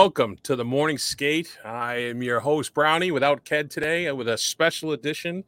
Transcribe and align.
welcome 0.00 0.38
to 0.42 0.56
the 0.56 0.64
morning 0.64 0.96
skate. 0.96 1.58
I 1.62 1.96
am 1.96 2.22
your 2.22 2.40
host, 2.40 2.72
Brownie, 2.72 3.10
without 3.10 3.44
Ked 3.44 3.70
today, 3.70 4.08
uh, 4.08 4.14
with 4.14 4.28
a 4.28 4.38
special 4.38 4.92
edition 4.92 5.44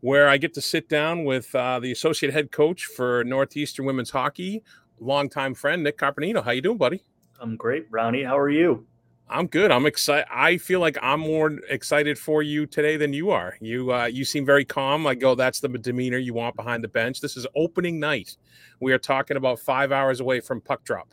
where 0.00 0.30
I 0.30 0.38
get 0.38 0.54
to 0.54 0.62
sit 0.62 0.88
down 0.88 1.24
with 1.24 1.54
uh, 1.54 1.78
the 1.78 1.92
associate 1.92 2.32
head 2.32 2.50
coach 2.50 2.86
for 2.86 3.22
Northeastern 3.24 3.84
women's 3.84 4.08
hockey, 4.08 4.62
longtime 4.98 5.52
friend 5.52 5.84
Nick 5.84 5.98
Carpenito. 5.98 6.42
How 6.42 6.52
you 6.52 6.62
doing, 6.62 6.78
buddy? 6.78 7.02
I'm 7.38 7.54
great, 7.54 7.90
Brownie. 7.90 8.22
How 8.24 8.38
are 8.38 8.48
you? 8.48 8.86
I'm 9.28 9.46
good. 9.46 9.70
I'm 9.70 9.84
excited. 9.84 10.26
I 10.32 10.56
feel 10.56 10.80
like 10.80 10.96
I'm 11.02 11.20
more 11.20 11.58
excited 11.68 12.18
for 12.18 12.42
you 12.42 12.64
today 12.64 12.96
than 12.96 13.12
you 13.12 13.28
are. 13.28 13.58
You 13.60 13.92
uh, 13.92 14.06
you 14.06 14.24
seem 14.24 14.46
very 14.46 14.64
calm. 14.64 15.04
Like, 15.04 15.22
oh, 15.22 15.34
that's 15.34 15.60
the 15.60 15.68
demeanor 15.68 16.16
you 16.16 16.32
want 16.32 16.56
behind 16.56 16.82
the 16.82 16.88
bench. 16.88 17.20
This 17.20 17.36
is 17.36 17.46
opening 17.54 18.00
night. 18.00 18.38
We 18.80 18.94
are 18.94 18.98
talking 18.98 19.36
about 19.36 19.58
five 19.58 19.92
hours 19.92 20.18
away 20.18 20.40
from 20.40 20.62
puck 20.62 20.82
drop 20.82 21.12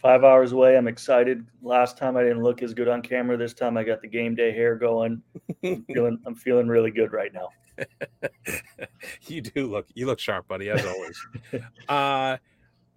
five 0.00 0.24
hours 0.24 0.52
away. 0.52 0.76
I'm 0.76 0.88
excited. 0.88 1.46
Last 1.62 1.98
time 1.98 2.16
I 2.16 2.22
didn't 2.22 2.42
look 2.42 2.62
as 2.62 2.74
good 2.74 2.88
on 2.88 3.02
camera. 3.02 3.36
This 3.36 3.54
time 3.54 3.76
I 3.76 3.84
got 3.84 4.00
the 4.00 4.08
game 4.08 4.34
day 4.34 4.52
hair 4.52 4.76
going. 4.76 5.22
I'm 5.62 5.84
feeling 5.92 6.18
I'm 6.26 6.34
feeling 6.34 6.68
really 6.68 6.90
good 6.90 7.12
right 7.12 7.32
now. 7.32 7.48
you 9.26 9.40
do 9.40 9.66
look 9.66 9.86
you 9.94 10.06
look 10.06 10.18
sharp, 10.18 10.48
buddy, 10.48 10.70
as 10.70 10.84
always. 10.84 11.26
uh 11.88 12.36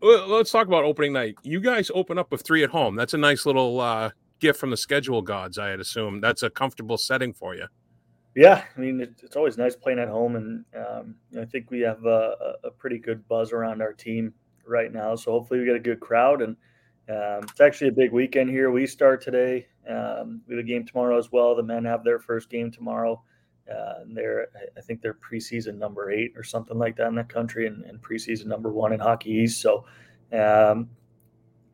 let's 0.01 0.51
talk 0.51 0.67
about 0.67 0.83
opening 0.83 1.13
night. 1.13 1.35
You 1.43 1.59
guys 1.59 1.91
open 1.93 2.17
up 2.17 2.31
with 2.31 2.41
three 2.41 2.63
at 2.63 2.69
home. 2.69 2.95
That's 2.95 3.13
a 3.13 3.17
nice 3.17 3.45
little 3.45 3.79
uh 3.79 4.11
gift 4.39 4.59
from 4.59 4.71
the 4.71 4.77
schedule 4.77 5.21
gods, 5.21 5.57
I 5.57 5.69
had 5.69 5.79
assumed. 5.79 6.23
That's 6.23 6.43
a 6.43 6.49
comfortable 6.49 6.97
setting 6.97 7.33
for 7.33 7.55
you. 7.55 7.67
Yeah, 8.35 8.63
I 8.75 8.79
mean 8.79 8.99
it, 9.01 9.13
it's 9.21 9.35
always 9.35 9.57
nice 9.57 9.75
playing 9.75 9.99
at 9.99 10.07
home, 10.07 10.35
and 10.35 10.65
um, 10.75 11.15
I 11.39 11.45
think 11.45 11.69
we 11.69 11.81
have 11.81 12.03
a, 12.05 12.55
a 12.63 12.71
pretty 12.71 12.97
good 12.97 13.27
buzz 13.27 13.51
around 13.51 13.81
our 13.81 13.93
team 13.93 14.33
right 14.65 14.91
now. 14.91 15.15
So 15.15 15.31
hopefully 15.31 15.59
we 15.59 15.65
get 15.65 15.75
a 15.75 15.79
good 15.79 15.99
crowd 15.99 16.41
and 16.41 16.55
um, 17.09 17.43
it's 17.43 17.61
actually 17.61 17.89
a 17.89 17.93
big 17.93 18.11
weekend 18.11 18.49
here. 18.49 18.71
We 18.71 18.87
start 18.87 19.21
today. 19.21 19.67
Um, 19.89 20.41
we 20.47 20.55
have 20.55 20.63
a 20.63 20.67
game 20.67 20.85
tomorrow 20.85 21.17
as 21.17 21.31
well. 21.31 21.55
The 21.55 21.63
men 21.63 21.83
have 21.85 22.03
their 22.03 22.19
first 22.19 22.49
game 22.49 22.71
tomorrow. 22.71 23.21
Uh, 23.69 24.03
they're, 24.07 24.47
I 24.77 24.81
think 24.81 25.01
they're 25.01 25.15
preseason 25.15 25.77
number 25.77 26.11
eight 26.11 26.33
or 26.35 26.43
something 26.43 26.77
like 26.77 26.95
that 26.97 27.07
in 27.07 27.15
the 27.15 27.23
country, 27.23 27.67
and, 27.67 27.83
and 27.85 28.01
preseason 28.01 28.45
number 28.45 28.71
one 28.71 28.93
in 28.93 28.99
Hockey 28.99 29.31
East. 29.31 29.61
So 29.61 29.85
um, 30.31 30.89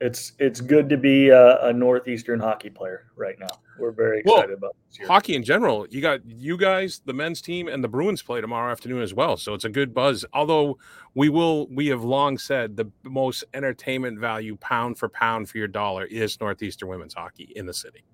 it's 0.01 0.33
it's 0.39 0.61
good 0.61 0.89
to 0.89 0.97
be 0.97 1.29
a, 1.29 1.57
a, 1.65 1.73
northeastern 1.73 2.39
hockey 2.39 2.69
player 2.69 3.11
right 3.15 3.37
now. 3.37 3.47
We're 3.77 3.91
very 3.91 4.21
excited 4.21 4.49
well, 4.61 4.71
about 4.71 4.75
hockey 5.07 5.35
in 5.35 5.43
general. 5.43 5.85
You 5.89 6.01
got 6.01 6.25
you 6.25 6.57
guys, 6.57 7.01
the 7.05 7.13
men's 7.13 7.41
team, 7.41 7.67
and 7.67 7.83
the 7.83 7.87
Bruins 7.87 8.21
play 8.21 8.39
tomorrow 8.39 8.71
afternoon 8.71 9.01
as 9.01 9.13
well. 9.13 9.35
So 9.35 9.53
it's 9.53 9.65
a 9.65 9.69
good 9.69 9.93
buzz. 9.93 10.25
Although 10.33 10.77
we 11.15 11.29
will, 11.29 11.67
we 11.67 11.87
have 11.87 12.03
long 12.03 12.37
said 12.37 12.77
the 12.77 12.89
most 13.03 13.43
entertainment 13.53 14.19
value 14.19 14.55
pound 14.57 14.97
for 14.97 15.09
pound 15.09 15.49
for 15.49 15.57
your 15.57 15.67
dollar 15.67 16.05
is 16.05 16.39
northeastern 16.39 16.87
women's 16.87 17.13
hockey 17.13 17.51
in 17.55 17.65
the 17.65 17.73
city. 17.73 18.05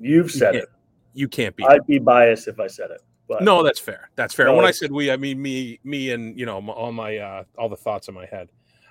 You've 0.00 0.30
said 0.30 0.54
you 0.54 0.60
it. 0.60 0.68
You 1.12 1.28
can't 1.28 1.56
be. 1.56 1.64
I'd 1.64 1.86
be 1.86 1.98
biased 1.98 2.48
if 2.48 2.58
I 2.58 2.68
said 2.68 2.90
it. 2.90 3.02
But 3.28 3.42
no, 3.42 3.62
that's 3.62 3.78
fair. 3.78 4.10
That's 4.16 4.32
fair. 4.32 4.46
No, 4.46 4.54
when 4.54 4.64
I 4.64 4.70
said 4.70 4.90
we, 4.90 5.10
I 5.10 5.18
mean 5.18 5.42
me, 5.42 5.78
me, 5.84 6.12
and 6.12 6.38
you 6.38 6.46
know 6.46 6.66
all 6.70 6.92
my 6.92 7.18
uh, 7.18 7.44
all 7.58 7.68
the 7.68 7.76
thoughts 7.76 8.08
in 8.08 8.14
my 8.14 8.24
head. 8.24 8.48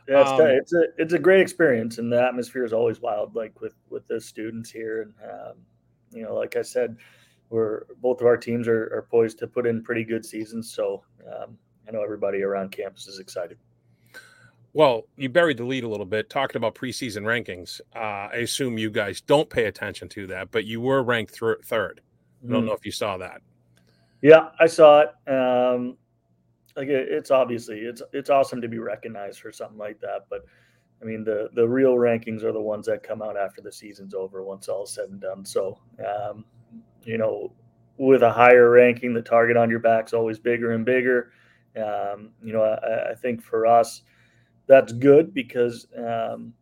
Yeah, 0.08 0.22
it's, 0.22 0.30
um, 0.32 0.42
it's 0.42 0.74
a 0.74 0.84
it's 0.98 1.14
a 1.14 1.20
great 1.20 1.42
experience, 1.42 1.98
and 1.98 2.12
the 2.12 2.22
atmosphere 2.22 2.64
is 2.64 2.74
always 2.74 3.02
wild. 3.02 3.36
Like 3.36 3.60
with 3.60 3.76
with 3.90 4.08
the 4.08 4.22
students 4.22 4.70
here, 4.70 5.02
and 5.02 5.14
um, 5.30 5.58
you 6.12 6.24
know, 6.24 6.34
like 6.34 6.56
I 6.56 6.62
said, 6.62 6.96
we're 7.50 7.84
both 8.02 8.22
of 8.22 8.28
our 8.28 8.38
teams 8.38 8.68
are, 8.68 8.84
are 8.96 9.08
poised 9.10 9.40
to 9.40 9.48
put 9.48 9.68
in 9.68 9.84
pretty 9.84 10.04
good 10.04 10.26
seasons. 10.26 10.72
So 10.72 11.04
um, 11.26 11.58
I 11.88 11.92
know 11.92 12.04
everybody 12.04 12.42
around 12.42 12.72
campus 12.72 13.08
is 13.08 13.20
excited. 13.20 13.58
Well, 14.74 15.08
you 15.16 15.28
buried 15.30 15.58
the 15.58 15.64
lead 15.64 15.84
a 15.84 15.90
little 15.90 16.06
bit 16.06 16.30
talking 16.30 16.58
about 16.58 16.76
preseason 16.76 17.24
rankings. 17.24 17.82
Uh, 17.96 18.30
I 18.32 18.38
assume 18.44 18.78
you 18.78 18.92
guys 18.92 19.22
don't 19.22 19.50
pay 19.50 19.66
attention 19.66 20.08
to 20.10 20.28
that, 20.28 20.52
but 20.52 20.66
you 20.66 20.80
were 20.82 21.02
ranked 21.02 21.40
th- 21.40 21.58
third. 21.64 22.02
I 22.48 22.52
don't 22.52 22.64
mm. 22.64 22.68
know 22.68 22.74
if 22.74 22.86
you 22.86 22.92
saw 22.92 23.18
that. 23.18 23.42
Yeah, 24.22 24.50
I 24.60 24.68
saw 24.68 25.02
it. 25.02 25.32
Um, 25.32 25.98
like 26.78 26.88
it, 26.88 27.10
it's 27.10 27.32
obviously 27.32 27.80
it's 27.80 28.02
it's 28.14 28.30
awesome 28.30 28.62
to 28.62 28.68
be 28.68 28.78
recognized 28.78 29.42
for 29.42 29.52
something 29.52 29.80
like 29.80 30.00
that 30.00 30.28
but 30.30 30.46
i 31.02 31.06
mean 31.06 31.24
the 31.24 31.50
the 31.54 31.68
real 31.68 31.96
rankings 31.96 32.44
are 32.44 32.54
the 32.54 32.62
ones 32.62 32.86
that 32.86 33.04
come 33.04 33.22
out 33.22 33.36
after 33.36 33.62
the 33.62 33.72
season's 33.72 34.14
over 34.14 34.44
once 34.44 34.70
all 34.70 34.86
said 34.86 35.10
and 35.10 35.20
done. 35.20 35.44
So 35.44 35.80
um, 36.00 36.46
you 37.04 37.18
know 37.18 37.52
with 37.98 38.22
a 38.22 38.32
higher 38.32 38.70
ranking 38.70 39.14
the 39.14 39.22
target 39.22 39.58
on 39.58 39.72
your 39.72 39.80
back's 39.80 40.14
always 40.14 40.38
bigger 40.38 40.72
and 40.72 40.86
bigger. 40.86 41.32
Um, 41.76 42.32
you 42.44 42.54
know 42.54 42.62
I, 42.62 43.12
I, 43.12 43.16
think 43.16 43.42
for 43.42 43.68
us 43.68 44.02
that's 44.66 44.94
good 44.94 45.34
because 45.34 45.88
um, 45.96 46.54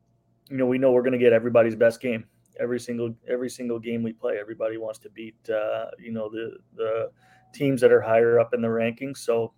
you 0.49 0.57
know 0.57 0.65
we 0.65 0.77
know 0.77 0.91
we're 0.91 1.01
going 1.01 1.13
to 1.13 1.17
get 1.17 1.33
everybody's 1.33 1.75
best 1.75 2.01
game. 2.01 2.25
Every 2.59 2.79
single 2.79 3.13
every 3.27 3.49
single 3.49 3.79
game 3.79 4.01
we 4.03 4.13
play 4.13 4.37
everybody 4.39 4.77
wants 4.77 4.99
to 4.99 5.09
beat 5.09 5.37
uh, 5.49 5.87
you 5.99 6.11
know 6.11 6.29
the 6.29 6.57
the 6.75 7.11
teams 7.53 7.79
that 7.81 7.91
are 7.91 8.01
higher 8.01 8.39
up 8.39 8.53
in 8.53 8.61
the 8.61 8.67
rankings. 8.67 9.17
So 9.17 9.53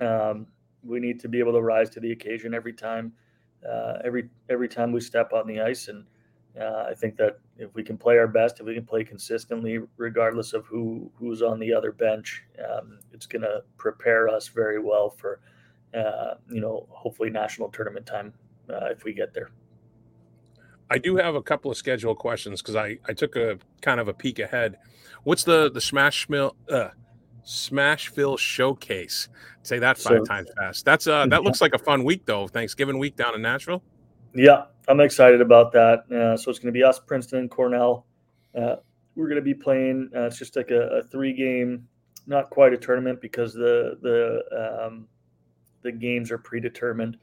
um, 0.00 0.46
we 0.82 1.00
need 1.00 1.20
to 1.20 1.28
be 1.28 1.38
able 1.38 1.52
to 1.52 1.62
rise 1.62 1.90
to 1.90 2.00
the 2.00 2.12
occasion 2.12 2.54
every 2.54 2.72
time, 2.72 3.12
uh, 3.68 3.98
every 4.04 4.28
every 4.48 4.68
time 4.68 4.92
we 4.92 5.00
step 5.00 5.32
on 5.32 5.46
the 5.46 5.60
ice. 5.60 5.88
And 5.88 6.04
uh, 6.60 6.86
I 6.88 6.94
think 6.94 7.16
that 7.16 7.38
if 7.56 7.74
we 7.74 7.82
can 7.82 7.96
play 7.96 8.18
our 8.18 8.28
best, 8.28 8.60
if 8.60 8.66
we 8.66 8.74
can 8.74 8.86
play 8.86 9.04
consistently, 9.04 9.80
regardless 9.96 10.52
of 10.52 10.66
who 10.66 11.10
who's 11.18 11.42
on 11.42 11.58
the 11.58 11.72
other 11.72 11.92
bench, 11.92 12.44
um, 12.58 12.98
it's 13.12 13.26
going 13.26 13.42
to 13.42 13.62
prepare 13.76 14.28
us 14.28 14.48
very 14.48 14.80
well 14.80 15.10
for, 15.10 15.40
uh, 15.94 16.34
you 16.48 16.60
know, 16.60 16.86
hopefully 16.90 17.30
national 17.30 17.68
tournament 17.68 18.06
time 18.06 18.32
uh, 18.70 18.86
if 18.86 19.04
we 19.04 19.12
get 19.12 19.34
there. 19.34 19.50
I 20.90 20.98
do 20.98 21.16
have 21.16 21.34
a 21.34 21.42
couple 21.42 21.70
of 21.70 21.76
schedule 21.76 22.14
questions 22.14 22.62
because 22.62 22.74
I, 22.76 22.98
I 23.06 23.12
took 23.12 23.36
a 23.36 23.58
kind 23.82 24.00
of 24.00 24.08
a 24.08 24.14
peek 24.14 24.38
ahead. 24.38 24.78
What's 25.22 25.44
the 25.44 25.70
the 25.70 25.80
smash 25.80 26.28
mill? 26.28 26.56
Uh, 26.68 26.90
Smashville 27.48 28.38
Showcase. 28.38 29.28
Say 29.62 29.78
that 29.78 29.96
five 29.96 30.18
so, 30.18 30.24
times 30.24 30.50
fast. 30.56 30.84
That's 30.84 31.06
uh 31.06 31.26
that 31.26 31.42
looks 31.44 31.62
like 31.62 31.72
a 31.74 31.78
fun 31.78 32.04
week 32.04 32.26
though. 32.26 32.46
Thanksgiving 32.46 32.98
week 32.98 33.16
down 33.16 33.34
in 33.34 33.40
Nashville. 33.40 33.82
Yeah, 34.34 34.64
I'm 34.86 35.00
excited 35.00 35.40
about 35.40 35.72
that. 35.72 36.04
Uh, 36.12 36.36
so 36.36 36.50
it's 36.50 36.58
going 36.58 36.72
to 36.72 36.78
be 36.78 36.84
us, 36.84 36.98
Princeton, 36.98 37.48
Cornell. 37.48 38.04
Uh, 38.54 38.76
we're 39.16 39.28
going 39.28 39.36
to 39.36 39.42
be 39.42 39.54
playing. 39.54 40.10
Uh, 40.14 40.24
it's 40.24 40.38
just 40.38 40.56
like 40.56 40.70
a, 40.70 40.88
a, 40.98 41.02
three 41.04 41.32
game, 41.32 41.88
not 42.26 42.50
quite 42.50 42.74
a 42.74 42.76
tournament 42.76 43.20
because 43.22 43.54
the 43.54 43.98
the 44.02 44.84
um, 44.86 45.08
the 45.80 45.90
games 45.90 46.30
are 46.30 46.38
predetermined. 46.38 47.16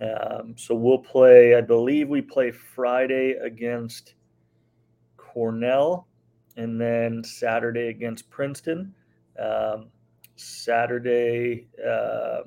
Um, 0.00 0.54
so 0.56 0.74
we'll 0.74 0.98
play. 0.98 1.54
I 1.54 1.60
believe 1.60 2.08
we 2.08 2.20
play 2.20 2.50
Friday 2.50 3.36
against 3.40 4.14
Cornell, 5.16 6.08
and 6.56 6.80
then 6.80 7.22
Saturday 7.22 7.88
against 7.88 8.28
Princeton. 8.28 8.92
Um, 9.38 9.86
Saturday, 10.36 11.68
uh, 11.84 12.42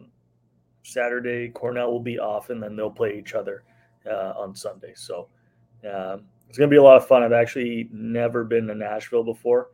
Saturday, 0.83 1.49
Cornell 1.49 1.91
will 1.91 1.99
be 1.99 2.19
off, 2.19 2.49
and 2.49 2.61
then 2.61 2.75
they'll 2.75 2.89
play 2.89 3.17
each 3.17 3.33
other 3.33 3.63
uh, 4.09 4.33
on 4.37 4.55
Sunday. 4.55 4.93
So 4.95 5.27
um, 5.83 6.25
it's 6.47 6.57
going 6.57 6.69
to 6.69 6.73
be 6.73 6.77
a 6.77 6.83
lot 6.83 6.97
of 6.97 7.07
fun. 7.07 7.23
I've 7.23 7.33
actually 7.33 7.89
never 7.91 8.43
been 8.43 8.67
to 8.67 8.75
Nashville 8.75 9.23
before, 9.23 9.69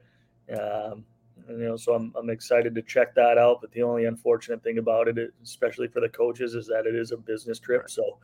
um, 0.52 1.06
and, 1.48 1.60
you 1.60 1.66
know, 1.66 1.78
so 1.78 1.94
I'm, 1.94 2.14
I'm 2.18 2.30
excited 2.30 2.76
to 2.76 2.82
check 2.82 3.16
that 3.16 3.38
out. 3.38 3.62
But 3.62 3.72
the 3.72 3.84
only 3.84 4.06
unfortunate 4.06 4.64
thing 4.64 4.80
about 4.80 5.08
it, 5.08 5.34
especially 5.44 5.88
for 5.88 6.02
the 6.02 6.10
coaches, 6.10 6.56
is 6.56 6.68
that 6.68 6.86
it 6.86 6.96
is 6.96 7.12
a 7.12 7.18
business 7.18 7.60
trip. 7.60 7.90
So, 7.90 8.18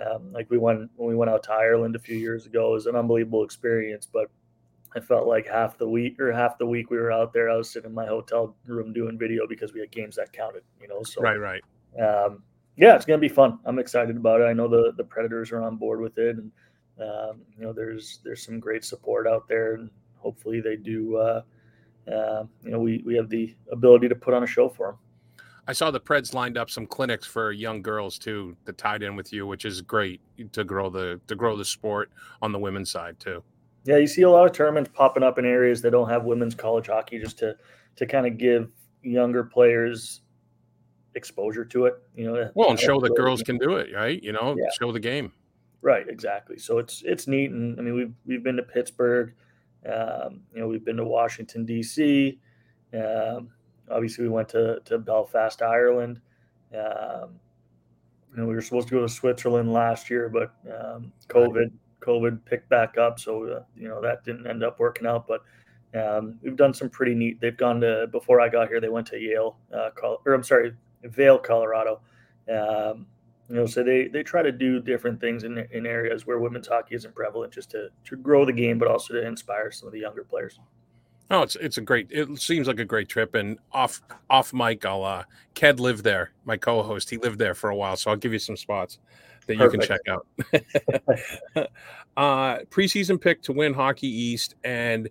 um, 0.00 0.32
like 0.32 0.50
we 0.50 0.58
went 0.58 0.90
when 0.96 1.08
we 1.08 1.14
went 1.14 1.30
out 1.30 1.42
to 1.44 1.52
Ireland 1.52 1.96
a 1.96 1.98
few 1.98 2.16
years 2.16 2.46
ago, 2.46 2.70
it 2.70 2.72
was 2.72 2.86
an 2.86 2.96
unbelievable 2.96 3.44
experience. 3.44 4.08
But 4.10 4.30
I 4.94 5.00
felt 5.00 5.26
like 5.26 5.46
half 5.46 5.78
the 5.78 5.88
week 5.88 6.20
or 6.20 6.32
half 6.32 6.58
the 6.58 6.66
week 6.66 6.90
we 6.90 6.98
were 6.98 7.12
out 7.12 7.32
there, 7.32 7.50
I 7.50 7.56
was 7.56 7.70
sitting 7.70 7.90
in 7.90 7.94
my 7.94 8.06
hotel 8.06 8.54
room 8.66 8.92
doing 8.92 9.18
video 9.18 9.46
because 9.46 9.72
we 9.72 9.80
had 9.80 9.90
games 9.90 10.16
that 10.16 10.32
counted, 10.32 10.62
you 10.80 10.88
know. 10.88 11.02
So 11.02 11.22
right, 11.22 11.38
right. 11.38 11.62
Um, 12.00 12.42
yeah, 12.76 12.94
it's 12.94 13.04
gonna 13.04 13.18
be 13.18 13.28
fun. 13.28 13.58
I'm 13.64 13.78
excited 13.78 14.16
about 14.16 14.40
it. 14.40 14.44
I 14.44 14.52
know 14.52 14.68
the 14.68 14.92
the 14.96 15.04
Predators 15.04 15.52
are 15.52 15.62
on 15.62 15.76
board 15.76 16.00
with 16.00 16.18
it, 16.18 16.36
and 16.36 16.50
um, 17.00 17.42
you 17.56 17.64
know, 17.64 17.72
there's 17.72 18.20
there's 18.24 18.44
some 18.44 18.60
great 18.60 18.84
support 18.84 19.26
out 19.26 19.48
there, 19.48 19.74
and 19.74 19.90
hopefully 20.16 20.60
they 20.60 20.76
do. 20.76 21.16
Uh, 21.16 21.42
uh, 22.10 22.44
you 22.62 22.70
know, 22.70 22.80
we 22.80 23.02
we 23.04 23.14
have 23.14 23.28
the 23.28 23.54
ability 23.70 24.08
to 24.08 24.14
put 24.14 24.34
on 24.34 24.42
a 24.42 24.46
show 24.46 24.68
for 24.68 24.88
them. 24.88 24.98
I 25.68 25.72
saw 25.72 25.90
the 25.90 26.00
Preds 26.00 26.34
lined 26.34 26.58
up 26.58 26.70
some 26.70 26.86
clinics 26.86 27.26
for 27.26 27.52
young 27.52 27.82
girls 27.82 28.18
too 28.18 28.56
that 28.64 28.78
tied 28.78 29.02
in 29.02 29.14
with 29.14 29.32
you, 29.32 29.46
which 29.46 29.64
is 29.64 29.80
great 29.80 30.20
to 30.52 30.64
grow 30.64 30.90
the 30.90 31.20
to 31.28 31.36
grow 31.36 31.56
the 31.56 31.64
sport 31.64 32.10
on 32.40 32.52
the 32.52 32.58
women's 32.58 32.90
side 32.90 33.18
too. 33.20 33.42
Yeah, 33.84 33.96
you 33.96 34.06
see 34.06 34.22
a 34.22 34.30
lot 34.30 34.46
of 34.46 34.52
tournaments 34.52 34.90
popping 34.94 35.22
up 35.22 35.38
in 35.38 35.44
areas 35.44 35.82
that 35.82 35.90
don't 35.90 36.08
have 36.08 36.24
women's 36.24 36.54
college 36.54 36.86
hockey 36.86 37.18
just 37.18 37.38
to 37.38 37.56
to 37.96 38.06
kind 38.06 38.26
of 38.26 38.38
give 38.38 38.70
younger 39.02 39.44
players 39.44 40.20
exposure 41.14 41.64
to 41.64 41.86
it. 41.86 41.94
You 42.14 42.24
know, 42.26 42.50
well, 42.54 42.70
and 42.70 42.78
show 42.78 43.00
that 43.00 43.14
girls 43.16 43.42
can 43.42 43.58
do 43.58 43.76
it, 43.76 43.94
right? 43.94 44.22
You 44.22 44.32
know, 44.32 44.54
yeah. 44.56 44.70
show 44.78 44.92
the 44.92 45.00
game. 45.00 45.32
Right, 45.80 46.08
exactly. 46.08 46.58
So 46.58 46.78
it's 46.78 47.02
it's 47.04 47.26
neat, 47.26 47.50
and 47.50 47.78
I 47.78 47.82
mean 47.82 47.94
we've 47.94 48.14
we've 48.24 48.42
been 48.42 48.56
to 48.56 48.62
Pittsburgh, 48.62 49.34
um, 49.86 50.42
you 50.54 50.60
know, 50.60 50.68
we've 50.68 50.84
been 50.84 50.96
to 50.96 51.04
Washington 51.04 51.64
D.C. 51.64 52.38
Um, 52.94 53.48
obviously, 53.90 54.24
we 54.24 54.30
went 54.30 54.48
to 54.50 54.80
to 54.84 54.98
Belfast, 54.98 55.60
Ireland. 55.60 56.20
Um, 56.72 57.40
you 58.30 58.38
know, 58.38 58.46
we 58.46 58.54
were 58.54 58.62
supposed 58.62 58.88
to 58.88 58.94
go 58.94 59.02
to 59.02 59.08
Switzerland 59.08 59.72
last 59.72 60.08
year, 60.08 60.28
but 60.28 60.54
um, 60.72 61.12
COVID 61.28 61.72
COVID 62.02 62.44
picked 62.44 62.68
back 62.68 62.98
up, 62.98 63.18
so 63.18 63.44
uh, 63.44 63.62
you 63.76 63.88
know 63.88 64.00
that 64.02 64.24
didn't 64.24 64.46
end 64.46 64.62
up 64.62 64.78
working 64.78 65.06
out. 65.06 65.26
But 65.26 65.42
um, 65.98 66.38
we've 66.42 66.56
done 66.56 66.74
some 66.74 66.88
pretty 66.88 67.14
neat. 67.14 67.40
They've 67.40 67.56
gone 67.56 67.80
to 67.80 68.08
before 68.10 68.40
I 68.40 68.48
got 68.48 68.68
here. 68.68 68.80
They 68.80 68.88
went 68.88 69.06
to 69.08 69.18
Yale, 69.18 69.56
uh, 69.72 69.90
or 70.02 70.34
I'm 70.34 70.44
sorry, 70.44 70.74
Vail, 71.04 71.38
Colorado. 71.38 72.00
Um, 72.50 73.06
you 73.48 73.56
know, 73.56 73.66
so 73.66 73.82
they 73.82 74.08
they 74.08 74.22
try 74.22 74.42
to 74.42 74.52
do 74.52 74.80
different 74.80 75.20
things 75.20 75.44
in 75.44 75.58
in 75.72 75.86
areas 75.86 76.26
where 76.26 76.38
women's 76.38 76.68
hockey 76.68 76.94
isn't 76.94 77.14
prevalent, 77.14 77.52
just 77.52 77.70
to 77.72 77.88
to 78.04 78.16
grow 78.16 78.44
the 78.44 78.52
game, 78.52 78.78
but 78.78 78.88
also 78.88 79.14
to 79.14 79.26
inspire 79.26 79.70
some 79.70 79.86
of 79.86 79.92
the 79.92 80.00
younger 80.00 80.24
players. 80.24 80.58
Oh, 81.30 81.42
it's 81.42 81.56
it's 81.56 81.78
a 81.78 81.82
great. 81.82 82.08
It 82.10 82.40
seems 82.40 82.66
like 82.66 82.78
a 82.78 82.84
great 82.84 83.08
trip. 83.08 83.34
And 83.34 83.58
off 83.72 84.02
off 84.30 84.52
mic, 84.52 84.84
I'll 84.84 85.04
uh, 85.04 85.24
Ked 85.54 85.80
lived 85.80 86.04
there. 86.04 86.32
My 86.44 86.56
co-host, 86.56 87.10
he 87.10 87.16
lived 87.18 87.38
there 87.38 87.54
for 87.54 87.70
a 87.70 87.76
while, 87.76 87.96
so 87.96 88.10
I'll 88.10 88.16
give 88.16 88.32
you 88.32 88.38
some 88.38 88.56
spots 88.56 88.98
that 89.46 89.58
Perfect. 89.58 89.72
you 89.72 89.78
can 89.78 89.88
check 89.88 90.00
out. 90.08 91.68
uh, 92.16 92.58
preseason 92.70 93.20
pick 93.20 93.42
to 93.42 93.52
win 93.52 93.74
Hockey 93.74 94.08
East, 94.08 94.54
and 94.64 95.08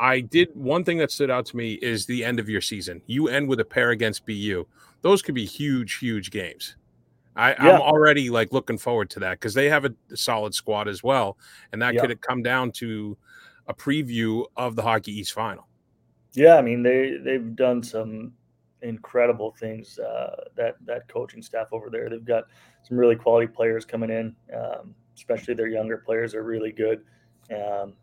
I 0.00 0.20
did 0.20 0.48
one 0.54 0.84
thing 0.84 0.98
that 0.98 1.10
stood 1.10 1.30
out 1.30 1.46
to 1.46 1.56
me 1.56 1.74
is 1.74 2.06
the 2.06 2.24
end 2.24 2.40
of 2.40 2.48
your 2.48 2.60
season. 2.60 3.02
You 3.06 3.28
end 3.28 3.48
with 3.48 3.60
a 3.60 3.64
pair 3.64 3.90
against 3.90 4.26
BU. 4.26 4.66
Those 5.02 5.22
could 5.22 5.34
be 5.34 5.44
huge, 5.44 5.98
huge 5.98 6.30
games. 6.30 6.76
I, 7.36 7.54
am 7.58 7.80
already 7.80 8.30
like 8.30 8.52
looking 8.52 8.78
forward 8.78 9.10
to 9.10 9.20
that 9.20 9.32
because 9.32 9.54
they 9.54 9.68
have 9.68 9.84
a, 9.84 9.92
solid 10.14 10.54
squad 10.54 10.88
as 10.88 11.02
well, 11.02 11.36
and 11.72 11.82
that 11.82 11.94
yeah. 11.94 12.00
could 12.00 12.20
come 12.20 12.42
down 12.42 12.70
to 12.72 13.16
a 13.66 13.74
preview 13.74 14.44
of 14.56 14.76
the 14.76 14.82
Hockey 14.82 15.12
East 15.12 15.32
final. 15.32 15.66
Yeah, 16.32 16.56
I 16.56 16.62
mean 16.62 16.82
they 16.82 17.16
they've 17.22 17.54
done 17.56 17.82
some 17.82 18.32
incredible 18.82 19.54
things. 19.58 19.98
Uh, 19.98 20.44
that 20.56 20.76
that 20.84 21.08
coaching 21.08 21.42
staff 21.42 21.68
over 21.72 21.90
there, 21.90 22.08
they've 22.08 22.24
got 22.24 22.44
some 22.84 22.96
really 22.96 23.16
quality 23.16 23.46
players 23.46 23.84
coming 23.84 24.10
in. 24.10 24.36
Um, 24.54 24.94
especially 25.16 25.54
their 25.54 25.68
younger 25.68 25.98
players 25.98 26.34
are 26.34 26.42
really 26.42 26.72
good. 26.72 27.02
Um, 27.50 27.94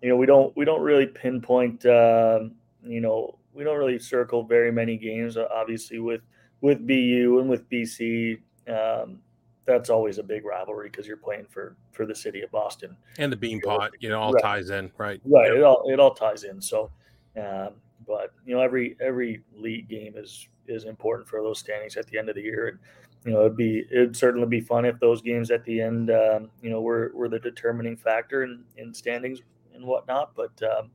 you 0.00 0.08
know, 0.08 0.16
we 0.16 0.26
don't 0.26 0.54
we 0.56 0.64
don't 0.64 0.82
really 0.82 1.06
pinpoint. 1.06 1.84
Uh, 1.86 2.40
you 2.84 3.00
know, 3.00 3.38
we 3.54 3.64
don't 3.64 3.78
really 3.78 3.98
circle 3.98 4.42
very 4.42 4.72
many 4.72 4.96
games. 4.96 5.36
Obviously, 5.36 5.98
with 5.98 6.22
with 6.60 6.86
BU 6.86 7.38
and 7.40 7.48
with 7.48 7.68
BC, 7.70 8.38
um, 8.68 9.20
that's 9.64 9.90
always 9.90 10.18
a 10.18 10.22
big 10.22 10.44
rivalry 10.44 10.88
because 10.88 11.06
you're 11.06 11.16
playing 11.16 11.46
for 11.48 11.76
for 11.92 12.06
the 12.06 12.14
city 12.14 12.42
of 12.42 12.50
Boston 12.50 12.96
and 13.18 13.32
the 13.32 13.36
Beanpot. 13.36 13.90
You 14.00 14.08
know, 14.08 14.20
all 14.20 14.32
right. 14.32 14.42
ties 14.42 14.70
in, 14.70 14.90
right? 14.98 15.20
Right. 15.24 15.48
Yep. 15.48 15.56
It 15.56 15.62
all 15.62 15.90
it 15.90 16.00
all 16.00 16.14
ties 16.14 16.44
in. 16.44 16.60
So, 16.60 16.90
um, 17.36 17.74
but 18.06 18.32
you 18.44 18.54
know, 18.54 18.60
every 18.60 18.96
every 19.00 19.42
league 19.54 19.88
game 19.88 20.14
is 20.16 20.48
is 20.66 20.84
important 20.84 21.28
for 21.28 21.42
those 21.42 21.58
standings 21.58 21.96
at 21.96 22.06
the 22.06 22.18
end 22.18 22.28
of 22.28 22.34
the 22.34 22.42
year, 22.42 22.68
and 22.68 22.78
you 23.24 23.32
know, 23.32 23.40
it'd 23.40 23.56
be 23.56 23.84
it'd 23.90 24.16
certainly 24.16 24.46
be 24.46 24.60
fun 24.60 24.84
if 24.84 24.98
those 24.98 25.22
games 25.22 25.50
at 25.50 25.64
the 25.64 25.80
end, 25.80 26.10
um, 26.10 26.50
you 26.60 26.70
know, 26.70 26.80
were 26.80 27.12
were 27.14 27.28
the 27.28 27.38
determining 27.38 27.96
factor 27.96 28.42
in 28.42 28.64
in 28.76 28.92
standings 28.92 29.40
and 29.74 29.84
whatnot. 29.84 30.34
But 30.34 30.60
um, 30.62 30.90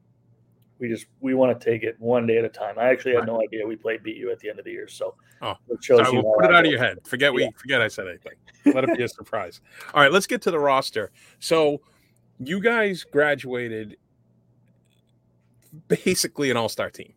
we 0.80 0.90
just 0.90 1.06
we 1.22 1.34
want 1.34 1.58
to 1.58 1.72
take 1.72 1.84
it 1.84 1.96
one 2.00 2.28
day 2.28 2.38
at 2.38 2.46
a 2.46 2.50
time. 2.50 2.78
I 2.78 2.90
actually 2.90 3.16
had 3.16 3.26
no 3.26 3.42
idea 3.42 3.66
we 3.66 3.76
played 3.76 4.04
BU 4.04 4.30
at 4.32 4.40
the 4.40 4.50
end 4.50 4.60
of 4.60 4.66
the 4.66 4.72
year, 4.72 4.88
so 4.88 5.16
oh, 5.42 5.56
it 5.70 5.84
shows 5.84 6.08
you. 6.12 6.22
We'll 6.22 6.34
put 6.34 6.46
it 6.46 6.56
out 6.56 6.66
of 6.66 6.72
your 6.72 6.80
head. 6.80 7.00
Forget 7.06 7.32
yeah. 7.34 7.48
we 7.48 7.52
forget 7.56 7.82
I 7.82 7.88
said 7.88 8.08
anything. 8.08 8.34
Let 8.66 8.84
it 8.84 8.98
be 8.98 9.04
a 9.04 9.08
surprise. 9.08 9.62
All 9.94 10.02
right, 10.02 10.12
let's 10.12 10.28
get 10.28 10.42
to 10.44 10.52
the 10.52 10.60
roster. 10.60 11.12
So, 11.40 11.82
you 12.40 12.60
guys 12.60 13.04
graduated 13.04 13.98
basically 15.88 16.52
an 16.52 16.58
all-star 16.58 16.90
team. 16.90 17.14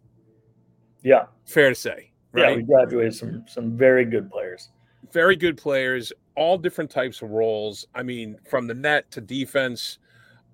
Yeah, 1.03 1.27
fair 1.45 1.71
to 1.71 1.75
say. 1.75 2.13
Right? 2.33 2.51
Yeah, 2.51 2.57
we 2.57 2.63
graduated 2.63 3.15
some 3.15 3.45
some 3.49 3.77
very 3.77 4.05
good 4.05 4.31
players. 4.31 4.71
Very 5.13 5.37
good 5.37 5.57
players, 5.57 6.13
all 6.37 6.59
different 6.59 6.91
types 6.91 7.23
of 7.23 7.31
roles. 7.31 7.87
I 7.95 8.03
mean, 8.03 8.37
from 8.49 8.67
the 8.67 8.75
net 8.75 9.11
to 9.13 9.21
defense 9.21 9.99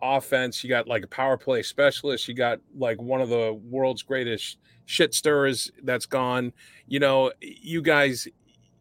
offense. 0.03 0.63
You 0.63 0.71
got 0.71 0.87
like 0.87 1.05
a 1.05 1.09
power 1.09 1.37
play 1.37 1.63
specialist. 1.63 2.29
You 2.29 2.35
got 2.35 2.61
like 2.77 3.01
one 3.01 3.21
of 3.21 3.29
the 3.29 3.55
world's 3.65 4.03
greatest 4.03 4.59
shit 4.85 5.15
stirrers 5.15 5.71
that's 5.83 6.07
gone. 6.07 6.53
You 6.87 7.01
know, 7.01 7.33
you 7.41 7.83
guys, 7.83 8.29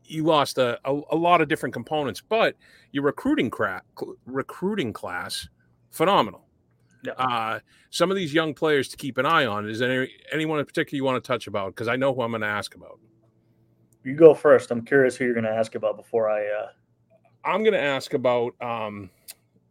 you 0.05 0.23
lost 0.23 0.57
a, 0.57 0.79
a, 0.85 1.01
a 1.11 1.15
lot 1.15 1.41
of 1.41 1.47
different 1.47 1.73
components, 1.73 2.21
but 2.27 2.55
your 2.91 3.03
recruiting 3.03 3.49
cra- 3.49 3.83
recruiting 4.25 4.93
class, 4.93 5.47
phenomenal. 5.89 6.45
Yeah. 7.03 7.13
Uh, 7.13 7.59
some 7.91 8.09
of 8.09 8.17
these 8.17 8.33
young 8.33 8.53
players 8.53 8.87
to 8.89 8.97
keep 8.97 9.17
an 9.17 9.25
eye 9.25 9.45
on. 9.45 9.69
Is 9.69 9.79
there 9.79 10.03
any, 10.03 10.11
anyone 10.31 10.59
in 10.59 10.65
particular 10.65 10.97
you 10.97 11.03
want 11.03 11.23
to 11.23 11.27
touch 11.27 11.47
about? 11.47 11.75
Because 11.75 11.87
I 11.87 11.95
know 11.95 12.13
who 12.13 12.21
I'm 12.21 12.31
going 12.31 12.41
to 12.41 12.47
ask 12.47 12.73
about. 12.75 12.99
You 14.05 14.13
go 14.13 14.35
first. 14.35 14.69
I'm 14.69 14.85
curious 14.85 15.15
who 15.15 15.25
you're 15.25 15.33
going 15.33 15.45
to 15.45 15.49
ask 15.49 15.73
about 15.75 15.97
before 15.97 16.29
I. 16.29 16.45
Uh... 16.45 16.67
I'm 17.43 17.61
going 17.61 17.73
to 17.73 17.81
ask 17.81 18.13
about 18.13 18.53
um, 18.61 19.09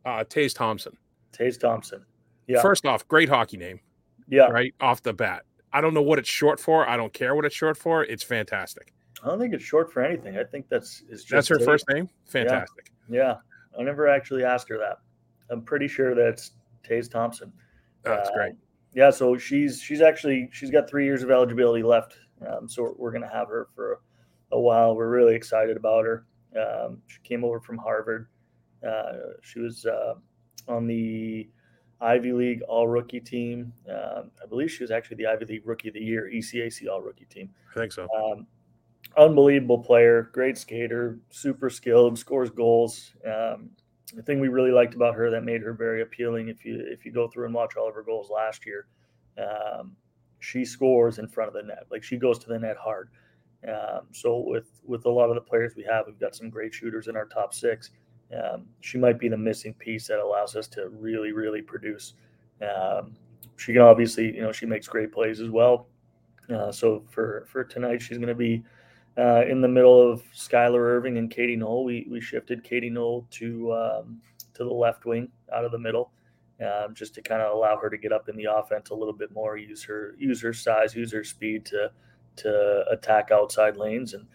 uh, 0.04 0.24
Taze 0.24 0.54
Thompson. 0.54 0.96
Taze 1.32 1.58
Thompson. 1.58 2.04
Yeah. 2.48 2.60
First 2.60 2.84
off, 2.84 3.06
great 3.06 3.28
hockey 3.28 3.56
name. 3.56 3.80
Yeah. 4.28 4.46
Right 4.46 4.74
off 4.80 5.02
the 5.02 5.12
bat. 5.12 5.44
I 5.72 5.80
don't 5.80 5.94
know 5.94 6.02
what 6.02 6.18
it's 6.18 6.28
short 6.28 6.58
for. 6.58 6.88
I 6.88 6.96
don't 6.96 7.12
care 7.12 7.34
what 7.34 7.44
it's 7.44 7.54
short 7.54 7.76
for. 7.76 8.04
It's 8.04 8.22
fantastic. 8.22 8.92
I 9.22 9.28
don't 9.28 9.38
think 9.38 9.54
it's 9.54 9.64
short 9.64 9.92
for 9.92 10.02
anything. 10.04 10.36
I 10.36 10.44
think 10.44 10.68
that's 10.68 11.02
is 11.08 11.22
just 11.24 11.30
that's 11.30 11.48
her 11.48 11.58
first 11.60 11.84
name. 11.92 12.08
Fantastic. 12.26 12.90
Yeah. 13.08 13.18
yeah. 13.18 13.34
I 13.78 13.82
never 13.82 14.08
actually 14.08 14.44
asked 14.44 14.68
her 14.68 14.78
that. 14.78 14.98
I'm 15.50 15.62
pretty 15.62 15.88
sure 15.88 16.14
that's 16.14 16.52
Taze 16.88 17.10
Thompson. 17.10 17.52
that's 18.02 18.28
uh, 18.30 18.34
great. 18.34 18.52
Yeah, 18.94 19.10
so 19.10 19.36
she's 19.36 19.80
she's 19.80 20.00
actually 20.00 20.48
she's 20.52 20.70
got 20.70 20.88
three 20.88 21.04
years 21.04 21.22
of 21.22 21.30
eligibility 21.30 21.82
left. 21.82 22.16
Um, 22.46 22.68
so 22.68 22.82
we're, 22.82 22.92
we're 22.96 23.10
going 23.10 23.22
to 23.22 23.28
have 23.28 23.48
her 23.48 23.68
for 23.74 24.00
a 24.54 24.60
while. 24.60 24.96
We're 24.96 25.10
really 25.10 25.34
excited 25.34 25.76
about 25.76 26.04
her. 26.04 26.24
Um, 26.58 27.02
she 27.06 27.18
came 27.22 27.44
over 27.44 27.60
from 27.60 27.76
Harvard. 27.78 28.28
Uh, 28.86 29.12
she 29.42 29.60
was 29.60 29.84
uh, 29.86 30.14
on 30.68 30.86
the 30.86 31.48
Ivy 32.00 32.32
League 32.32 32.62
All 32.62 32.88
Rookie 32.88 33.20
team. 33.20 33.72
Um, 33.88 34.30
I 34.42 34.46
believe 34.48 34.70
she 34.70 34.82
was 34.82 34.90
actually 34.90 35.16
the 35.16 35.26
Ivy 35.26 35.46
League 35.46 35.66
Rookie 35.66 35.88
of 35.88 35.94
the 35.94 36.00
Year, 36.00 36.30
ECAC 36.32 36.88
All 36.88 37.00
Rookie 37.00 37.26
team. 37.26 37.50
I 37.70 37.80
think 37.80 37.92
so. 37.92 38.06
Um, 38.16 38.46
unbelievable 39.16 39.78
player, 39.78 40.30
great 40.32 40.58
skater, 40.58 41.18
super 41.30 41.70
skilled, 41.70 42.18
scores 42.18 42.50
goals. 42.50 43.12
Um, 43.24 43.70
the 44.14 44.22
thing 44.22 44.38
we 44.38 44.48
really 44.48 44.70
liked 44.70 44.94
about 44.94 45.14
her 45.14 45.30
that 45.30 45.44
made 45.44 45.62
her 45.62 45.72
very 45.72 46.02
appealing, 46.02 46.48
if 46.48 46.64
you 46.64 46.84
if 46.86 47.04
you 47.04 47.12
go 47.12 47.26
through 47.28 47.46
and 47.46 47.54
watch 47.54 47.76
all 47.76 47.88
of 47.88 47.94
her 47.94 48.02
goals 48.02 48.30
last 48.30 48.64
year, 48.64 48.86
um, 49.38 49.96
she 50.40 50.64
scores 50.64 51.18
in 51.18 51.26
front 51.26 51.48
of 51.48 51.54
the 51.54 51.62
net. 51.62 51.86
Like 51.90 52.02
she 52.02 52.16
goes 52.16 52.38
to 52.40 52.48
the 52.48 52.58
net 52.58 52.76
hard. 52.76 53.10
Um, 53.68 54.06
so 54.12 54.38
with 54.38 54.66
with 54.84 55.06
a 55.06 55.10
lot 55.10 55.30
of 55.30 55.34
the 55.34 55.40
players 55.40 55.74
we 55.76 55.84
have, 55.84 56.06
we've 56.06 56.18
got 56.18 56.36
some 56.36 56.50
great 56.50 56.74
shooters 56.74 57.08
in 57.08 57.16
our 57.16 57.26
top 57.26 57.54
six 57.54 57.90
um, 58.32 58.66
she 58.80 58.98
might 58.98 59.18
be 59.18 59.28
the 59.28 59.36
missing 59.36 59.74
piece 59.74 60.06
that 60.08 60.18
allows 60.18 60.56
us 60.56 60.66
to 60.68 60.88
really, 60.88 61.32
really 61.32 61.62
produce. 61.62 62.14
Um, 62.62 63.14
she 63.56 63.72
can 63.72 63.82
obviously, 63.82 64.34
you 64.34 64.42
know, 64.42 64.52
she 64.52 64.66
makes 64.66 64.88
great 64.88 65.12
plays 65.12 65.40
as 65.40 65.50
well. 65.50 65.86
Uh, 66.52 66.72
so 66.72 67.04
for 67.08 67.46
for 67.48 67.64
tonight, 67.64 68.02
she's 68.02 68.18
going 68.18 68.28
to 68.28 68.34
be 68.34 68.62
uh, 69.16 69.44
in 69.48 69.60
the 69.60 69.68
middle 69.68 70.10
of 70.10 70.22
Skylar 70.34 70.80
Irving 70.80 71.18
and 71.18 71.30
Katy 71.30 71.56
Knoll. 71.56 71.84
We 71.84 72.06
we 72.10 72.20
shifted 72.20 72.64
Katy 72.64 72.90
Knoll 72.90 73.26
to 73.32 73.72
um, 73.72 74.20
to 74.54 74.64
the 74.64 74.72
left 74.72 75.06
wing 75.06 75.28
out 75.52 75.64
of 75.64 75.72
the 75.72 75.78
middle, 75.78 76.10
um, 76.60 76.94
just 76.94 77.14
to 77.14 77.22
kind 77.22 77.40
of 77.40 77.52
allow 77.52 77.78
her 77.78 77.88
to 77.88 77.96
get 77.96 78.12
up 78.12 78.28
in 78.28 78.36
the 78.36 78.48
offense 78.50 78.90
a 78.90 78.94
little 78.94 79.14
bit 79.14 79.32
more, 79.32 79.56
use 79.56 79.82
her 79.84 80.16
use 80.18 80.40
her 80.42 80.52
size, 80.52 80.94
use 80.94 81.12
her 81.12 81.24
speed 81.24 81.64
to 81.66 81.90
to 82.36 82.84
attack 82.90 83.30
outside 83.30 83.76
lanes 83.76 84.14
and. 84.14 84.26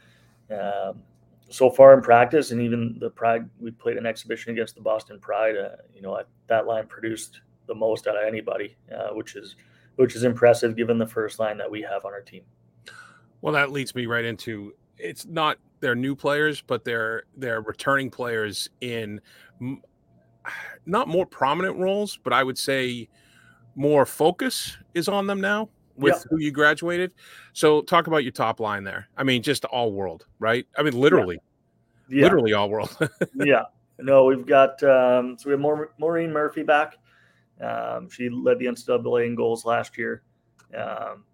Um, 0.52 1.04
so 1.50 1.70
far 1.70 1.94
in 1.94 2.02
practice, 2.02 2.52
and 2.52 2.62
even 2.62 2.98
the 3.00 3.10
Pride, 3.10 3.50
we 3.60 3.72
played 3.72 3.98
an 3.98 4.06
exhibition 4.06 4.52
against 4.52 4.76
the 4.76 4.82
Boston 4.82 5.20
Pride. 5.20 5.58
Uh, 5.58 5.76
you 5.94 6.02
know, 6.02 6.22
that 6.48 6.68
line 6.68 6.88
produced 6.88 7.42
the 7.68 7.76
most 7.76 8.08
out 8.08 8.16
of 8.16 8.28
anybody, 8.28 8.76
uh, 8.96 9.10
which 9.14 9.36
is 9.36 9.56
which 9.96 10.16
is 10.16 10.24
impressive 10.24 10.78
given 10.78 10.98
the 10.98 11.08
first 11.08 11.40
line 11.40 11.58
that 11.58 11.70
we 11.70 11.82
have 11.82 12.06
on 12.06 12.14
our 12.14 12.22
team. 12.22 12.44
Well, 13.42 13.54
that 13.54 13.72
leads 13.72 13.96
me 13.96 14.06
right 14.06 14.24
into 14.24 14.74
it's 14.98 15.26
not 15.26 15.58
they're 15.80 15.96
new 15.96 16.16
players, 16.16 16.62
but 16.62 16.86
they're 16.86 17.24
they're 17.36 17.62
returning 17.62 18.10
players 18.10 18.70
in 18.82 19.20
not 20.86 21.08
more 21.08 21.26
prominent 21.26 21.78
roles, 21.78 22.20
but 22.24 22.34
I 22.34 22.44
would 22.44 22.58
say 22.58 23.10
more 23.76 24.06
focus 24.06 24.78
is 24.94 25.08
on 25.08 25.26
them 25.26 25.42
now 25.42 25.70
with 26.00 26.16
yeah. 26.16 26.24
who 26.30 26.40
you 26.40 26.52
graduated. 26.52 27.14
So 27.54 27.82
talk 27.82 28.08
about 28.08 28.24
your 28.24 28.32
top 28.32 28.60
line 28.60 28.84
there. 28.84 29.08
I 29.18 29.24
mean, 29.24 29.44
just 29.44 29.66
all 29.66 29.92
world, 29.92 30.26
right? 30.40 30.66
I 30.78 30.84
mean, 30.84 31.00
literally, 31.00 31.40
yeah. 32.10 32.24
literally 32.24 32.54
all 32.54 32.70
world. 32.70 32.96
yeah. 33.36 33.64
No, 34.00 34.26
we've 34.26 34.46
got 34.46 34.82
um, 34.84 35.38
so 35.38 35.50
we 35.50 35.52
have 35.52 35.60
Maur- 35.60 35.92
Maureen 35.98 36.32
Murphy 36.32 36.64
back. 36.64 36.96
Um, 37.62 38.10
she 38.10 38.30
led 38.30 38.60
the 38.60 38.66
NCAA 38.66 39.26
in 39.26 39.36
goals 39.36 39.66
last 39.66 39.98
year. 39.98 40.24
Um, 40.76 41.26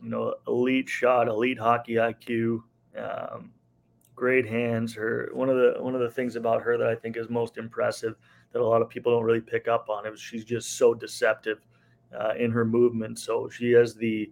you 0.00 0.10
know, 0.10 0.34
elite 0.46 0.88
shot, 0.88 1.26
elite 1.26 1.58
hockey 1.58 1.94
IQ, 1.94 2.62
um, 2.96 3.50
great 4.14 4.46
hands. 4.46 4.94
Her 4.94 5.30
one 5.32 5.48
of 5.48 5.56
the 5.56 5.82
one 5.82 5.94
of 5.94 6.00
the 6.00 6.10
things 6.10 6.36
about 6.36 6.62
her 6.62 6.78
that 6.78 6.86
I 6.86 6.94
think 6.94 7.16
is 7.16 7.28
most 7.28 7.56
impressive 7.56 8.14
that 8.52 8.60
a 8.60 8.64
lot 8.64 8.82
of 8.82 8.88
people 8.88 9.12
don't 9.12 9.24
really 9.24 9.40
pick 9.40 9.66
up 9.66 9.88
on 9.88 10.06
is 10.06 10.20
she's 10.20 10.44
just 10.44 10.78
so 10.78 10.94
deceptive 10.94 11.58
uh, 12.18 12.34
in 12.38 12.50
her 12.50 12.64
movement. 12.64 13.18
So 13.18 13.48
she 13.48 13.72
has 13.72 13.94
the 13.94 14.30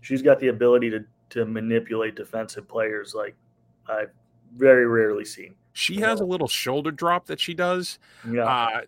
she's 0.00 0.22
got 0.22 0.38
the 0.40 0.48
ability 0.48 0.90
to 0.90 1.04
to 1.30 1.44
manipulate 1.44 2.14
defensive 2.14 2.68
players 2.68 3.14
like 3.14 3.34
I've 3.88 4.10
very 4.56 4.86
rarely 4.86 5.24
seen. 5.24 5.54
She 5.72 6.00
has 6.00 6.20
a 6.20 6.24
little 6.24 6.48
shoulder 6.48 6.90
drop 6.90 7.26
that 7.26 7.38
she 7.38 7.52
does. 7.52 7.98
Yeah. 8.30 8.44
Uh, 8.44 8.80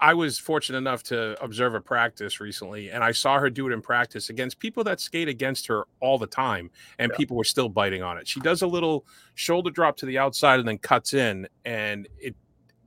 I 0.00 0.12
was 0.12 0.38
fortunate 0.38 0.76
enough 0.76 1.02
to 1.04 1.42
observe 1.42 1.74
a 1.74 1.80
practice 1.80 2.40
recently, 2.40 2.90
and 2.90 3.02
I 3.02 3.12
saw 3.12 3.38
her 3.38 3.48
do 3.48 3.66
it 3.68 3.72
in 3.72 3.80
practice 3.80 4.28
against 4.28 4.58
people 4.58 4.84
that 4.84 5.00
skate 5.00 5.28
against 5.28 5.66
her 5.68 5.84
all 6.00 6.18
the 6.18 6.26
time, 6.26 6.70
and 6.98 7.10
Yeah. 7.10 7.16
people 7.16 7.36
were 7.36 7.44
still 7.44 7.68
biting 7.70 8.02
on 8.02 8.18
it. 8.18 8.28
She 8.28 8.40
does 8.40 8.60
a 8.60 8.66
little 8.66 9.06
shoulder 9.36 9.70
drop 9.70 9.96
to 9.98 10.06
the 10.06 10.18
outside 10.18 10.58
and 10.58 10.68
then 10.68 10.78
cuts 10.78 11.14
in, 11.14 11.48
and 11.64 12.08
it 12.18 12.34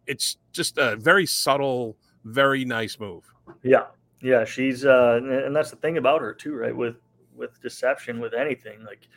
it's 0.06 0.38
just 0.54 0.78
a 0.78 0.96
very 0.98 1.26
subtle, 1.26 1.98
very 2.26 2.64
nice 2.64 3.00
move. 3.00 3.24
Yeah, 3.64 3.86
yeah, 4.22 4.46
she's 4.46 4.86
uh, 4.86 5.20
and 5.24 5.56
that's 5.56 5.70
the 5.70 5.78
thing 5.78 5.98
about 5.98 6.22
her 6.22 6.34
too, 6.34 6.56
right? 6.56 6.76
With 6.76 6.96
with 7.36 7.62
deception, 7.62 8.20
with 8.20 8.34
anything, 8.34 8.84
like 8.84 9.08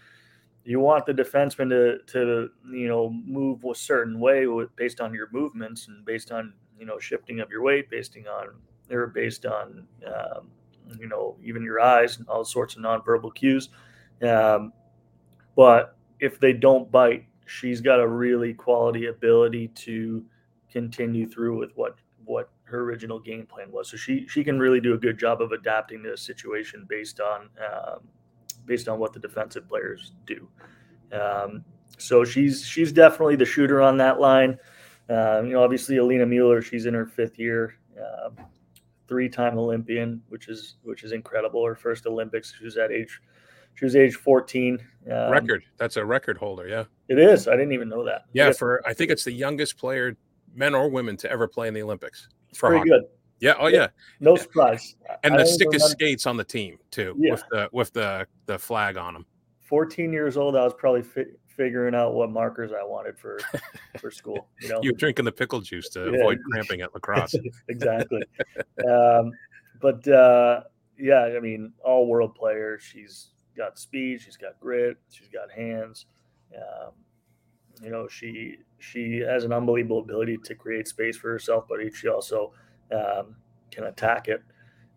you 0.64 0.78
want 0.78 1.06
the 1.06 1.14
defenseman 1.14 1.70
to 1.70 1.98
to 2.12 2.50
you 2.70 2.88
know 2.88 3.10
move 3.10 3.64
a 3.64 3.74
certain 3.74 4.20
way 4.20 4.46
with 4.46 4.74
based 4.76 5.00
on 5.00 5.14
your 5.14 5.28
movements 5.32 5.88
and 5.88 6.04
based 6.04 6.32
on 6.32 6.52
you 6.78 6.84
know 6.84 6.98
shifting 6.98 7.40
of 7.40 7.50
your 7.50 7.62
weight, 7.62 7.90
based 7.90 8.16
on 8.16 8.48
or 8.94 9.06
based 9.06 9.46
on 9.46 9.86
um, 10.06 10.50
you 10.98 11.08
know 11.08 11.36
even 11.42 11.62
your 11.62 11.80
eyes 11.80 12.18
and 12.18 12.28
all 12.28 12.44
sorts 12.44 12.76
of 12.76 12.82
nonverbal 12.82 13.34
cues. 13.34 13.70
Um, 14.22 14.72
but 15.56 15.96
if 16.20 16.38
they 16.38 16.52
don't 16.52 16.90
bite, 16.90 17.26
she's 17.46 17.80
got 17.80 18.00
a 18.00 18.06
really 18.06 18.52
quality 18.52 19.06
ability 19.06 19.68
to 19.68 20.24
continue 20.70 21.26
through 21.26 21.58
with 21.58 21.70
what 21.74 21.96
what 22.24 22.50
her 22.70 22.80
original 22.80 23.18
game 23.18 23.46
plan 23.46 23.70
was. 23.70 23.90
So 23.90 23.96
she 23.96 24.26
she 24.28 24.44
can 24.44 24.58
really 24.58 24.80
do 24.80 24.94
a 24.94 24.98
good 24.98 25.18
job 25.18 25.42
of 25.42 25.52
adapting 25.52 26.02
to 26.04 26.12
a 26.12 26.16
situation 26.16 26.86
based 26.88 27.20
on 27.20 27.48
um, 27.58 28.00
based 28.66 28.88
on 28.88 28.98
what 28.98 29.12
the 29.12 29.20
defensive 29.20 29.68
players 29.68 30.12
do. 30.26 30.48
Um, 31.12 31.64
so 31.98 32.24
she's 32.24 32.64
she's 32.64 32.92
definitely 32.92 33.36
the 33.36 33.44
shooter 33.44 33.82
on 33.82 33.96
that 33.98 34.20
line. 34.20 34.58
Um, 35.08 35.46
you 35.46 35.52
know, 35.54 35.62
obviously 35.62 35.96
Alina 35.96 36.24
Mueller, 36.24 36.62
she's 36.62 36.86
in 36.86 36.94
her 36.94 37.04
fifth 37.04 37.36
year, 37.36 37.74
um, 37.98 38.36
three-time 39.08 39.58
Olympian, 39.58 40.22
which 40.28 40.48
is 40.48 40.76
which 40.82 41.02
is 41.02 41.12
incredible. 41.12 41.66
Her 41.66 41.74
first 41.74 42.06
Olympics, 42.06 42.54
she 42.56 42.64
was 42.64 42.76
at 42.76 42.92
age 42.92 43.20
she 43.74 43.84
was 43.84 43.96
age 43.96 44.14
14. 44.14 44.78
Um, 45.10 45.30
record. 45.30 45.64
That's 45.78 45.96
a 45.96 46.04
record 46.04 46.36
holder. 46.36 46.68
Yeah. 46.68 46.84
It 47.08 47.18
is. 47.18 47.48
I 47.48 47.52
didn't 47.52 47.72
even 47.72 47.88
know 47.88 48.04
that. 48.04 48.26
Yeah. 48.32 48.52
For 48.52 48.86
I 48.86 48.92
think 48.92 49.10
it's 49.10 49.24
the 49.24 49.32
youngest 49.32 49.78
player, 49.78 50.16
men 50.54 50.74
or 50.74 50.88
women, 50.88 51.16
to 51.18 51.30
ever 51.30 51.48
play 51.48 51.68
in 51.68 51.74
the 51.74 51.82
Olympics. 51.82 52.28
For 52.54 52.70
pretty 52.70 52.90
hockey. 52.90 52.90
good. 52.90 53.02
Yeah. 53.40 53.54
Oh 53.58 53.68
yeah. 53.68 53.88
No 54.20 54.36
surprise. 54.36 54.96
And 55.24 55.34
I 55.34 55.38
the 55.38 55.46
sickest 55.46 55.64
remember- 55.64 55.88
skates 55.90 56.26
on 56.26 56.36
the 56.36 56.44
team 56.44 56.78
too, 56.90 57.14
Yeah. 57.18 57.32
with 57.32 57.44
the 57.50 57.68
with 57.72 57.92
the 57.92 58.26
the 58.46 58.58
flag 58.58 58.96
on 58.96 59.14
them. 59.14 59.26
14 59.62 60.12
years 60.12 60.36
old, 60.36 60.56
I 60.56 60.64
was 60.64 60.74
probably 60.74 61.02
fi- 61.02 61.24
figuring 61.46 61.94
out 61.94 62.14
what 62.14 62.30
markers 62.30 62.72
I 62.72 62.82
wanted 62.84 63.16
for 63.18 63.38
for 64.00 64.10
school. 64.10 64.48
You 64.60 64.68
know, 64.68 64.80
You're 64.82 64.92
drinking 64.94 65.24
the 65.26 65.32
pickle 65.32 65.60
juice 65.60 65.88
to 65.90 66.10
Yeah. 66.10 66.18
avoid 66.18 66.38
cramping 66.50 66.80
at 66.82 66.92
lacrosse. 66.94 67.34
exactly. 67.68 68.22
um, 68.88 69.32
but 69.80 70.06
uh, 70.08 70.62
yeah, 70.98 71.24
I 71.36 71.40
mean, 71.40 71.72
all 71.84 72.06
world 72.08 72.34
player. 72.34 72.78
She's 72.78 73.28
got 73.56 73.78
speed. 73.78 74.20
She's 74.20 74.36
got 74.36 74.58
grit. 74.60 74.96
She's 75.10 75.28
got 75.28 75.50
hands. 75.50 76.06
Um, 76.54 76.92
you 77.82 77.90
know, 77.90 78.08
she 78.08 78.56
she 78.78 79.18
has 79.18 79.44
an 79.44 79.52
unbelievable 79.52 80.00
ability 80.00 80.38
to 80.44 80.54
create 80.54 80.88
space 80.88 81.16
for 81.16 81.30
herself, 81.30 81.64
but 81.68 81.78
she 81.94 82.08
also 82.08 82.52
um, 82.92 83.36
can 83.70 83.84
attack 83.84 84.28
it. 84.28 84.42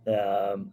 Um, 0.08 0.72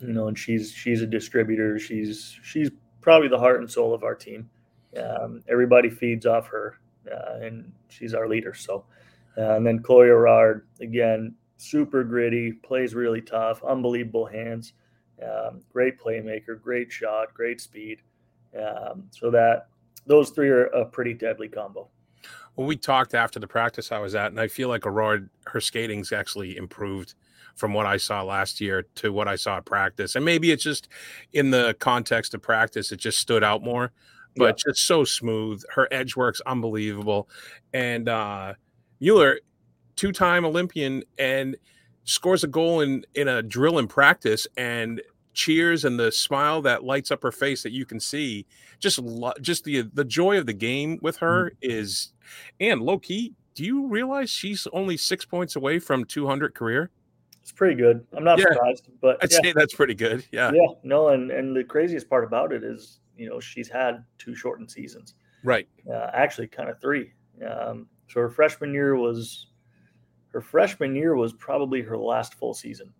you 0.00 0.12
know, 0.12 0.28
and 0.28 0.38
she's 0.38 0.72
she's 0.72 1.02
a 1.02 1.06
distributor. 1.06 1.78
She's 1.78 2.38
she's 2.42 2.70
probably 3.00 3.28
the 3.28 3.38
heart 3.38 3.60
and 3.60 3.70
soul 3.70 3.94
of 3.94 4.02
our 4.02 4.14
team. 4.14 4.48
Um, 4.96 5.42
everybody 5.48 5.90
feeds 5.90 6.26
off 6.26 6.46
her, 6.48 6.78
uh, 7.10 7.44
and 7.44 7.72
she's 7.88 8.14
our 8.14 8.28
leader. 8.28 8.54
So, 8.54 8.84
uh, 9.36 9.56
and 9.56 9.66
then 9.66 9.80
Chloe 9.80 10.08
Aurard 10.08 10.62
again, 10.80 11.34
super 11.56 12.04
gritty, 12.04 12.52
plays 12.52 12.94
really 12.94 13.20
tough, 13.20 13.62
unbelievable 13.64 14.26
hands, 14.26 14.72
um, 15.22 15.62
great 15.72 15.98
playmaker, 15.98 16.60
great 16.60 16.90
shot, 16.90 17.32
great 17.34 17.60
speed. 17.60 18.00
Um, 18.58 19.04
so 19.10 19.30
that 19.30 19.68
those 20.06 20.30
three 20.30 20.48
are 20.48 20.66
a 20.66 20.84
pretty 20.84 21.14
deadly 21.14 21.48
combo. 21.48 21.88
Well, 22.56 22.66
we 22.66 22.76
talked 22.76 23.14
after 23.14 23.38
the 23.38 23.46
practice 23.46 23.92
I 23.92 23.98
was 23.98 24.14
at, 24.14 24.30
and 24.30 24.40
I 24.40 24.48
feel 24.48 24.68
like 24.68 24.82
Aurard, 24.82 25.28
her 25.46 25.60
skating's 25.60 26.12
actually 26.12 26.56
improved 26.56 27.14
from 27.54 27.74
what 27.74 27.86
I 27.86 27.96
saw 27.96 28.22
last 28.22 28.60
year 28.60 28.86
to 28.96 29.12
what 29.12 29.28
I 29.28 29.36
saw 29.36 29.58
at 29.58 29.64
practice. 29.64 30.14
And 30.14 30.24
maybe 30.24 30.50
it's 30.52 30.62
just 30.62 30.88
in 31.32 31.50
the 31.50 31.76
context 31.78 32.34
of 32.34 32.42
practice, 32.42 32.92
it 32.92 32.98
just 32.98 33.18
stood 33.18 33.44
out 33.44 33.62
more. 33.62 33.92
But 34.38 34.58
just 34.58 34.86
so 34.86 35.04
smooth. 35.04 35.62
Her 35.74 35.88
edge 35.90 36.14
work's 36.14 36.42
unbelievable. 36.42 37.26
And 37.72 38.06
uh 38.06 38.52
Mueller, 39.00 39.40
two-time 39.96 40.44
Olympian, 40.44 41.04
and 41.18 41.56
scores 42.04 42.44
a 42.44 42.46
goal 42.46 42.82
in 42.82 43.06
in 43.14 43.28
a 43.28 43.42
drill 43.42 43.78
in 43.78 43.88
practice 43.88 44.46
and 44.58 45.00
cheers 45.36 45.84
and 45.84 46.00
the 46.00 46.10
smile 46.10 46.62
that 46.62 46.82
lights 46.82 47.10
up 47.10 47.22
her 47.22 47.30
face 47.30 47.62
that 47.62 47.70
you 47.72 47.84
can 47.84 48.00
see 48.00 48.46
just 48.80 48.98
lo- 48.98 49.34
just 49.42 49.64
the 49.64 49.82
the 49.92 50.04
joy 50.04 50.38
of 50.38 50.46
the 50.46 50.52
game 50.54 50.98
with 51.02 51.16
her 51.18 51.52
is 51.60 52.14
and 52.58 52.80
low 52.80 52.98
key 52.98 53.34
do 53.54 53.62
you 53.62 53.86
realize 53.86 54.30
she's 54.30 54.66
only 54.72 54.96
six 54.96 55.24
points 55.26 55.54
away 55.54 55.78
from 55.78 56.04
200 56.06 56.54
career 56.54 56.90
It's 57.42 57.52
pretty 57.52 57.74
good. 57.74 58.04
I'm 58.16 58.24
not 58.24 58.38
Yeah. 58.38 58.46
surprised, 58.52 58.88
but 59.02 59.22
i'd 59.22 59.30
yeah, 59.30 59.38
say 59.42 59.52
that's 59.52 59.74
pretty 59.74 59.94
good 59.94 60.24
yeah, 60.32 60.50
yeah, 60.54 60.68
no, 60.82 61.08
and 61.10 61.30
and 61.30 61.54
the 61.54 61.62
craziest 61.64 62.08
part 62.08 62.24
about 62.24 62.50
it 62.52 62.64
is, 62.64 63.00
you 63.16 63.28
know, 63.28 63.38
she's 63.38 63.68
had 63.68 64.04
two 64.18 64.34
shortened 64.34 64.70
seasons. 64.70 65.14
right 65.44 65.68
uh, 65.90 66.10
actually 66.14 66.48
kind 66.48 66.70
of 66.70 66.80
three. 66.80 67.12
Um, 67.46 67.86
so 68.08 68.20
her 68.20 68.30
freshman 68.30 68.72
year 68.72 68.96
was 68.96 69.48
her 70.32 70.40
freshman 70.40 70.96
year 70.96 71.14
was 71.14 71.34
probably 71.34 71.82
her 71.82 71.98
last 71.98 72.32
full 72.34 72.54
season. 72.54 72.92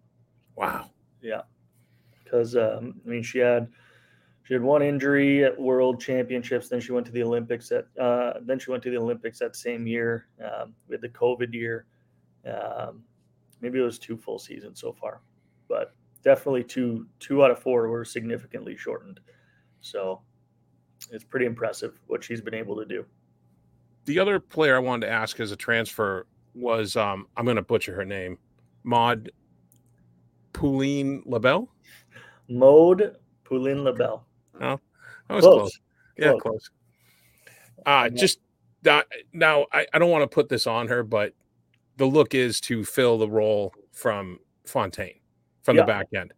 wow 0.55 0.91
Yeah, 1.23 1.43
because 2.27 2.57
um, 2.57 3.01
I 3.07 3.09
mean 3.09 3.23
she 3.23 3.39
had 3.39 3.69
she 4.43 4.55
had 4.55 4.63
one 4.63 4.83
injury 4.83 5.45
at 5.45 5.59
World 5.59 6.01
Championships, 6.01 6.69
then 6.69 6.81
she 6.81 6.93
went 6.93 7.07
to 7.07 7.13
the 7.13 7.23
Olympics 7.23 7.73
at 7.73 7.87
uh, 7.99 8.35
then 8.43 8.59
she 8.59 8.71
went 8.71 8.83
to 8.85 8.91
the 8.91 8.99
Olympics 8.99 9.39
that 9.39 9.57
same 9.57 9.87
year. 9.87 10.29
Um, 10.45 10.75
had 10.91 11.01
the 11.01 11.09
COVID 11.09 11.55
year. 11.55 11.87
Um, 12.47 13.03
maybe 13.61 13.79
it 13.79 13.83
was 13.83 13.99
two 13.99 14.17
full 14.17 14.39
seasons 14.39 14.81
so 14.81 14.93
far, 14.93 15.23
but 15.69 15.95
definitely 16.23 16.65
two 16.65 17.07
two 17.21 17.43
out 17.45 17.51
of 17.51 17.59
four 17.59 17.89
were 17.89 18.05
significantly 18.05 18.77
shortened. 18.77 19.21
So 19.81 20.23
it's 21.11 21.25
pretty 21.25 21.47
impressive 21.47 22.01
what 22.09 22.25
she's 22.25 22.41
been 22.41 22.55
able 22.55 22.77
to 22.77 22.85
do. 22.85 23.05
the 24.07 24.19
other 24.19 24.41
player 24.41 24.77
i 24.77 24.79
wanted 24.79 25.07
to 25.07 25.13
ask 25.13 25.41
as 25.41 25.53
a 25.53 25.57
transfer 25.57 26.27
was 26.55 26.97
um 26.97 27.27
i'm 27.37 27.45
going 27.45 27.57
to 27.57 27.63
butcher 27.63 27.95
her 27.95 28.05
name 28.05 28.39
maud 28.85 29.31
Pauline 30.53 31.23
labelle 31.27 31.69
Mode 32.49 33.17
Poulin 33.45 33.83
Labelle. 33.85 34.25
Oh, 34.61 34.81
that 35.29 35.35
was 35.35 35.45
close, 35.45 35.59
Close. 35.61 35.81
yeah 36.17 36.31
Close. 36.33 36.41
close 36.43 36.71
uh 37.87 38.09
Yeah. 38.13 38.19
just 38.19 38.39
that 38.83 39.07
now 39.33 39.67
I, 39.73 39.87
I 39.93 39.99
don't 39.99 40.11
want 40.11 40.23
to 40.23 40.33
put 40.35 40.49
this 40.49 40.67
on 40.67 40.89
her 40.89 41.03
but 41.03 41.35
the 41.97 42.07
look 42.07 42.35
is 42.35 42.61
to 42.63 42.85
fill 42.85 43.19
the 43.19 43.29
role 43.29 43.73
from 43.93 44.39
fontaine 44.65 45.19
from 45.63 45.77
Yeah. 45.77 45.83
the 45.83 45.87
back 45.87 46.07
end 46.15 46.33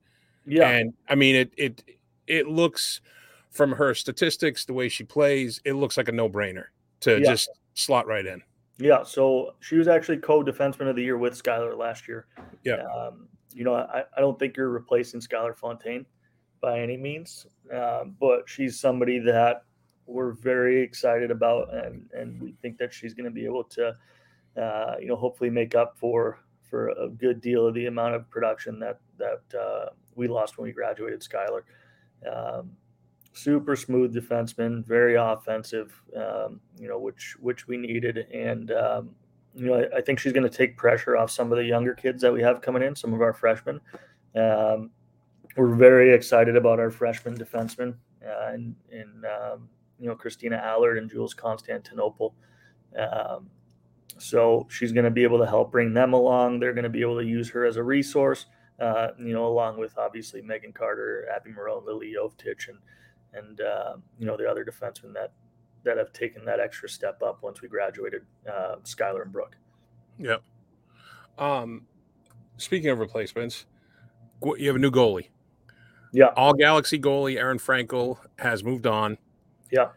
Yeah. 0.47 0.69
And 0.71 0.95
I 1.09 1.15
mean, 1.15 1.37
it 1.37 1.53
it 1.57 1.85
it 2.27 2.47
looks 2.49 3.01
from 3.51 3.73
her 3.73 3.95
statistics, 3.95 4.65
the 4.67 4.73
way 4.75 4.89
she 4.89 5.05
plays, 5.05 5.61
it 5.65 5.73
looks 5.75 5.97
like 5.97 6.09
a 6.09 6.13
no 6.13 6.29
brainer 6.29 6.67
to 7.01 7.19
Yeah. 7.21 7.31
just 7.31 7.51
slot 7.75 8.07
right 8.07 8.25
in. 8.25 8.43
Yeah, 8.79 9.03
so 9.03 9.55
she 9.61 9.77
was 9.77 9.89
actually 9.89 10.19
co-defenseman 10.19 10.89
of 10.89 10.95
the 10.97 11.03
year 11.03 11.17
with 11.19 11.35
Skylar 11.43 11.77
last 11.77 12.07
year. 12.09 12.27
Yeah. 12.65 12.85
Um, 12.87 13.29
you 13.53 13.65
know, 13.65 13.75
I, 13.75 14.05
I 14.17 14.21
don't 14.21 14.39
think 14.39 14.57
you're 14.57 14.71
replacing 14.71 15.21
Skylar 15.21 15.57
Fontaine 15.57 16.07
by 16.61 16.81
any 16.81 16.97
means, 16.97 17.47
um, 17.73 18.17
but 18.21 18.49
she's 18.49 18.79
somebody 18.79 19.19
that 19.21 19.63
we're 20.07 20.33
very 20.33 20.81
excited 20.81 21.31
about, 21.31 21.73
and 21.75 22.09
and 22.13 22.41
we 22.41 22.53
think 22.63 22.79
that 22.79 22.93
she's 22.93 23.15
going 23.15 23.25
to 23.25 23.31
be 23.31 23.45
able 23.45 23.65
to, 23.65 23.95
uh, 24.61 24.95
you 25.01 25.07
know, 25.07 25.17
hopefully 25.17 25.51
make 25.51 25.75
up 25.75 25.97
for 25.99 26.41
for 26.69 26.89
a 26.91 27.09
good 27.09 27.41
deal 27.41 27.67
of 27.67 27.75
the 27.75 27.87
amount 27.87 28.15
of 28.15 28.29
production 28.31 28.79
that 28.81 28.99
that 29.19 29.43
uh, 29.59 29.91
we 30.15 30.29
lost 30.29 30.59
when 30.59 30.67
we 30.67 30.73
graduated 30.73 31.21
Skylar. 31.21 31.63
Um, 32.31 32.73
super 33.33 33.77
smooth 33.77 34.15
defenseman, 34.15 34.85
very 34.85 35.15
offensive, 35.15 35.93
um, 36.17 36.61
you 36.79 36.89
know, 36.89 36.99
which 36.99 37.37
which 37.41 37.69
we 37.69 37.77
needed, 37.77 38.19
and 38.33 38.73
um, 38.73 39.11
you 39.59 39.67
know, 39.67 39.75
I, 39.75 39.99
I 39.99 40.01
think 40.01 40.19
she's 40.19 40.33
going 40.33 40.49
to 40.49 40.57
take 40.57 40.77
pressure 40.77 41.17
off 41.17 41.31
some 41.31 41.53
of 41.53 41.59
the 41.59 41.65
younger 41.65 41.95
kids 41.95 42.23
that 42.23 42.33
we 42.33 42.43
have 42.43 42.63
coming 42.63 42.83
in, 42.83 42.95
some 42.95 43.13
of 43.13 43.21
our 43.21 43.33
freshmen. 43.33 43.81
Um, 44.37 44.91
we're 45.57 45.75
very 45.75 46.15
excited 46.15 46.57
about 46.57 46.79
our 46.79 46.91
freshman 46.91 47.37
defensemen, 47.37 47.95
uh, 48.25 48.53
and, 48.53 48.77
and 48.93 49.25
um, 49.25 49.69
you 49.99 50.07
know, 50.07 50.15
Christina 50.15 50.57
Allard 50.57 50.99
and 50.99 51.11
Jules 51.11 51.35
Constantinople. 51.35 52.35
Um, 52.97 53.51
so 54.19 54.67
she's 54.71 54.93
going 54.93 55.05
to 55.05 55.11
be 55.11 55.23
able 55.23 55.39
to 55.39 55.47
help 55.47 55.73
bring 55.73 55.93
them 55.93 56.13
along. 56.13 56.61
They're 56.61 56.75
going 56.75 56.85
to 56.85 56.91
be 56.91 57.01
able 57.01 57.19
to 57.19 57.25
use 57.25 57.51
her 57.51 57.65
as 57.65 57.77
a 57.77 57.83
resource, 57.83 58.47
uh, 58.81 59.09
you 59.19 59.33
know, 59.33 59.47
along 59.47 59.79
with 59.79 59.97
obviously 59.99 60.43
Megan 60.43 60.73
Carter, 60.73 61.27
Abby 61.35 61.51
Moreau, 61.51 61.83
Lily 61.85 62.15
Yovetich, 62.17 62.69
and 62.69 62.79
and 63.35 63.61
uh, 63.61 63.97
you 64.19 64.27
know 64.27 64.37
the 64.37 64.49
other 64.49 64.65
defensemen 64.65 65.13
that 65.15 65.33
that 65.85 65.97
have 65.97 66.13
taken 66.13 66.45
that 66.45 66.61
extra 66.61 66.89
step 66.89 67.23
up 67.23 67.43
once 67.43 67.63
we 67.63 67.69
graduated, 67.69 68.23
uh, 68.47 68.77
Skylar 68.85 69.23
and 69.23 69.33
Brooke. 69.33 69.57
Yep. 70.19 70.43
Um, 71.39 71.87
speaking 72.57 72.91
of 72.91 72.99
replacements, 72.99 73.67
you 74.43 74.67
have 74.67 74.77
a 74.77 74.81
new 74.81 74.91
goalie. 74.91 75.29
Yeah. 76.13 76.31
All 76.37 76.55
Galaxy 76.55 76.99
goalie 76.99 77.37
Aerin 77.37 77.59
Frankel 77.59 78.19
has 78.39 78.65
moved 78.65 78.87
on. 78.87 79.19
Yeah. 79.71 79.89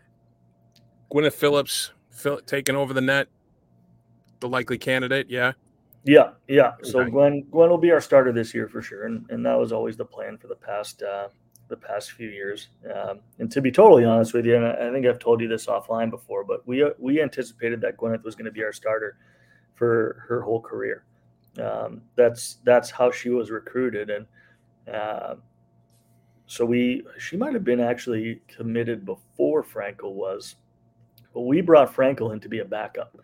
Gwyneth 1.12 1.34
Phillips 1.34 1.92
Phil, 2.10 2.40
taking 2.42 2.76
over 2.76 2.94
the 2.94 3.02
net, 3.02 3.28
the 4.40 4.50
likely 4.50 4.78
candidate. 4.78 5.30
Yeah. 5.30 5.54
Yeah, 6.04 6.32
yeah. 6.48 6.74
So 6.84 7.02
okay. 7.02 7.12
Gwen 7.12 7.46
Gwen 7.52 7.70
will 7.70 7.78
be 7.78 7.92
our 7.92 8.02
starter 8.02 8.32
this 8.32 8.56
year 8.56 8.68
for 8.68 8.82
sure, 8.82 9.06
and, 9.06 9.24
and 9.30 9.46
that 9.46 9.58
was 9.58 9.72
always 9.72 9.98
the 9.98 10.06
plan 10.06 10.38
for 10.38 10.48
the 10.48 10.56
past 10.56 11.04
uh, 11.04 11.28
the 11.72 11.78
past 11.78 12.12
few 12.12 12.30
years. 12.30 12.68
Um, 12.94 13.22
and 13.40 13.52
to 13.52 13.62
be 13.62 13.72
totally 13.72 14.06
honest 14.06 14.36
with 14.36 14.46
you, 14.46 14.56
and 14.56 14.66
I, 14.66 14.90
I 14.90 14.92
think 14.92 15.08
I've 15.08 15.18
told 15.18 15.42
you 15.42 15.48
this 15.48 15.66
offline 15.66 16.12
before, 16.12 16.44
but 16.44 16.68
we 16.68 16.86
we 17.00 17.22
anticipated 17.22 17.82
that 17.82 17.98
Gwyneth 17.98 18.24
was 18.24 18.36
going 18.36 18.46
to 18.46 18.52
be 18.52 18.64
our 18.64 18.74
starter 18.74 19.18
for 19.74 20.24
her 20.28 20.42
whole 20.42 20.62
career. 20.62 21.06
Um, 21.60 22.02
that's 22.16 22.60
that's 22.64 22.92
how 22.92 23.10
she 23.10 23.30
was 23.30 23.50
recruited, 23.50 24.12
and 24.12 24.26
uh, 24.94 25.36
so 26.46 26.66
we 26.66 27.04
she 27.18 27.38
might 27.38 27.54
have 27.54 27.64
been 27.64 27.80
actually 27.80 28.42
committed 28.48 29.06
before 29.06 29.64
Frankel 29.64 30.14
was, 30.14 30.56
but 31.34 31.42
we 31.42 31.62
brought 31.62 31.94
Frankel 31.94 32.34
in 32.34 32.40
to 32.42 32.50
be 32.50 32.60
a 32.60 32.66
backup. 32.66 33.18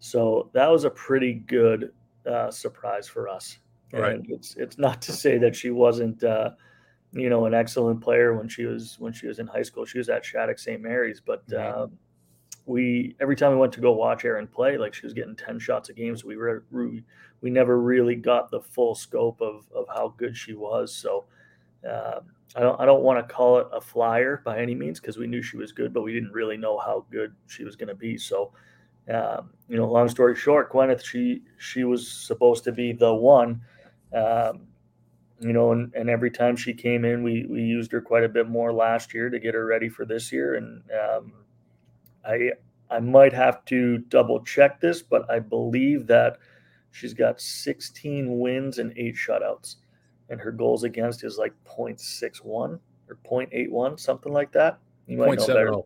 So 0.00 0.50
that 0.52 0.70
was 0.70 0.84
a 0.84 0.90
pretty 0.90 1.34
good 1.34 1.92
uh, 2.26 2.50
surprise 2.50 3.06
for 3.06 3.28
us. 3.28 3.58
Right. 3.92 4.14
And 4.14 4.30
it's 4.30 4.56
it's 4.56 4.78
not 4.78 5.00
to 5.02 5.12
say 5.12 5.38
that 5.38 5.54
she 5.54 5.70
wasn't 5.70 6.24
uh, 6.24 6.50
you 7.14 7.30
know 7.30 7.46
an 7.46 7.54
excellent 7.54 8.00
player 8.00 8.34
when 8.34 8.48
she 8.48 8.64
was 8.64 8.96
when 8.98 9.12
she 9.12 9.26
was 9.26 9.38
in 9.38 9.46
high 9.46 9.62
school. 9.62 9.84
She 9.84 9.98
was 9.98 10.08
at 10.08 10.24
Shattuck 10.24 10.58
St. 10.58 10.80
Mary's, 10.80 11.20
but 11.20 11.50
uh, 11.52 11.86
we 12.66 13.16
every 13.20 13.36
time 13.36 13.52
we 13.52 13.58
went 13.58 13.72
to 13.74 13.80
go 13.80 13.92
watch 13.92 14.24
Aerin 14.24 14.46
play, 14.46 14.76
like 14.76 14.94
she 14.94 15.06
was 15.06 15.14
getting 15.14 15.36
ten 15.36 15.58
shots 15.58 15.88
a 15.88 15.92
game. 15.92 16.16
So 16.16 16.26
we 16.26 16.36
were 16.36 16.64
we, 16.70 17.04
we 17.40 17.50
never 17.50 17.80
really 17.80 18.16
got 18.16 18.50
the 18.50 18.60
full 18.60 18.94
scope 18.94 19.40
of 19.40 19.64
of 19.74 19.86
how 19.88 20.14
good 20.16 20.36
she 20.36 20.54
was. 20.54 20.94
So. 20.94 21.24
Uh, 21.88 22.20
I 22.56 22.60
don't, 22.60 22.80
I 22.80 22.84
don't 22.84 23.02
want 23.02 23.26
to 23.26 23.34
call 23.34 23.58
it 23.58 23.66
a 23.72 23.80
flyer 23.80 24.40
by 24.44 24.60
any 24.60 24.74
means 24.76 25.00
because 25.00 25.18
we 25.18 25.26
knew 25.26 25.42
she 25.42 25.56
was 25.56 25.72
good, 25.72 25.92
but 25.92 26.02
we 26.02 26.12
didn't 26.12 26.32
really 26.32 26.56
know 26.56 26.78
how 26.78 27.04
good 27.10 27.34
she 27.46 27.64
was 27.64 27.74
going 27.74 27.88
to 27.88 27.96
be. 27.96 28.16
So, 28.16 28.52
um, 29.12 29.50
you 29.68 29.76
know, 29.76 29.90
long 29.90 30.08
story 30.08 30.36
short, 30.36 30.72
Gwyneth, 30.72 31.04
she 31.04 31.42
she 31.58 31.84
was 31.84 32.08
supposed 32.08 32.62
to 32.64 32.72
be 32.72 32.92
the 32.92 33.12
one, 33.12 33.60
um, 34.14 34.68
you 35.44 35.52
know, 35.52 35.72
and, 35.72 35.92
and 35.94 36.08
every 36.08 36.30
time 36.30 36.56
she 36.56 36.72
came 36.72 37.04
in, 37.04 37.22
we 37.22 37.46
we 37.46 37.60
used 37.60 37.92
her 37.92 38.00
quite 38.00 38.24
a 38.24 38.28
bit 38.28 38.48
more 38.48 38.72
last 38.72 39.12
year 39.12 39.28
to 39.28 39.38
get 39.38 39.54
her 39.54 39.66
ready 39.66 39.90
for 39.90 40.06
this 40.06 40.32
year. 40.32 40.54
And 40.54 40.82
um, 40.90 41.32
I 42.24 42.52
I 42.90 43.00
might 43.00 43.34
have 43.34 43.62
to 43.66 43.98
double 43.98 44.42
check 44.42 44.80
this, 44.80 45.02
but 45.02 45.30
I 45.30 45.40
believe 45.40 46.06
that 46.06 46.38
she's 46.92 47.12
got 47.12 47.40
16 47.40 48.38
wins 48.38 48.78
and 48.78 48.96
eight 48.96 49.16
shutouts, 49.16 49.76
and 50.30 50.40
her 50.40 50.50
goals 50.50 50.82
against 50.84 51.24
is 51.24 51.36
like 51.36 51.52
0.61 51.66 52.78
or 53.10 53.18
0.81, 53.30 54.00
something 54.00 54.32
like 54.32 54.50
that. 54.52 54.78
You 55.06 55.18
might 55.18 55.40
0. 55.40 55.54
know 55.62 55.84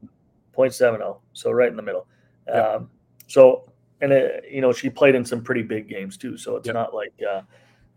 better. 0.56 0.70
0.70. 0.70 1.18
So 1.32 1.50
right 1.50 1.68
in 1.68 1.76
the 1.76 1.82
middle. 1.82 2.06
Yep. 2.46 2.64
Um, 2.64 2.90
so, 3.26 3.72
and 4.00 4.12
it, 4.12 4.44
you 4.48 4.60
know, 4.60 4.72
she 4.72 4.88
played 4.88 5.16
in 5.16 5.24
some 5.24 5.42
pretty 5.42 5.62
big 5.62 5.88
games 5.88 6.16
too. 6.16 6.36
So 6.36 6.56
it's 6.56 6.66
yep. 6.66 6.74
not 6.74 6.94
like, 6.94 7.12
uh, 7.28 7.42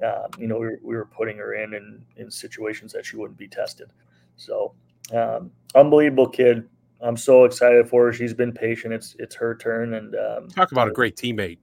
uh, 0.03 0.27
you 0.37 0.47
know, 0.47 0.57
we 0.57 0.65
were, 0.67 0.79
we 0.83 0.95
were 0.95 1.05
putting 1.05 1.37
her 1.37 1.53
in, 1.55 1.73
in 1.73 2.03
in 2.17 2.31
situations 2.31 2.91
that 2.93 3.05
she 3.05 3.17
wouldn't 3.17 3.37
be 3.37 3.47
tested. 3.47 3.91
So, 4.37 4.73
um, 5.13 5.51
unbelievable 5.75 6.27
kid. 6.27 6.67
I'm 7.01 7.17
so 7.17 7.45
excited 7.45 7.89
for 7.89 8.05
her. 8.05 8.13
She's 8.13 8.33
been 8.33 8.51
patient. 8.51 8.93
It's 8.93 9.15
it's 9.19 9.35
her 9.35 9.55
turn. 9.55 9.95
And 9.95 10.15
um, 10.15 10.47
talk 10.49 10.71
about 10.71 10.87
a 10.87 10.91
great 10.91 11.15
teammate. 11.15 11.57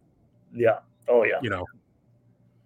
Yeah. 0.54 0.78
Oh 1.08 1.24
yeah. 1.24 1.38
You 1.42 1.50
know. 1.50 1.64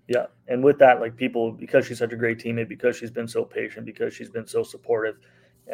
Yeah, 0.09 0.27
and 0.49 0.63
with 0.63 0.79
that, 0.79 1.01
like 1.01 1.17
people, 1.17 1.53
because 1.53 1.87
she's 1.87 1.99
such 1.99 2.13
a 2.13 2.17
great 2.17 2.39
teammate, 2.39 2.69
because 2.69 2.97
she's 2.97 3.11
been 3.11 3.29
so 3.29 3.45
patient, 3.45 3.87
because 3.87 4.13
she's 4.13 4.29
been 4.29 4.47
so 4.47 4.63
supportive, 4.63 5.17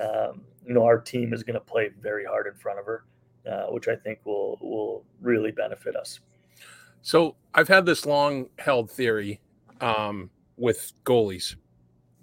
um, 0.01 0.43
you 0.67 0.75
know, 0.75 0.85
our 0.85 0.99
team 0.99 1.33
is 1.33 1.43
going 1.43 1.55
to 1.55 1.61
play 1.61 1.91
very 2.01 2.25
hard 2.25 2.47
in 2.47 2.55
front 2.55 2.79
of 2.79 2.87
her. 2.87 3.05
Uh, 3.49 3.67
which 3.69 3.89
I 3.89 3.97
think 3.97 4.19
will 4.25 4.59
will 4.61 5.05
really 5.23 5.53
benefit 5.53 5.97
us. 5.97 6.21
So 7.01 7.35
I've 7.55 7.69
had 7.69 7.87
this 7.87 8.05
long 8.05 8.51
held 8.59 8.91
theory 8.91 9.41
um, 9.81 10.31
with 10.57 10.93
goalies. 11.05 11.57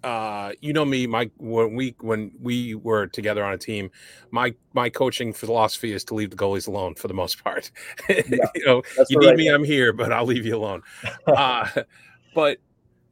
Uh, 0.03 0.51
you 0.61 0.71
know 0.71 0.85
me, 0.85 1.07
my 1.07 1.29
when 1.37 1.73
we 1.73 1.95
when 1.99 2.31
we 2.39 2.75
were 2.75 3.07
together 3.07 3.43
on 3.43 3.53
a 3.53 3.57
team, 3.57 3.89
my 4.29 4.53
my 4.73 4.87
coaching 4.87 5.33
philosophy 5.33 5.91
is 5.91 6.03
to 6.03 6.13
leave 6.13 6.29
the 6.29 6.35
goalies 6.35 6.67
alone 6.67 6.93
for 6.93 7.07
the 7.07 7.13
most 7.13 7.43
part. 7.43 7.71
Yeah, 8.07 8.21
you 8.53 8.65
know, 8.65 8.83
you 9.09 9.19
need 9.19 9.27
right 9.27 9.35
me, 9.35 9.47
I'm 9.47 9.63
here, 9.63 9.93
but 9.93 10.11
I'll 10.11 10.25
leave 10.25 10.45
you 10.45 10.55
alone. 10.55 10.83
uh, 11.25 11.67
but 12.35 12.59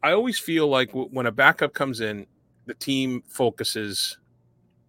I 0.04 0.12
always 0.12 0.38
feel 0.38 0.68
like 0.68 0.90
w- 0.90 1.10
when 1.12 1.26
a 1.26 1.32
backup 1.32 1.74
comes 1.74 2.00
in, 2.00 2.28
the 2.68 2.76
team 2.76 3.24
focuses 3.28 4.18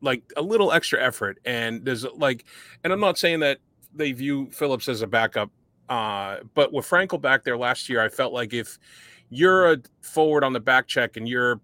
like 0.00 0.22
a 0.36 0.42
little 0.42 0.72
extra 0.72 1.02
effort. 1.02 1.38
And 1.44 1.84
there's 1.84 2.04
like, 2.04 2.44
and 2.84 2.92
I'm 2.92 3.00
not 3.00 3.16
saying 3.16 3.40
that 3.40 3.58
they 3.94 4.12
view 4.12 4.50
Phillips 4.50 4.88
as 4.88 5.02
a 5.02 5.06
backup, 5.06 5.50
uh, 5.88 6.38
but 6.54 6.72
with 6.72 6.86
Frankel 6.88 7.20
back 7.20 7.44
there 7.44 7.56
last 7.56 7.88
year, 7.88 8.02
I 8.02 8.08
felt 8.08 8.32
like 8.32 8.52
if 8.52 8.78
you're 9.34 9.72
a 9.72 9.76
forward 10.02 10.44
on 10.44 10.52
the 10.52 10.60
back 10.60 10.86
check 10.86 11.16
and 11.16 11.28
you're 11.28 11.60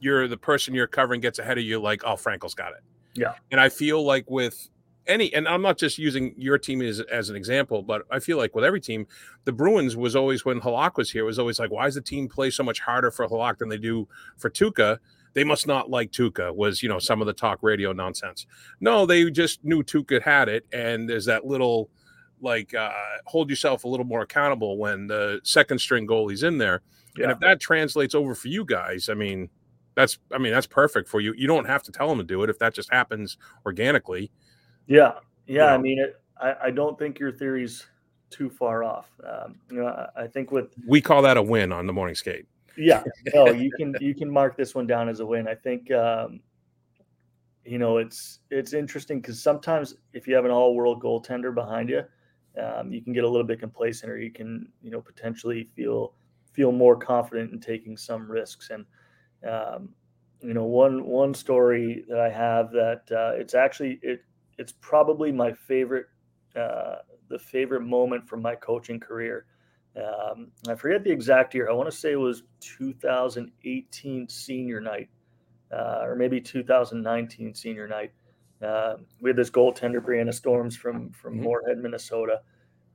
you're 0.00 0.28
the 0.28 0.36
person 0.36 0.74
you're 0.74 0.86
covering 0.86 1.20
gets 1.20 1.38
ahead 1.38 1.56
of 1.56 1.64
you, 1.64 1.80
like, 1.80 2.02
oh, 2.04 2.14
Frankel's 2.14 2.54
got 2.54 2.72
it. 2.72 2.82
Yeah. 3.14 3.34
And 3.50 3.60
I 3.60 3.68
feel 3.68 4.04
like 4.04 4.28
with 4.28 4.68
any, 5.06 5.32
and 5.32 5.48
I'm 5.48 5.62
not 5.62 5.78
just 5.78 5.96
using 5.98 6.34
your 6.36 6.58
team 6.58 6.82
as, 6.82 7.00
as 7.00 7.30
an 7.30 7.36
example, 7.36 7.82
but 7.82 8.02
I 8.10 8.18
feel 8.18 8.36
like 8.36 8.54
with 8.54 8.64
every 8.64 8.80
team, 8.80 9.06
the 9.44 9.52
Bruins 9.52 9.96
was 9.96 10.14
always 10.14 10.44
when 10.44 10.60
Halak 10.60 10.96
was 10.96 11.10
here, 11.10 11.24
was 11.24 11.38
always 11.38 11.58
like, 11.58 11.70
why 11.70 11.84
does 11.86 11.94
the 11.94 12.02
team 12.02 12.28
play 12.28 12.50
so 12.50 12.62
much 12.62 12.80
harder 12.80 13.10
for 13.10 13.26
Halak 13.26 13.58
than 13.58 13.68
they 13.68 13.78
do 13.78 14.06
for 14.36 14.50
Tuukka? 14.50 14.98
they 15.34 15.44
must 15.44 15.66
not 15.66 15.90
like 15.90 16.12
Tuukka 16.12 16.54
was, 16.54 16.82
you 16.82 16.88
know, 16.88 16.98
some 16.98 17.20
of 17.20 17.26
the 17.26 17.32
talk 17.32 17.58
radio 17.60 17.92
nonsense. 17.92 18.46
No, 18.80 19.04
they 19.04 19.30
just 19.30 19.64
knew 19.64 19.82
Tuukka 19.82 20.22
had 20.22 20.48
it. 20.48 20.64
And 20.72 21.08
there's 21.08 21.26
that 21.26 21.44
little 21.44 21.90
like 22.40 22.74
uh, 22.74 22.92
hold 23.26 23.50
yourself 23.50 23.84
a 23.84 23.88
little 23.88 24.06
more 24.06 24.22
accountable 24.22 24.78
when 24.78 25.06
the 25.06 25.40
second 25.44 25.80
string 25.80 26.06
goalie's 26.06 26.42
in 26.42 26.58
there. 26.58 26.82
Yeah. 27.16 27.24
And 27.24 27.32
if 27.32 27.40
that 27.40 27.60
translates 27.60 28.14
over 28.14 28.34
for 28.34 28.48
you 28.48 28.64
guys, 28.64 29.08
I 29.08 29.14
mean, 29.14 29.48
that's 29.94 30.18
I 30.32 30.38
mean, 30.38 30.52
that's 30.52 30.66
perfect 30.66 31.08
for 31.08 31.20
you. 31.20 31.34
You 31.36 31.46
don't 31.46 31.66
have 31.66 31.82
to 31.84 31.92
tell 31.92 32.08
them 32.08 32.18
to 32.18 32.24
do 32.24 32.42
it 32.42 32.50
if 32.50 32.58
that 32.58 32.74
just 32.74 32.92
happens 32.92 33.38
organically. 33.64 34.30
Yeah. 34.86 35.14
Yeah. 35.46 35.52
You 35.52 35.58
know? 35.58 35.66
I 35.66 35.78
mean, 35.78 35.98
it, 36.00 36.20
I, 36.40 36.54
I 36.64 36.70
don't 36.70 36.98
think 36.98 37.18
your 37.18 37.32
theory's 37.32 37.86
too 38.30 38.50
far 38.50 38.82
off. 38.82 39.08
Um, 39.24 39.56
you 39.70 39.78
know, 39.78 39.86
I, 39.86 40.24
I 40.24 40.26
think 40.26 40.50
with 40.50 40.74
we 40.86 41.00
call 41.00 41.22
that 41.22 41.36
a 41.36 41.42
win 41.42 41.72
on 41.72 41.86
the 41.86 41.92
morning 41.92 42.16
skate 42.16 42.46
yeah, 42.76 43.02
no, 43.34 43.46
you 43.52 43.70
can 43.70 43.94
you 44.00 44.14
can 44.14 44.30
mark 44.30 44.56
this 44.56 44.74
one 44.74 44.86
down 44.86 45.08
as 45.08 45.20
a 45.20 45.26
win. 45.26 45.48
I 45.48 45.54
think 45.54 45.90
um, 45.92 46.40
you 47.64 47.78
know 47.78 47.98
it's 47.98 48.40
it's 48.50 48.72
interesting 48.72 49.20
because 49.20 49.42
sometimes 49.42 49.96
if 50.12 50.26
you 50.26 50.34
have 50.34 50.44
an 50.44 50.50
all-world 50.50 51.02
goaltender 51.02 51.54
behind 51.54 51.88
you, 51.88 52.02
um, 52.62 52.92
you 52.92 53.02
can 53.02 53.12
get 53.12 53.24
a 53.24 53.28
little 53.28 53.46
bit 53.46 53.60
complacent, 53.60 54.10
or 54.10 54.18
you 54.18 54.30
can 54.30 54.68
you 54.82 54.90
know 54.90 55.00
potentially 55.00 55.68
feel 55.74 56.14
feel 56.54 56.72
more 56.72 56.96
confident 56.96 57.52
in 57.52 57.60
taking 57.60 57.96
some 57.96 58.30
risks. 58.30 58.70
And 58.70 58.86
um, 59.46 59.90
you 60.40 60.54
know 60.54 60.64
one 60.64 61.04
one 61.04 61.34
story 61.34 62.04
that 62.08 62.20
I 62.20 62.30
have 62.30 62.70
that 62.72 63.02
uh, 63.10 63.32
it's 63.38 63.54
actually 63.54 63.98
it 64.02 64.24
it's 64.58 64.72
probably 64.80 65.32
my 65.32 65.52
favorite 65.52 66.06
uh, 66.56 66.96
the 67.28 67.38
favorite 67.38 67.82
moment 67.82 68.28
from 68.28 68.42
my 68.42 68.54
coaching 68.54 69.00
career 69.00 69.46
um, 69.96 70.48
I 70.68 70.74
forget 70.74 71.04
the 71.04 71.10
exact 71.10 71.54
year. 71.54 71.70
I 71.70 71.72
want 71.72 71.90
to 71.90 71.96
say 71.96 72.12
it 72.12 72.16
was 72.16 72.42
2018 72.60 74.28
senior 74.28 74.80
night, 74.80 75.08
uh, 75.72 76.00
or 76.02 76.16
maybe 76.16 76.40
2019 76.40 77.54
senior 77.54 77.86
night. 77.86 78.12
Uh, 78.60 78.96
we 79.20 79.30
had 79.30 79.36
this 79.36 79.50
goaltender, 79.50 80.00
Brianna 80.00 80.34
Storms 80.34 80.76
from 80.76 81.10
from 81.10 81.34
mm-hmm. 81.34 81.44
Moorhead, 81.44 81.78
Minnesota. 81.78 82.40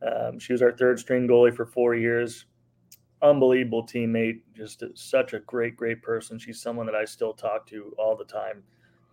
Um, 0.02 0.40
she 0.40 0.54
was 0.54 0.62
our 0.62 0.72
third 0.72 1.00
string 1.00 1.28
goalie 1.28 1.56
for 1.56 1.66
four 1.66 1.96
years. 1.96 2.46
Unbelievable 3.22 3.84
teammate, 3.84 4.40
just 4.56 4.84
such 4.96 5.34
a 5.34 5.40
great, 5.40 5.76
great 5.76 6.02
person. 6.02 6.40
She's 6.40 6.62
someone 6.62 6.86
that 6.86 6.96
I 6.96 7.06
still 7.06 7.34
talk 7.34 7.68
to 7.68 7.94
all 7.98 8.16
the 8.16 8.24
time. 8.24 8.64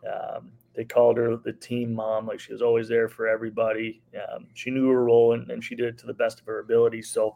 Um, 0.07 0.53
they 0.75 0.85
called 0.85 1.16
her 1.16 1.37
the 1.37 1.53
team 1.53 1.92
mom, 1.92 2.27
like 2.27 2.38
she 2.38 2.53
was 2.53 2.62
always 2.62 2.88
there 2.88 3.09
for 3.09 3.27
everybody. 3.27 4.03
Um, 4.14 4.47
she 4.55 4.71
knew 4.71 4.88
her 4.90 5.05
role 5.05 5.33
and, 5.33 5.51
and 5.51 5.64
she 5.64 5.75
did 5.75 5.87
it 5.87 5.99
to 5.99 6.07
the 6.07 6.14
best 6.14 6.38
of 6.38 6.47
her 6.47 6.61
ability. 6.61 7.03
So 7.03 7.35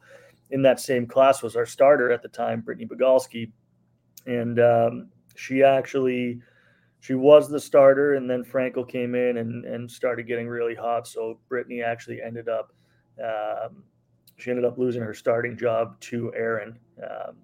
in 0.51 0.63
that 0.63 0.79
same 0.79 1.07
class 1.07 1.43
was 1.43 1.57
our 1.57 1.67
starter 1.67 2.13
at 2.13 2.23
the 2.23 2.29
time, 2.29 2.61
Brittany 2.61 2.87
Bugalski, 2.87 3.51
and 4.27 4.61
um, 4.61 5.09
she 5.35 5.63
actually 5.63 6.41
she 7.01 7.15
was 7.15 7.49
the 7.49 7.61
starter, 7.61 8.15
and 8.15 8.29
then 8.29 8.45
Frankel 8.45 8.87
came 8.87 9.15
in 9.15 9.39
and 9.39 9.65
and 9.65 9.91
started 9.91 10.27
getting 10.27 10.49
really 10.49 10.75
hot. 10.75 11.07
So 11.07 11.39
Brittany 11.49 11.83
actually 11.83 12.21
ended 12.21 12.49
up 12.49 12.73
um, 13.23 13.85
she 14.41 14.51
ended 14.51 14.65
up 14.65 14.79
losing 14.79 15.03
her 15.03 15.15
starting 15.15 15.57
job 15.57 15.99
to 16.01 16.33
Aerin 16.35 16.79
um, 17.03 17.37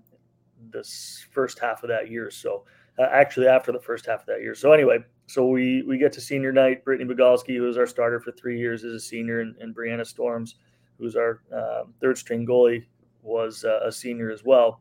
this 0.70 1.24
first 1.30 1.58
half 1.58 1.82
of 1.82 1.88
that 1.88 2.10
year. 2.10 2.30
So 2.30 2.64
uh, 2.98 3.08
actually 3.10 3.46
after 3.46 3.72
the 3.72 3.80
first 3.80 4.06
half 4.06 4.20
of 4.20 4.26
that 4.26 4.40
year. 4.40 4.54
So 4.54 4.72
anyway, 4.72 4.98
so 5.26 5.46
we 5.46 5.82
we 5.82 5.98
get 5.98 6.12
to 6.12 6.20
senior 6.20 6.52
night. 6.52 6.84
Brittany 6.84 7.12
Bugalski, 7.12 7.56
who 7.56 7.62
was 7.62 7.76
our 7.76 7.86
starter 7.86 8.20
for 8.20 8.32
three 8.32 8.58
years, 8.58 8.84
is 8.84 8.94
a 8.94 9.00
senior, 9.00 9.40
and, 9.40 9.56
and 9.56 9.74
Brianna 9.74 10.06
Storms, 10.06 10.56
who's 10.98 11.16
our 11.16 11.42
uh, 11.54 11.84
third 12.00 12.16
string 12.16 12.46
goalie, 12.46 12.84
was 13.22 13.64
uh, 13.64 13.80
a 13.84 13.92
senior 13.92 14.30
as 14.30 14.44
well. 14.44 14.80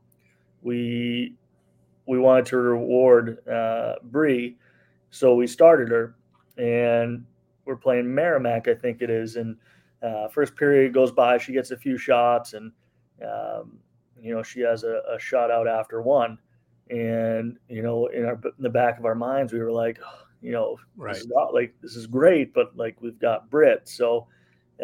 We 0.62 1.36
we 2.06 2.19
wanted 2.19 2.45
to 2.47 2.58
reward 2.58 3.47
uh, 3.47 3.95
Bree, 4.04 4.58
so 5.10 5.36
we 5.36 5.47
started 5.47 5.89
her, 5.89 6.15
and 6.58 7.25
we're 7.65 7.75
playing 7.75 8.13
Merrimack, 8.13 8.67
I 8.67 8.75
think 8.75 9.01
it 9.01 9.10
is, 9.10 9.38
and 9.38 9.58
uh, 10.05 10.27
first 10.27 10.55
period 10.55 10.93
goes 10.93 11.11
by, 11.11 11.37
she 11.37 11.53
gets 11.53 11.71
a 11.71 11.77
few 11.77 11.97
shots, 11.97 12.53
and 12.53 12.71
um, 13.23 13.79
you 14.21 14.33
know 14.33 14.43
she 14.43 14.61
has 14.61 14.83
a, 14.83 15.01
a 15.09 15.17
shutout 15.17 15.67
after 15.67 16.01
one, 16.01 16.37
and 16.89 17.57
you 17.69 17.81
know 17.81 18.07
in 18.07 18.25
our 18.25 18.33
in 18.33 18.51
the 18.59 18.69
back 18.69 18.99
of 18.99 19.05
our 19.05 19.15
minds 19.15 19.51
we 19.51 19.59
were 19.59 19.71
like, 19.71 19.99
oh, 20.05 20.25
you 20.41 20.51
know, 20.51 20.77
right. 20.95 21.13
this 21.13 21.23
is 21.23 21.31
not 21.33 21.53
like 21.53 21.73
this 21.81 21.95
is 21.95 22.07
great, 22.07 22.53
but 22.53 22.75
like 22.77 23.01
we've 23.01 23.19
got 23.19 23.49
Brit, 23.49 23.87
so. 23.87 24.27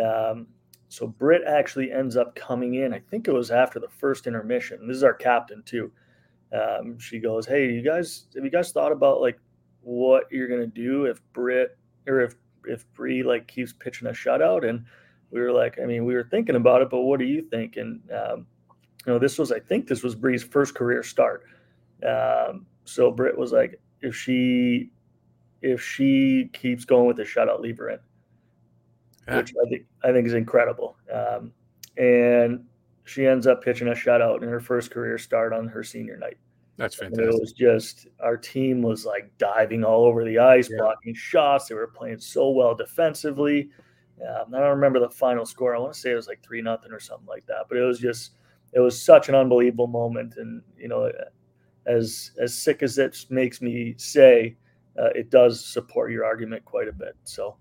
Um, 0.01 0.47
so 0.87 1.07
Britt 1.07 1.43
actually 1.47 1.89
ends 1.89 2.17
up 2.17 2.35
coming 2.35 2.73
in. 2.73 2.93
I 2.93 2.99
think 2.99 3.29
it 3.29 3.31
was 3.31 3.49
after 3.49 3.79
the 3.79 3.87
first 3.87 4.27
intermission. 4.27 4.87
This 4.87 4.97
is 4.97 5.03
our 5.03 5.13
captain 5.13 5.63
too. 5.63 5.89
Um, 6.51 6.99
she 6.99 7.19
goes, 7.19 7.45
"Hey, 7.45 7.71
you 7.71 7.81
guys, 7.81 8.25
have 8.35 8.43
you 8.43 8.49
guys 8.49 8.73
thought 8.73 8.91
about 8.91 9.21
like 9.21 9.39
what 9.81 10.25
you're 10.31 10.49
gonna 10.49 10.67
do 10.67 11.05
if 11.05 11.21
Britt 11.31 11.77
or 12.07 12.19
if 12.19 12.35
if 12.65 12.85
Bree 12.93 13.23
like 13.23 13.47
keeps 13.47 13.71
pitching 13.71 14.09
a 14.09 14.11
shutout?" 14.11 14.67
And 14.67 14.85
we 15.31 15.41
were 15.41 15.51
like, 15.51 15.79
I 15.79 15.85
mean, 15.85 16.05
we 16.05 16.13
were 16.13 16.23
thinking 16.23 16.55
about 16.55 16.81
it, 16.81 16.89
but 16.89 17.01
what 17.01 17.19
do 17.19 17.25
you 17.25 17.41
think? 17.41 17.77
And 17.77 18.01
um, 18.11 18.45
you 19.05 19.13
know, 19.13 19.19
this 19.19 19.37
was, 19.37 19.51
I 19.51 19.59
think, 19.59 19.87
this 19.87 20.03
was 20.03 20.15
Bree's 20.15 20.43
first 20.43 20.75
career 20.75 21.03
start. 21.03 21.45
Um, 22.07 22.65
so 22.85 23.11
Britt 23.11 23.37
was 23.37 23.51
like, 23.51 23.79
if 24.01 24.15
she 24.15 24.91
if 25.61 25.81
she 25.81 26.49
keeps 26.53 26.85
going 26.85 27.05
with 27.07 27.17
the 27.17 27.23
shutout, 27.23 27.61
leave 27.61 27.77
her 27.77 27.89
in 27.91 27.99
yeah. 29.27 29.37
which 29.37 29.53
I 29.65 29.69
think 29.69 29.85
I 30.03 30.11
think 30.11 30.27
is 30.27 30.33
incredible. 30.33 30.97
Um, 31.13 31.51
and 31.97 32.65
she 33.03 33.25
ends 33.25 33.47
up 33.47 33.63
pitching 33.63 33.87
a 33.87 33.91
shutout 33.91 34.41
in 34.41 34.49
her 34.49 34.59
first 34.59 34.91
career 34.91 35.17
start 35.17 35.53
on 35.53 35.67
her 35.67 35.83
senior 35.83 36.17
night. 36.17 36.37
That's 36.77 36.95
fantastic. 36.95 37.25
And 37.25 37.33
it 37.33 37.39
was 37.39 37.51
just 37.51 38.07
our 38.19 38.37
team 38.37 38.81
was 38.81 39.05
like 39.05 39.31
diving 39.37 39.83
all 39.83 40.05
over 40.05 40.23
the 40.23 40.39
ice, 40.39 40.69
yeah. 40.71 40.77
blocking 40.79 41.13
shots. 41.13 41.67
They 41.67 41.75
were 41.75 41.87
playing 41.87 42.19
so 42.19 42.49
well 42.49 42.73
defensively. 42.75 43.69
Um, 44.27 44.53
I 44.53 44.59
don't 44.59 44.69
remember 44.69 44.99
the 44.99 45.09
final 45.09 45.45
score. 45.45 45.75
I 45.75 45.79
want 45.79 45.93
to 45.93 45.99
say 45.99 46.11
it 46.11 46.15
was 46.15 46.27
like 46.27 46.43
three 46.43 46.61
nothing 46.61 46.91
or 46.91 46.99
something 46.99 47.27
like 47.27 47.45
that. 47.47 47.65
But 47.67 47.77
it 47.77 47.83
was 47.83 47.99
just 47.99 48.33
it 48.73 48.79
was 48.79 49.01
such 49.01 49.29
an 49.29 49.35
unbelievable 49.35 49.87
moment. 49.87 50.35
And 50.37 50.61
you 50.77 50.87
know, 50.87 51.11
as 51.85 52.31
as 52.39 52.53
sick 52.53 52.83
as 52.83 52.97
it 52.97 53.25
makes 53.29 53.61
me 53.61 53.95
say, 53.97 54.55
uh, 54.99 55.09
it 55.15 55.29
does 55.29 55.63
support 55.63 56.11
your 56.11 56.25
argument 56.25 56.65
quite 56.65 56.87
a 56.87 56.93
bit. 56.93 57.15
So 57.23 57.57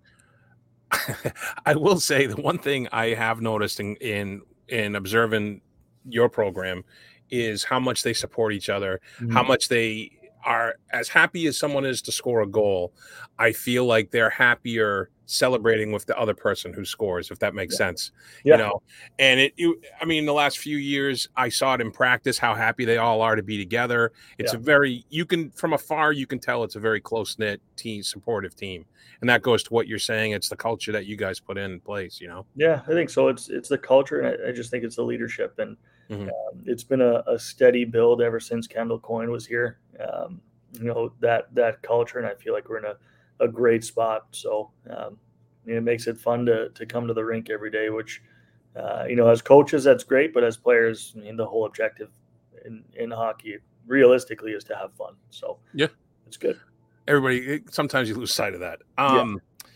I 1.66 1.75
will 1.75 2.01
say 2.01 2.27
the 2.27 2.40
one 2.40 2.59
thing 2.59 2.88
I 2.92 3.09
have 3.14 3.40
noticed 3.40 3.81
in 3.81 3.96
in, 3.96 4.42
in 4.68 4.96
observing 4.96 5.62
your 6.05 6.29
program 6.29 6.85
is 7.31 7.64
how 7.64 7.79
much 7.79 8.03
they 8.03 8.12
support 8.12 8.53
each 8.53 8.68
other, 8.68 9.01
mm-hmm. 9.20 9.33
how 9.33 9.42
much 9.42 9.68
they 9.68 10.11
are 10.44 10.77
as 10.92 11.09
happy 11.09 11.46
as 11.46 11.59
someone 11.59 11.85
is 11.85 12.03
to 12.03 12.12
score 12.12 12.40
a 12.40 12.46
goal. 12.46 12.92
I 13.38 13.53
feel 13.53 13.85
like 13.85 14.11
they're 14.11 14.31
happier 14.31 15.11
celebrating 15.31 15.93
with 15.93 16.07
the 16.07 16.19
other 16.19 16.35
person 16.35 16.73
who 16.73 16.85
scores, 16.85 17.31
if 17.31 17.38
that 17.38 17.55
makes 17.55 17.75
yeah. 17.75 17.79
sense. 17.79 18.12
Yeah. 18.45 18.55
You 18.55 18.59
know, 18.59 18.83
and 19.19 19.40
it, 19.40 19.55
you, 19.57 19.81
I 20.01 20.05
mean, 20.05 20.27
the 20.27 20.33
last 20.33 20.59
few 20.59 20.77
years, 20.77 21.29
I 21.37 21.49
saw 21.49 21.75
it 21.75 21.81
in 21.81 21.90
practice 21.93 22.38
how 22.38 22.55
happy 22.55 22.85
they 22.85 22.99
all 22.99 23.23
are 23.23 23.37
to 23.37 23.43
be 23.43 23.57
together. 23.57 24.12
It's 24.38 24.53
yeah. 24.53 24.59
a 24.59 24.62
very, 24.62 25.05
you 25.09 25.25
can, 25.25 25.51
from 25.51 25.73
afar, 25.73 26.12
you 26.12 26.27
can 26.27 26.38
tell 26.38 26.64
it's 26.64 26.77
a 26.77 26.81
very 26.81 27.01
close 27.01 27.38
knit 27.38 27.61
team, 27.77 28.03
supportive 28.03 28.57
team. 28.57 28.85
And 29.21 29.31
that 29.31 29.43
goes 29.43 29.62
to 29.64 29.73
what 29.73 29.87
you're 29.87 29.99
saying. 29.99 30.33
It's 30.33 30.49
the 30.49 30.57
culture 30.57 30.93
that 30.93 31.07
you 31.07 31.16
guys 31.16 31.38
put 31.40 31.59
in 31.59 31.81
place, 31.81 32.21
you 32.21 32.29
know? 32.29 32.47
Yeah, 32.57 32.83
I 32.87 32.90
think 32.90 33.11
so. 33.11 33.29
It's, 33.29 33.49
it's 33.49 33.69
the 33.69 33.79
culture. 33.79 34.21
And 34.21 34.43
I, 34.45 34.49
I 34.49 34.53
just 34.53 34.71
think 34.71 34.83
it's 34.83 34.97
the 34.97 35.05
leadership. 35.05 35.59
And 35.59 35.77
mm-hmm. 36.11 36.23
um, 36.23 36.62
it's 36.64 36.85
been 36.85 37.03
a, 37.03 37.23
a, 37.27 37.38
steady 37.38 37.85
build 37.85 38.23
ever 38.23 38.40
since 38.40 38.66
Kendall 38.66 38.99
Coyne 38.99 39.31
was 39.31 39.47
here. 39.47 39.79
Um, 40.01 40.40
you 40.73 40.85
know, 40.85 41.12
that, 41.21 41.55
that 41.55 41.83
culture. 41.83 42.19
And 42.19 42.27
I 42.27 42.35
feel 42.35 42.55
like 42.55 42.69
we're 42.69 42.79
in 42.79 42.85
a, 42.87 42.97
a 43.40 43.48
great 43.48 43.85
spot. 43.85 44.26
So 44.33 44.70
um, 44.88 45.18
it 45.66 45.83
makes 45.83 46.07
it 46.07 46.18
fun 46.18 46.46
to 46.46 46.70
to 46.70 46.87
come 46.87 47.07
to 47.07 47.14
the 47.14 47.24
rink 47.24 47.50
every 47.50 47.70
day. 47.70 47.90
Which 47.90 48.22
uh, 48.76 49.05
you 49.09 49.16
know, 49.16 49.29
as 49.29 49.42
coaches, 49.42 49.85
that's 49.85 50.05
great, 50.05 50.33
but 50.33 50.44
as 50.44 50.57
players, 50.57 51.14
I 51.16 51.20
mean, 51.20 51.37
the 51.37 51.46
whole 51.46 51.66
objective 51.66 52.11
in 52.64 52.85
in 52.94 53.11
hockey 53.11 53.59
realistically 53.87 54.53
is 54.53 54.64
to 54.64 54.76
have 54.76 54.92
fun. 54.94 55.14
So 55.31 55.59
yeah, 55.74 55.88
it's 56.26 56.37
good. 56.37 56.59
Everybody, 57.09 57.62
sometimes 57.70 58.09
you 58.09 58.14
lose 58.14 58.33
sight 58.33 58.55
of 58.55 58.61
that. 58.61 58.81
Um, 58.96 59.40
yeah. 59.42 59.66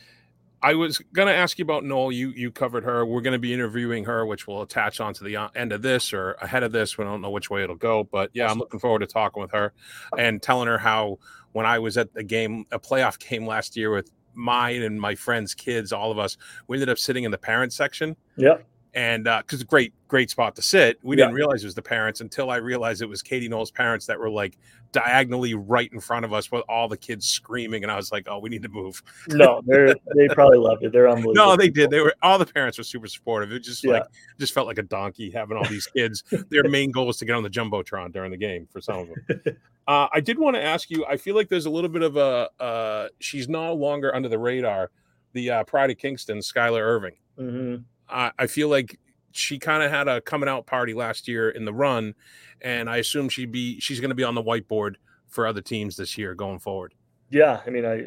I 0.63 0.75
was 0.75 0.99
going 1.13 1.29
to 1.29 1.35
ask 1.35 1.59
you 1.59 1.65
about 1.65 1.85
Knoll. 1.85 2.11
You 2.11 2.31
you 2.31 2.51
covered 2.51 2.85
her. 2.85 3.05
We're 3.05 3.21
going 3.21 3.33
to 3.33 3.39
be 3.39 3.53
interviewing 3.53 4.05
her, 4.05 4.25
which 4.25 4.47
will 4.47 4.63
attach 4.63 4.99
onto 4.99 5.25
the 5.25 5.37
uh, 5.37 5.49
end 5.55 5.73
of 5.73 5.83
this 5.83 6.15
or 6.15 6.33
ahead 6.41 6.63
of 6.63 6.73
this. 6.73 6.97
We 6.97 7.05
don't 7.05 7.21
know 7.21 7.31
which 7.31 7.51
way 7.51 7.65
it'll 7.65 7.77
go, 7.77 8.05
but 8.05 8.31
yeah, 8.33 8.51
I'm 8.51 8.59
looking 8.59 8.81
forward 8.81 9.01
to 9.01 9.07
talking 9.07 9.43
with 9.43 9.53
her 9.53 9.75
and 10.17 10.41
telling 10.41 10.69
her 10.69 10.79
how 10.79 11.19
when 11.55 11.67
I 11.67 11.79
was 11.79 11.97
at 11.97 12.13
the 12.13 12.23
game, 12.23 12.67
a 12.71 12.79
playoff 12.79 13.19
game 13.31 13.47
last 13.47 13.77
year 13.77 13.91
with 13.91 14.11
mine 14.35 14.83
and 14.83 15.01
my 15.01 15.15
friends' 15.15 15.55
kids, 15.55 15.93
all 15.93 16.11
of 16.11 16.19
us, 16.19 16.37
we 16.69 16.77
ended 16.77 16.91
up 16.91 16.99
sitting 16.99 17.25
in 17.25 17.31
the 17.31 17.39
parents 17.39 17.75
section. 17.75 18.17
Yeah. 18.37 18.59
And 18.95 19.25
because 19.25 19.61
uh, 19.61 19.65
great, 19.67 19.93
great 20.07 20.31
spot 20.31 20.55
to 20.57 20.63
sit. 20.63 20.99
We 21.03 21.17
yeah. 21.17 21.25
didn't 21.25 21.35
realize 21.35 21.65
it 21.65 21.67
was 21.67 21.75
the 21.75 21.83
parents 21.83 22.21
until 22.21 22.49
I 22.51 22.57
realized 22.57 23.03
it 23.03 23.09
was 23.09 23.23
Katy 23.23 23.49
Knoll's 23.49 23.73
parents 23.73 24.07
that 24.07 24.19
were 24.19 24.31
like 24.31 24.57
diagonally 24.93 25.55
right 25.55 25.93
in 25.93 25.99
front 25.99 26.25
of 26.25 26.33
us 26.33 26.53
with 26.53 26.63
all 26.69 26.89
the 26.89 26.97
kids 26.97 27.27
screaming. 27.27 27.83
And 27.83 27.91
I 27.91 27.97
was 27.97 28.13
like, 28.13 28.27
oh, 28.29 28.39
we 28.39 28.49
need 28.49 28.63
to 28.63 28.69
move. 28.69 29.03
No, 29.35 29.63
they're, 29.67 29.95
they 30.15 30.29
probably 30.29 30.59
loved 30.59 30.85
it. 30.85 30.93
They're 30.93 31.09
unbelievable. 31.09 31.35
No, 31.35 31.57
they 31.57 31.69
did. 31.69 31.91
They 31.91 32.01
were, 32.01 32.15
all 32.23 32.39
the 32.39 32.47
parents 32.47 32.79
were 32.79 32.85
super 32.85 33.09
supportive. 33.09 33.51
It 33.51 33.61
just 33.61 33.83
yeah. 33.83 33.93
like, 33.93 34.05
just 34.39 34.55
felt 34.55 34.69
like 34.69 34.79
a 34.79 34.83
donkey 34.83 35.31
having 35.31 35.57
all 35.57 35.65
these 35.65 35.87
kids. 35.87 36.23
Their 36.51 36.63
main 36.69 36.93
goal 36.93 37.09
was 37.09 37.17
to 37.17 37.25
get 37.25 37.35
on 37.35 37.43
the 37.43 37.51
Jumbotron 37.51 38.13
during 38.13 38.31
the 38.31 38.37
game 38.37 38.69
for 38.71 38.81
some 38.81 39.01
of 39.01 39.09
them. 39.09 39.57
Uh, 39.87 40.09
I 40.15 40.21
did 40.21 40.39
want 40.39 40.57
to 40.57 40.63
ask 40.63 40.89
you. 40.89 41.05
I 41.05 41.19
feel 41.19 41.35
like 41.35 41.51
there's 41.51 41.67
a 41.67 41.71
little 41.71 41.91
bit 41.91 42.01
of 42.01 42.17
a. 42.17 42.49
Uh, 42.59 43.09
she's 43.19 43.51
no 43.51 43.75
longer 43.75 44.15
under 44.15 44.31
the 44.31 44.39
radar. 44.39 44.91
The 45.35 45.51
uh, 45.51 45.65
Pride 45.65 45.91
of 45.91 45.99
Kingston, 45.99 46.39
Skylar 46.39 46.81
Irving. 46.81 47.17
Mm-hmm. 47.39 47.83
I 48.09 48.47
feel 48.47 48.69
like 48.69 48.99
she 49.33 49.59
kind 49.59 49.83
of 49.83 49.91
had 49.91 50.09
a 50.09 50.21
coming 50.21 50.49
out 50.49 50.67
party 50.67 50.95
last 50.95 51.27
year 51.27 51.51
in 51.51 51.65
the 51.65 51.73
run, 51.73 52.15
and 52.61 52.89
I 52.89 52.99
assume 52.99 53.29
she'd 53.29 53.53
be 53.53 53.81
she's 53.81 54.01
going 54.01 54.11
to 54.11 54.15
be 54.15 54.25
on 54.25 54.35
the 54.35 54.43
whiteboard 54.43 54.97
for 55.29 55.47
other 55.47 55.63
teams 55.63 55.97
this 55.97 56.17
year 56.17 56.35
going 56.35 56.59
forward. 56.59 56.95
Yeah, 57.31 57.61
I 57.67 57.71
mean, 57.71 57.85
I 57.85 58.07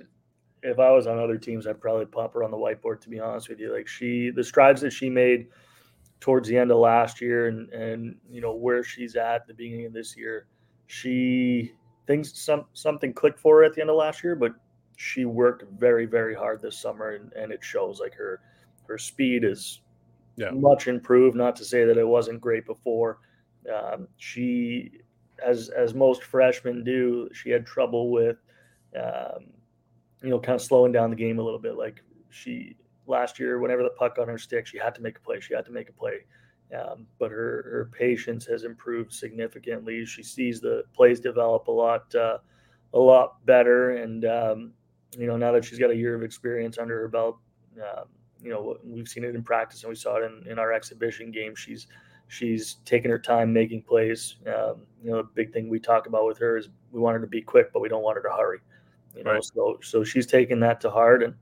if 0.64 0.80
I 0.80 0.92
was 0.92 1.08
on 1.08 1.20
other 1.20 1.38
teams, 1.38 1.68
I'd 1.68 1.82
probably 1.82 2.06
pop 2.06 2.34
her 2.34 2.44
on 2.44 2.52
the 2.52 2.58
whiteboard. 2.58 3.02
To 3.02 3.10
be 3.10 3.20
honest 3.20 3.50
with 3.50 3.60
you, 3.60 3.74
like 3.74 3.88
she 3.88 4.30
the 4.30 4.44
strides 4.44 4.82
that 4.82 4.92
she 4.92 5.10
made 5.10 5.48
towards 6.20 6.48
the 6.48 6.58
end 6.58 6.72
of 6.72 6.78
last 6.78 7.20
year, 7.22 7.48
and 7.48 7.70
and 7.72 8.16
you 8.30 8.42
know 8.42 8.54
where 8.54 8.84
she's 8.84 9.16
at 9.16 9.48
the 9.48 9.54
beginning 9.54 9.86
of 9.88 9.94
this 9.94 10.16
year 10.16 10.48
she 10.88 11.74
things 12.08 12.40
some 12.40 12.66
something 12.74 13.14
clicked 13.14 13.40
for 13.40 13.58
her 13.58 13.64
at 13.64 13.74
the 13.74 13.82
end 13.82 13.90
of 13.90 13.96
last 13.96 14.24
year, 14.24 14.36
but 14.36 14.54
she 14.96 15.26
worked 15.26 15.64
very 15.78 16.06
very 16.06 16.34
hard 16.34 16.62
this 16.62 16.78
summer, 16.80 17.12
and, 17.12 17.32
and 17.34 17.52
it 17.52 17.64
shows. 17.64 18.00
Like 18.00 18.16
her 18.16 18.42
her 18.88 18.98
speed 18.98 19.44
is 19.44 19.82
yeah. 20.38 20.52
much 20.52 20.88
improved. 20.88 21.36
Not 21.36 21.56
to 21.58 21.66
say 21.66 21.84
that 21.84 21.98
it 21.98 22.08
wasn't 22.08 22.40
great 22.40 22.66
before. 22.66 23.20
Um, 23.74 24.08
she, 24.16 24.92
as 25.46 25.70
as 25.70 25.94
most 25.94 26.24
freshmen 26.24 26.84
do, 26.84 27.30
she 27.34 27.50
had 27.50 27.66
trouble 27.66 28.12
with, 28.12 28.38
um, 28.96 29.48
you 30.24 30.30
know, 30.30 30.40
kind 30.40 30.56
of 30.56 30.62
slowing 30.62 30.92
down 30.94 31.10
the 31.10 31.16
game 31.16 31.40
a 31.40 31.44
little 31.44 31.60
bit. 31.60 31.76
Like 31.76 32.02
she 32.30 32.78
last 33.08 33.40
year, 33.40 33.60
whenever 33.60 33.84
the 33.84 33.90
puck 33.90 34.18
on 34.20 34.28
her 34.28 34.38
stick, 34.38 34.68
she 34.68 34.78
had 34.78 34.96
to 34.96 35.02
make 35.02 35.18
a 35.18 35.22
play. 35.22 35.40
She 35.40 35.54
had 35.54 35.66
to 35.66 35.72
make 35.72 35.90
a 35.90 35.94
play. 35.94 36.26
Um, 36.78 37.08
but 37.18 37.32
her, 37.32 37.66
her 37.72 37.92
patience 37.98 38.46
has 38.46 38.64
improved 38.64 39.14
significantly. 39.14 40.06
She 40.06 40.22
sees 40.22 40.60
the 40.60 40.84
plays 40.94 41.20
develop 41.20 41.68
a 41.68 41.72
lot, 41.72 42.14
uh, 42.14 42.40
a 42.94 43.00
lot 43.00 43.46
better. 43.46 43.98
And, 43.98 44.26
um, 44.26 44.74
you 45.18 45.28
know, 45.28 45.38
now 45.38 45.54
that 45.54 45.64
she's 45.64 45.80
got 45.80 45.92
a 45.92 45.96
year 45.96 46.14
of 46.14 46.24
experience 46.24 46.78
under 46.78 47.00
her 47.00 47.08
belt, 47.08 47.38
um, 47.78 48.08
you 48.48 48.54
know, 48.54 48.78
we've 48.84 49.08
seen 49.08 49.26
it 49.26 49.36
in 49.36 49.44
practice 49.44 49.84
and 49.84 49.90
we 49.90 49.96
saw 49.96 50.16
it 50.16 50.24
in, 50.24 50.50
in 50.52 50.58
our 50.58 50.72
exhibition 50.72 51.32
game. 51.32 51.54
She's, 51.54 51.88
she's 52.28 52.76
taking 52.86 53.12
her 53.12 53.20
time 53.20 53.52
making 53.52 53.82
plays. 53.84 54.38
Um, 54.48 54.84
you 55.04 55.12
know, 55.12 55.18
a 55.18 55.24
big 55.24 55.52
thing 55.52 55.68
we 55.68 55.80
talk 55.80 56.08
about 56.08 56.26
with 56.26 56.38
her 56.38 56.58
is 56.58 56.70
we 56.92 57.02
want 57.02 57.16
her 57.16 57.22
to 57.22 57.28
be 57.28 57.42
quick, 57.42 57.74
but 57.74 57.82
we 57.82 57.90
don't 57.90 58.04
want 58.04 58.16
her 58.16 58.24
to 58.24 58.30
hurry. 58.30 58.60
You 59.16 59.24
know, 59.24 59.34
right. 59.34 59.44
so 59.44 59.80
so 59.82 60.04
she's 60.04 60.28
taking 60.28 60.60
that 60.60 60.80
to 60.82 60.92
heart, 60.92 61.24
and 61.24 61.36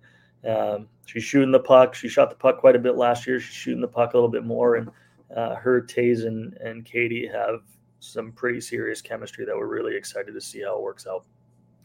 um, 0.50 0.88
she's 1.06 1.24
shooting 1.24 1.52
the 1.52 1.60
puck. 1.60 1.94
She 1.94 2.08
shot 2.08 2.30
the 2.30 2.36
puck 2.36 2.60
quite 2.60 2.76
a 2.76 2.80
bit 2.80 2.96
last 2.96 3.28
year. 3.28 3.40
She's 3.40 3.54
shooting 3.54 3.82
the 3.82 3.88
puck 3.88 4.14
a 4.14 4.18
little 4.18 4.30
bit 4.30 4.46
more, 4.46 4.76
and 4.76 4.90
uh, 5.36 5.56
her, 5.56 5.82
Taze, 5.82 6.26
and, 6.26 6.54
and 6.54 6.86
Katy 6.86 7.28
have 7.28 7.62
some 8.00 8.32
pretty 8.32 8.62
serious 8.62 9.02
chemistry 9.02 9.46
that 9.46 9.56
we're 9.56 9.68
really 9.68 9.96
excited 9.96 10.34
to 10.34 10.42
see 10.42 10.62
how 10.62 10.78
it 10.78 10.82
works 10.82 11.06
out. 11.06 11.26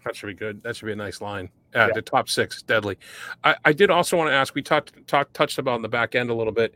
That 0.04 0.14
should 0.14 0.28
be 0.28 0.35
good. 0.35 0.62
That 0.62 0.76
should 0.76 0.87
be 0.87 0.92
a 0.92 0.96
nice 0.96 1.20
line. 1.20 1.50
Uh, 1.74 1.87
yeah. 1.87 1.94
The 1.94 2.02
top 2.02 2.28
six, 2.28 2.62
deadly. 2.62 2.98
I, 3.44 3.56
I 3.64 3.72
did 3.72 3.90
also 3.90 4.16
want 4.16 4.30
to 4.30 4.35
ask. 4.35 4.54
We 4.54 4.62
talked 4.62 5.06
talked 5.06 5.35
touched 5.35 5.59
about 5.59 5.76
in 5.76 5.83
the 5.83 5.88
back 5.88 6.14
end 6.14 6.30
a 6.30 6.35
little 6.35 6.52
bit. 6.52 6.74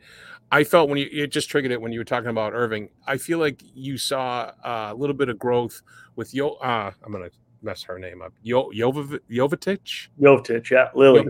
I 0.52 0.62
felt 0.62 0.88
when 0.88 0.98
you 0.98 1.08
it 1.10 1.28
just 1.28 1.48
triggered 1.48 1.72
it 1.72 1.80
when 1.80 1.92
you 1.92 1.98
were 1.98 2.04
talking 2.04 2.30
about 2.30 2.52
Irving. 2.54 2.88
I 3.06 3.16
feel 3.16 3.38
like 3.38 3.60
you 3.74 3.98
saw 3.98 4.52
uh, 4.62 4.90
a 4.92 4.94
little 4.94 5.16
bit 5.16 5.28
of 5.28 5.38
growth 5.38 5.82
with 6.16 6.32
Yo. 6.32 6.50
Uh, 6.50 6.92
I'm 7.02 7.12
gonna 7.12 7.30
mess 7.62 7.82
her 7.82 7.98
name 7.98 8.22
up. 8.22 8.32
Yo 8.42 8.70
Yovetich. 8.70 10.08
Yovetich, 10.20 10.70
yeah, 10.70 10.90
Lily, 10.94 11.26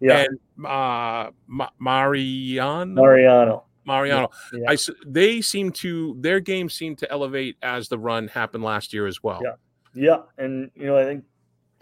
yeah, 0.00 0.24
And 0.24 0.66
uh, 0.66 1.30
Ma- 1.46 1.70
Mariano. 1.78 3.02
Mariano. 3.02 3.64
Mariano. 3.84 4.30
Yeah. 4.52 4.70
I 4.70 4.78
they 5.06 5.42
seem 5.42 5.72
to 5.72 6.16
their 6.20 6.40
game 6.40 6.70
seemed 6.70 6.98
to 6.98 7.10
elevate 7.12 7.56
as 7.62 7.88
the 7.88 7.98
run 7.98 8.28
happened 8.28 8.64
last 8.64 8.94
year 8.94 9.06
as 9.06 9.22
well. 9.22 9.40
Yeah. 9.44 9.54
Yeah, 9.96 10.22
and 10.38 10.70
you 10.74 10.86
know, 10.86 10.98
I 10.98 11.04
think 11.04 11.24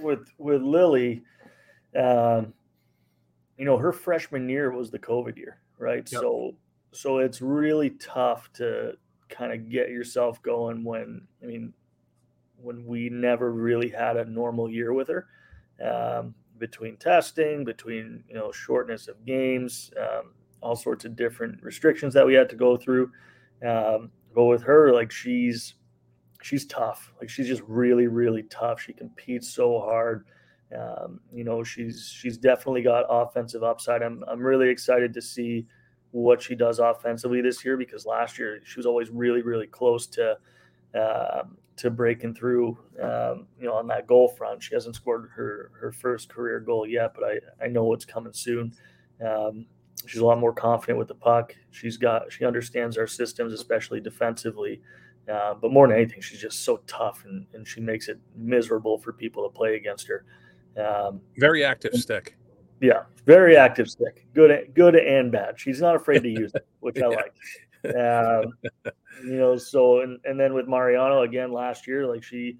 with 0.00 0.28
with 0.38 0.62
Lily, 0.62 1.22
um, 1.98 2.52
you 3.56 3.64
know, 3.64 3.76
her 3.76 3.92
freshman 3.92 4.48
year 4.48 4.70
was 4.72 4.90
the 4.90 4.98
COVID 4.98 5.36
year, 5.36 5.58
right? 5.78 6.08
Yep. 6.10 6.20
So 6.20 6.54
so 6.92 7.18
it's 7.18 7.40
really 7.40 7.90
tough 7.90 8.52
to 8.54 8.92
kind 9.28 9.52
of 9.52 9.70
get 9.70 9.88
yourself 9.88 10.42
going 10.42 10.84
when 10.84 11.26
I 11.42 11.46
mean 11.46 11.72
when 12.56 12.84
we 12.86 13.08
never 13.08 13.52
really 13.52 13.88
had 13.88 14.16
a 14.16 14.24
normal 14.24 14.70
year 14.70 14.92
with 14.92 15.08
her. 15.08 15.26
Um, 15.84 16.34
between 16.58 16.96
testing, 16.96 17.64
between 17.64 18.22
you 18.28 18.34
know 18.34 18.52
shortness 18.52 19.08
of 19.08 19.24
games, 19.26 19.90
um, 20.00 20.32
all 20.60 20.76
sorts 20.76 21.04
of 21.04 21.16
different 21.16 21.60
restrictions 21.62 22.14
that 22.14 22.24
we 22.24 22.34
had 22.34 22.48
to 22.48 22.56
go 22.56 22.76
through. 22.76 23.10
Um, 23.66 24.10
but 24.34 24.44
with 24.44 24.62
her, 24.62 24.92
like 24.92 25.10
she's 25.10 25.74
she's 26.42 26.66
tough. 26.66 27.12
Like 27.20 27.30
she's 27.30 27.46
just 27.46 27.62
really, 27.66 28.06
really 28.08 28.42
tough. 28.44 28.80
She 28.80 28.92
competes 28.92 29.48
so 29.48 29.80
hard. 29.80 30.26
Um, 30.76 31.20
you 31.32 31.44
know, 31.44 31.62
she's 31.62 32.08
she's 32.14 32.36
definitely 32.36 32.82
got 32.82 33.04
offensive 33.08 33.62
upside. 33.62 34.02
I'm 34.02 34.24
I'm 34.28 34.40
really 34.40 34.68
excited 34.68 35.14
to 35.14 35.22
see 35.22 35.66
what 36.10 36.42
she 36.42 36.54
does 36.54 36.78
offensively 36.78 37.40
this 37.40 37.64
year 37.64 37.76
because 37.76 38.04
last 38.04 38.38
year 38.38 38.60
she 38.64 38.78
was 38.78 38.86
always 38.86 39.10
really, 39.10 39.42
really 39.42 39.66
close 39.66 40.06
to 40.08 40.36
um, 40.94 41.56
to 41.76 41.90
breaking 41.90 42.34
through. 42.34 42.78
Um, 43.02 43.46
you 43.58 43.66
know, 43.66 43.74
on 43.74 43.86
that 43.88 44.06
goal 44.06 44.28
front, 44.28 44.62
she 44.62 44.74
hasn't 44.74 44.96
scored 44.96 45.30
her 45.34 45.70
her 45.80 45.92
first 45.92 46.28
career 46.28 46.60
goal 46.60 46.86
yet, 46.86 47.14
but 47.14 47.24
I 47.24 47.64
I 47.64 47.68
know 47.68 47.92
it's 47.92 48.04
coming 48.04 48.32
soon. 48.32 48.74
Um, 49.24 49.66
she's 50.06 50.20
a 50.20 50.26
lot 50.26 50.38
more 50.38 50.52
confident 50.52 50.98
with 50.98 51.08
the 51.08 51.14
puck. 51.14 51.54
She's 51.70 51.96
got 51.96 52.32
she 52.32 52.44
understands 52.44 52.98
our 52.98 53.06
systems, 53.06 53.52
especially 53.52 54.00
defensively. 54.00 54.80
Uh, 55.30 55.54
but 55.54 55.72
more 55.72 55.86
than 55.86 55.96
anything, 55.96 56.20
she's 56.20 56.40
just 56.40 56.64
so 56.64 56.78
tough 56.86 57.24
and, 57.24 57.46
and 57.54 57.66
she 57.66 57.80
makes 57.80 58.08
it 58.08 58.18
miserable 58.34 58.98
for 58.98 59.12
people 59.12 59.48
to 59.48 59.54
play 59.54 59.76
against 59.76 60.08
her. 60.08 60.24
Um, 60.76 61.20
Very 61.36 61.64
active 61.64 61.94
stick. 61.94 62.36
yeah, 62.80 63.02
very 63.24 63.56
active 63.56 63.88
stick, 63.88 64.26
good, 64.34 64.72
good 64.74 64.96
and 64.96 65.30
bad. 65.30 65.60
She's 65.60 65.80
not 65.80 65.94
afraid 65.94 66.22
to 66.24 66.28
use 66.28 66.52
it, 66.54 66.66
which 66.80 66.98
I 67.00 67.06
like. 67.06 67.34
Um, 67.94 68.52
you 69.24 69.36
know, 69.36 69.56
so 69.56 70.00
and 70.00 70.18
and 70.24 70.38
then 70.40 70.54
with 70.54 70.66
Mariano 70.66 71.22
again 71.22 71.52
last 71.52 71.86
year, 71.86 72.06
like 72.06 72.22
she, 72.22 72.58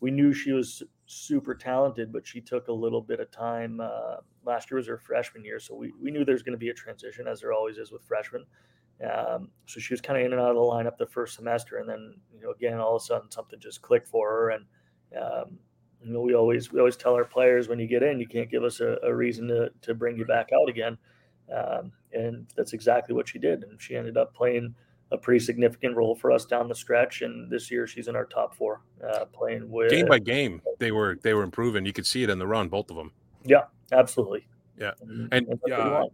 we 0.00 0.10
knew 0.10 0.32
she 0.32 0.52
was 0.52 0.82
super 1.06 1.54
talented, 1.54 2.12
but 2.12 2.26
she 2.26 2.40
took 2.40 2.68
a 2.68 2.72
little 2.72 3.00
bit 3.02 3.20
of 3.20 3.30
time. 3.30 3.80
Uh, 3.80 4.16
last 4.44 4.70
year 4.70 4.76
was 4.76 4.86
her 4.86 4.98
freshman 4.98 5.44
year, 5.44 5.60
so 5.60 5.74
we 5.74 5.92
we 6.02 6.10
knew 6.10 6.24
there's 6.24 6.42
going 6.42 6.54
to 6.54 6.58
be 6.58 6.70
a 6.70 6.74
transition, 6.74 7.26
as 7.28 7.40
there 7.40 7.52
always 7.52 7.78
is 7.78 7.92
with 7.92 8.02
freshmen. 8.02 8.44
Um, 9.02 9.48
so 9.66 9.80
she 9.80 9.94
was 9.94 10.00
kind 10.00 10.18
of 10.18 10.26
in 10.26 10.32
and 10.32 10.40
out 10.40 10.50
of 10.50 10.56
the 10.56 10.60
lineup 10.60 10.98
the 10.98 11.06
first 11.06 11.34
semester, 11.34 11.78
and 11.78 11.88
then 11.88 12.14
you 12.34 12.42
know 12.42 12.50
again 12.50 12.78
all 12.78 12.96
of 12.96 13.02
a 13.02 13.04
sudden 13.04 13.30
something 13.30 13.58
just 13.58 13.80
clicked 13.80 14.08
for 14.08 14.28
her, 14.28 14.50
and 14.50 14.64
um, 15.18 15.58
you 16.02 16.12
know 16.12 16.20
we 16.20 16.34
always 16.34 16.70
we 16.70 16.78
always 16.78 16.96
tell 16.96 17.14
our 17.14 17.24
players 17.24 17.68
when 17.68 17.78
you 17.78 17.86
get 17.86 18.02
in, 18.02 18.20
you 18.20 18.26
can't 18.26 18.50
give 18.50 18.62
us 18.62 18.80
a, 18.80 18.98
a 19.02 19.14
reason 19.14 19.48
to 19.48 19.70
to 19.82 19.94
bring 19.94 20.18
you 20.18 20.26
back 20.26 20.50
out 20.52 20.68
again, 20.68 20.98
um, 21.54 21.92
and 22.12 22.46
that's 22.56 22.74
exactly 22.74 23.14
what 23.14 23.26
she 23.26 23.38
did, 23.38 23.64
and 23.64 23.80
she 23.80 23.96
ended 23.96 24.18
up 24.18 24.34
playing 24.34 24.74
a 25.12 25.18
pretty 25.18 25.40
significant 25.40 25.96
role 25.96 26.14
for 26.14 26.30
us 26.30 26.44
down 26.44 26.68
the 26.68 26.74
stretch, 26.74 27.22
and 27.22 27.50
this 27.50 27.70
year 27.70 27.86
she's 27.86 28.06
in 28.06 28.14
our 28.14 28.26
top 28.26 28.54
four, 28.54 28.82
uh, 29.08 29.24
playing 29.32 29.68
with 29.70 29.90
Game 29.90 30.06
by 30.06 30.18
game, 30.18 30.60
they 30.78 30.92
were 30.92 31.16
they 31.22 31.32
were 31.32 31.42
improving. 31.42 31.86
You 31.86 31.94
could 31.94 32.06
see 32.06 32.22
it 32.22 32.28
in 32.28 32.38
the 32.38 32.46
run, 32.46 32.68
both 32.68 32.90
of 32.90 32.96
them. 32.96 33.12
Yeah, 33.44 33.64
absolutely, 33.92 34.46
Yeah. 34.78 34.92
and, 35.00 35.32
And, 35.32 35.48
uh, 35.48 35.90
want. 35.90 36.12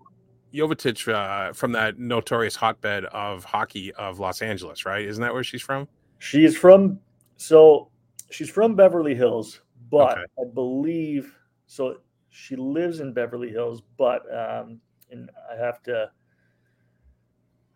Yovetich 0.55 1.13
uh, 1.13 1.53
from 1.53 1.73
that 1.73 1.99
notorious 1.99 2.57
hotbed 2.57 3.05
of 3.07 3.45
hockey 3.45 3.93
of 3.95 4.19
Los 4.19 4.43
Angeles, 4.43 4.87
right? 4.87 5.05
Isn't 5.05 5.23
that 5.23 5.33
where 5.35 5.45
she's 5.45 5.63
from? 5.63 5.89
She's 6.19 6.57
from 6.57 6.99
so 7.37 7.91
she's 8.31 8.49
from 8.51 8.75
Beverly 8.75 9.15
Hills, 9.15 9.61
but 9.91 10.19
Okay. 10.19 10.25
I 10.41 10.45
believe 10.55 11.35
so. 11.67 11.99
She 12.31 12.55
lives 12.57 13.01
in 13.01 13.13
Beverly 13.13 13.51
Hills, 13.51 13.83
but 13.99 14.23
um, 14.35 14.81
and 15.11 15.31
I 15.53 15.57
have 15.63 15.83
to. 15.85 16.11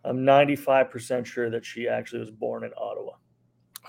I'm 0.04 0.24
95 0.24 0.90
percent 0.90 1.26
sure 1.26 1.50
that 1.50 1.64
she 1.64 1.86
actually 1.88 2.20
was 2.20 2.30
born 2.30 2.64
in 2.64 2.70
Ottawa, 2.76 3.12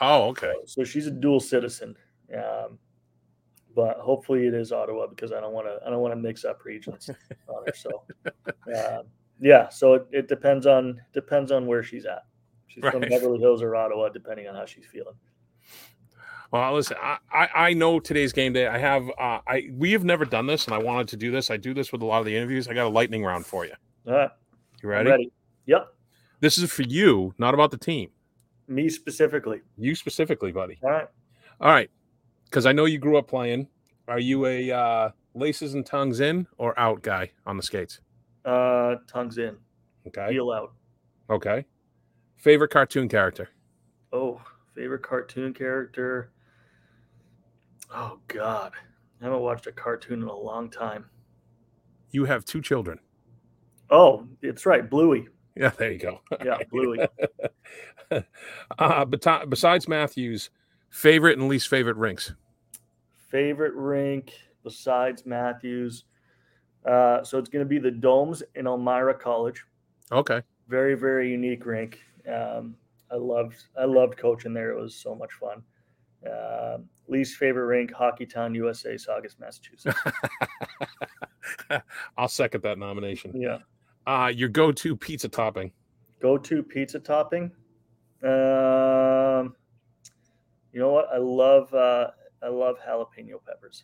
Oh, 0.01 0.23
okay. 0.29 0.53
so 0.65 0.83
she's 0.83 1.07
a 1.07 1.11
dual 1.11 1.39
citizen. 1.39 1.95
Um, 2.35 2.77
but 3.75 3.97
hopefully 3.97 4.47
it 4.47 4.53
is 4.53 4.71
Ottawa 4.71 5.07
because 5.07 5.31
I 5.31 5.39
don't 5.39 5.53
want 5.53 5.67
to. 5.67 5.79
I 5.85 5.89
don't 5.89 6.01
want 6.01 6.13
to 6.13 6.19
mix 6.19 6.45
up 6.45 6.63
regions 6.65 7.09
on 7.47 7.63
her. 7.65 7.73
So, 7.75 8.03
um, 8.75 9.03
yeah. 9.39 9.69
So 9.69 9.93
it, 9.95 10.07
it 10.11 10.27
depends 10.27 10.65
on 10.65 11.01
depends 11.13 11.51
on 11.51 11.65
where 11.65 11.83
she's 11.83 12.05
at. 12.05 12.23
She's 12.67 12.83
from 12.85 13.01
Beverly 13.01 13.39
Hills 13.39 13.61
or 13.61 13.75
Ottawa, 13.75 14.09
depending 14.09 14.47
on 14.47 14.55
how 14.55 14.65
she's 14.65 14.85
feeling. 14.85 15.15
Well, 16.51 16.73
listen, 16.73 16.97
I, 17.01 17.17
I 17.33 17.49
I 17.55 17.73
know 17.73 17.99
today's 17.99 18.33
game 18.33 18.53
day. 18.53 18.67
I 18.67 18.77
have 18.77 19.09
uh, 19.19 19.39
I 19.47 19.69
we 19.73 19.91
have 19.93 20.03
never 20.03 20.25
done 20.25 20.47
this, 20.47 20.65
and 20.65 20.73
I 20.73 20.77
wanted 20.77 21.07
to 21.09 21.17
do 21.17 21.31
this. 21.31 21.49
I 21.49 21.57
do 21.57 21.73
this 21.73 21.91
with 21.91 22.01
a 22.01 22.05
lot 22.05 22.19
of 22.19 22.25
the 22.25 22.35
interviews. 22.35 22.67
I 22.67 22.73
got 22.73 22.87
a 22.87 22.89
lightning 22.89 23.23
round 23.23 23.45
for 23.45 23.65
you. 23.65 23.73
All 24.07 24.13
right. 24.13 24.29
You 24.83 24.89
I'm 24.89 24.95
ready? 24.95 25.09
ready. 25.09 25.31
Yep. 25.67 25.93
This 26.39 26.57
is 26.57 26.71
for 26.71 26.81
you, 26.81 27.33
not 27.37 27.53
about 27.53 27.71
the 27.71 27.77
team. 27.77 28.09
Me 28.67 28.89
specifically. 28.89 29.61
You 29.77 29.95
specifically, 29.95 30.51
buddy. 30.51 30.79
All 30.83 30.89
right. 30.89 31.07
All 31.61 31.69
right, 31.69 31.89
because 32.51 32.65
I 32.65 32.73
know 32.73 32.83
you 32.85 32.99
grew 32.99 33.17
up 33.17 33.29
playing. 33.29 33.67
Are 34.09 34.19
you 34.19 34.45
a 34.45 34.71
uh, 34.71 35.09
laces 35.33 35.73
and 35.73 35.85
tongues 35.85 36.19
in 36.19 36.45
or 36.57 36.77
out 36.77 37.01
guy 37.01 37.31
on 37.45 37.55
the 37.55 37.63
skates? 37.63 38.01
Uh, 38.43 38.95
tongues 39.07 39.37
in, 39.37 39.55
Okay. 40.07 40.33
heel 40.33 40.51
out. 40.51 40.73
Okay. 41.29 41.65
Favorite 42.35 42.69
cartoon 42.69 43.07
character? 43.07 43.49
Oh, 44.11 44.41
favorite 44.75 45.01
cartoon 45.03 45.53
character. 45.53 46.31
Oh 47.93 48.19
God, 48.27 48.73
I 49.21 49.23
haven't 49.23 49.39
watched 49.39 49.67
a 49.67 49.71
cartoon 49.71 50.21
in 50.21 50.27
a 50.27 50.35
long 50.35 50.69
time. 50.69 51.05
You 52.09 52.25
have 52.25 52.43
two 52.43 52.61
children. 52.61 52.99
Oh, 53.89 54.25
it's 54.41 54.65
right, 54.65 54.89
Bluey. 54.89 55.27
Yeah, 55.55 55.69
there 55.77 55.91
you 55.91 55.99
go. 55.99 56.21
Yeah, 56.43 56.57
Bluey. 56.69 56.99
uh, 58.79 59.05
besides 59.05 59.87
Matthews, 59.87 60.49
favorite 60.91 61.39
and 61.39 61.47
least 61.47 61.67
favorite 61.67 61.97
rinks? 61.97 62.33
favorite 63.29 63.73
rink 63.73 64.33
besides 64.63 65.25
Matthews. 65.25 66.03
Uh, 66.85 67.23
so 67.23 67.37
it's 67.37 67.49
going 67.49 67.63
to 67.63 67.69
be 67.69 67.79
the 67.79 67.89
Domes 67.89 68.43
in 68.55 68.67
Elmira 68.67 69.13
College. 69.13 69.63
Okay. 70.11 70.41
Very, 70.67 70.95
very 70.95 71.31
unique 71.31 71.65
rink. 71.65 71.99
Um, 72.27 72.75
I 73.09 73.15
loved, 73.15 73.63
I 73.79 73.85
loved 73.85 74.17
coaching 74.17 74.53
there. 74.53 74.71
It 74.71 74.79
was 74.79 74.93
so 74.93 75.15
much 75.15 75.31
fun. 75.33 75.63
Um 76.27 76.89
least 77.11 77.37
favorite 77.37 77.65
rink, 77.65 77.91
Hockey 77.91 78.25
Town, 78.25 78.55
USA, 78.55 78.97
Saugus, 78.97 79.35
Massachusetts. 79.39 79.99
I'll 82.17 82.27
second 82.27 82.63
that 82.63 82.79
nomination. 82.79 83.33
yeah. 83.39 83.59
Uh, 84.07 84.31
your 84.33 84.49
go-to 84.49 84.95
pizza 84.95 85.29
topping? 85.29 85.71
Go 86.21 86.37
to 86.37 86.63
pizza 86.63 86.99
topping. 86.99 87.51
Um, 88.23 89.55
you 90.71 90.79
know 90.79 90.91
what? 90.91 91.07
I 91.13 91.17
love, 91.17 91.73
uh, 91.73 92.11
I 92.41 92.47
love 92.47 92.77
jalapeno 92.87 93.43
peppers. 93.45 93.83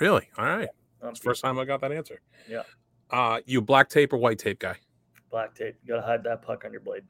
Really? 0.00 0.28
All 0.36 0.44
right. 0.44 0.68
That's 1.02 1.20
the 1.20 1.24
first 1.24 1.42
time 1.42 1.58
I 1.58 1.64
got 1.64 1.80
that 1.82 1.92
answer. 1.92 2.20
Yeah. 2.48 2.62
Uh, 3.10 3.40
you 3.46 3.60
black 3.60 3.88
tape 3.88 4.12
or 4.12 4.16
white 4.16 4.38
tape 4.38 4.58
guy? 4.58 4.76
Black 5.30 5.54
tape. 5.54 5.76
You 5.82 5.94
got 5.94 6.00
to 6.00 6.06
hide 6.06 6.24
that 6.24 6.42
puck 6.42 6.64
on 6.64 6.72
your 6.72 6.80
blade. 6.80 7.02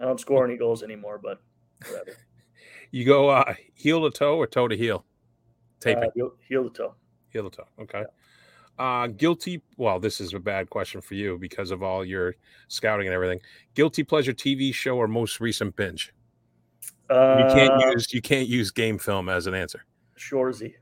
I 0.00 0.04
don't 0.04 0.18
score 0.18 0.44
any 0.44 0.56
goals 0.56 0.82
anymore, 0.82 1.20
but 1.22 1.40
whatever. 1.86 2.16
You 2.90 3.04
go 3.04 3.28
uh, 3.28 3.54
heel 3.74 4.10
to 4.10 4.18
toe 4.18 4.38
or 4.38 4.46
toe 4.46 4.66
to 4.66 4.74
heel? 4.74 5.04
Taping. 5.78 6.04
Uh, 6.04 6.10
heel, 6.14 6.32
heel 6.48 6.64
to 6.64 6.70
toe. 6.70 6.94
heel 7.28 7.50
to 7.50 7.54
toe. 7.54 7.68
Okay. 7.82 8.04
Uh, 8.78 9.08
guilty. 9.08 9.62
Well, 9.76 10.00
this 10.00 10.22
is 10.22 10.32
a 10.32 10.38
bad 10.38 10.70
question 10.70 11.00
for 11.02 11.14
you 11.14 11.36
because 11.36 11.70
of 11.70 11.82
all 11.82 12.04
your 12.04 12.34
scouting 12.68 13.06
and 13.06 13.14
everything. 13.14 13.40
Guilty 13.74 14.04
pleasure 14.04 14.32
TV 14.32 14.72
show 14.72 14.96
or 14.96 15.06
most 15.06 15.38
recent 15.38 15.76
binge? 15.76 16.14
Uh, 17.10 17.46
You 17.48 17.54
can't 17.54 17.80
use 17.92 18.12
you 18.12 18.20
can't 18.20 18.48
use 18.48 18.70
game 18.70 18.98
film 18.98 19.28
as 19.28 19.46
an 19.46 19.54
answer. 19.54 19.84
Shoresy. 20.18 20.74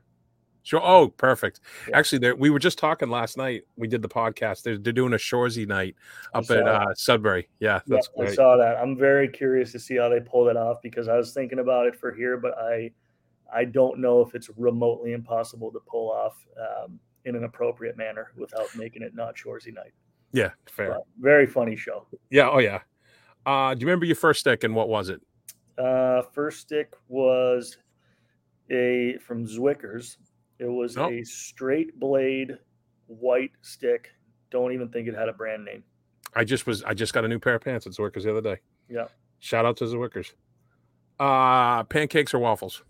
Sure. 0.67 0.81
Oh, 0.83 1.07
perfect. 1.07 1.61
Yeah. 1.87 1.97
Actually, 1.97 2.19
there 2.19 2.35
we 2.35 2.49
were 2.49 2.59
just 2.59 2.77
talking 2.77 3.09
last 3.09 3.37
night. 3.37 3.61
We 3.77 3.87
did 3.87 4.01
the 4.01 4.09
podcast. 4.09 4.63
They're, 4.63 4.77
they're 4.77 4.91
doing 4.91 5.13
a 5.13 5.17
Shoresy 5.17 5.65
night 5.65 5.95
up 6.33 6.51
at 6.51 6.67
uh, 6.67 6.93
Sudbury. 6.93 7.47
Yeah, 7.61 7.75
Yeah, 7.85 7.95
that's 7.95 8.09
I 8.19 8.33
saw 8.33 8.57
that. 8.57 8.75
I'm 8.75 8.97
very 8.97 9.29
curious 9.29 9.71
to 9.71 9.79
see 9.79 9.95
how 9.95 10.09
they 10.09 10.19
pull 10.19 10.43
that 10.43 10.57
off 10.57 10.81
because 10.83 11.07
I 11.07 11.15
was 11.15 11.33
thinking 11.33 11.59
about 11.59 11.87
it 11.87 11.95
for 11.95 12.13
here, 12.13 12.35
but 12.35 12.57
I 12.57 12.91
I 13.53 13.63
don't 13.63 13.99
know 13.99 14.19
if 14.19 14.35
it's 14.35 14.49
remotely 14.57 15.13
impossible 15.13 15.71
to 15.71 15.79
pull 15.87 16.11
off 16.11 16.35
um, 16.59 16.99
in 17.23 17.37
an 17.37 17.45
appropriate 17.45 17.95
manner 17.95 18.33
without 18.35 18.67
making 18.75 19.03
it 19.03 19.15
not 19.15 19.37
Shoresy 19.37 19.73
night. 19.73 19.93
Yeah, 20.33 20.49
fair. 20.69 20.89
But 20.89 21.03
very 21.17 21.47
funny 21.47 21.77
show. 21.77 22.07
Yeah. 22.29 22.49
Oh 22.49 22.59
yeah. 22.59 22.81
Uh, 23.45 23.73
do 23.73 23.79
you 23.79 23.87
remember 23.87 24.05
your 24.05 24.17
first 24.17 24.41
stick 24.41 24.65
and 24.65 24.75
what 24.75 24.89
was 24.89 25.07
it? 25.07 25.21
Uh, 25.77 26.21
first 26.33 26.59
stick 26.61 26.93
was 27.07 27.77
a 28.71 29.17
from 29.19 29.45
Zwickers. 29.45 30.17
It 30.59 30.65
was 30.65 30.95
Nope. 30.95 31.11
a 31.11 31.23
straight 31.23 31.99
blade 31.99 32.57
white 33.07 33.51
stick. 33.61 34.09
Don't 34.49 34.71
even 34.73 34.89
think 34.89 35.07
it 35.07 35.13
had 35.15 35.29
a 35.29 35.33
brand 35.33 35.63
name. 35.65 35.83
I 36.35 36.43
just 36.43 36.65
was 36.67 36.83
I 36.83 36.93
just 36.93 37.13
got 37.13 37.25
a 37.25 37.27
new 37.27 37.39
pair 37.39 37.55
of 37.55 37.61
pants 37.61 37.85
at 37.85 37.93
Zwickers 37.93 38.23
the 38.23 38.31
other 38.31 38.41
day. 38.41 38.59
Yeah, 38.89 39.07
Shout 39.39 39.65
out 39.65 39.77
to 39.77 39.85
Zwickers. 39.85 40.33
Uh 41.19 41.83
pancakes 41.85 42.33
or 42.33 42.39
waffles? 42.39 42.83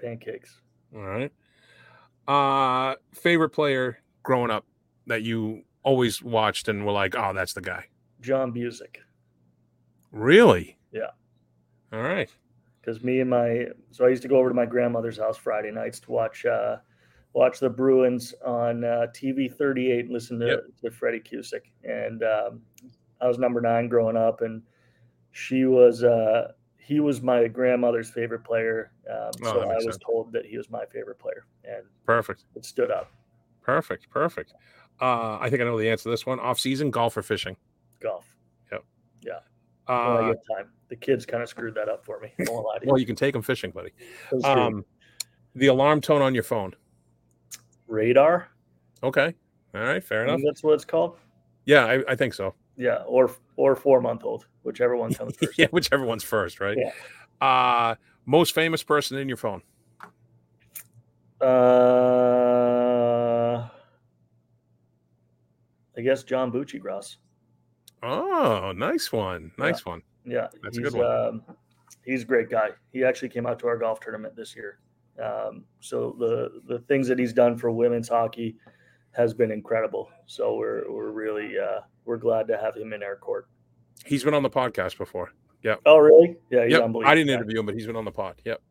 pancakes. 0.00 0.60
All 0.94 1.02
right. 1.02 1.32
Uh 2.26 2.94
favorite 3.12 3.50
player 3.50 3.98
growing 4.22 4.50
up 4.50 4.64
that 5.06 5.22
you 5.22 5.62
always 5.82 6.22
watched 6.22 6.68
and 6.68 6.84
were 6.86 6.92
like, 6.92 7.14
oh, 7.16 7.32
that's 7.34 7.54
the 7.54 7.60
guy. 7.60 7.86
John 8.20 8.52
Bucyk. 8.52 8.96
Really? 10.12 10.78
Yeah. 10.92 11.10
All 11.92 12.02
right. 12.02 12.28
because 12.80 13.02
me 13.02 13.20
and 13.20 13.30
my 13.30 13.66
so 13.90 14.04
I 14.04 14.08
used 14.08 14.22
to 14.22 14.28
go 14.28 14.36
over 14.38 14.48
to 14.48 14.54
my 14.54 14.66
grandmother's 14.66 15.18
house 15.18 15.36
Friday 15.36 15.70
nights 15.70 16.00
to 16.00 16.10
watch 16.12 16.44
uh, 16.46 16.76
watch 17.32 17.60
the 17.60 17.70
Bruins 17.70 18.34
on 18.44 18.84
uh, 18.84 19.06
TV 19.14 19.48
38 19.52 20.04
and 20.06 20.10
listen 20.12 20.38
to, 20.40 20.46
Yep. 20.46 20.60
to 20.82 20.90
Freddie 20.90 21.20
Cusick. 21.20 21.70
And 21.84 22.22
um, 22.22 22.62
I 23.20 23.26
was 23.28 23.38
number 23.38 23.60
nine 23.60 23.88
growing 23.88 24.16
up, 24.16 24.40
and 24.42 24.62
she 25.32 25.64
was 25.64 26.02
uh, 26.04 26.52
he 26.78 27.00
was 27.00 27.20
my 27.22 27.48
grandmother's 27.48 28.10
favorite 28.10 28.44
player. 28.44 28.92
Um, 29.10 29.30
Oh, 29.42 29.52
so 29.52 29.60
I 29.62 29.74
was 29.76 29.84
sense. 29.84 29.98
told 29.98 30.32
that 30.32 30.44
he 30.46 30.56
was 30.56 30.68
my 30.70 30.84
favorite 30.86 31.18
player, 31.18 31.44
and 31.64 31.84
Perfect. 32.04 32.44
it 32.54 32.64
stood 32.64 32.90
up. 32.90 33.10
Perfect. 33.62 34.08
Perfect. 34.10 34.54
Uh 35.00 35.38
I 35.40 35.48
think 35.50 35.60
I 35.62 35.64
know 35.64 35.78
the 35.78 35.88
answer 35.90 36.04
to 36.04 36.10
this 36.10 36.24
one. 36.26 36.40
Off 36.40 36.58
season, 36.58 36.90
golf 36.90 37.16
or 37.16 37.22
fishing? 37.22 37.56
Golf. 38.00 38.34
when 38.70 39.94
I 39.94 40.30
Uh 40.30 40.34
time. 40.56 40.70
The 40.88 40.96
kids 40.96 41.26
kind 41.26 41.42
of 41.42 41.48
screwed 41.48 41.74
that 41.74 41.88
up 41.88 42.04
for 42.04 42.18
me. 42.20 42.32
I 42.40 42.44
won't 42.50 42.64
lie 42.66 42.78
to 42.78 42.84
you. 42.86 42.90
well, 42.92 42.98
you 42.98 43.06
can 43.06 43.16
take 43.16 43.32
them 43.34 43.42
fishing, 43.42 43.70
buddy. 43.70 43.90
Um 44.44 44.84
the 45.54 45.66
alarm 45.66 46.00
tone 46.00 46.22
on 46.22 46.34
your 46.34 46.42
phone. 46.44 46.74
radar. 47.86 48.48
Okay. 49.02 49.34
All 49.74 49.82
right, 49.82 50.02
fair 50.02 50.24
enough. 50.24 50.40
that's 50.44 50.62
what 50.62 50.74
it's 50.74 50.84
called. 50.84 51.16
Yeah, 51.66 51.84
I, 51.84 52.02
I 52.08 52.14
think 52.16 52.32
so. 52.34 52.54
Yeah, 52.76 53.02
or 53.06 53.30
or 53.56 53.74
four 53.76 54.00
month 54.00 54.24
old, 54.24 54.46
whichever 54.62 54.96
one 54.96 55.12
comes 55.12 55.36
first. 55.40 55.58
yeah, 55.58 55.66
whichever 55.70 56.04
one's 56.04 56.24
first, 56.24 56.60
right? 56.60 56.76
Yeah. 56.78 56.92
Uh 57.46 57.94
most 58.24 58.54
famous 58.54 58.82
person 58.82 59.18
in 59.18 59.28
your 59.28 59.36
phone. 59.36 59.62
Uh, 62.28 63.68
I 65.96 66.00
guess 66.02 66.22
John 66.24 66.50
Buccigross. 66.52 67.16
Oh, 68.02 68.72
nice 68.76 69.12
one. 69.12 69.52
Nice 69.58 69.84
one. 69.86 70.02
Yeah, 70.30 70.48
That's 70.62 70.78
a 70.78 70.80
he's, 70.80 70.90
good 70.90 70.98
one. 70.98 71.26
Um, 71.28 71.42
he's 72.04 72.22
a 72.22 72.26
great 72.26 72.50
guy. 72.50 72.70
He 72.92 73.04
actually 73.04 73.28
came 73.30 73.46
out 73.46 73.58
to 73.60 73.66
our 73.68 73.76
golf 73.76 74.00
tournament 74.00 74.36
this 74.36 74.54
year. 74.54 74.78
Um, 75.22 75.64
so 75.80 76.16
the 76.18 76.62
the 76.68 76.80
things 76.80 77.08
that 77.08 77.18
he's 77.18 77.32
done 77.32 77.56
for 77.56 77.70
women's 77.70 78.08
hockey 78.08 78.56
has 79.12 79.34
been 79.34 79.50
incredible. 79.50 80.08
So 80.26 80.56
we're 80.56 80.90
we're 80.90 81.10
really 81.10 81.58
uh, 81.58 81.80
we're 82.04 82.18
glad 82.18 82.46
to 82.48 82.58
have 82.58 82.76
him 82.76 82.92
in 82.92 83.02
our 83.02 83.16
court. 83.16 83.48
He's 84.04 84.22
been 84.22 84.34
on 84.34 84.42
the 84.42 84.50
podcast 84.50 84.96
before. 84.96 85.32
Yeah. 85.62 85.74
Oh, 85.86 85.98
really? 85.98 86.36
Yeah, 86.50 86.64
he's 86.64 86.72
Yep. 86.72 86.82
unbelievable. 86.84 87.10
I 87.10 87.14
didn't 87.16 87.30
interview 87.34 87.58
him, 87.58 87.66
but 87.66 87.74
he's 87.74 87.86
been 87.86 87.96
on 87.96 88.04
the 88.04 88.12
pod. 88.12 88.40
Yep. 88.44 88.62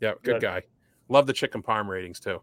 Yep. 0.00 0.22
Good 0.24 0.32
Good. 0.32 0.42
guy. 0.42 0.62
Love 1.08 1.26
the 1.26 1.32
chicken 1.32 1.62
parm 1.62 1.86
ratings 1.86 2.18
too. 2.18 2.40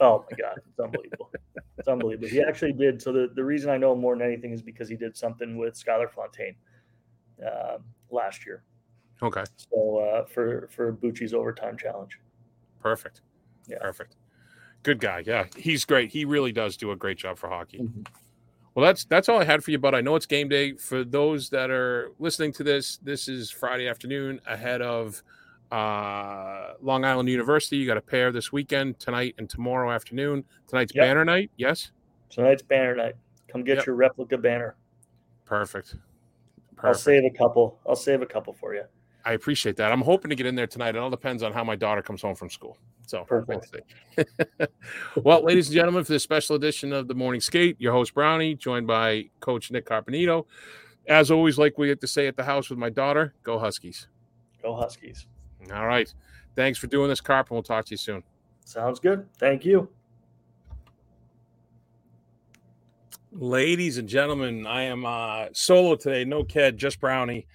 Oh 0.00 0.24
my 0.30 0.36
god, 0.36 0.60
it's 0.68 0.78
unbelievable. 0.78 1.30
it's 1.76 1.88
unbelievable. 1.88 2.28
He 2.28 2.40
actually 2.40 2.72
did. 2.72 3.02
So 3.02 3.12
the, 3.12 3.30
the 3.34 3.44
reason 3.44 3.70
I 3.70 3.76
know 3.76 3.92
him 3.92 4.00
more 4.00 4.16
than 4.16 4.26
anything 4.26 4.52
is 4.52 4.62
because 4.62 4.88
he 4.88 4.96
did 4.96 5.16
something 5.16 5.58
with 5.58 5.74
Skylar 5.74 6.10
Fontaine 6.10 6.54
um, 7.46 7.82
last 8.10 8.44
year. 8.46 8.62
Okay. 9.22 9.44
So 9.56 9.98
uh, 9.98 10.24
for 10.26 10.68
for 10.70 10.92
Bucci's 10.92 11.34
overtime 11.34 11.76
challenge. 11.76 12.18
Perfect. 12.80 13.22
Yeah. 13.66 13.78
Perfect. 13.80 14.16
Good 14.84 15.00
guy. 15.00 15.22
Yeah. 15.26 15.46
He's 15.56 15.84
great. 15.84 16.10
He 16.10 16.24
really 16.24 16.52
does 16.52 16.76
do 16.76 16.92
a 16.92 16.96
great 16.96 17.18
job 17.18 17.36
for 17.38 17.48
hockey. 17.48 17.78
Mhm. 17.80 18.06
Well, 18.74 18.86
that's 18.86 19.04
that's 19.06 19.28
all 19.28 19.40
I 19.40 19.44
had 19.44 19.64
for 19.64 19.72
you, 19.72 19.78
but 19.78 19.94
I 19.94 20.00
know 20.00 20.14
it's 20.14 20.26
game 20.26 20.48
day. 20.48 20.74
For 20.74 21.02
those 21.02 21.50
that 21.50 21.68
are 21.70 22.12
listening 22.20 22.52
to 22.52 22.62
this, 22.62 22.98
this 22.98 23.26
is 23.26 23.50
Friday 23.50 23.88
afternoon 23.88 24.40
ahead 24.46 24.82
of 24.82 25.20
uh, 25.72 26.74
Long 26.80 27.04
Island 27.04 27.28
University. 27.28 27.76
You 27.76 27.86
got 27.86 27.96
a 27.96 28.00
pair 28.00 28.30
this 28.32 28.52
weekend, 28.52 28.98
tonight 29.00 29.34
and 29.38 29.50
tomorrow 29.50 29.90
afternoon. 29.90 30.44
Tonight's 30.68 30.94
Yep. 30.94 31.02
banner 31.04 31.24
night. 31.24 31.50
Yes. 31.56 31.90
Tonight's 32.30 32.62
banner 32.62 32.94
night. 32.94 33.16
Come 33.48 33.64
get 33.64 33.78
Yep. 33.78 33.86
your 33.86 33.94
replica 33.96 34.38
banner. 34.38 34.76
Perfect. 35.44 35.96
I'll 36.82 36.94
save 36.94 37.24
a 37.24 37.30
couple. 37.30 37.78
I'll 37.86 37.96
save 37.96 38.22
a 38.22 38.26
couple 38.26 38.52
for 38.52 38.74
you. 38.74 38.82
I 39.24 39.32
appreciate 39.32 39.76
that. 39.76 39.92
I'm 39.92 40.00
hoping 40.00 40.30
to 40.30 40.34
get 40.34 40.46
in 40.46 40.54
there 40.54 40.66
tonight. 40.66 40.94
It 40.94 40.98
all 40.98 41.10
depends 41.10 41.42
on 41.42 41.52
how 41.52 41.62
my 41.64 41.76
daughter 41.76 42.00
comes 42.00 42.22
home 42.22 42.34
from 42.34 42.48
school. 42.48 42.78
So 43.06 43.26
we'll 43.30 43.44
Perfect. 43.60 43.92
well, 45.22 45.44
ladies 45.44 45.68
and 45.68 45.74
gentlemen, 45.74 46.04
for 46.04 46.12
this 46.12 46.22
special 46.22 46.56
edition 46.56 46.92
of 46.92 47.08
the 47.08 47.14
Morning 47.14 47.40
Skate, 47.40 47.76
your 47.78 47.92
host 47.92 48.14
Brownie, 48.14 48.54
joined 48.54 48.86
by 48.86 49.28
Coach 49.40 49.70
Nick 49.70 49.86
Carpenito. 49.86 50.46
As 51.08 51.30
always, 51.30 51.58
like 51.58 51.78
we 51.78 51.88
like 51.88 52.00
to 52.00 52.06
say 52.06 52.26
at 52.26 52.36
the 52.36 52.44
house 52.44 52.70
with 52.70 52.78
my 52.78 52.90
daughter, 52.90 53.34
go 53.42 53.58
Huskies. 53.58 54.08
Go 54.62 54.74
Huskies. 54.76 55.26
All 55.72 55.86
right. 55.86 56.12
Thanks 56.54 56.78
for 56.78 56.86
doing 56.86 57.08
this, 57.08 57.20
Carp, 57.20 57.50
and 57.50 57.56
we'll 57.56 57.62
talk 57.62 57.84
to 57.86 57.90
you 57.92 57.96
soon. 57.96 58.22
Sounds 58.64 59.00
good. 59.00 59.26
Thank 59.38 59.64
you. 59.64 59.88
Ladies 63.30 63.98
and 63.98 64.08
gentlemen, 64.08 64.66
I 64.66 64.84
am 64.84 65.04
uh, 65.04 65.46
solo 65.52 65.96
today, 65.96 66.24
no 66.24 66.44
kid, 66.44 66.78
just 66.78 66.98
Brownie. 66.98 67.46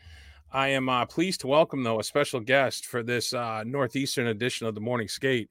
I 0.51 0.67
am 0.69 0.87
uh, 0.87 1.05
pleased 1.05 1.41
to 1.41 1.47
welcome, 1.47 1.81
though, 1.81 1.99
a 1.99 2.03
special 2.03 2.39
guest 2.39 2.85
for 2.85 3.01
this 3.01 3.33
uh, 3.33 3.63
Northeastern 3.65 4.27
edition 4.27 4.67
of 4.67 4.75
the 4.75 4.81
Morning 4.81 5.07
Skate. 5.07 5.49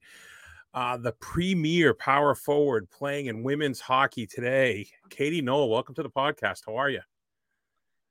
Uh, 0.73 0.95
the 0.95 1.11
premier 1.19 1.93
power 1.93 2.35
forward 2.35 2.89
playing 2.89 3.25
in 3.25 3.43
women's 3.43 3.81
hockey 3.81 4.25
today, 4.25 4.87
Katy 5.09 5.41
Knoll. 5.41 5.69
Welcome 5.69 5.93
to 5.95 6.03
the 6.03 6.09
podcast. 6.09 6.61
How 6.65 6.77
are 6.77 6.89
you? 6.89 7.01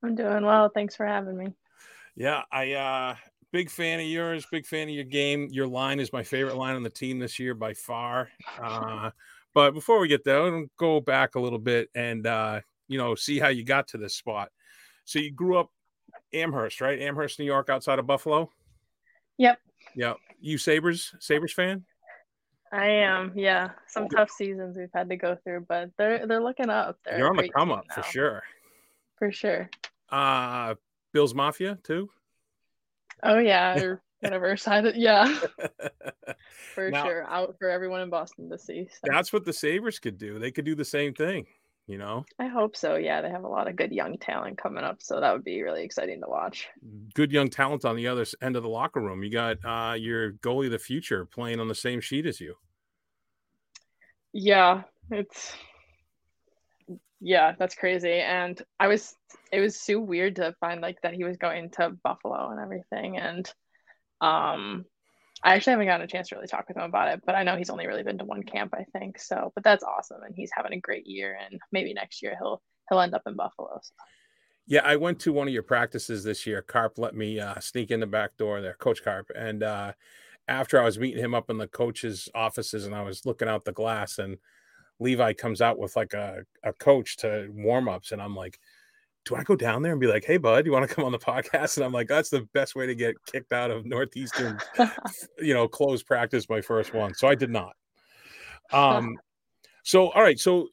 I'm 0.02 0.14
doing 0.14 0.44
well. 0.44 0.68
Thanks 0.68 0.94
for 0.94 1.06
having 1.06 1.36
me. 1.36 1.54
Yeah, 2.14 2.42
I 2.52 2.72
uh 2.72 3.14
big 3.52 3.70
fan 3.70 4.00
of 4.00 4.06
yours, 4.06 4.46
big 4.50 4.66
fan 4.66 4.88
of 4.88 4.94
your 4.94 5.04
game. 5.04 5.48
Your 5.50 5.66
line 5.66 5.98
is 5.98 6.12
my 6.12 6.22
favorite 6.22 6.56
line 6.56 6.76
on 6.76 6.82
the 6.82 6.90
team 6.90 7.18
this 7.18 7.38
year 7.38 7.54
by 7.54 7.72
far. 7.72 8.28
Uh 8.60 9.10
but 9.54 9.72
before 9.72 9.98
we 10.00 10.08
get 10.08 10.24
there, 10.24 10.42
I'll 10.42 10.66
go 10.78 11.00
back 11.00 11.34
a 11.34 11.40
little 11.40 11.58
bit 11.58 11.88
and 11.94 12.26
uh 12.26 12.60
you 12.88 12.98
know, 12.98 13.14
see 13.14 13.38
how 13.38 13.48
you 13.48 13.64
got 13.64 13.88
to 13.88 13.98
this 13.98 14.14
spot. 14.14 14.50
So 15.04 15.18
you 15.18 15.30
grew 15.32 15.58
up 15.58 15.70
Amherst, 16.34 16.80
right? 16.80 17.00
Amherst, 17.00 17.38
New 17.38 17.44
York 17.44 17.70
outside 17.70 17.98
of 17.98 18.06
Buffalo? 18.06 18.50
Yep. 19.38 19.58
Yeah. 19.94 20.14
You 20.40 20.58
Sabres, 20.58 21.14
Sabres 21.18 21.52
fan? 21.52 21.84
I 22.72 22.86
am. 22.86 23.32
Yeah, 23.34 23.70
some 23.86 24.08
tough 24.08 24.30
seasons 24.30 24.78
we've 24.78 24.88
had 24.94 25.10
to 25.10 25.16
go 25.16 25.36
through, 25.44 25.66
but 25.68 25.90
they're 25.98 26.26
they're 26.26 26.42
looking 26.42 26.70
up. 26.70 26.98
They're 27.04 27.18
You're 27.18 27.28
on 27.28 27.36
the 27.36 27.48
come 27.48 27.70
up 27.70 27.84
for 27.94 28.02
sure. 28.02 28.42
For 29.18 29.30
sure. 29.30 29.68
Uh 30.10 30.74
Bills 31.12 31.34
Mafia 31.34 31.78
too? 31.82 32.08
Oh 33.22 33.38
yeah, 33.38 33.74
whatever 34.22 34.56
side. 34.56 34.94
Yeah, 34.96 35.26
for 36.74 36.90
Now- 36.90 37.04
sure. 37.04 37.24
Out 37.24 37.56
for 37.58 37.68
everyone 37.68 38.00
in 38.00 38.10
Boston 38.10 38.48
to 38.50 38.58
see. 38.58 38.88
So. 38.90 38.98
That's 39.04 39.32
what 39.32 39.44
the 39.44 39.52
Sabres 39.52 39.98
could 39.98 40.18
do. 40.18 40.38
They 40.38 40.50
could 40.50 40.64
do 40.64 40.74
the 40.74 40.84
same 40.84 41.14
thing, 41.14 41.46
you 41.86 41.98
know. 41.98 42.24
I 42.38 42.46
hope 42.46 42.76
so. 42.76 42.96
Yeah, 42.96 43.20
they 43.22 43.30
have 43.30 43.44
a 43.44 43.48
lot 43.48 43.68
of 43.68 43.76
good 43.76 43.92
young 43.92 44.16
talent 44.18 44.58
coming 44.58 44.84
up, 44.84 45.02
so 45.02 45.20
that 45.20 45.32
would 45.32 45.44
be 45.44 45.62
really 45.62 45.84
exciting 45.84 46.20
to 46.20 46.28
watch. 46.28 46.68
good 47.14 47.32
young 47.32 47.50
talent 47.50 47.84
on 47.84 47.96
the 47.96 48.06
other 48.08 48.24
end 48.40 48.56
of 48.56 48.62
the 48.62 48.68
locker 48.68 49.00
room. 49.00 49.22
You 49.22 49.30
got 49.30 49.56
uh, 49.64 49.94
your 49.94 50.32
goalie 50.32 50.66
of 50.66 50.72
the 50.72 50.78
future 50.78 51.26
playing 51.26 51.60
on 51.60 51.68
the 51.68 51.74
same 51.74 52.00
sheet 52.00 52.26
as 52.26 52.40
you. 52.40 52.54
Yeah, 54.32 54.82
it's 55.10 55.54
yeah, 57.20 57.54
that's 57.58 57.74
crazy. 57.74 58.14
And 58.14 58.60
I 58.80 58.88
was 58.88 59.14
it 59.52 59.60
was 59.60 59.78
so 59.80 60.00
weird 60.00 60.36
to 60.36 60.54
find 60.58 60.80
like 60.80 61.00
that 61.02 61.14
he 61.14 61.24
was 61.24 61.36
going 61.36 61.70
to 61.72 61.90
Buffalo 62.02 62.50
and 62.50 62.58
everything. 62.58 63.18
And 63.18 63.50
um 64.22 64.86
I 65.44 65.54
actually 65.54 65.72
haven't 65.72 65.86
gotten 65.86 66.04
a 66.04 66.08
chance 66.08 66.28
to 66.28 66.36
really 66.36 66.46
talk 66.46 66.68
with 66.68 66.76
him 66.76 66.84
about 66.84 67.08
it, 67.08 67.22
but 67.26 67.34
I 67.34 67.42
know 67.42 67.56
he's 67.56 67.70
only 67.70 67.88
really 67.88 68.04
been 68.04 68.18
to 68.18 68.24
one 68.24 68.44
camp, 68.44 68.72
I 68.74 68.84
think. 68.96 69.18
So 69.18 69.52
but 69.54 69.64
that's 69.64 69.84
awesome 69.84 70.22
and 70.22 70.34
he's 70.34 70.50
having 70.56 70.72
a 70.72 70.80
great 70.80 71.06
year 71.06 71.36
and 71.44 71.60
maybe 71.72 71.92
next 71.92 72.22
year 72.22 72.36
he'll 72.38 72.62
he'll 72.88 73.00
end 73.00 73.14
up 73.14 73.22
in 73.26 73.34
Buffalo. 73.34 73.78
So. 73.82 73.92
Yeah, 74.66 74.82
I 74.84 74.96
went 74.96 75.18
to 75.20 75.32
one 75.32 75.48
of 75.48 75.54
your 75.54 75.64
practices 75.64 76.22
this 76.22 76.46
year. 76.46 76.62
Carp 76.62 76.98
let 76.98 77.14
me 77.14 77.40
uh, 77.40 77.58
sneak 77.58 77.90
in 77.90 78.00
the 78.00 78.06
back 78.06 78.36
door 78.36 78.60
there, 78.60 78.74
Coach 78.74 79.02
Carp. 79.02 79.30
And 79.34 79.62
uh, 79.62 79.92
after 80.46 80.80
I 80.80 80.84
was 80.84 80.98
meeting 80.98 81.22
him 81.22 81.34
up 81.34 81.50
in 81.50 81.58
the 81.58 81.66
coach's 81.66 82.28
offices 82.34 82.86
and 82.86 82.94
I 82.94 83.02
was 83.02 83.26
looking 83.26 83.48
out 83.48 83.64
the 83.64 83.72
glass, 83.72 84.18
and 84.18 84.38
Levi 85.00 85.32
comes 85.32 85.60
out 85.60 85.78
with 85.78 85.96
like 85.96 86.14
a, 86.14 86.44
a 86.62 86.72
coach 86.72 87.16
to 87.18 87.48
warm 87.52 87.88
ups. 87.88 88.12
And 88.12 88.22
I'm 88.22 88.36
like, 88.36 88.60
do 89.24 89.36
I 89.36 89.42
go 89.42 89.54
down 89.54 89.82
there 89.82 89.92
and 89.92 90.00
be 90.00 90.06
like, 90.06 90.24
hey, 90.24 90.36
bud, 90.36 90.66
you 90.66 90.72
want 90.72 90.88
to 90.88 90.94
come 90.94 91.04
on 91.04 91.12
the 91.12 91.18
podcast? 91.32 91.76
And 91.76 91.84
I'm 91.84 91.92
like, 91.92 92.08
that's 92.08 92.30
the 92.30 92.42
best 92.52 92.74
way 92.74 92.86
to 92.86 92.94
get 92.94 93.14
kicked 93.26 93.52
out 93.52 93.70
of 93.70 93.86
Northeastern, 93.86 94.58
you 95.38 95.54
know, 95.54 95.68
close 95.68 96.02
practice, 96.02 96.48
my 96.48 96.60
first 96.60 96.94
one. 96.94 97.14
So 97.14 97.28
I 97.28 97.34
did 97.34 97.50
not. 97.50 97.72
Um, 98.72 99.18
so, 99.82 100.08
all 100.12 100.22
right. 100.22 100.38
So 100.38 100.68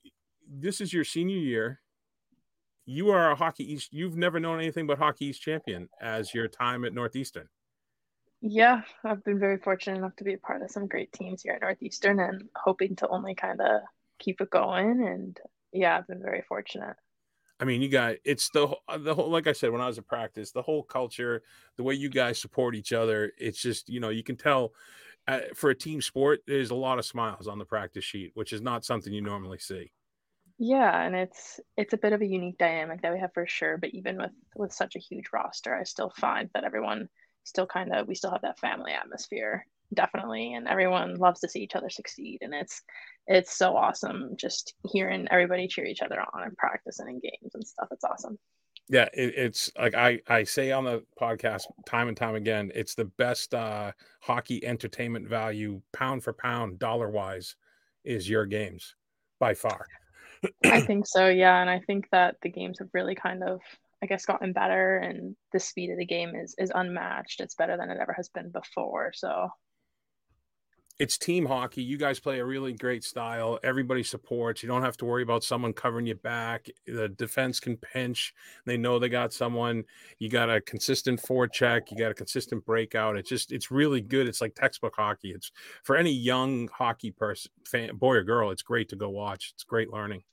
this 0.47 0.80
is 0.80 0.93
your 0.93 1.04
senior 1.04 1.36
year 1.36 1.82
you 2.86 3.10
are 3.10 3.32
a 3.32 3.36
hockey 3.36 3.74
east 3.74 3.89
you've 3.91 4.16
never 4.16 4.39
known 4.39 4.58
anything 4.58 4.88
but 4.88 4.97
hockey 4.97 5.26
east 5.26 5.41
champion 5.41 5.88
as 6.02 6.34
your 6.34 6.47
time 6.47 6.86
at 6.86 6.93
northeastern 6.93 7.47
Yeah, 8.41 8.82
I've 9.04 9.24
been 9.24 9.39
very 9.39 9.58
fortunate 9.58 9.97
enough 9.97 10.16
to 10.18 10.24
be 10.24 10.34
a 10.34 10.38
part 10.38 10.62
of 10.62 10.72
some 10.72 10.88
great 10.88 11.12
teams 11.12 11.41
here 11.41 11.54
at 11.54 11.62
Northeastern 11.62 12.20
and 12.22 12.50
hoping 12.56 12.95
to 12.97 13.08
only 13.10 13.36
kind 13.36 13.60
of 13.60 13.82
keep 14.18 14.39
it 14.39 14.50
going. 14.50 15.06
And 15.06 15.38
yeah, 15.74 15.97
I've 15.97 16.08
been 16.08 16.22
very 16.22 16.43
fortunate. 16.47 16.95
I 17.60 17.66
mean, 17.66 17.82
you 17.82 17.89
got 17.89 18.16
it's 18.24 18.49
the 18.49 18.74
the 18.99 19.14
whole 19.14 19.30
like 19.30 19.47
I 19.47 19.53
said 19.53 19.72
when 19.72 19.82
I 19.82 19.88
was 19.88 19.97
at 19.97 20.07
practice, 20.07 20.51
the 20.51 20.62
whole 20.62 20.84
culture, 20.84 21.43
the 21.76 21.84
way 21.84 21.93
you 21.93 22.10
guys 22.10 22.39
support 22.39 22.76
each 22.76 22.93
other. 22.93 23.34
It's 23.38 23.62
just 23.62 23.89
you 23.89 23.99
know 23.99 24.10
you 24.10 24.24
can 24.24 24.38
tell 24.38 24.74
uh, 25.28 25.41
for 25.53 25.70
a 25.70 25.76
team 25.76 26.01
sport, 26.01 26.39
there's 26.47 26.72
a 26.72 26.76
lot 26.76 26.97
of 26.97 27.05
smiles 27.05 27.47
on 27.47 27.60
the 27.60 27.66
practice 27.66 28.03
sheet, 28.03 28.32
which 28.34 28.51
is 28.53 28.62
not 28.62 28.84
something 28.84 29.14
you 29.14 29.22
normally 29.22 29.60
see. 29.60 29.91
Yeah, 30.57 31.01
and 31.01 31.16
it's 31.16 31.60
it's 31.78 31.93
a 31.93 31.97
bit 31.97 32.14
of 32.14 32.22
a 32.22 32.26
unique 32.26 32.57
dynamic 32.57 33.01
that 33.01 33.14
we 33.14 33.20
have 33.20 33.34
for 33.34 33.45
sure. 33.45 33.78
But 33.78 33.91
even 33.91 34.18
with 34.18 34.32
with 34.55 34.74
such 34.74 34.95
a 34.95 34.99
huge 34.99 35.26
roster, 35.32 35.76
I 35.76 35.84
still 35.84 36.12
find 36.18 36.49
that 36.53 36.64
everyone 36.64 37.10
still 37.43 37.68
kind 37.68 37.93
of 37.93 38.07
we 38.07 38.16
still 38.16 38.32
have 38.32 38.41
that 38.41 38.60
family 38.60 38.91
atmosphere 38.91 39.66
definitely 39.94 40.54
and 40.54 40.68
everyone 40.68 41.16
loves 41.16 41.40
to 41.40 41.50
see 41.50 41.60
each 41.60 41.76
other 41.76 41.90
succeed 41.90 42.40
and 42.42 42.54
it's 42.54 42.82
it's 43.28 43.56
so 43.56 43.76
awesome 43.76 44.36
just 44.36 44.76
hearing 44.92 45.28
everybody 45.32 45.68
cheer 45.68 45.86
each 45.86 46.02
other 46.02 46.22
on 46.34 46.44
and 46.44 46.58
practicing 46.58 47.08
and 47.08 47.16
in 47.16 47.32
games 47.32 47.56
and 47.56 47.66
stuff 47.66 47.88
it's 47.92 48.04
awesome 48.04 48.38
yeah 48.88 49.08
it, 49.14 49.34
it's 49.36 49.72
like 49.80 49.96
i 49.96 50.20
i 50.28 50.44
say 50.44 50.72
on 50.72 50.84
the 50.84 51.04
podcast 51.20 51.64
time 51.86 52.08
and 52.08 52.18
time 52.18 52.36
again 52.36 52.72
it's 52.76 52.94
the 52.94 53.06
best 53.06 53.54
uh 53.54 53.92
hockey 54.22 54.64
entertainment 54.64 55.28
value 55.28 55.82
pound 55.92 56.24
for 56.24 56.34
pound 56.34 56.78
dollar 56.78 57.10
wise 57.10 57.56
is 58.04 58.30
your 58.30 58.46
games 58.46 58.96
by 59.40 59.54
far 59.54 59.88
i 60.66 60.80
think 60.86 61.08
so 61.08 61.28
yeah 61.28 61.62
and 61.62 61.70
i 61.70 61.80
think 61.80 62.08
that 62.12 62.36
the 62.44 62.50
games 62.50 62.78
have 62.80 62.90
really 62.94 63.16
kind 63.16 63.44
of 63.44 63.60
I 64.02 64.06
guess 64.06 64.26
gotten 64.26 64.54
better 64.54 64.98
and 64.98 65.36
the 65.52 65.60
speed 65.60 65.92
of 65.92 65.98
the 65.98 66.06
game 66.06 66.34
is 66.34 66.56
is 66.58 66.72
unmatched. 66.74 67.42
It's 67.42 67.56
better 67.56 67.76
than 67.76 67.90
it 67.90 67.98
ever 68.00 68.14
has 68.14 68.30
been 68.30 68.50
before. 68.50 69.12
So 69.14 69.50
it's 71.00 71.18
team 71.18 71.45
hockey. 71.45 71.82
You 71.82 71.97
guys 71.97 72.20
play 72.20 72.39
a 72.39 72.45
really 72.45 72.74
great 72.74 73.06
style. 73.06 73.58
Everybody 73.64 74.04
supports. 74.04 74.62
You 74.62 74.68
don't 74.68 74.84
have 74.84 74.97
to 74.97 75.06
worry 75.06 75.24
about 75.24 75.45
someone 75.45 75.72
covering 75.72 76.06
you 76.06 76.16
back. 76.16 76.68
The 76.86 77.08
defense 77.08 77.62
can 77.62 77.78
pinch. 77.78 78.36
They 78.66 78.76
know 78.76 79.00
they 79.00 79.08
got 79.08 79.32
someone. 79.32 79.86
You 80.20 80.28
got 80.28 80.50
a 80.50 80.60
consistent 80.60 81.22
forecheck. 81.22 81.89
You 81.89 81.97
got 81.97 82.12
a 82.12 82.16
consistent 82.16 82.66
breakout. 82.66 83.16
It's 83.16 83.30
just 83.30 83.54
it's 83.54 83.72
really 83.72 84.02
good. 84.02 84.28
It's 84.28 84.41
like 84.41 84.56
textbook 84.56 84.95
hockey. 84.97 85.32
It's 85.32 85.52
for 85.84 85.95
any 85.95 86.12
young 86.12 86.68
hockey 86.68 87.12
person, 87.12 87.52
fan, 87.66 87.95
boy 87.95 88.16
or 88.16 88.24
girl. 88.24 88.52
It's 88.52 88.62
great 88.62 88.89
to 88.89 88.97
go 88.97 89.10
watch. 89.10 89.54
It's 89.54 89.64
great 89.64 89.93
learning. 89.93 90.24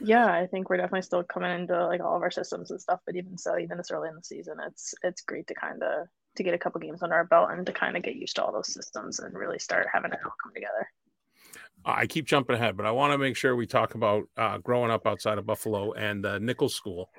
Yeah, 0.00 0.26
I 0.26 0.46
think 0.48 0.68
we're 0.68 0.76
definitely 0.78 1.02
still 1.02 1.22
coming 1.22 1.52
into 1.52 1.86
like 1.86 2.02
all 2.02 2.16
of 2.16 2.22
our 2.22 2.30
systems 2.32 2.72
and 2.72 2.80
stuff. 2.80 3.00
But 3.06 3.14
even 3.14 3.38
so, 3.38 3.56
even 3.56 3.78
this 3.78 3.92
early 3.92 4.08
in 4.08 4.16
the 4.16 4.24
season, 4.24 4.56
it's 4.66 4.94
it's 5.04 5.22
great 5.22 5.46
to 5.46 5.54
kind 5.54 5.82
of 5.84 6.08
to 6.36 6.42
get 6.42 6.54
a 6.54 6.58
couple 6.58 6.80
games 6.80 7.02
under 7.02 7.14
our 7.14 7.24
belt 7.24 7.50
and 7.50 7.66
to 7.66 7.72
kind 7.72 7.96
of 7.96 8.02
get 8.02 8.16
used 8.16 8.36
to 8.36 8.44
all 8.44 8.52
those 8.52 8.72
systems 8.72 9.18
and 9.18 9.34
really 9.34 9.58
start 9.58 9.86
having 9.92 10.12
it 10.12 10.18
all 10.24 10.32
come 10.42 10.52
together. 10.54 10.88
I 11.84 12.06
keep 12.06 12.26
jumping 12.26 12.56
ahead, 12.56 12.76
but 12.76 12.84
I 12.84 12.90
want 12.90 13.12
to 13.12 13.18
make 13.18 13.36
sure 13.36 13.54
we 13.54 13.66
talk 13.66 13.94
about 13.94 14.24
uh, 14.36 14.58
growing 14.58 14.90
up 14.90 15.06
outside 15.06 15.38
of 15.38 15.46
Buffalo 15.46 15.92
and 15.92 16.26
uh, 16.26 16.38
Nichols 16.38 16.74
School. 16.74 17.10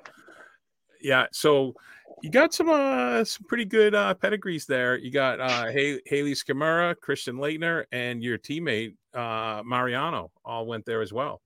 Yeah, 1.00 1.26
so 1.32 1.74
you 2.22 2.30
got 2.30 2.52
some 2.52 2.68
uh, 2.68 3.24
some 3.24 3.46
pretty 3.46 3.64
good 3.64 3.94
uh, 3.94 4.14
pedigrees 4.14 4.66
there. 4.66 4.98
You 4.98 5.10
got 5.10 5.40
uh, 5.40 5.70
Hayley 5.70 6.32
Scamurra, 6.34 6.96
Christian 7.00 7.36
Laettner, 7.36 7.84
and 7.92 8.22
your 8.22 8.36
teammate 8.36 8.94
uh, 9.14 9.62
Mariano 9.64 10.30
all 10.44 10.66
went 10.66 10.84
there 10.84 11.00
as 11.00 11.12
well. 11.12 11.40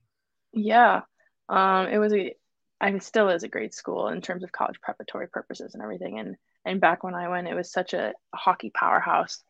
Yeah, 0.52 1.02
um, 1.48 1.88
it 1.88 1.98
was 1.98 2.12
a, 2.12 2.34
I 2.80 2.90
mean, 2.90 3.00
still 3.00 3.28
is 3.28 3.42
a 3.42 3.48
great 3.48 3.74
school 3.74 4.08
in 4.08 4.20
terms 4.20 4.42
of 4.42 4.52
college 4.52 4.80
preparatory 4.80 5.28
purposes 5.28 5.74
and 5.74 5.82
everything. 5.82 6.18
And 6.18 6.36
and 6.64 6.80
back 6.80 7.02
when 7.02 7.14
I 7.14 7.28
went, 7.28 7.48
it 7.48 7.54
was 7.54 7.72
such 7.72 7.94
a, 7.94 8.12
hockey 8.34 8.70
powerhouse. 8.74 9.42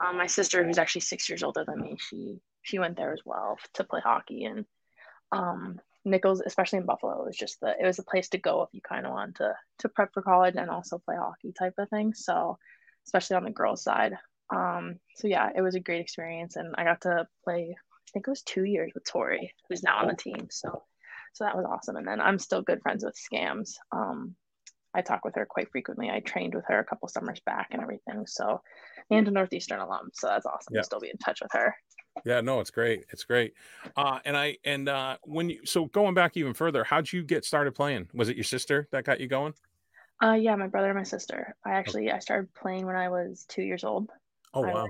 Um, 0.00 0.16
my 0.16 0.26
sister, 0.26 0.64
who's 0.64 0.78
actually 0.78 1.02
six 1.02 1.28
years 1.28 1.42
older 1.42 1.64
than 1.66 1.80
me, 1.80 1.96
she 1.98 2.38
she 2.62 2.78
went 2.78 2.96
there 2.96 3.12
as 3.12 3.20
well 3.24 3.58
to 3.74 3.84
play 3.84 4.00
hockey. 4.02 4.44
And 4.44 4.64
um, 5.32 5.80
Nichols, 6.04 6.42
especially 6.44 6.78
in 6.78 6.86
Buffalo, 6.86 7.24
was 7.24 7.36
just 7.36 7.60
the 7.60 7.74
it 7.78 7.84
was 7.84 7.98
a 7.98 8.04
place 8.04 8.28
to 8.30 8.38
go 8.38 8.62
if 8.62 8.70
you 8.72 8.80
kind 8.80 9.06
of 9.06 9.12
want 9.12 9.36
to 9.36 9.54
to 9.80 9.88
prep 9.88 10.12
for 10.12 10.22
college 10.22 10.56
and 10.56 10.70
also 10.70 10.98
play 10.98 11.16
hockey 11.16 11.52
type 11.58 11.74
of 11.78 11.88
thing. 11.88 12.14
So, 12.14 12.58
especially 13.06 13.36
on 13.36 13.44
the 13.44 13.50
girls' 13.50 13.82
side. 13.82 14.16
Um, 14.50 14.96
so 15.16 15.28
yeah, 15.28 15.50
it 15.54 15.62
was 15.62 15.74
a 15.74 15.80
great 15.80 16.00
experience, 16.00 16.56
and 16.56 16.74
I 16.76 16.84
got 16.84 17.02
to 17.02 17.26
play. 17.44 17.76
I 17.76 18.10
think 18.12 18.26
it 18.26 18.30
was 18.30 18.42
two 18.42 18.64
years 18.64 18.92
with 18.94 19.04
Tori, 19.04 19.52
who's 19.68 19.82
now 19.82 19.98
on 19.98 20.08
the 20.08 20.16
team. 20.16 20.48
So, 20.50 20.82
so 21.32 21.44
that 21.44 21.56
was 21.56 21.64
awesome. 21.64 21.96
And 21.96 22.08
then 22.08 22.20
I'm 22.20 22.40
still 22.40 22.60
good 22.60 22.82
friends 22.82 23.04
with 23.04 23.14
Scams. 23.16 23.74
Um, 23.92 24.34
I 24.94 25.02
talk 25.02 25.24
with 25.24 25.34
her 25.36 25.46
quite 25.46 25.70
frequently. 25.70 26.10
I 26.10 26.20
trained 26.20 26.54
with 26.54 26.64
her 26.68 26.78
a 26.78 26.84
couple 26.84 27.08
summers 27.08 27.40
back 27.46 27.68
and 27.70 27.80
everything. 27.80 28.26
So, 28.26 28.60
and 29.10 29.26
a 29.28 29.30
Northeastern 29.30 29.80
alum. 29.80 30.10
So 30.14 30.26
that's 30.26 30.46
awesome 30.46 30.74
yeah. 30.74 30.80
to 30.80 30.84
still 30.84 31.00
be 31.00 31.10
in 31.10 31.18
touch 31.18 31.40
with 31.40 31.52
her. 31.52 31.74
Yeah, 32.24 32.40
no, 32.40 32.60
it's 32.60 32.70
great. 32.70 33.04
It's 33.12 33.24
great. 33.24 33.54
Uh, 33.96 34.18
and 34.24 34.36
I, 34.36 34.56
and 34.64 34.88
uh, 34.88 35.16
when 35.22 35.48
you, 35.50 35.60
so 35.64 35.86
going 35.86 36.14
back 36.14 36.36
even 36.36 36.54
further, 36.54 36.82
how'd 36.82 37.12
you 37.12 37.22
get 37.22 37.44
started 37.44 37.74
playing? 37.74 38.08
Was 38.12 38.28
it 38.28 38.36
your 38.36 38.44
sister 38.44 38.88
that 38.90 39.04
got 39.04 39.20
you 39.20 39.28
going? 39.28 39.54
Uh, 40.22 40.32
yeah, 40.32 40.54
my 40.56 40.66
brother 40.66 40.88
and 40.88 40.98
my 40.98 41.04
sister. 41.04 41.54
I 41.64 41.72
actually, 41.72 42.10
I 42.10 42.18
started 42.18 42.52
playing 42.52 42.84
when 42.84 42.96
I 42.96 43.08
was 43.08 43.46
two 43.48 43.62
years 43.62 43.84
old. 43.84 44.10
Oh, 44.52 44.62
wow. 44.62 44.86
I, 44.86 44.88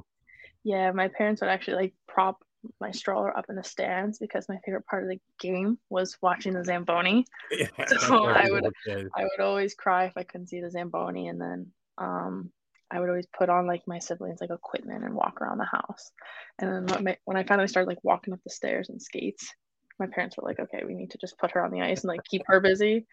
yeah, 0.64 0.90
my 0.92 1.09
parents 1.09 1.40
would 1.40 1.51
actually 1.51 1.76
like 1.76 1.94
prop 2.09 2.42
my 2.81 2.91
stroller 2.91 3.37
up 3.37 3.47
in 3.49 3.57
the 3.57 3.65
stands 3.65 4.19
because 4.19 4.49
my 4.49 4.59
favorite 4.65 4.87
part 4.87 5.03
of 5.03 5.09
the 5.09 5.21
game 5.39 5.79
was 5.89 6.17
watching 6.21 6.55
the 6.55 6.65
Zamboni. 6.65 7.25
Yeah, 7.51 7.69
so 7.87 8.27
I 8.27 8.49
would 8.51 8.67
I 8.89 9.23
would 9.25 9.41
always 9.41 9.75
cry 9.75 10.07
if 10.07 10.13
I 10.17 10.23
couldn't 10.23 10.49
see 10.49 10.61
the 10.61 10.71
Zamboni 10.71 11.29
and 11.29 11.41
then 11.41 11.73
um 11.99 12.51
I 12.91 12.99
would 12.99 13.09
always 13.09 13.27
put 13.27 13.49
on 13.49 13.67
like 13.67 13.83
my 13.87 13.99
siblings 13.99 14.41
like 14.41 14.51
equipment 14.51 15.05
and 15.05 15.15
walk 15.15 15.41
around 15.41 15.59
the 15.59 15.65
house. 15.65 16.11
And 16.59 16.89
then 16.89 17.05
when, 17.05 17.17
when 17.25 17.37
I 17.37 17.45
finally 17.45 17.69
started 17.69 17.89
like 17.89 18.03
walking 18.03 18.35
up 18.35 18.41
the 18.43 18.51
stairs 18.51 18.89
and 18.89 19.01
skates, 19.01 19.55
my 20.01 20.07
parents 20.07 20.37
were 20.37 20.49
like, 20.49 20.59
okay, 20.59 20.83
we 20.85 20.95
need 20.95 21.13
to 21.13 21.19
just 21.19 21.39
put 21.39 21.53
her 21.53 21.65
on 21.65 21.71
the 21.71 21.83
ice 21.83 22.01
and 22.01 22.09
like 22.09 22.25
keep 22.29 22.43
her 22.47 22.59
busy. 22.59 23.07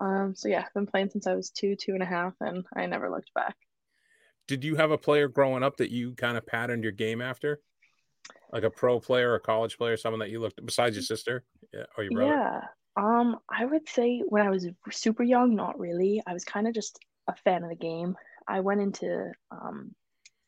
Um, 0.00 0.34
so 0.34 0.48
yeah, 0.48 0.64
I've 0.66 0.74
been 0.74 0.86
playing 0.86 1.10
since 1.10 1.26
I 1.26 1.34
was 1.34 1.50
two, 1.50 1.76
two 1.76 1.92
and 1.92 2.02
a 2.02 2.06
half, 2.06 2.34
and 2.40 2.64
I 2.76 2.86
never 2.86 3.10
looked 3.10 3.32
back. 3.34 3.54
Did 4.46 4.64
you 4.64 4.76
have 4.76 4.90
a 4.90 4.98
player 4.98 5.28
growing 5.28 5.62
up 5.62 5.78
that 5.78 5.90
you 5.90 6.14
kind 6.14 6.36
of 6.36 6.46
patterned 6.46 6.82
your 6.82 6.92
game 6.92 7.22
after? 7.22 7.60
Like 8.52 8.62
a 8.62 8.70
pro 8.70 9.00
player, 9.00 9.34
a 9.34 9.40
college 9.40 9.76
player, 9.76 9.96
someone 9.96 10.20
that 10.20 10.30
you 10.30 10.40
looked 10.40 10.64
besides 10.64 10.96
your 10.96 11.02
sister 11.02 11.44
yeah, 11.72 11.84
or 11.96 12.04
your 12.04 12.12
brother? 12.12 12.32
Yeah. 12.32 12.60
Um, 12.96 13.38
I 13.48 13.64
would 13.64 13.88
say 13.88 14.22
when 14.24 14.46
I 14.46 14.50
was 14.50 14.68
super 14.90 15.24
young, 15.24 15.56
not 15.56 15.78
really. 15.78 16.22
I 16.26 16.32
was 16.32 16.44
kind 16.44 16.68
of 16.68 16.74
just 16.74 16.98
a 17.28 17.34
fan 17.34 17.64
of 17.64 17.70
the 17.70 17.76
game. 17.76 18.16
I 18.46 18.60
went 18.60 18.80
into 18.80 19.32
um, 19.50 19.94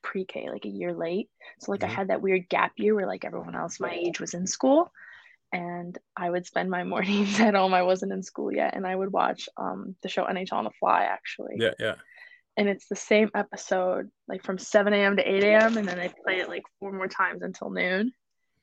pre-K 0.03 0.49
like 0.51 0.65
a 0.65 0.71
year 0.71 0.93
late, 0.93 1.29
so 1.61 1.73
like 1.73 1.81
mm-hmm. 1.81 1.91
I 1.91 1.95
had 1.95 2.09
that 2.09 2.23
weird 2.23 2.49
gap 2.49 2.73
year 2.77 2.95
where 2.95 3.07
like 3.07 3.25
everyone 3.25 3.57
else 3.57 3.81
my 3.81 3.93
age 3.93 4.21
was 4.21 4.35
in 4.35 4.47
school, 4.47 4.93
and 5.53 5.99
I 6.17 6.31
would 6.31 6.47
spend 6.47 6.71
my 6.71 6.85
mornings 6.93 7.41
at 7.41 7.55
home. 7.55 7.75
I 7.75 7.83
wasn't 7.83 8.13
in 8.13 8.23
school 8.23 8.53
yet, 8.53 8.77
and 8.77 8.87
I 8.87 8.95
would 8.95 9.13
watch 9.13 9.49
um 9.57 9.97
the 10.03 10.09
show 10.09 10.25
NHL 10.25 10.53
on 10.53 10.65
the 10.65 10.71
Fly 10.79 11.03
actually. 11.03 11.55
Yeah, 11.59 11.75
yeah 11.81 11.97
and 12.57 12.69
it's 12.69 12.89
the 12.89 12.97
same 12.97 13.31
episode 13.35 14.11
like 14.29 14.43
from 14.43 14.59
7 14.59 14.93
a.m 14.93 15.17
to 15.17 15.29
8 15.37 15.45
a.m 15.45 15.77
and 15.77 15.87
then 15.87 15.99
they 15.99 16.11
play 16.25 16.41
it 16.41 16.49
like 16.49 16.63
four 16.81 16.93
more 16.93 17.09
times 17.09 17.43
until 17.43 17.71
noon. 17.71 18.13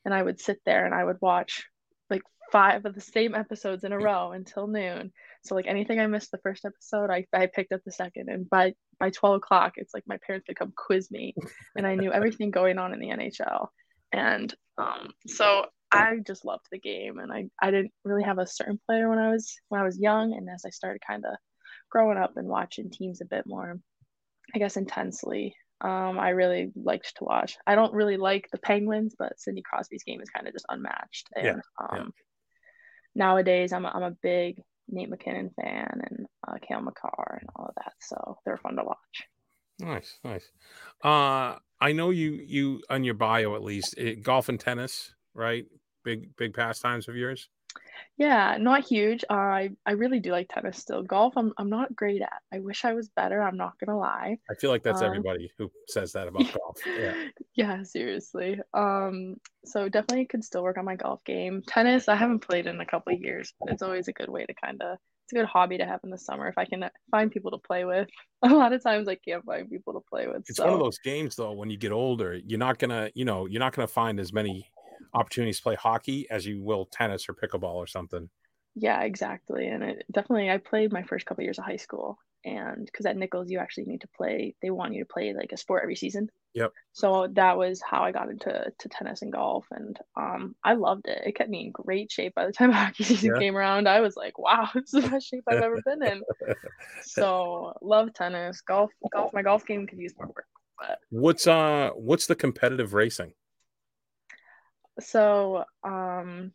And 0.06 0.14
i 0.14 0.22
would 0.22 0.40
sit 0.40 0.60
there 0.66 0.86
and 0.86 0.94
i 0.94 1.04
would 1.04 1.18
watch 1.22 1.66
like 2.10 2.24
five 2.52 2.86
of 2.86 2.94
the 2.94 3.02
same 3.02 3.36
episodes 3.36 3.84
in 3.84 3.92
a 3.92 3.98
row 3.98 4.32
until 4.32 4.68
noon. 4.68 5.12
So 5.44 5.56
like 5.56 5.68
anything 5.68 6.00
i 6.00 6.08
missed 6.08 6.32
the 6.32 6.40
first 6.40 6.66
episode 6.66 7.10
i, 7.10 7.26
I 7.34 7.48
picked 7.48 7.72
up 7.72 7.82
the 7.86 7.92
second. 7.92 8.30
And 8.30 8.50
by 8.50 8.74
by 9.00 9.10
12 9.10 9.38
o'clock 9.38 9.74
it's 9.78 9.94
like 9.94 10.04
my 10.08 10.18
parents 10.26 10.48
would 10.48 10.58
come 10.58 10.74
quiz 10.76 11.12
me. 11.12 11.36
And 11.76 11.86
i 11.86 11.96
knew 11.96 12.12
everything 12.14 12.52
going 12.52 12.78
on 12.78 12.94
in 12.94 13.00
the 13.00 13.10
nhl 13.10 13.68
and 14.12 14.54
um, 14.78 15.14
so 15.28 15.66
i 15.92 16.18
just 16.26 16.46
loved 16.46 16.66
the 16.72 16.80
game. 16.80 17.20
And 17.20 17.32
I, 17.32 17.46
I 17.62 17.70
didn't 17.70 17.94
really 18.04 18.24
have 18.24 18.40
a 18.40 18.48
certain 18.48 18.80
player 18.88 19.08
when 19.10 19.20
i 19.20 19.30
was 19.30 19.56
when 19.70 19.80
i 19.80 19.86
was 19.86 20.00
young. 20.00 20.34
And 20.34 20.50
as 20.50 20.64
i 20.66 20.70
started 20.70 21.02
kind 21.08 21.24
of 21.26 21.36
growing 21.94 22.18
up 22.18 22.38
and 22.38 22.48
watching 22.48 22.90
teams 22.90 23.22
a 23.22 23.26
bit 23.26 23.46
more, 23.46 23.80
I 24.54 24.58
guess, 24.58 24.78
intensely. 24.78 25.56
Um, 25.80 26.18
I 26.18 26.30
really 26.30 26.72
liked 26.76 27.18
to 27.18 27.24
watch. 27.24 27.56
I 27.68 27.76
don't 27.76 27.94
really 27.94 28.18
like 28.18 28.48
the 28.52 28.58
Penguins, 28.58 29.16
but 29.18 29.40
Sidney 29.40 29.62
Crosby's 29.62 30.04
game 30.04 30.20
is 30.20 30.30
kind 30.30 30.48
of 30.48 30.54
just 30.54 30.66
unmatched. 30.70 31.30
And 31.36 31.46
yeah, 31.46 31.54
um, 31.80 31.98
yeah. 31.98 32.04
nowadays, 33.14 33.72
I'm 33.72 33.86
a, 33.86 33.90
I'm 33.90 34.02
a 34.02 34.18
big 34.24 34.60
Nate 34.90 35.10
MacKinnon 35.10 35.52
fan 35.56 36.02
and 36.10 36.26
uh, 36.48 36.56
Cale 36.68 36.82
Makar 36.82 37.38
and 37.42 37.50
all 37.56 37.68
of 37.68 37.76
that. 37.76 37.94
So 38.02 38.38
they're 38.44 38.58
fun 38.58 38.76
to 38.78 38.84
watch. 38.84 39.28
Nice, 39.80 40.18
nice. 40.24 40.50
Uh, 41.04 41.58
I 41.80 41.92
know 41.92 42.10
you 42.10 42.32
you 42.32 42.82
on 42.90 43.04
your 43.04 43.16
bio 43.16 43.56
at 43.56 43.64
least 43.64 43.98
it, 43.98 44.24
golf 44.24 44.50
and 44.50 44.60
tennis, 44.60 45.14
right? 45.36 45.66
Big 46.04 46.36
big 46.38 46.56
pastimes 46.56 47.08
of 47.08 47.16
yours. 47.16 47.50
Yeah, 48.18 48.58
not 48.60 48.86
huge. 48.86 49.24
Uh, 49.30 49.34
I 49.34 49.70
I 49.86 49.92
really 49.94 50.20
do 50.20 50.32
like 50.32 50.48
tennis 50.48 50.78
still. 50.78 51.02
Golf, 51.02 51.34
I'm 51.36 51.52
I'm 51.58 51.70
not 51.70 51.96
great 51.96 52.22
at. 52.22 52.42
I 52.54 52.60
wish 52.60 52.86
I 52.86 52.94
was 52.94 53.10
better. 53.10 53.42
I'm 53.42 53.58
not 53.58 53.74
gonna 53.80 53.98
lie. 53.98 54.38
I 54.50 54.54
feel 54.56 54.70
like 54.70 54.84
that's 54.84 55.02
um, 55.02 55.08
everybody 55.08 55.52
who 55.58 55.72
says 55.88 56.12
that 56.14 56.28
about 56.28 56.44
golf. 56.60 56.78
Yeah. 56.86 57.16
Yeah, 57.56 57.84
seriously. 57.84 58.60
Um, 58.74 59.38
so 59.66 59.90
definitely 59.90 60.26
could 60.26 60.44
still 60.44 60.64
work 60.64 60.78
on 60.78 60.86
my 60.86 60.96
golf 60.96 61.24
game. 61.24 61.64
Tennis, 61.66 62.08
I 62.08 62.16
haven't 62.16 62.40
played 62.40 62.68
in 62.68 62.80
a 62.80 62.86
couple 62.86 63.14
years, 63.14 63.54
but 63.60 63.74
it's 63.74 63.82
always 63.82 64.08
a 64.08 64.14
good 64.14 64.30
way 64.30 64.46
to 64.46 64.54
kind 64.54 64.82
of 64.82 64.98
it's 65.26 65.32
a 65.32 65.36
good 65.36 65.46
hobby 65.46 65.78
to 65.78 65.86
have 65.86 66.02
in 66.04 66.10
the 66.10 66.18
summer 66.18 66.48
if 66.48 66.58
I 66.58 66.66
can 66.66 66.90
find 67.10 67.32
people 67.32 67.52
to 67.52 67.58
play 67.58 67.86
with. 67.86 68.10
A 68.44 68.50
lot 68.50 68.74
of 68.74 68.84
times 68.84 69.08
I 69.08 69.16
can't 69.16 69.46
find 69.46 69.70
people 69.70 69.94
to 69.94 70.02
play 70.10 70.28
with. 70.28 70.44
It's 70.50 70.58
so. 70.58 70.66
one 70.66 70.74
of 70.74 70.80
those 70.80 70.98
games 71.00 71.38
though. 71.38 71.54
When 71.54 71.70
you 71.70 71.78
get 71.78 71.94
older, 71.94 72.36
you're 72.46 72.60
not 72.60 72.78
gonna, 72.78 73.10
you 73.16 73.24
know, 73.24 73.46
you're 73.46 73.62
not 73.62 73.74
gonna 73.74 73.88
find 73.88 74.20
as 74.20 74.34
many 74.34 74.70
opportunities 75.14 75.58
to 75.58 75.64
play 75.64 75.76
hockey 75.76 76.28
as 76.30 76.46
you 76.46 76.62
will 76.62 76.86
tennis 76.86 77.28
or 77.30 77.34
pickleball 77.34 77.76
or 77.76 77.88
something. 77.88 78.30
Yeah, 78.76 79.02
exactly. 79.02 79.68
And 79.68 79.84
it 79.84 80.06
definitely, 80.12 80.50
I 80.50 80.58
played 80.58 80.92
my 80.92 81.04
first 81.04 81.26
couple 81.26 81.44
years 81.44 81.60
of 81.60 81.66
high 81.66 81.78
school, 81.78 82.18
and 82.44 82.86
because 82.86 83.06
at 83.06 83.16
Nichols 83.16 83.50
you 83.50 83.60
actually 83.60 83.86
need 83.86 84.02
to 84.02 84.10
play, 84.18 84.56
they 84.62 84.72
want 84.72 84.94
you 84.94 85.04
to 85.04 85.14
play 85.14 85.34
like 85.34 85.52
a 85.52 85.58
sport 85.58 85.84
every 85.84 85.96
season. 85.96 86.30
Yep. 86.56 86.72
So 86.92 87.28
that 87.34 87.58
was 87.58 87.82
how 87.82 88.04
I 88.04 88.12
got 88.12 88.30
into 88.30 88.72
to 88.78 88.90
tennis 88.90 89.22
and 89.22 89.32
golf, 89.32 89.66
and 89.72 89.98
um, 90.16 90.56
I 90.64 90.74
loved 90.74 91.08
it. 91.08 91.22
It 91.26 91.36
kept 91.36 91.50
me 91.50 91.66
in 91.66 91.72
great 91.72 92.12
shape. 92.12 92.36
By 92.36 92.46
the 92.46 92.52
time 92.52 92.72
hockey 92.74 93.04
season 93.04 93.32
yeah. 93.34 93.40
came 93.40 93.56
around, 93.56 93.88
I 93.88 94.02
was 94.02 94.16
like, 94.16 94.38
"Wow, 94.38 94.70
this 94.76 94.94
is 94.94 95.04
the 95.04 95.10
best 95.10 95.30
shape 95.30 95.44
I've 95.48 95.62
ever 95.62 95.82
been 95.86 96.04
in." 96.04 96.22
so 97.04 97.74
love 97.82 98.14
tennis, 98.14 98.62
golf. 98.62 98.92
Golf. 99.12 99.34
My 99.34 99.42
golf 99.42 99.66
game 99.66 99.88
could 99.88 100.00
use 100.00 100.14
more 100.18 100.28
work. 100.28 100.46
But 100.80 101.00
what's 101.10 101.48
uh, 101.48 101.92
what's 101.96 102.28
the 102.28 102.36
competitive 102.36 102.94
racing? 102.94 103.34
So 105.00 105.64
um, 105.84 106.52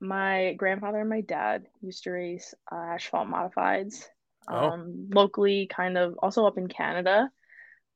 my 0.00 0.54
grandfather 0.56 1.00
and 1.00 1.10
my 1.10 1.20
dad 1.20 1.66
used 1.80 2.04
to 2.04 2.10
race 2.10 2.54
uh, 2.70 2.94
asphalt 2.94 3.28
modifieds 3.28 4.04
oh. 4.48 4.70
um, 4.70 5.08
locally, 5.12 5.66
kind 5.66 5.96
of 5.96 6.16
also 6.22 6.46
up 6.46 6.58
in 6.58 6.68
Canada. 6.68 7.30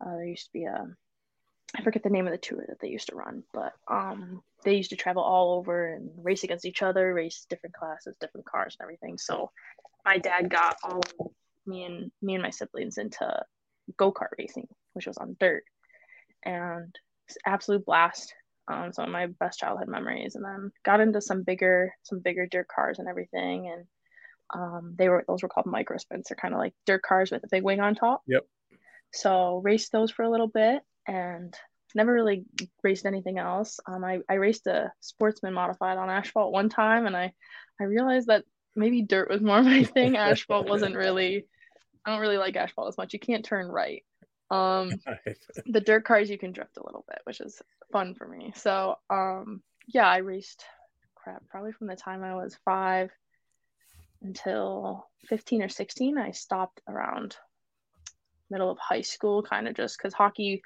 Uh, 0.01 0.13
there 0.13 0.27
used 0.27 0.47
to 0.47 0.53
be 0.53 0.65
a, 0.65 0.87
I 1.77 1.83
forget 1.83 2.03
the 2.03 2.11
name 2.11 2.27
of 2.27 2.33
the 2.33 2.39
tour 2.39 2.65
that 2.69 2.81
they 2.81 2.89
used 2.89 3.09
to 3.09 3.17
run, 3.17 3.43
but 3.53 3.73
um, 3.89 4.43
they 4.63 4.75
used 4.77 4.91
to 4.91 4.97
travel 4.97 5.23
all 5.23 5.59
over 5.59 5.95
and 5.95 6.11
race 6.23 6.45
against 6.45 6.65
each 6.65 6.83
other, 6.83 7.13
race 7.13 7.47
different 7.49 7.75
classes, 7.75 8.17
different 8.21 8.47
cars, 8.47 8.77
and 8.79 8.85
everything. 8.85 9.19
So 9.19 9.51
my 10.05 10.19
dad 10.19 10.51
got 10.51 10.77
all 10.85 11.03
me 11.67 11.85
and 11.85 12.13
me 12.23 12.35
and 12.35 12.43
my 12.43 12.51
siblings 12.51 12.99
into 12.99 13.43
go 13.97 14.13
kart 14.13 14.29
racing, 14.39 14.69
which 14.93 15.07
was 15.07 15.17
on 15.17 15.37
dirt, 15.41 15.65
and 16.45 16.95
it's 17.27 17.39
absolute 17.45 17.85
blast 17.85 18.33
um, 18.69 18.93
some 18.93 19.05
of 19.05 19.11
my 19.11 19.27
best 19.27 19.59
childhood 19.59 19.89
memories 19.89 20.35
and 20.35 20.45
then 20.45 20.71
got 20.85 21.01
into 21.01 21.21
some 21.21 21.43
bigger 21.43 21.93
some 22.03 22.21
bigger 22.21 22.47
dirt 22.47 22.69
cars 22.69 22.99
and 22.99 23.09
everything 23.09 23.71
and 23.73 23.85
um, 24.55 24.95
they 24.97 25.09
were 25.09 25.25
those 25.27 25.43
were 25.43 25.49
called 25.49 25.67
micro 25.67 25.97
sprints 25.99 26.29
they're 26.29 26.37
kind 26.37 26.55
of 26.55 26.61
like 26.61 26.75
dirt 26.87 27.03
cars 27.03 27.31
with 27.31 27.45
a 27.45 27.49
big 27.51 27.63
wing 27.63 27.81
on 27.81 27.95
top. 27.95 28.23
Yep. 28.27 28.45
So 29.13 29.61
raced 29.65 29.93
those 29.93 30.11
for 30.11 30.23
a 30.23 30.31
little 30.31 30.49
bit 30.49 30.83
and 31.07 31.55
never 31.95 32.13
really 32.13 32.45
raced 32.83 33.07
anything 33.07 33.39
else. 33.39 33.81
Um, 33.87 34.05
I, 34.05 34.19
I 34.29 34.35
raced 34.35 34.67
a 34.67 34.93
sportsman 35.01 35.55
modified 35.55 35.99
on 35.99 36.11
asphalt 36.11 36.53
one 36.53 36.69
time 36.69 37.07
and 37.07 37.17
i 37.17 37.33
i 37.81 37.85
realized 37.85 38.29
that 38.29 38.45
maybe 38.75 39.03
dirt 39.03 39.31
was 39.31 39.41
more 39.41 39.63
my 39.63 39.85
thing. 39.85 40.17
Asphalt 40.17 40.69
wasn't 40.69 40.97
really 40.97 41.47
i 42.05 42.11
don't 42.11 42.21
really 42.21 42.39
like 42.39 42.57
asphalt 42.57 42.89
as 42.89 42.99
much. 42.99 43.13
You 43.13 43.19
can't 43.19 43.45
turn 43.45 43.67
right 43.67 44.05
um, 44.51 44.91
the 45.67 45.81
dirt 45.81 46.05
cars 46.05 46.31
you 46.31 46.39
can 46.39 46.53
drift 46.53 46.77
a 46.77 46.85
little 46.85 47.05
bit, 47.09 47.21
which 47.25 47.41
is 47.41 47.61
fun 47.93 48.15
for 48.15 48.27
me. 48.27 48.53
So 48.55 48.97
um, 49.11 49.63
yeah, 49.87 50.09
I 50.09 50.19
raced 50.19 50.65
crap 51.15 51.43
probably 51.49 51.73
from 51.73 51.87
the 51.89 51.97
time 51.97 52.23
I 52.23 52.35
was 52.35 52.57
five 52.65 53.11
until 54.23 55.09
15 55.29 55.63
or 55.63 55.69
16. 55.69 56.19
I 56.19 56.31
stopped 56.31 56.81
around 56.89 57.37
middle 58.51 58.71
of 58.71 58.79
high 58.79 59.03
school, 59.03 59.43
kind 59.43 59.69
of 59.69 59.75
just 59.75 59.99
because 59.99 60.15
hockey 60.15 60.63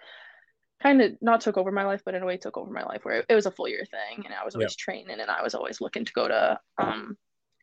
kind 0.83 1.03
of 1.03 1.13
not 1.21 1.41
took 1.41 1.57
over 1.57 1.71
my 1.71 1.85
life, 1.85 2.03
but 2.05 2.15
in 2.15 2.23
a 2.23 2.27
way 2.27 2.37
took 2.37 2.57
over 2.57 2.71
my 2.71 2.85
life 2.85 3.05
where 3.05 3.17
it, 3.17 3.27
it 3.29 3.35
was 3.35 3.47
a 3.47 3.51
full 3.51 3.69
year 3.69 3.85
thing, 3.91 4.25
and 4.25 4.35
I 4.35 4.45
was 4.45 4.55
always 4.55 4.73
yep. 4.73 4.79
training, 4.79 5.21
and 5.21 5.31
I 5.31 5.43
was 5.43 5.55
always 5.55 5.81
looking 5.81 6.05
to 6.05 6.13
go 6.13 6.29
to 6.29 6.59
um 6.79 7.17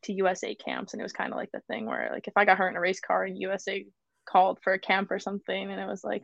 to 0.03 0.13
USA 0.13 0.55
camps, 0.55 0.93
and 0.93 1.01
it 1.01 1.03
was 1.03 1.13
kind 1.13 1.31
of 1.31 1.37
like 1.37 1.51
the 1.51 1.61
thing 1.61 1.85
where 1.85 2.09
like 2.13 2.27
if 2.27 2.33
I 2.35 2.45
got 2.45 2.57
hurt 2.57 2.69
in 2.69 2.77
a 2.77 2.81
race 2.81 2.99
car 2.99 3.25
in 3.25 3.35
USA 3.37 3.85
called 4.27 4.59
for 4.61 4.73
a 4.73 4.79
camp 4.79 5.11
or 5.11 5.19
something 5.19 5.71
and 5.71 5.79
it 5.79 5.87
was 5.87 6.03
like 6.03 6.23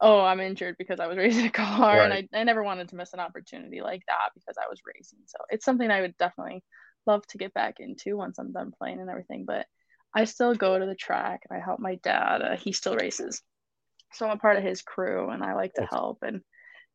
oh 0.00 0.20
i'm 0.20 0.40
injured 0.40 0.76
because 0.78 1.00
i 1.00 1.06
was 1.06 1.18
racing 1.18 1.46
a 1.46 1.50
car 1.50 1.98
right. 1.98 2.04
and 2.04 2.28
I, 2.34 2.40
I 2.40 2.44
never 2.44 2.62
wanted 2.62 2.88
to 2.88 2.96
miss 2.96 3.12
an 3.12 3.20
opportunity 3.20 3.80
like 3.80 4.02
that 4.08 4.30
because 4.34 4.56
i 4.58 4.68
was 4.68 4.80
racing 4.86 5.20
so 5.26 5.38
it's 5.50 5.64
something 5.64 5.90
i 5.90 6.00
would 6.00 6.16
definitely 6.16 6.62
love 7.06 7.26
to 7.28 7.38
get 7.38 7.54
back 7.54 7.76
into 7.80 8.16
once 8.16 8.38
i'm 8.38 8.52
done 8.52 8.72
playing 8.76 9.00
and 9.00 9.10
everything 9.10 9.44
but 9.46 9.66
i 10.14 10.24
still 10.24 10.54
go 10.54 10.78
to 10.78 10.86
the 10.86 10.94
track 10.94 11.42
and 11.48 11.58
i 11.58 11.64
help 11.64 11.80
my 11.80 11.96
dad. 11.96 12.42
Uh, 12.42 12.56
he 12.56 12.72
still 12.72 12.96
races. 12.96 13.42
So 14.12 14.26
i'm 14.26 14.36
a 14.36 14.40
part 14.40 14.56
of 14.56 14.64
his 14.64 14.82
crew 14.82 15.30
and 15.30 15.42
i 15.42 15.54
like 15.54 15.74
to 15.74 15.86
help 15.86 16.18
and 16.22 16.40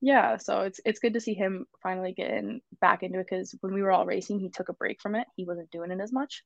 yeah 0.02 0.38
so 0.38 0.62
it's 0.62 0.80
it's 0.84 1.00
good 1.00 1.14
to 1.14 1.22
see 1.22 1.36
him 1.36 1.66
finally 1.84 2.14
getting 2.14 2.62
back 2.80 3.04
into 3.04 3.20
it 3.20 3.28
because 3.30 3.56
when 3.62 3.74
we 3.74 3.84
were 3.84 3.92
all 3.92 4.06
racing 4.06 4.40
he 4.40 4.50
took 4.50 4.70
a 4.70 4.74
break 4.74 5.00
from 5.00 5.16
it. 5.16 5.28
He 5.36 5.46
wasn't 5.46 5.72
doing 5.72 5.92
it 5.92 6.00
as 6.02 6.12
much 6.12 6.44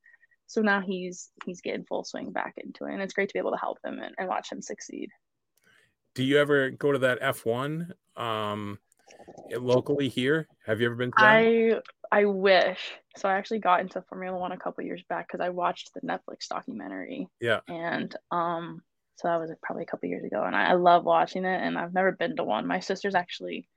so 0.48 0.62
now 0.62 0.82
he's 0.82 1.30
he's 1.46 1.62
getting 1.62 1.86
full 1.86 2.04
swing 2.04 2.32
back 2.32 2.56
into 2.58 2.86
it 2.86 2.94
and 2.94 3.02
it's 3.02 3.14
great 3.14 3.30
to 3.30 3.34
be 3.34 3.40
able 3.40 3.52
to 3.52 3.58
help 3.58 3.80
him 3.84 4.00
and, 4.00 4.14
and 4.18 4.28
watch 4.28 4.52
him 4.52 4.62
succeed. 4.62 5.10
Do 6.14 6.24
you 6.24 6.38
ever 6.38 6.70
go 6.70 6.92
to 6.92 7.00
that 7.00 7.22
f1 7.22 7.92
um 8.16 8.80
locally 9.52 10.10
here? 10.10 10.48
Have 10.66 10.80
you 10.80 10.88
ever 10.88 10.96
been 10.96 11.12
to 11.12 11.16
that? 11.18 11.26
i 11.26 11.82
i 12.12 12.26
wish. 12.26 12.94
So 13.18 13.28
i 13.28 13.36
actually 13.36 13.60
got 13.60 13.82
into 13.82 14.02
formula 14.04 14.38
one 14.38 14.52
a 14.52 14.58
couple 14.58 14.84
years 14.84 15.04
back 15.10 15.28
because 15.28 15.44
i 15.44 15.50
watched 15.50 15.92
the 15.94 16.02
netflix 16.02 16.48
documentary. 16.50 17.28
Yeah. 17.40 17.60
And 17.68 18.16
um 18.32 18.82
so 19.18 19.30
that 19.30 19.40
was 19.40 19.52
probably 19.64 19.84
a 19.84 19.88
couple 19.88 20.10
years 20.10 20.26
ago 20.26 20.44
and 20.44 20.56
I, 20.56 20.72
I 20.72 20.74
love 20.74 21.06
watching 21.06 21.46
it 21.46 21.62
and 21.62 21.78
i've 21.78 21.94
never 21.94 22.12
been 22.12 22.36
to 22.36 22.44
one. 22.44 22.68
My 22.68 22.80
sister's 22.80 23.16
actually 23.16 23.68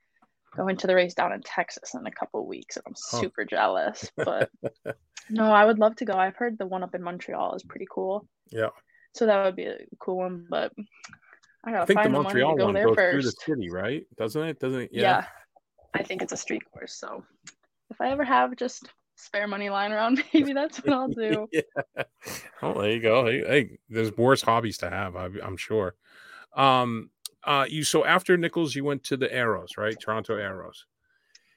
going 0.55 0.77
to 0.77 0.87
the 0.87 0.95
race 0.95 1.13
down 1.13 1.33
in 1.33 1.41
Texas 1.41 1.93
in 1.93 2.05
a 2.05 2.11
couple 2.11 2.45
weeks, 2.47 2.77
and 2.77 2.83
I'm 2.87 2.95
super 2.95 3.45
jealous. 3.45 4.09
But 4.17 4.49
no, 5.29 5.51
I 5.51 5.65
would 5.65 5.79
love 5.79 5.95
to 5.97 6.05
go. 6.05 6.13
I've 6.13 6.35
heard 6.35 6.57
the 6.57 6.65
one 6.65 6.83
up 6.83 6.95
in 6.95 7.03
Montreal 7.03 7.55
is 7.55 7.63
pretty 7.63 7.87
cool. 7.89 8.27
Yeah. 8.49 8.69
So 9.13 9.25
that 9.25 9.43
would 9.43 9.55
be 9.55 9.65
a 9.65 9.77
cool 9.99 10.17
one, 10.17 10.47
but 10.49 10.71
I 11.63 11.71
gotta 11.71 11.83
I 11.83 11.85
think 11.85 11.99
find 11.99 12.13
the 12.13 12.21
Montreal 12.21 12.55
the 12.55 12.65
one 12.65 12.73
goes 12.73 12.95
first. 12.95 13.11
through 13.11 13.21
the 13.23 13.31
city, 13.31 13.69
right? 13.69 14.05
Doesn't 14.17 14.41
it? 14.41 14.59
Doesn't 14.59 14.81
it? 14.81 14.89
Yeah. 14.91 15.01
yeah. 15.01 15.25
I 15.93 16.03
think 16.03 16.21
it's 16.21 16.33
a 16.33 16.37
street 16.37 16.63
course. 16.71 16.93
So 16.93 17.23
if 17.89 17.99
I 17.99 18.11
ever 18.11 18.23
have 18.23 18.55
just 18.55 18.89
spare 19.15 19.47
money 19.47 19.69
lying 19.69 19.91
around, 19.91 20.23
maybe 20.33 20.53
that's 20.53 20.77
what 20.77 20.93
I'll 20.93 21.07
do. 21.07 21.47
yeah. 21.51 22.03
Oh, 22.61 22.81
there 22.81 22.91
you 22.91 23.01
go. 23.01 23.25
Hey, 23.25 23.43
hey, 23.45 23.77
there's 23.89 24.15
worse 24.15 24.41
hobbies 24.41 24.77
to 24.79 24.89
have. 24.89 25.15
I, 25.15 25.29
I'm 25.43 25.57
sure. 25.57 25.95
Um, 26.55 27.09
uh, 27.43 27.65
you 27.67 27.83
so 27.83 28.05
after 28.05 28.37
Nichols, 28.37 28.75
you 28.75 28.83
went 28.83 29.03
to 29.05 29.17
the 29.17 29.27
Aeros, 29.27 29.77
right? 29.77 29.95
Toronto 29.99 30.35
Aeros. 30.35 30.83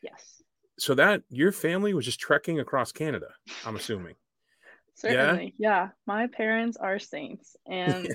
Yes. 0.03 0.43
So 0.79 0.95
that 0.95 1.23
your 1.29 1.53
family 1.53 1.95
was 1.95 2.05
just 2.05 2.21
trekking 2.21 2.61
across 2.61 2.93
Canada. 2.93 3.29
I'm 3.67 3.77
assuming. 3.77 4.15
Certainly, 4.95 5.55
yeah? 5.59 5.71
yeah. 5.71 5.89
My 6.07 6.27
parents 6.27 6.77
are 6.77 6.99
saints, 6.99 7.57
and 7.67 8.09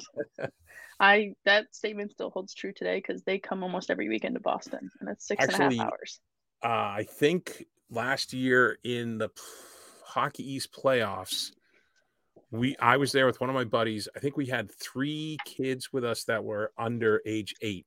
I 0.99 1.33
that 1.45 1.73
statement 1.75 2.11
still 2.11 2.29
holds 2.29 2.53
true 2.53 2.71
today 2.73 2.97
because 2.97 3.23
they 3.23 3.39
come 3.39 3.63
almost 3.63 3.89
every 3.89 4.09
weekend 4.09 4.35
to 4.35 4.41
Boston, 4.41 4.89
and 4.99 5.09
it's 5.09 5.27
six 5.27 5.43
Actually, 5.43 5.65
and 5.65 5.73
a 5.73 5.77
half 5.77 5.87
hours. 5.87 6.19
Uh, 6.63 6.67
I 6.67 7.05
think 7.09 7.65
last 7.89 8.33
year 8.33 8.77
in 8.83 9.17
the 9.17 9.29
Hockey 10.03 10.49
East 10.53 10.71
playoffs, 10.71 11.51
we 12.51 12.75
I 12.77 12.97
was 12.97 13.11
there 13.11 13.25
with 13.25 13.39
one 13.39 13.49
of 13.49 13.55
my 13.55 13.63
buddies. 13.63 14.07
I 14.15 14.19
think 14.19 14.37
we 14.37 14.47
had 14.47 14.71
three 14.71 15.37
kids 15.45 15.91
with 15.91 16.03
us 16.03 16.23
that 16.25 16.43
were 16.43 16.71
under 16.77 17.21
age 17.25 17.55
eight. 17.61 17.85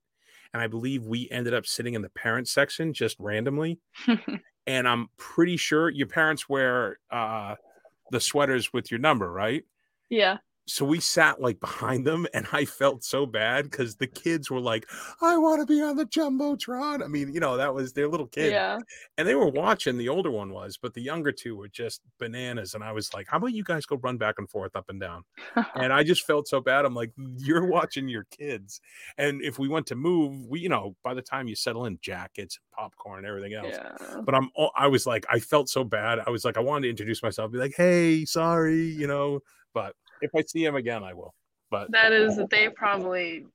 And 0.53 0.61
I 0.61 0.67
believe 0.67 1.05
we 1.05 1.29
ended 1.31 1.55
up 1.55 1.65
sitting 1.65 1.95
in 1.95 2.03
the 2.03 2.11
parent 2.11 2.49
section 2.49 2.93
just 2.93 3.17
randomly. 3.21 3.79
and 4.67 4.89
I'm 4.89 5.09
pretty 5.17 5.57
sure 5.57 5.89
your 5.89 6.09
parents 6.09 6.49
wear 6.49 6.99
uh, 7.11 7.55
the 8.11 8.21
sweaters 8.21 8.73
with 8.73 8.91
your 8.91 8.99
number, 8.99 9.31
right? 9.31 9.63
Yeah 10.09 10.39
so 10.71 10.85
we 10.85 11.01
sat 11.01 11.41
like 11.41 11.59
behind 11.61 12.07
them 12.07 12.27
and 12.33 12.47
i 12.53 12.65
felt 12.65 13.03
so 13.03 13.27
bad 13.27 13.65
because 13.65 13.97
the 13.97 14.07
kids 14.07 14.51
were 14.51 14.61
like 14.61 14.87
i 15.21 15.37
want 15.37 15.61
to 15.61 15.67
be 15.67 15.83
on 15.83 15.97
the 15.97 16.07
jumbotron. 16.07 17.03
I 17.03 17.09
mean 17.09 17.33
you 17.33 17.41
know 17.41 17.57
that 17.57 17.75
was 17.75 17.93
their 17.93 18.09
little 18.09 18.27
kid 18.27 18.53
yeah. 18.53 18.79
and 19.19 19.27
they 19.27 19.35
were 19.35 19.49
watching 19.49 19.99
the 19.99 20.09
older 20.09 20.31
one 20.31 20.53
was 20.53 20.79
but 20.81 20.95
the 20.95 21.03
younger 21.03 21.33
two 21.33 21.57
were 21.57 21.69
just 21.69 22.03
bananas 22.19 22.75
and 22.75 22.85
i 22.85 22.93
was 22.93 23.13
like 23.13 23.27
how 23.29 23.39
about 23.39 23.53
you 23.53 23.65
guys 23.65 23.85
go 23.85 23.97
run 23.97 24.17
back 24.17 24.37
and 24.39 24.49
forth 24.49 24.77
up 24.77 24.89
and 24.89 25.01
down? 25.01 25.25
And 25.75 25.93
i 25.93 26.03
just 26.03 26.27
felt 26.27 26.47
so 26.47 26.61
bad 26.61 26.85
i'm 26.85 26.95
like 26.95 27.13
mm, 27.19 27.35
you're 27.39 27.67
watching 27.67 28.09
your 28.09 28.25
kids. 28.31 28.81
And 29.19 29.43
if 29.43 29.59
we 29.59 29.69
went 29.69 29.87
to 29.89 29.97
move 29.97 30.47
we 30.47 30.61
you 30.61 30.69
know 30.69 30.95
by 31.03 31.15
the 31.15 31.23
time 31.23 31.49
you 31.49 31.55
settle 31.55 31.87
in 31.87 31.99
jackets 32.01 32.59
popcorn 32.73 33.19
and 33.19 33.27
everything 33.27 33.55
else 33.55 33.75
yeah. 33.75 34.21
but 34.25 34.35
i'm 34.35 34.51
i 34.77 34.87
was 34.87 35.07
like 35.07 35.27
i 35.31 35.39
felt 35.39 35.69
so 35.69 35.85
bad 35.85 36.19
i 36.27 36.31
was 36.31 36.45
like 36.45 36.57
i 36.57 36.61
wanted 36.61 36.83
to 36.83 36.91
introduce 36.91 37.23
myself 37.23 37.51
be 37.51 37.59
like 37.59 37.75
hey 37.77 38.25
sorry 38.25 38.85
you 38.85 39.07
know 39.07 39.41
but 39.75 39.95
if 40.21 40.31
I 40.37 40.43
see 40.43 40.65
him 40.65 40.77
again, 40.77 41.03
I 41.03 41.15
will. 41.15 41.35
But 41.71 41.93
that 41.93 42.13
is, 42.13 42.41
they 42.51 42.69
probably 42.69 43.47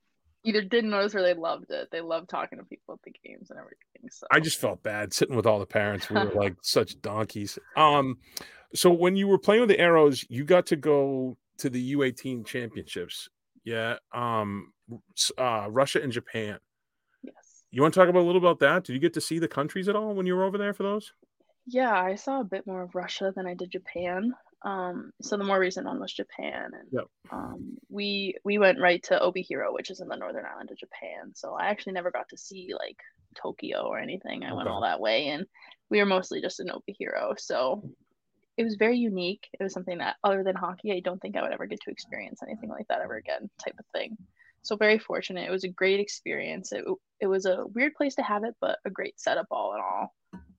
either 0.45 0.61
didn't 0.61 0.91
notice 0.91 1.16
or 1.16 1.22
they 1.22 1.34
loved 1.34 1.72
it. 1.72 1.89
They 1.91 2.01
loved 2.01 2.30
talking 2.30 2.59
to 2.59 2.63
people 2.63 2.93
at 2.93 3.01
the 3.03 3.11
games 3.28 3.49
and 3.49 3.59
everything. 3.59 4.09
So 4.09 4.28
I 4.32 4.39
just 4.39 4.59
felt 4.59 4.84
bad 4.84 5.13
sitting 5.13 5.36
with 5.36 5.45
all 5.45 5.59
the 5.59 5.66
parents. 5.66 6.09
We 6.09 6.16
were 6.16 6.32
like 6.36 6.55
such 6.61 7.01
donkeys. 7.01 7.59
Um, 7.76 8.20
so 8.74 8.91
when 8.91 9.16
you 9.16 9.28
were 9.28 9.39
playing 9.39 9.61
with 9.61 9.70
the 9.70 9.78
Aeros, 9.78 10.26
you 10.30 10.45
got 10.45 10.68
to 10.68 10.76
go 10.76 11.38
to 11.57 11.70
the 11.70 11.95
U18 11.95 12.45
championships. 12.45 13.30
Yeah. 13.63 13.97
Um, 14.13 14.72
uh, 15.38 15.68
Russia 15.70 16.01
and 16.01 16.11
Japan. 16.11 16.59
Yes. 17.24 17.34
You 17.72 17.82
want 17.82 17.93
to 17.93 17.99
talk 17.99 18.09
about 18.09 18.22
a 18.22 18.28
little 18.28 18.41
about 18.41 18.59
that? 18.59 18.84
Did 18.84 18.93
you 18.93 18.99
get 18.99 19.13
to 19.16 19.22
see 19.22 19.39
the 19.39 19.47
countries 19.47 19.89
at 19.89 19.95
all 19.95 20.13
when 20.13 20.26
you 20.26 20.36
were 20.36 20.43
over 20.43 20.57
there 20.57 20.74
for 20.74 20.84
those? 20.84 21.11
Yeah, 21.66 21.99
I 21.99 22.13
saw 22.16 22.41
a 22.41 22.45
bit 22.45 22.68
more 22.68 22.84
of 22.84 22.93
Russia 22.93 23.34
than 23.36 23.47
I 23.47 23.55
did 23.55 23.72
Japan. 23.72 24.36
Um, 24.64 25.12
so 25.22 25.38
the 25.38 25.43
more 25.43 25.60
recent 25.60 25.86
one 25.86 25.99
was 25.99 26.14
Japan, 26.14 26.72
and 26.74 26.88
Yep. 26.91 27.06
um, 27.32 27.78
we 27.89 28.36
we 28.43 28.58
went 28.58 28.80
right 28.80 29.01
to 29.03 29.20
Obihiro, 29.20 29.74
which 29.74 29.91
is 29.91 29.99
in 30.01 30.08
the 30.08 30.16
northern 30.16 30.45
island 30.45 30.72
of 30.72 30.78
Japan. 30.78 31.34
So 31.36 31.53
I 31.53 31.68
actually 31.68 31.93
never 31.93 32.12
got 32.12 32.30
to 32.30 32.38
see 32.38 32.74
like 32.74 32.97
Tokyo 33.36 33.84
or 33.84 33.99
anything. 33.99 34.43
I 34.43 34.53
went 34.53 34.68
all 34.68 34.82
that 34.82 34.99
way, 34.99 35.28
and 35.28 35.45
we 35.89 35.99
were 35.99 36.06
mostly 36.06 36.41
just 36.41 36.60
in 36.60 36.68
Obihiro. 36.68 37.39
So 37.39 37.89
it 38.58 38.64
was 38.64 38.76
very 38.76 38.97
unique. 38.97 39.47
It 39.60 39.64
was 39.64 39.74
something 39.74 39.97
that, 39.97 40.16
other 40.24 40.43
than 40.43 40.56
hockey, 40.56 40.93
I 40.93 41.01
don't 41.01 41.22
think 41.22 41.36
I 41.36 41.41
would 41.41 41.51
ever 41.51 41.66
get 41.66 41.82
to 41.82 41.91
experience 41.91 42.41
anything 42.41 42.70
like 42.70 42.88
that 42.88 43.01
ever 43.01 43.16
again, 43.16 43.49
type 43.64 43.76
of 43.78 43.86
thing. 43.93 44.18
So 44.62 44.78
very 44.78 44.97
fortunate. 44.97 45.47
It 45.47 45.51
was 45.51 45.66
a 45.66 45.70
great 45.70 45.99
experience. 45.99 46.72
It 46.72 46.86
it 47.20 47.28
was 47.28 47.45
a 47.45 47.66
weird 47.68 47.93
place 47.93 48.16
to 48.16 48.24
have 48.24 48.43
it, 48.45 48.56
but 48.60 48.80
a 48.86 48.89
great 48.89 49.20
setup 49.20 49.47
all 49.51 49.76
in 49.76 49.82
all 49.82 50.16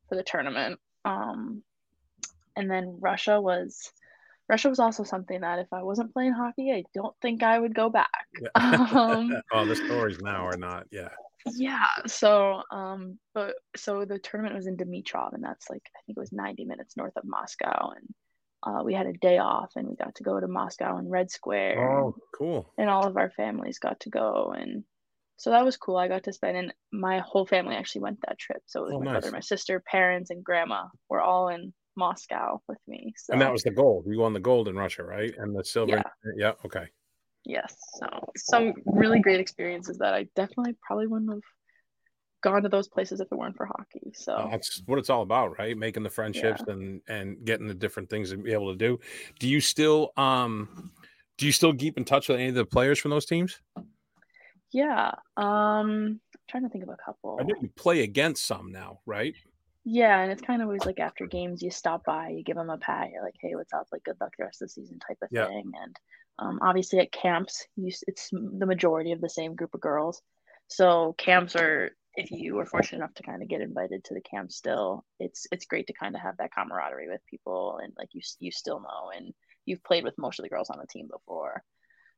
for 0.09 0.15
the 0.15 0.23
tournament. 0.23 0.79
Um, 1.05 1.63
and 2.57 2.71
then 2.71 2.99
Russia 3.01 3.41
was 3.41 3.93
Russia 4.49 4.69
was 4.69 4.79
also 4.79 5.03
something 5.03 5.41
that 5.41 5.59
if 5.59 5.73
I 5.73 5.83
wasn't 5.83 6.13
playing 6.13 6.33
hockey, 6.33 6.73
I 6.73 6.85
don't 6.95 7.15
think 7.21 7.43
I 7.43 7.59
would 7.59 7.75
go 7.75 7.91
back. 7.91 8.27
Um, 8.55 9.43
oh, 9.53 9.67
the 9.67 9.77
stories 9.77 10.19
now 10.21 10.47
are 10.47 10.57
not. 10.57 10.87
Yeah. 10.91 11.09
yeah. 11.55 11.87
So, 12.07 12.63
um, 12.71 13.19
but 13.35 13.55
so 13.77 14.05
the 14.05 14.19
tournament 14.19 14.57
was 14.57 14.67
in 14.67 14.77
Dmitrov, 14.77 15.33
and 15.33 15.43
that's 15.43 15.69
like 15.69 15.83
I 15.97 16.01
think 16.07 16.17
it 16.17 16.21
was 16.21 16.33
90 16.33 16.65
minutes 16.65 16.97
north 16.97 17.17
of 17.17 17.25
Moscow, 17.25 17.93
and 17.97 18.15
uh, 18.63 18.83
we 18.85 18.95
had 18.95 19.07
a 19.07 19.13
day 19.13 19.39
off, 19.39 19.73
and 19.77 19.89
we 19.89 19.97
got 19.97 20.15
to 20.17 20.23
go 20.25 20.39
to 20.39 20.49
Moscow 20.49 20.97
and 20.97 21.11
Red 21.11 21.31
Square, 21.31 22.05
Oh, 22.05 22.15
cool. 22.37 22.73
and 22.79 22.89
all 22.89 23.07
of 23.07 23.17
our 23.17 23.31
families 23.31 23.79
got 23.79 24.01
to 24.01 24.11
go, 24.11 24.55
and 24.57 24.85
so 25.39 25.51
that 25.51 25.65
was 25.65 25.77
cool. 25.77 25.97
I 25.97 26.09
got 26.09 26.25
to 26.25 26.33
spend, 26.33 26.57
and 26.57 26.75
my 26.93 27.19
whole 27.19 27.47
family 27.47 27.75
actually 27.77 28.03
went 28.03 28.21
that 28.27 28.39
trip. 28.39 28.63
So 28.67 28.81
it 28.81 28.85
was 28.87 28.95
Oh, 28.95 28.99
my 29.01 29.05
nice. 29.05 29.13
brother, 29.21 29.33
my 29.33 29.41
sister, 29.41 29.81
parents, 29.81 30.31
and 30.31 30.43
grandma 30.45 30.85
were 31.09 31.21
all 31.21 31.49
in 31.49 31.75
Moscow 31.97 32.61
with 32.69 32.79
me. 32.87 33.15
So 33.17 33.33
And 33.33 33.43
that 33.43 33.53
was 33.53 33.63
the 33.63 33.71
gold. 33.71 34.05
You 34.07 34.21
won 34.21 34.33
the 34.33 34.41
gold 34.41 34.69
in 34.69 34.77
Russia, 34.77 35.03
right? 35.03 35.33
And 35.37 35.57
the 35.57 35.65
silver. 35.65 35.97
Yeah. 35.97 36.03
yeah. 36.37 36.53
Okay. 36.65 36.87
Yes. 37.45 37.77
So 37.95 38.09
some 38.37 38.75
really 38.85 39.21
great 39.21 39.41
experiences 39.41 39.99
that 39.99 40.15
I 40.15 40.27
definitely 40.35 40.77
probably 40.83 41.07
wouldn't 41.07 41.31
have 41.31 41.43
gone 42.43 42.63
to 42.63 42.69
those 42.69 42.89
places 42.89 43.21
if 43.21 43.29
it 43.31 43.35
weren't 43.37 43.57
for 43.57 43.67
hockey. 43.67 44.13
So 44.15 44.49
That's 44.51 44.83
what 44.87 44.99
it's 44.99 45.11
all 45.11 45.23
about, 45.23 45.59
right? 45.59 45.77
Making 45.77 46.03
the 46.03 46.11
friendships 46.11 46.63
and 46.67 47.01
and 47.09 47.45
getting 47.45 47.67
the 47.67 47.75
different 47.75 48.11
things 48.11 48.31
to 48.31 48.37
be 48.37 48.53
able 48.53 48.73
to 48.73 48.77
do. 48.77 48.99
Do 49.39 49.49
you 49.49 49.61
still 49.61 50.13
um 50.17 50.91
do 51.39 51.47
you 51.47 51.53
still 51.53 51.75
keep 51.75 51.97
in 51.97 52.05
touch 52.05 52.29
with 52.29 52.39
any 52.39 52.49
of 52.49 52.55
the 52.55 52.65
players 52.65 52.99
from 52.99 53.11
those 53.11 53.27
teams? 53.27 53.61
yeah. 54.73 55.13
Um 55.37 56.21
I'm 56.35 56.41
trying 56.49 56.63
to 56.65 56.69
think 56.69 56.85
of 56.85 56.91
a 56.91 56.97
couple. 57.05 57.39
I 57.41 57.45
know 57.45 57.55
you 57.61 57.69
play 57.77 58.03
against 58.03 58.45
some 58.45 58.71
now, 58.71 59.01
right? 59.07 59.35
Yeah, 59.89 60.21
and 60.21 60.33
it's 60.33 60.43
kind 60.43 60.61
of 60.63 60.67
always 60.67 60.85
like 60.85 60.99
after 60.99 61.27
games 61.27 61.63
you 61.63 61.71
stop 61.71 62.05
by, 62.05 62.31
you 62.31 62.43
give 62.43 62.57
them 62.57 62.71
a 62.71 62.77
pat, 62.79 63.11
you're 63.11 63.23
like, 63.23 63.37
"Hey, 63.41 63.55
what's 63.55 63.73
up? 63.73 63.87
Like 63.93 64.03
good 64.03 64.17
luck 64.21 64.33
the 64.37 64.45
rest 64.45 64.61
of 64.61 64.67
the 64.67 64.73
season," 64.73 64.99
type 64.99 65.19
of 65.23 65.31
Yeah. 65.31 65.47
thing. 65.47 65.71
And 65.81 65.97
um, 66.41 66.59
obviously 66.61 66.99
at 66.99 67.13
camps, 67.13 67.65
you 67.77 67.93
it's 68.09 68.29
the 68.31 68.67
majority 68.67 69.13
of 69.13 69.21
the 69.21 69.31
same 69.31 69.55
group 69.55 69.75
of 69.75 69.81
girls. 69.81 70.23
So 70.69 71.15
camps 71.19 71.55
are 71.55 71.93
if 72.17 72.31
you 72.33 72.55
were 72.57 72.67
fortunate 72.67 72.99
enough 72.99 73.15
to 73.15 73.23
kind 73.23 73.43
of 73.43 73.49
get 73.49 73.61
invited 73.61 74.03
to 74.05 74.15
the 74.15 74.21
camp 74.23 74.51
still, 74.51 75.05
it's 75.21 75.47
it's 75.53 75.67
great 75.67 75.87
to 75.87 75.93
kind 75.93 76.17
of 76.17 76.21
have 76.23 76.37
that 76.39 76.53
camaraderie 76.53 77.09
with 77.09 77.25
people 77.31 77.79
and 77.81 77.93
like 77.97 78.09
you 78.13 78.23
you 78.41 78.51
still 78.51 78.81
know 78.81 79.11
and 79.17 79.35
you've 79.67 79.85
played 79.85 80.03
with 80.05 80.19
most 80.19 80.39
of 80.41 80.43
the 80.43 80.49
girls 80.51 80.69
on 80.71 80.79
the 80.81 80.87
team 80.89 81.07
before. 81.09 81.63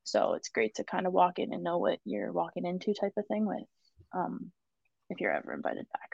So 0.04 0.34
it's 0.34 0.50
great 0.50 0.76
to 0.76 0.84
kind 0.84 1.06
of 1.06 1.12
walk 1.14 1.38
in 1.40 1.52
and 1.54 1.64
know 1.64 1.78
what 1.78 2.00
you're 2.04 2.32
walking 2.32 2.66
into 2.66 2.94
type 2.94 3.14
of 3.18 3.26
thing 3.28 3.46
with 3.46 3.64
um 4.14 4.52
if 5.10 5.20
you're 5.20 5.32
ever 5.34 5.54
invited 5.54 5.86
back. 5.92 6.10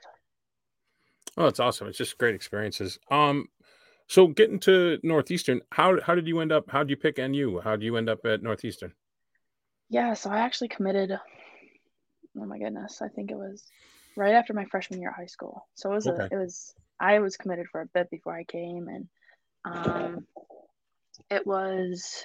Oh, 1.37 1.47
it's 1.47 1.61
awesome. 1.61 1.89
It's 1.89 1.99
just 1.99 2.18
great 2.18 2.35
experiences. 2.35 2.99
Um 3.11 3.49
so 4.07 4.26
getting 4.28 4.61
to 4.61 4.99
Northeastern, 5.03 5.62
how 5.72 6.01
how 6.01 6.14
did 6.14 6.28
you 6.28 6.41
end 6.41 6.53
up? 6.53 6.70
How 6.70 6.80
did 6.80 6.91
you 6.91 6.97
pick 6.97 7.18
NU? 7.18 7.61
How 7.61 7.72
did 7.76 7.85
you 7.85 7.97
end 7.97 8.09
up 8.11 8.24
at 8.26 8.43
Northeastern? 8.43 8.95
Yeah, 9.89 10.14
so 10.14 10.30
I 10.30 10.41
actually 10.41 10.68
committed. 10.68 11.12
Oh 12.37 12.47
my 12.47 12.59
goodness, 12.59 13.01
I 13.01 13.09
think 13.09 13.30
it 13.30 13.37
was 13.37 13.64
right 14.16 14.35
after 14.35 14.53
my 14.53 14.64
freshman 14.66 15.01
year 15.01 15.11
of 15.11 15.16
high 15.16 15.26
school. 15.26 15.66
So 15.74 15.91
it 15.91 15.95
was 15.95 16.07
Okay. 16.07 16.28
a, 16.30 16.35
it 16.35 16.37
was 16.37 16.74
I 17.01 17.18
was 17.20 17.37
committed 17.37 17.66
for 17.70 17.80
a 17.80 17.87
bit 17.87 18.11
before 18.11 18.37
I 18.37 18.45
came, 18.45 18.89
and 18.89 19.09
um, 19.64 20.26
it 21.30 21.47
was 21.47 22.24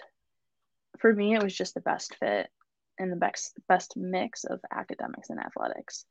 for 0.99 1.13
me 1.13 1.35
it 1.35 1.43
was 1.43 1.55
just 1.55 1.73
the 1.73 1.81
best 1.81 2.15
fit 2.15 2.49
and 2.97 3.11
the 3.11 3.15
best 3.17 3.57
best 3.67 3.95
mix 3.95 4.43
of 4.43 4.59
academics 4.71 5.29
and 5.29 5.39
athletics. 5.39 6.05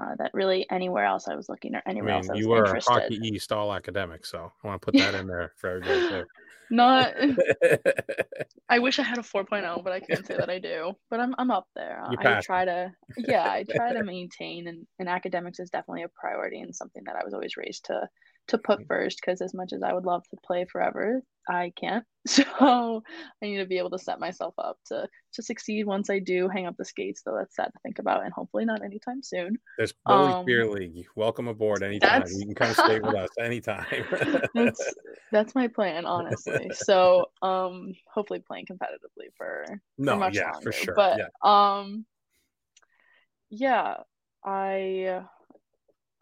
Uh, 0.00 0.14
that 0.18 0.30
really 0.32 0.66
anywhere 0.70 1.04
else 1.04 1.28
I 1.28 1.34
was 1.34 1.48
looking 1.48 1.74
or 1.74 1.82
I 1.84 1.90
anywhere 1.90 2.14
else 2.14 2.24
mean, 2.24 2.30
I 2.30 2.34
was 2.34 2.40
you 2.40 2.48
were 2.48 2.64
a 2.64 2.66
interested. 2.66 2.92
Hockey 2.92 3.18
East 3.22 3.52
all 3.52 3.74
academic, 3.74 4.24
so 4.24 4.50
I 4.62 4.66
want 4.66 4.80
to 4.80 4.84
put 4.84 4.98
that 4.98 5.14
in 5.14 5.26
there 5.26 5.52
for 5.56 5.70
everybody 5.70 6.24
Not. 6.70 7.14
I 8.70 8.78
wish 8.78 8.98
I 8.98 9.02
had 9.02 9.18
a 9.18 9.22
4.0, 9.22 9.84
but 9.84 9.92
I 9.92 10.00
can't 10.00 10.26
say 10.26 10.38
that 10.38 10.48
I 10.48 10.58
do. 10.58 10.94
But 11.10 11.20
I'm 11.20 11.34
I'm 11.36 11.50
up 11.50 11.66
there. 11.76 12.02
You 12.10 12.16
I 12.18 12.40
try 12.40 12.64
to 12.64 12.90
yeah, 13.18 13.44
I 13.50 13.64
try 13.64 13.92
to 13.92 14.02
maintain 14.02 14.66
and, 14.66 14.86
and 14.98 15.08
academics 15.08 15.60
is 15.60 15.68
definitely 15.68 16.04
a 16.04 16.08
priority 16.08 16.60
and 16.60 16.74
something 16.74 17.02
that 17.04 17.16
I 17.16 17.24
was 17.24 17.34
always 17.34 17.58
raised 17.58 17.84
to 17.86 18.08
to 18.48 18.58
put 18.58 18.86
first 18.86 19.20
because 19.20 19.40
as 19.40 19.54
much 19.54 19.72
as 19.72 19.82
I 19.82 19.92
would 19.92 20.04
love 20.04 20.22
to 20.30 20.36
play 20.44 20.64
forever, 20.64 21.22
I 21.48 21.72
can't. 21.78 22.04
So 22.24 23.02
I 23.42 23.46
need 23.46 23.56
to 23.56 23.66
be 23.66 23.78
able 23.78 23.90
to 23.90 23.98
set 23.98 24.20
myself 24.20 24.54
up 24.56 24.78
to 24.86 25.08
to 25.32 25.42
succeed 25.42 25.86
once 25.86 26.08
I 26.08 26.20
do 26.20 26.48
hang 26.48 26.66
up 26.66 26.76
the 26.76 26.84
skates, 26.84 27.22
though 27.22 27.34
that's 27.36 27.56
sad 27.56 27.72
to 27.72 27.78
think 27.82 27.98
about 27.98 28.22
and 28.22 28.32
hopefully 28.32 28.64
not 28.64 28.84
anytime 28.84 29.24
soon. 29.24 29.58
There's 29.76 29.92
Bully 30.06 30.32
Um, 30.32 30.44
Spear 30.44 30.70
League. 30.70 31.06
Welcome 31.16 31.48
aboard 31.48 31.82
anytime. 31.82 32.22
You 32.28 32.46
can 32.46 32.54
come 32.54 32.74
stay 32.74 33.00
with 33.00 33.16
us 33.16 33.28
anytime. 33.40 34.04
That's 34.54 34.94
that's 35.32 35.56
my 35.56 35.66
plan, 35.66 36.06
honestly. 36.06 36.70
So 36.74 37.26
um 37.42 37.92
hopefully 38.06 38.38
playing 38.46 38.66
competitively 38.66 39.34
for 39.36 39.64
for 39.66 39.80
no, 39.98 40.16
much 40.16 40.36
yeah, 40.36 40.52
longer. 40.52 40.70
for 40.70 40.72
sure. 40.72 40.94
But 40.94 41.18
yeah. 41.18 41.26
um, 41.42 42.06
yeah, 43.50 43.96
I 44.44 45.22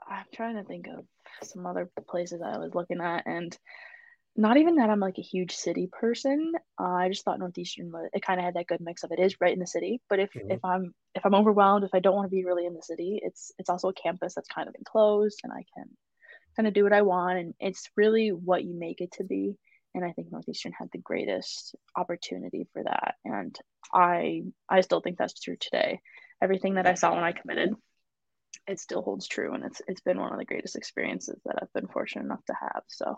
I'm 0.09 0.25
trying 0.35 0.57
to 0.57 0.65
think 0.65 0.87
of 0.87 1.05
some 1.43 1.67
other 1.67 1.91
places 2.09 2.43
I 2.43 2.59
was 2.59 2.75
looking 2.75 3.01
at, 3.01 3.27
and 3.27 3.57
not 4.37 4.57
even 4.57 4.77
that 4.77 4.91
I'm 4.91 5.01
like 5.01 5.19
a 5.19 5.23
huge 5.23 5.53
city 5.55 5.89
person. 5.91 6.53
Uh, 6.79 6.85
I 6.85 7.09
just 7.09 7.25
thought 7.25 7.39
Northeastern 7.39 7.93
it 8.13 8.23
kind 8.23 8.39
of 8.39 8.45
had 8.45 8.55
that 8.55 8.67
good 8.69 8.81
mix 8.81 9.03
of 9.03 9.13
it 9.13 9.19
is 9.19 9.41
right 9.41 9.53
in 9.53 9.59
the 9.59 9.67
city, 9.67 10.01
but 10.09 10.21
if 10.21 10.31
Mhm. 10.37 10.53
if 10.53 10.65
I'm 10.65 10.95
if 11.15 11.27
I'm 11.27 11.35
overwhelmed, 11.35 11.85
if 11.85 11.95
I 11.95 12.01
don't 12.01 12.15
want 12.15 12.27
to 12.27 12.37
be 12.37 12.45
really 12.45 12.67
in 12.67 12.75
the 12.75 12.83
city, 12.83 13.21
it's 13.23 13.53
it's 13.59 13.71
also 13.71 13.89
a 13.89 13.95
campus 13.95 14.35
that's 14.35 14.49
kind 14.49 14.69
of 14.69 14.75
enclosed, 14.77 15.41
and 15.43 15.53
I 15.53 15.65
can 15.75 15.87
kind 16.57 16.67
of 16.67 16.75
do 16.75 16.85
what 16.85 16.93
I 16.93 17.03
want, 17.03 17.39
and 17.39 17.55
it's 17.61 17.91
really 17.97 18.31
what 18.31 18.65
you 18.65 18.75
make 18.75 19.01
it 19.01 19.13
to 19.13 19.25
be. 19.25 19.57
And 19.95 20.05
I 20.05 20.13
think 20.13 20.31
Northeastern 20.31 20.73
had 20.73 20.89
the 20.93 20.99
greatest 20.99 21.75
opportunity 21.97 22.69
for 22.73 22.85
that, 22.85 23.17
and 23.25 23.59
I 23.93 24.45
I 24.69 24.83
still 24.83 25.01
think 25.01 25.19
that's 25.19 25.39
true 25.39 25.57
today. 25.57 26.01
Everything 26.41 26.75
that 26.75 26.87
I 26.87 26.95
saw 26.95 27.15
when 27.15 27.25
I 27.25 27.33
committed, 27.33 27.75
it 28.71 28.81
still 28.81 29.03
holds 29.03 29.27
true, 29.29 29.55
and 29.55 29.65
it's 29.65 29.83
it's 29.89 30.01
been 30.03 30.19
one 30.21 30.33
of 30.33 30.39
the 30.39 30.45
greatest 30.45 30.77
experiences 30.77 31.41
that 31.45 31.57
I've 31.63 31.73
been 31.73 31.89
fortunate 31.89 32.25
enough 32.25 32.45
to 32.47 32.55
have. 32.55 32.85
So 32.89 33.17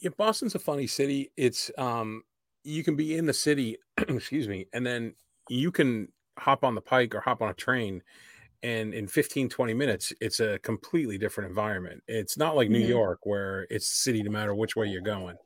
yeah, 0.00 0.10
Boston's 0.16 0.54
a 0.54 0.58
funny 0.58 0.86
city. 0.86 1.32
It's 1.36 1.70
um 1.78 2.22
you 2.64 2.84
can 2.84 2.96
be 2.96 3.16
in 3.16 3.26
the 3.26 3.32
city, 3.32 3.78
excuse 3.98 4.48
me, 4.48 4.66
and 4.72 4.86
then 4.86 5.14
you 5.48 5.72
can 5.72 6.08
hop 6.38 6.64
on 6.64 6.74
the 6.74 6.80
pike 6.80 7.14
or 7.14 7.20
hop 7.20 7.42
on 7.42 7.50
a 7.50 7.54
train 7.54 8.02
and 8.62 8.94
in 8.94 9.08
15 9.08 9.48
20 9.50 9.74
minutes 9.74 10.12
it's 10.20 10.40
a 10.40 10.58
completely 10.60 11.18
different 11.18 11.48
environment. 11.50 12.02
It's 12.08 12.38
not 12.38 12.56
like 12.56 12.70
New 12.70 12.78
Mhm. 12.78 12.80
York 12.80 13.20
where 13.26 13.66
it's 13.70 13.88
city 13.88 14.22
no 14.22 14.30
matter 14.32 14.54
which 14.54 14.76
way 14.76 14.88
you're 14.88 15.02
going. 15.02 15.38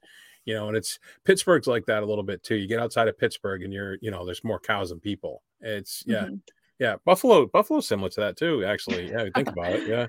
You 0.47 0.55
know, 0.55 0.69
and 0.69 0.77
it's 0.77 0.99
Pittsburgh's 1.25 1.69
like 1.69 1.87
that 1.87 2.03
a 2.03 2.07
little 2.07 2.25
bit 2.25 2.43
too. 2.45 2.57
You 2.57 2.69
get 2.69 2.81
outside 2.81 3.09
of 3.09 3.19
Pittsburgh 3.19 3.63
and 3.65 3.73
you're, 3.73 3.99
you 4.03 4.11
know, 4.11 4.27
there's 4.27 4.45
more 4.45 4.61
cows 4.61 4.91
than 4.91 5.01
people. 5.01 5.43
It's 5.61 6.05
yeah, 6.09 6.29
mhm. 6.29 6.41
Yeah. 6.79 6.97
Buffalo, 7.05 7.47
Buffalo's 7.47 7.87
similar 7.87 8.09
to 8.11 8.21
that 8.21 8.37
too, 8.37 8.65
actually. 8.65 9.11
Yeah, 9.11 9.25
think 9.35 9.49
about 9.49 9.73
it. 9.73 9.89
Yeah. 9.89 10.07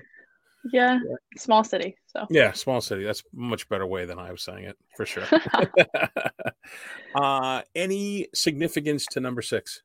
yeah, 0.72 0.98
small 1.36 1.64
city. 1.64 1.96
So 2.06 2.26
Yeah, 2.30 2.52
small 2.52 2.80
city. 2.80 3.04
That's 3.04 3.22
much 3.32 3.68
better 3.68 3.86
way 3.86 4.04
than 4.04 4.18
I 4.18 4.30
was 4.30 4.42
saying 4.42 4.64
it 4.64 4.76
for 4.96 5.06
sure. 5.06 5.24
uh, 7.14 7.62
any 7.74 8.28
significance 8.34 9.06
to 9.12 9.20
number 9.20 9.42
six? 9.42 9.82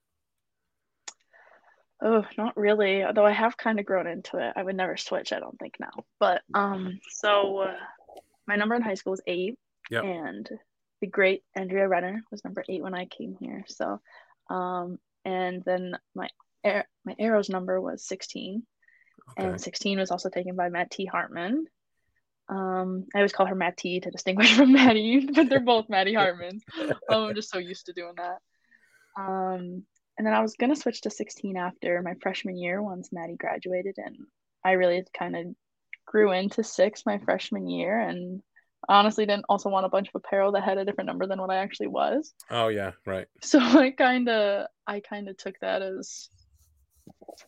Oh, 2.02 2.26
not 2.38 2.58
really. 2.58 3.04
Although 3.04 3.26
I 3.26 3.32
have 3.32 3.56
kind 3.56 3.80
of 3.80 3.86
grown 3.86 4.08
into 4.08 4.38
it. 4.38 4.54
I 4.58 4.64
would 4.64 4.76
never 4.76 4.98
switch, 4.98 5.32
I 5.32 5.40
don't 5.40 5.58
think 5.58 5.76
now. 5.80 6.04
But 6.20 6.42
um, 6.54 7.00
so 7.10 7.60
uh, 7.60 7.76
my 8.46 8.58
number 8.58 8.76
in 8.76 8.82
high 8.82 8.96
school 8.96 9.12
was 9.12 9.22
eight, 9.26 9.58
Yep. 9.90 10.04
and 10.04 10.50
the 11.00 11.08
great 11.08 11.44
Andrea 11.56 11.88
Renner 11.88 12.24
was 12.30 12.44
number 12.44 12.64
eight 12.68 12.84
when 12.84 12.94
I 12.94 13.06
came 13.06 13.38
here. 13.40 13.64
So, 13.68 14.02
um, 14.50 15.00
and 15.24 15.64
then 15.66 15.98
my 16.14 16.28
air, 16.64 16.88
my 17.06 17.16
Aeros 17.20 17.50
number 17.50 17.80
was 17.82 18.06
sixteen, 18.08 18.64
Okay. 19.38 19.48
and 19.50 19.62
sixteen 19.62 20.00
was 20.00 20.12
also 20.12 20.30
taken 20.30 20.56
by 20.56 20.70
Matt 20.70 20.92
T. 20.92 21.06
Hartman. 21.06 21.66
Um, 22.50 23.06
I 23.16 23.20
always 23.20 23.32
call 23.32 23.46
her 23.46 23.56
Matt 23.56 23.78
T 23.78 24.00
to 24.02 24.12
distinguish 24.12 24.54
from 24.58 24.74
Maddie, 24.74 25.28
but 25.34 25.50
they're 25.50 25.60
both 25.60 25.90
Maddie 25.90 26.14
Hartman. 26.22 26.60
Um, 27.10 27.24
I'm 27.30 27.36
just 27.36 27.50
so 27.52 27.58
used 27.58 27.86
to 27.88 27.94
doing 27.94 28.14
that. 28.18 28.38
Um, 29.18 29.84
and 30.18 30.26
then 30.28 30.34
I 30.34 30.42
was 30.42 30.56
gonna 30.56 30.76
switch 30.76 31.02
to 31.02 31.10
16 31.10 31.58
after 31.58 32.02
my 32.02 32.14
freshman 32.22 32.58
year 32.58 32.82
once 32.82 33.10
Maddie 33.12 33.38
graduated, 33.38 33.96
and 33.98 34.16
I 34.66 34.72
really 34.74 35.04
kind 35.18 35.36
of 35.36 35.46
grew 36.06 36.32
into 36.32 36.64
six 36.64 37.06
my 37.06 37.18
freshman 37.20 37.68
year, 37.68 38.00
and 38.00 38.42
honestly 38.90 39.26
didn't 39.26 39.46
also 39.48 39.70
want 39.70 39.86
a 39.86 39.90
bunch 39.90 40.10
of 40.10 40.16
apparel 40.16 40.52
that 40.52 40.64
had 40.64 40.78
a 40.78 40.84
different 40.84 41.08
number 41.08 41.26
than 41.26 41.40
what 41.40 41.50
I 41.50 41.56
actually 41.58 41.88
was. 41.88 42.34
Oh 42.52 42.68
yeah, 42.68 42.92
right. 43.06 43.28
So 43.42 43.60
I 43.62 43.92
kind 43.92 44.28
of 44.30 44.68
I 44.86 45.00
kind 45.00 45.30
of 45.30 45.38
took 45.38 45.56
that 45.62 45.82
as 45.82 46.28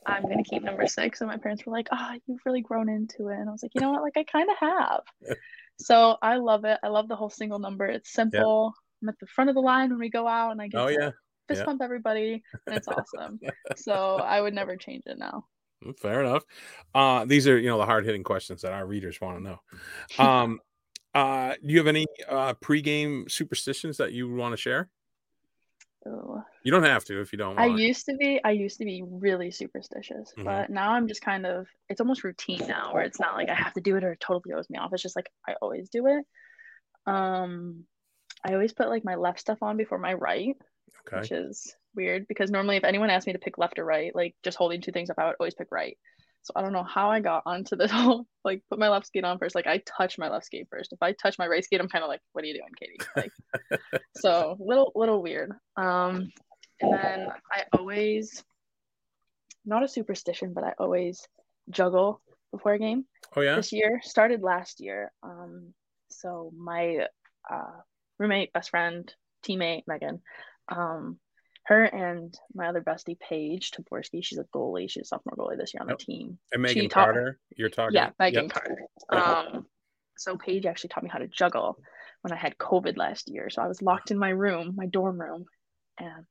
I'm 0.05 0.23
gonna 0.23 0.43
keep 0.43 0.63
number 0.63 0.87
six, 0.87 1.21
and 1.21 1.29
my 1.29 1.37
parents 1.37 1.65
were 1.65 1.71
like, 1.71 1.87
"Ah, 1.91 2.13
oh, 2.13 2.19
you've 2.25 2.41
really 2.45 2.61
grown 2.61 2.89
into 2.89 3.29
it," 3.29 3.37
and 3.37 3.47
I 3.47 3.51
was 3.51 3.63
like, 3.63 3.73
"You 3.75 3.81
know 3.81 3.91
what? 3.91 4.01
Like 4.01 4.17
I 4.17 4.23
kind 4.23 4.49
of 4.49 4.57
have." 4.57 5.01
so 5.79 6.17
I 6.21 6.37
love 6.37 6.65
it. 6.65 6.79
I 6.83 6.87
love 6.87 7.07
the 7.07 7.15
whole 7.15 7.29
single 7.29 7.59
number. 7.59 7.85
It's 7.85 8.11
simple. 8.11 8.73
Yeah. 8.75 8.81
I'm 9.03 9.09
at 9.09 9.19
the 9.19 9.27
front 9.27 9.49
of 9.49 9.55
the 9.55 9.61
line 9.61 9.89
when 9.89 9.99
we 9.99 10.09
go 10.09 10.27
out, 10.27 10.51
and 10.51 10.61
I 10.61 10.67
get 10.67 10.81
oh 10.81 10.87
yeah 10.87 11.11
fist 11.47 11.59
yeah. 11.59 11.65
pump 11.65 11.81
everybody, 11.81 12.43
and 12.67 12.75
it's 12.75 12.87
awesome. 12.87 13.39
so 13.75 14.17
I 14.17 14.41
would 14.41 14.53
never 14.53 14.75
change 14.75 15.03
it 15.05 15.17
now. 15.17 15.45
Mm, 15.83 15.97
fair 15.99 16.21
enough. 16.21 16.43
Uh, 16.93 17.25
these 17.25 17.47
are 17.47 17.57
you 17.57 17.69
know 17.69 17.77
the 17.77 17.85
hard 17.85 18.05
hitting 18.05 18.23
questions 18.23 18.61
that 18.61 18.73
our 18.73 18.85
readers 18.85 19.19
want 19.21 19.37
to 19.37 19.43
know. 19.43 19.59
Um, 20.25 20.59
uh, 21.13 21.53
do 21.53 21.73
you 21.73 21.77
have 21.77 21.87
any 21.87 22.05
uh, 22.29 22.53
pregame 22.55 23.29
superstitions 23.29 23.97
that 23.97 24.13
you 24.13 24.33
want 24.33 24.53
to 24.53 24.57
share? 24.57 24.89
You 26.63 26.71
don't 26.71 26.83
have 26.83 27.03
to 27.05 27.21
if 27.21 27.31
you 27.31 27.37
don't. 27.37 27.55
Want. 27.55 27.59
I 27.59 27.75
used 27.75 28.05
to 28.05 28.15
be. 28.15 28.39
I 28.43 28.51
used 28.51 28.77
to 28.79 28.85
be 28.85 29.03
really 29.05 29.51
superstitious, 29.51 30.31
mm-hmm. 30.31 30.43
but 30.43 30.69
now 30.69 30.91
I'm 30.91 31.07
just 31.07 31.21
kind 31.21 31.45
of. 31.45 31.67
It's 31.89 32.01
almost 32.01 32.23
routine 32.23 32.65
now, 32.67 32.93
where 32.93 33.03
it's 33.03 33.19
not 33.19 33.35
like 33.35 33.49
I 33.49 33.55
have 33.55 33.73
to 33.73 33.81
do 33.81 33.95
it 33.95 34.03
or 34.03 34.13
it 34.13 34.19
totally 34.19 34.51
throws 34.51 34.69
me 34.69 34.77
off. 34.77 34.93
It's 34.93 35.03
just 35.03 35.15
like 35.15 35.29
I 35.47 35.55
always 35.61 35.89
do 35.89 36.07
it. 36.07 36.25
Um, 37.07 37.85
I 38.43 38.53
always 38.53 38.73
put 38.73 38.89
like 38.89 39.03
my 39.03 39.15
left 39.15 39.39
stuff 39.39 39.59
on 39.61 39.77
before 39.77 39.97
my 39.97 40.13
right, 40.13 40.55
okay. 41.07 41.21
which 41.21 41.31
is 41.31 41.75
weird 41.95 42.27
because 42.27 42.51
normally 42.51 42.77
if 42.77 42.83
anyone 42.83 43.09
asked 43.09 43.27
me 43.27 43.33
to 43.33 43.39
pick 43.39 43.57
left 43.57 43.79
or 43.79 43.85
right, 43.85 44.15
like 44.15 44.35
just 44.43 44.57
holding 44.57 44.81
two 44.81 44.91
things 44.91 45.09
up, 45.09 45.17
I 45.17 45.25
would 45.25 45.35
always 45.39 45.55
pick 45.55 45.67
right. 45.71 45.97
So 46.45 46.53
I 46.55 46.61
don't 46.61 46.73
know 46.73 46.83
how 46.83 47.09
I 47.09 47.21
got 47.21 47.41
onto 47.47 47.75
this 47.75 47.89
whole 47.91 48.27
like 48.43 48.61
put 48.69 48.77
my 48.77 48.89
left 48.89 49.07
skate 49.07 49.23
on 49.23 49.39
first. 49.39 49.55
Like 49.55 49.65
I 49.65 49.81
touch 49.97 50.19
my 50.19 50.29
left 50.29 50.45
skate 50.45 50.67
first. 50.69 50.93
If 50.93 51.01
I 51.01 51.11
touch 51.13 51.39
my 51.39 51.47
right 51.47 51.63
skate, 51.63 51.81
I'm 51.81 51.89
kind 51.89 52.03
of 52.03 52.07
like, 52.07 52.21
what 52.33 52.43
are 52.43 52.47
you 52.47 52.53
doing, 52.53 52.69
Katy? 52.79 52.97
Like, 53.81 54.01
so 54.17 54.55
little 54.59 54.91
little 54.95 55.23
weird. 55.23 55.51
Um, 55.75 56.31
and 56.81 56.93
then 56.93 57.27
I 57.51 57.63
always 57.75 58.43
not 59.65 59.83
a 59.83 59.87
superstition, 59.87 60.53
but 60.53 60.63
I 60.63 60.73
always 60.77 61.27
juggle 61.71 62.21
before 62.51 62.73
a 62.73 62.79
game. 62.79 63.05
Oh 63.35 63.41
yeah. 63.41 63.55
This 63.55 63.71
year 63.71 63.99
started 64.03 64.43
last 64.43 64.79
year. 64.79 65.11
Um, 65.23 65.73
so 66.11 66.51
my 66.55 67.07
uh, 67.51 67.79
roommate, 68.19 68.53
best 68.53 68.69
friend, 68.69 69.11
teammate 69.43 69.83
Megan, 69.87 70.21
um, 70.69 71.17
her 71.65 71.83
and 71.83 72.37
my 72.53 72.67
other 72.67 72.81
bestie 72.81 73.19
Paige 73.19 73.71
Taborski, 73.71 74.23
she's 74.23 74.37
a 74.37 74.43
goalie. 74.43 74.89
She's 74.89 75.03
a 75.03 75.05
sophomore 75.05 75.35
goalie 75.35 75.57
this 75.57 75.73
year 75.73 75.81
on 75.81 75.87
the 75.87 75.95
team. 75.95 76.37
And 76.51 76.61
Megan 76.61 76.83
she 76.83 76.89
Carter, 76.89 77.39
taught, 77.39 77.57
you're 77.57 77.69
talking. 77.69 77.95
Yeah, 77.95 78.11
Megan 78.19 78.45
yep. 78.45 78.53
Carter. 78.53 78.87
Um, 79.09 79.65
so 80.15 80.37
Paige 80.37 80.65
actually 80.65 80.89
taught 80.89 81.03
me 81.03 81.09
how 81.09 81.19
to 81.19 81.27
juggle 81.27 81.77
when 82.21 82.31
I 82.31 82.35
had 82.35 82.57
COVID 82.57 82.97
last 82.97 83.29
year. 83.29 83.49
So 83.49 83.63
I 83.63 83.67
was 83.67 83.81
locked 83.81 84.11
in 84.11 84.17
my 84.17 84.29
room, 84.29 84.73
my 84.75 84.85
dorm 84.85 85.19
room, 85.19 85.45
and 85.99 86.25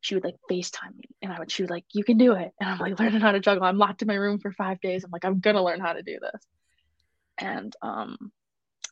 she 0.00 0.14
would 0.14 0.24
like 0.24 0.36
FaceTime 0.50 0.96
me, 0.96 1.04
and 1.20 1.32
I 1.32 1.38
would 1.38 1.50
she 1.50 1.62
was 1.62 1.70
like, 1.70 1.84
"You 1.92 2.04
can 2.04 2.16
do 2.16 2.34
it," 2.34 2.52
and 2.60 2.70
I'm 2.70 2.78
like 2.78 2.98
learning 2.98 3.20
how 3.20 3.32
to 3.32 3.40
juggle. 3.40 3.64
I'm 3.64 3.76
locked 3.76 4.02
in 4.02 4.08
my 4.08 4.14
room 4.14 4.38
for 4.38 4.52
five 4.52 4.80
days. 4.80 5.04
I'm 5.04 5.10
like, 5.10 5.24
I'm 5.24 5.40
gonna 5.40 5.64
learn 5.64 5.80
how 5.80 5.92
to 5.92 6.02
do 6.02 6.18
this, 6.20 6.42
and 7.38 7.74
um, 7.82 8.32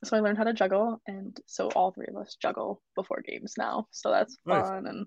so 0.05 0.17
I 0.17 0.21
learned 0.21 0.39
how 0.39 0.45
to 0.45 0.53
juggle, 0.53 1.01
and 1.07 1.39
so 1.47 1.69
all 1.71 1.93
three 1.93 2.09
of 2.09 2.17
us 2.17 2.37
juggle 2.41 2.83
before 2.95 3.23
games 3.23 3.55
now. 3.57 3.87
So 3.91 4.11
that's 4.11 4.37
nice. 4.45 4.67
fun 4.67 4.87
and 4.87 5.07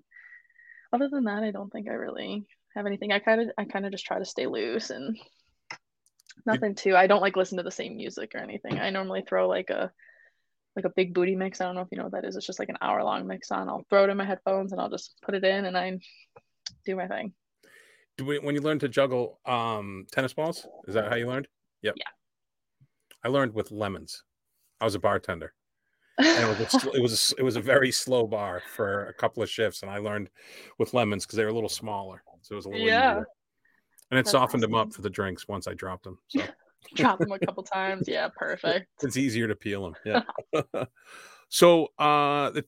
other 0.92 1.08
than 1.08 1.24
that, 1.24 1.42
I 1.42 1.50
don't 1.50 1.70
think 1.70 1.88
I 1.88 1.94
really 1.94 2.46
have 2.74 2.86
anything. 2.86 3.12
I 3.12 3.18
kind 3.18 3.40
of 3.40 3.50
I 3.58 3.64
kind 3.64 3.86
of 3.86 3.92
just 3.92 4.04
try 4.04 4.18
to 4.18 4.24
stay 4.24 4.46
loose 4.46 4.90
and 4.90 5.18
nothing 6.46 6.74
too. 6.74 6.96
I 6.96 7.06
don't 7.06 7.20
like 7.20 7.36
listen 7.36 7.58
to 7.58 7.64
the 7.64 7.70
same 7.70 7.96
music 7.96 8.32
or 8.34 8.38
anything. 8.40 8.78
I 8.78 8.90
normally 8.90 9.22
throw 9.26 9.48
like 9.48 9.70
a 9.70 9.90
like 10.74 10.84
a 10.84 10.92
big 10.94 11.14
booty 11.14 11.36
mix. 11.36 11.60
I 11.60 11.66
don't 11.66 11.74
know 11.74 11.82
if 11.82 11.88
you 11.90 11.98
know 11.98 12.04
what 12.04 12.12
that 12.12 12.24
is. 12.24 12.36
It's 12.36 12.46
just 12.46 12.58
like 12.58 12.70
an 12.70 12.78
hour 12.80 13.02
long 13.04 13.26
mix 13.26 13.50
on. 13.50 13.68
I'll 13.68 13.84
throw 13.90 14.04
it 14.04 14.10
in 14.10 14.16
my 14.16 14.24
headphones 14.24 14.72
and 14.72 14.80
I'll 14.80 14.90
just 14.90 15.14
put 15.22 15.34
it 15.34 15.44
in 15.44 15.64
and 15.66 15.76
I 15.76 15.98
do 16.84 16.96
my 16.96 17.06
thing. 17.06 17.34
When 18.22 18.54
you 18.54 18.60
learned 18.60 18.80
to 18.80 18.88
juggle 18.88 19.40
um, 19.46 20.06
tennis 20.12 20.32
balls, 20.32 20.66
is 20.86 20.94
that 20.94 21.08
how 21.08 21.16
you 21.16 21.26
learned? 21.26 21.48
Yep. 21.82 21.94
Yeah. 21.96 22.04
I 23.24 23.28
learned 23.28 23.54
with 23.54 23.70
lemons. 23.70 24.22
I 24.80 24.84
was 24.84 24.94
a 24.94 24.98
bartender 24.98 25.54
and 26.18 26.26
it 26.26 26.58
was 26.58 26.84
a, 26.84 26.90
it 26.94 27.02
was 27.02 27.32
a, 27.32 27.40
it 27.40 27.42
was 27.42 27.56
a 27.56 27.60
very 27.60 27.90
slow 27.90 28.26
bar 28.26 28.62
for 28.74 29.06
a 29.06 29.14
couple 29.14 29.42
of 29.42 29.50
shifts, 29.50 29.82
and 29.82 29.90
I 29.90 29.98
learned 29.98 30.30
with 30.78 30.94
lemons 30.94 31.24
because 31.24 31.36
they 31.36 31.44
were 31.44 31.50
a 31.50 31.54
little 31.54 31.68
smaller, 31.68 32.22
so 32.42 32.54
it 32.54 32.56
was 32.56 32.66
a 32.66 32.68
little 32.68 32.86
yeah. 32.86 33.12
Easier. 33.12 33.26
And 34.10 34.18
it 34.18 34.24
That's 34.24 34.32
softened 34.32 34.62
awesome. 34.62 34.72
them 34.72 34.74
up 34.74 34.92
for 34.92 35.00
the 35.00 35.08
drinks 35.08 35.48
once 35.48 35.66
I 35.66 35.72
dropped 35.72 36.04
them. 36.04 36.18
So 36.28 36.42
drop 36.94 37.18
them 37.18 37.32
a 37.32 37.38
couple 37.38 37.62
times, 37.62 38.06
yeah, 38.06 38.28
perfect. 38.36 38.88
It's 39.02 39.16
easier 39.16 39.48
to 39.48 39.54
peel 39.54 39.82
them, 39.82 39.94
yeah. 40.04 40.84
so 41.48 41.88
uh, 41.98 42.50
the 42.50 42.64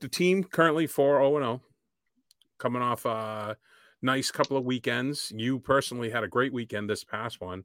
the 0.00 0.08
team 0.08 0.42
currently 0.44 0.86
four 0.86 1.16
zero 1.16 1.26
oh 1.26 1.36
and 1.36 1.44
zero, 1.44 1.62
coming 2.58 2.82
off 2.82 3.04
a 3.04 3.56
nice 4.02 4.30
couple 4.30 4.56
of 4.56 4.64
weekends. 4.64 5.32
You 5.34 5.58
personally 5.58 6.10
had 6.10 6.24
a 6.24 6.28
great 6.28 6.52
weekend 6.52 6.88
this 6.88 7.04
past 7.04 7.40
one. 7.40 7.64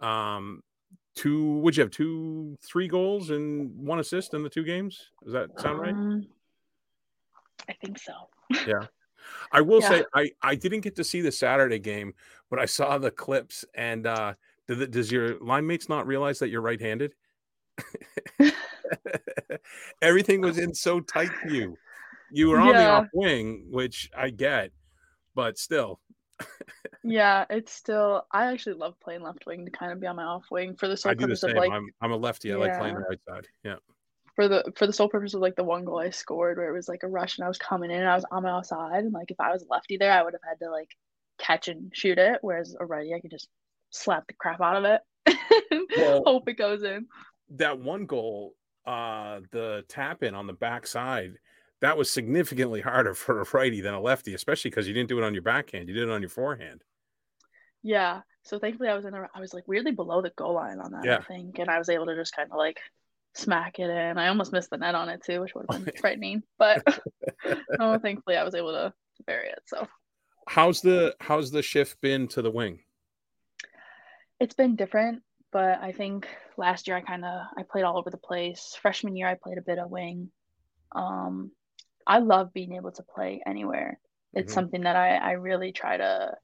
Um, 0.00 0.62
two 1.14 1.58
would 1.58 1.76
you 1.76 1.82
have 1.82 1.90
two 1.90 2.56
three 2.62 2.88
goals 2.88 3.30
and 3.30 3.70
one 3.76 3.98
assist 3.98 4.34
in 4.34 4.42
the 4.42 4.48
two 4.48 4.64
games? 4.64 5.10
Does 5.24 5.32
that 5.32 5.60
sound 5.60 5.80
right? 5.80 5.94
Um, 5.94 6.26
i 7.68 7.72
think 7.74 7.98
so. 7.98 8.12
Yeah. 8.66 8.86
I 9.52 9.60
will 9.60 9.80
yeah. 9.80 9.88
say 9.88 10.04
i 10.14 10.30
i 10.42 10.54
didn't 10.54 10.80
get 10.80 10.96
to 10.96 11.04
see 11.04 11.20
the 11.20 11.30
saturday 11.30 11.78
game 11.78 12.12
but 12.50 12.58
i 12.58 12.64
saw 12.64 12.98
the 12.98 13.10
clips 13.10 13.64
and 13.74 14.06
uh 14.06 14.34
does, 14.66 14.88
does 14.88 15.12
your 15.12 15.38
line 15.38 15.66
mates 15.66 15.88
not 15.88 16.06
realize 16.06 16.38
that 16.38 16.48
you're 16.48 16.60
right-handed? 16.60 17.14
Everything 20.02 20.40
was 20.40 20.58
in 20.58 20.74
so 20.74 21.00
tight 21.00 21.30
to 21.44 21.54
you 21.54 21.76
you 22.32 22.48
were 22.48 22.58
on 22.58 22.68
yeah. 22.68 22.72
the 22.72 22.90
off 22.90 23.06
wing 23.12 23.66
which 23.70 24.10
i 24.16 24.30
get 24.30 24.70
but 25.34 25.58
still 25.58 26.00
yeah, 27.04 27.44
it's 27.50 27.72
still. 27.72 28.26
I 28.30 28.52
actually 28.52 28.74
love 28.74 28.98
playing 29.00 29.22
left 29.22 29.46
wing 29.46 29.64
to 29.64 29.70
kind 29.70 29.92
of 29.92 30.00
be 30.00 30.06
on 30.06 30.16
my 30.16 30.24
off 30.24 30.44
wing 30.50 30.76
for 30.76 30.88
the 30.88 30.96
sole 30.96 31.12
I 31.12 31.14
do 31.14 31.26
the 31.26 31.36
same. 31.36 31.50
Of, 31.50 31.56
like, 31.56 31.70
I'm, 31.70 31.88
I'm 32.00 32.12
a 32.12 32.16
lefty. 32.16 32.52
I 32.52 32.56
yeah. 32.56 32.60
like 32.60 32.78
playing 32.78 32.94
the 32.94 33.00
right 33.00 33.20
side. 33.28 33.46
Yeah. 33.64 33.76
For 34.34 34.48
the 34.48 34.72
for 34.76 34.86
the 34.86 34.92
sole 34.92 35.08
purpose 35.08 35.34
of 35.34 35.40
like 35.40 35.56
the 35.56 35.64
one 35.64 35.84
goal 35.84 36.00
I 36.00 36.10
scored 36.10 36.56
where 36.56 36.68
it 36.68 36.72
was 36.72 36.88
like 36.88 37.02
a 37.02 37.08
rush 37.08 37.36
and 37.36 37.44
I 37.44 37.48
was 37.48 37.58
coming 37.58 37.90
in 37.90 38.00
and 38.00 38.08
I 38.08 38.14
was 38.14 38.24
on 38.30 38.44
my 38.44 38.50
outside 38.50 39.04
and 39.04 39.12
like 39.12 39.30
if 39.30 39.38
I 39.38 39.52
was 39.52 39.66
lefty 39.68 39.98
there 39.98 40.10
I 40.10 40.22
would 40.22 40.32
have 40.32 40.40
had 40.48 40.64
to 40.64 40.70
like 40.70 40.88
catch 41.38 41.68
and 41.68 41.94
shoot 41.94 42.16
it 42.16 42.38
whereas 42.40 42.74
a 42.80 42.86
righty 42.86 43.12
I 43.12 43.20
could 43.20 43.30
just 43.30 43.48
slap 43.90 44.26
the 44.26 44.32
crap 44.32 44.62
out 44.62 44.76
of 44.76 44.84
it 44.84 45.02
well, 45.96 46.22
hope 46.26 46.48
it 46.48 46.54
goes 46.54 46.82
in. 46.82 47.06
That 47.50 47.78
one 47.78 48.06
goal, 48.06 48.54
uh, 48.86 49.40
the 49.50 49.84
tap 49.88 50.22
in 50.22 50.34
on 50.34 50.46
the 50.46 50.52
backside 50.52 51.34
that 51.82 51.98
was 51.98 52.10
significantly 52.10 52.80
harder 52.80 53.12
for 53.22 53.42
a 53.42 53.46
righty 53.52 53.82
than 53.82 53.92
a 53.92 54.00
lefty, 54.00 54.34
especially 54.34 54.70
because 54.70 54.88
you 54.88 54.94
didn't 54.94 55.10
do 55.10 55.18
it 55.18 55.24
on 55.24 55.34
your 55.34 55.42
backhand. 55.42 55.88
You 55.88 55.94
did 55.94 56.04
it 56.04 56.10
on 56.10 56.22
your 56.22 56.30
forehand. 56.30 56.82
Yeah. 57.82 58.22
So 58.44 58.58
thankfully 58.58 58.88
I 58.88 58.94
was 58.94 59.04
in 59.04 59.14
a, 59.14 59.28
I 59.34 59.40
was 59.40 59.52
like 59.52 59.68
weirdly 59.68 59.92
below 59.92 60.22
the 60.22 60.30
goal 60.30 60.54
line 60.54 60.78
on 60.80 60.92
that, 60.92 61.04
yeah. 61.04 61.18
I 61.18 61.22
think. 61.22 61.58
And 61.58 61.68
I 61.68 61.78
was 61.78 61.88
able 61.88 62.06
to 62.06 62.16
just 62.16 62.34
kind 62.34 62.50
of 62.50 62.56
like 62.56 62.80
smack 63.34 63.78
it 63.78 63.90
in. 63.90 64.18
I 64.18 64.28
almost 64.28 64.52
missed 64.52 64.70
the 64.70 64.78
net 64.78 64.94
on 64.94 65.08
it 65.08 65.22
too, 65.24 65.40
which 65.40 65.54
would 65.54 65.66
have 65.70 65.84
been 65.84 65.94
frightening. 66.00 66.42
But 66.58 66.82
oh, 67.80 67.98
thankfully 67.98 68.36
I 68.36 68.44
was 68.44 68.54
able 68.54 68.72
to, 68.72 68.94
bury 69.26 69.50
it. 69.50 69.60
So 69.66 69.86
how's 70.48 70.80
the 70.80 71.14
how's 71.20 71.52
the 71.52 71.62
shift 71.62 72.00
been 72.00 72.26
to 72.28 72.42
the 72.42 72.50
wing? 72.50 72.80
It's 74.40 74.54
been 74.54 74.74
different, 74.74 75.22
but 75.52 75.80
I 75.80 75.92
think 75.92 76.26
last 76.56 76.88
year 76.88 76.96
I 76.96 77.02
kind 77.02 77.24
of 77.24 77.42
I 77.56 77.62
played 77.62 77.84
all 77.84 77.98
over 77.98 78.10
the 78.10 78.16
place. 78.16 78.76
Freshman 78.82 79.14
year 79.14 79.28
I 79.28 79.36
played 79.40 79.58
a 79.58 79.62
bit 79.62 79.78
of 79.78 79.90
wing. 79.90 80.32
Um, 80.90 81.52
I 82.06 82.18
love 82.18 82.52
being 82.52 82.74
able 82.74 82.92
to 82.92 83.02
play 83.02 83.42
anywhere. 83.46 83.98
It's 84.34 84.46
mm-hmm. 84.46 84.54
something 84.54 84.82
that 84.82 84.96
I, 84.96 85.16
I 85.16 85.32
really 85.32 85.72
try 85.72 85.96
to 85.96 86.34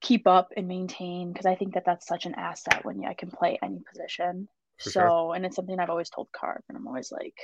keep 0.00 0.26
up 0.26 0.52
and 0.56 0.68
maintain 0.68 1.32
because 1.32 1.46
I 1.46 1.54
think 1.54 1.74
that 1.74 1.84
that's 1.86 2.06
such 2.06 2.26
an 2.26 2.34
asset 2.34 2.84
when 2.84 3.04
I 3.04 3.14
can 3.14 3.30
play 3.30 3.58
any 3.62 3.80
position. 3.90 4.48
For 4.78 4.90
so, 4.90 5.00
sure. 5.00 5.34
and 5.34 5.46
it's 5.46 5.56
something 5.56 5.78
I've 5.80 5.90
always 5.90 6.10
told 6.10 6.28
Carp, 6.36 6.62
and 6.68 6.76
I'm 6.76 6.86
always 6.86 7.10
like, 7.10 7.34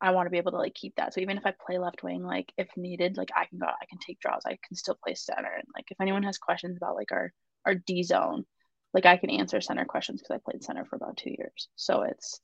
I 0.00 0.12
want 0.12 0.26
to 0.26 0.30
be 0.30 0.38
able 0.38 0.52
to 0.52 0.58
like 0.58 0.74
keep 0.74 0.94
that. 0.96 1.12
So 1.12 1.20
even 1.20 1.36
if 1.36 1.44
I 1.44 1.52
play 1.66 1.78
left 1.78 2.02
wing, 2.02 2.22
like 2.22 2.50
if 2.56 2.68
needed, 2.76 3.18
like 3.18 3.30
I 3.36 3.44
can 3.44 3.58
go, 3.58 3.66
I 3.66 3.84
can 3.88 3.98
take 3.98 4.18
draws, 4.18 4.42
I 4.46 4.58
can 4.66 4.76
still 4.76 4.98
play 5.04 5.14
center. 5.14 5.52
And 5.54 5.66
like 5.76 5.84
if 5.90 6.00
anyone 6.00 6.22
has 6.22 6.38
questions 6.38 6.78
about 6.78 6.96
like 6.96 7.12
our 7.12 7.32
our 7.66 7.74
D 7.74 8.02
zone, 8.02 8.44
like 8.94 9.04
I 9.04 9.18
can 9.18 9.28
answer 9.28 9.60
center 9.60 9.84
questions 9.84 10.22
because 10.22 10.34
I 10.34 10.50
played 10.50 10.64
center 10.64 10.86
for 10.86 10.96
about 10.96 11.18
two 11.18 11.30
years. 11.36 11.68
So 11.76 12.02
it's 12.02 12.40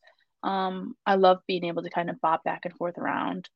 um, 0.46 0.94
I 1.04 1.16
love 1.16 1.40
being 1.48 1.64
able 1.64 1.82
to 1.82 1.90
kind 1.90 2.08
of 2.08 2.20
bob 2.20 2.44
back 2.44 2.64
and 2.64 2.74
forth 2.74 2.98
around. 2.98 3.48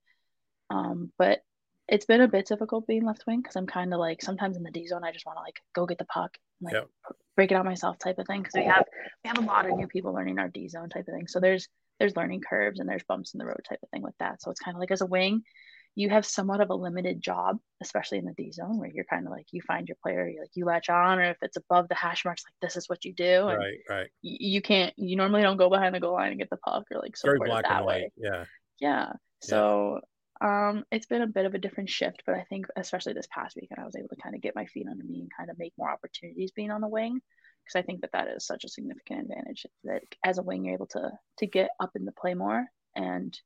Um, 0.71 1.13
but 1.19 1.41
it's 1.89 2.05
been 2.05 2.21
a 2.21 2.29
bit 2.29 2.47
difficult 2.47 2.87
being 2.87 3.05
left 3.05 3.25
wing 3.27 3.41
because 3.41 3.57
I'm 3.57 3.67
kind 3.67 3.95
of 3.95 4.01
like 4.01 4.23
sometimes 4.23 4.57
in 4.57 4.65
the 4.65 4.73
D 4.73 4.87
zone 4.87 5.05
I 5.05 5.13
just 5.13 5.25
want 5.25 5.39
to 5.39 5.43
like 5.43 5.61
go 5.73 5.87
get 5.87 5.99
the 5.99 6.05
puck, 6.05 6.37
like 6.61 6.75
yep. 6.75 6.89
break 7.37 7.53
it 7.53 7.55
out 7.55 7.65
myself 7.65 7.99
type 7.99 8.19
of 8.19 8.27
thing 8.27 8.43
because 8.43 8.55
we 8.55 8.65
have 8.65 8.85
we 9.25 9.29
have 9.29 9.39
a 9.39 9.47
lot 9.47 9.71
of 9.71 9.77
new 9.77 9.87
people 9.87 10.13
learning 10.13 10.41
our 10.41 10.49
D 10.49 10.69
zone 10.69 10.89
type 10.89 11.07
of 11.07 11.15
thing. 11.15 11.29
So 11.29 11.39
there's 11.39 11.69
there's 12.01 12.17
learning 12.17 12.43
curves 12.49 12.81
and 12.81 12.89
there's 12.89 13.05
bumps 13.05 13.35
in 13.35 13.39
the 13.39 13.47
road 13.47 13.65
type 13.69 13.79
of 13.83 13.89
thing 13.91 14.03
with 14.03 14.15
that. 14.19 14.43
So 14.43 14.51
it's 14.51 14.61
kind 14.61 14.77
of 14.77 14.81
like 14.81 14.91
as 14.91 15.01
a 15.01 15.07
wing, 15.07 15.43
you 16.01 16.09
have 16.09 16.25
somewhat 16.25 16.61
of 16.61 16.71
a 16.71 16.75
limited 16.75 17.21
job, 17.21 17.59
especially 17.83 18.19
in 18.19 18.25
the 18.25 18.33
D 18.33 18.51
zone 18.53 18.79
where 18.79 18.91
you're 18.91 19.05
kind 19.05 19.27
of 19.27 19.33
like 19.33 19.47
you 19.51 19.61
find 19.61 19.87
your 19.87 19.99
player, 20.03 20.27
you 20.27 20.41
like 20.41 20.51
you 20.55 20.65
latch 20.65 20.89
on, 20.89 21.19
or 21.19 21.25
if 21.25 21.37
it's 21.43 21.59
above 21.59 21.89
the 21.89 21.95
hash 21.95 22.25
marks, 22.25 22.43
like 22.47 22.55
this 22.63 22.77
is 22.77 22.89
what 22.89 23.05
you 23.05 23.13
do. 23.13 23.49
And 23.49 23.59
right, 23.59 23.79
right. 23.89 24.09
You, 24.23 24.37
you 24.41 24.63
can't. 24.63 24.95
You 24.97 25.17
normally 25.17 25.43
don't 25.43 25.59
go 25.59 25.69
behind 25.69 25.95
the 25.95 26.01
goal 26.01 26.15
line 26.15 26.31
and 26.31 26.39
get 26.39 26.49
the 26.49 26.57
puck 26.57 26.85
or 26.91 27.01
like 27.01 27.15
black 27.23 27.65
it 27.65 27.69
that 27.69 27.79
and 27.79 27.87
way. 27.87 28.11
Yeah. 28.17 28.45
Yeah. 28.81 29.13
So 29.43 30.01
um, 30.41 30.85
it's 30.91 31.07
been 31.07 31.23
a 31.23 31.27
bit 31.27 31.45
of 31.45 31.55
a 31.55 31.59
different 31.59 31.91
shift, 31.91 32.23
but 32.25 32.35
I 32.35 32.45
think 32.49 32.67
especially 32.77 33.13
this 33.13 33.29
past 33.31 33.57
weekend, 33.61 33.79
I 33.79 33.85
was 33.85 33.97
able 33.97 34.09
to 34.09 34.23
kind 34.23 34.35
of 34.35 34.41
get 34.41 34.57
my 34.57 34.65
feet 34.67 34.87
under 34.91 35.05
me 35.05 35.21
and 35.21 35.31
kind 35.37 35.51
of 35.51 35.59
make 35.59 35.75
more 35.77 35.91
opportunities 35.91 36.53
being 36.53 36.71
on 36.71 36.81
the 36.81 36.89
wing 36.89 37.21
because 37.65 37.79
I 37.79 37.83
think 37.83 38.01
that 38.01 38.13
that 38.13 38.29
is 38.29 38.47
such 38.47 38.65
a 38.65 38.69
significant 38.69 39.23
advantage 39.23 39.67
that 39.85 40.03
as 40.25 40.39
a 40.39 40.43
wing 40.43 40.65
you're 40.65 40.75
able 40.75 40.87
to 40.89 41.11
to 41.39 41.47
get 41.47 41.71
up 41.79 41.91
in 41.95 42.07
the 42.07 42.13
play 42.13 42.33
more 42.33 42.67
and 42.97 43.39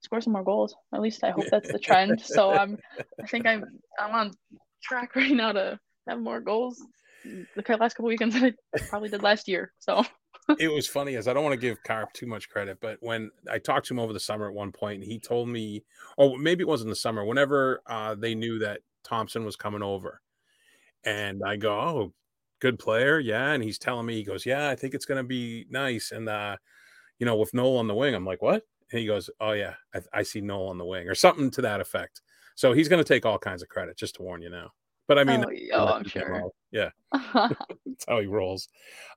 score 0.00 0.20
some 0.20 0.32
more 0.32 0.44
goals. 0.44 0.74
At 0.94 1.00
least 1.00 1.24
I 1.24 1.30
hope 1.30 1.46
that's 1.50 1.70
the 1.70 1.78
trend. 1.82 2.20
so 2.20 2.52
I'm 2.52 2.78
I 3.22 3.26
think 3.26 3.46
I'm 3.46 3.64
I'm 3.98 4.14
on 4.14 4.32
track 4.82 5.14
right 5.16 5.32
now 5.32 5.52
to 5.52 5.78
have 6.08 6.20
more 6.20 6.40
goals 6.40 6.82
the 7.24 7.76
last 7.78 7.94
couple 7.94 8.06
of 8.06 8.10
weekends 8.10 8.34
than 8.34 8.54
I 8.74 8.78
probably 8.88 9.08
did 9.08 9.22
last 9.22 9.48
year. 9.48 9.72
So 9.78 10.04
it 10.58 10.72
was 10.72 10.86
funny 10.86 11.16
as 11.16 11.28
I 11.28 11.32
don't 11.32 11.44
want 11.44 11.54
to 11.54 11.60
give 11.60 11.82
Carp 11.82 12.12
too 12.12 12.26
much 12.26 12.48
credit, 12.48 12.78
but 12.80 12.98
when 13.00 13.30
I 13.50 13.58
talked 13.58 13.86
to 13.86 13.94
him 13.94 14.00
over 14.00 14.12
the 14.12 14.20
summer 14.20 14.48
at 14.48 14.54
one 14.54 14.72
point, 14.72 15.04
he 15.04 15.18
told 15.18 15.48
me, 15.48 15.84
or 16.16 16.38
maybe 16.38 16.62
it 16.62 16.68
wasn't 16.68 16.90
the 16.90 16.96
summer, 16.96 17.24
whenever 17.24 17.82
uh, 17.86 18.14
they 18.14 18.34
knew 18.34 18.58
that 18.60 18.80
Thompson 19.04 19.44
was 19.44 19.56
coming 19.56 19.82
over, 19.82 20.20
and 21.04 21.42
I 21.44 21.56
go, 21.56 21.72
"Oh, 21.78 22.12
good 22.60 22.78
player, 22.78 23.18
yeah," 23.18 23.52
and 23.52 23.62
he's 23.62 23.78
telling 23.78 24.06
me, 24.06 24.14
he 24.14 24.24
goes, 24.24 24.44
"Yeah, 24.44 24.68
I 24.68 24.76
think 24.76 24.94
it's 24.94 25.06
going 25.06 25.22
to 25.22 25.28
be 25.28 25.66
nice," 25.70 26.10
and 26.10 26.28
uh, 26.28 26.56
you 27.18 27.26
know, 27.26 27.36
with 27.36 27.54
Knoll 27.54 27.78
on 27.78 27.86
the 27.86 27.94
wing, 27.94 28.14
I'm 28.14 28.26
like, 28.26 28.42
"What?" 28.42 28.64
And 28.90 29.00
he 29.00 29.06
goes, 29.06 29.30
"Oh 29.40 29.52
yeah, 29.52 29.74
I, 29.94 30.00
I 30.12 30.22
see 30.22 30.40
Knoll 30.40 30.68
on 30.68 30.78
the 30.78 30.84
wing," 30.84 31.08
or 31.08 31.14
something 31.14 31.50
to 31.52 31.62
that 31.62 31.80
effect. 31.80 32.22
So 32.54 32.72
he's 32.72 32.88
going 32.88 33.02
to 33.02 33.08
take 33.08 33.24
all 33.24 33.38
kinds 33.38 33.62
of 33.62 33.68
credit, 33.68 33.96
just 33.96 34.16
to 34.16 34.22
warn 34.22 34.42
you 34.42 34.50
now. 34.50 34.72
But 35.08 35.18
I 35.18 35.24
mean, 35.24 35.44
oh, 35.72 35.78
oh 35.78 35.86
I'm 35.94 36.04
sure. 36.08 36.50
Yeah, 36.70 36.90
that's 37.34 38.06
how 38.06 38.20
he 38.20 38.26
rolls. 38.26 38.68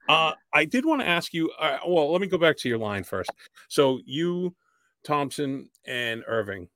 Uh, 0.10 0.34
I 0.54 0.66
did 0.66 0.86
want 0.86 1.02
to 1.02 1.08
ask 1.08 1.34
you. 1.34 1.52
Uh, 1.60 1.78
well, 1.88 2.12
let 2.12 2.22
me 2.22 2.28
go 2.28 2.38
back 2.38 2.58
to 2.58 2.70
your 2.70 2.78
line 2.78 3.04
first. 3.04 3.32
So 3.68 4.00
you, 4.06 4.56
Thompson, 5.04 5.70
and 5.86 6.24
Irving. 6.28 6.68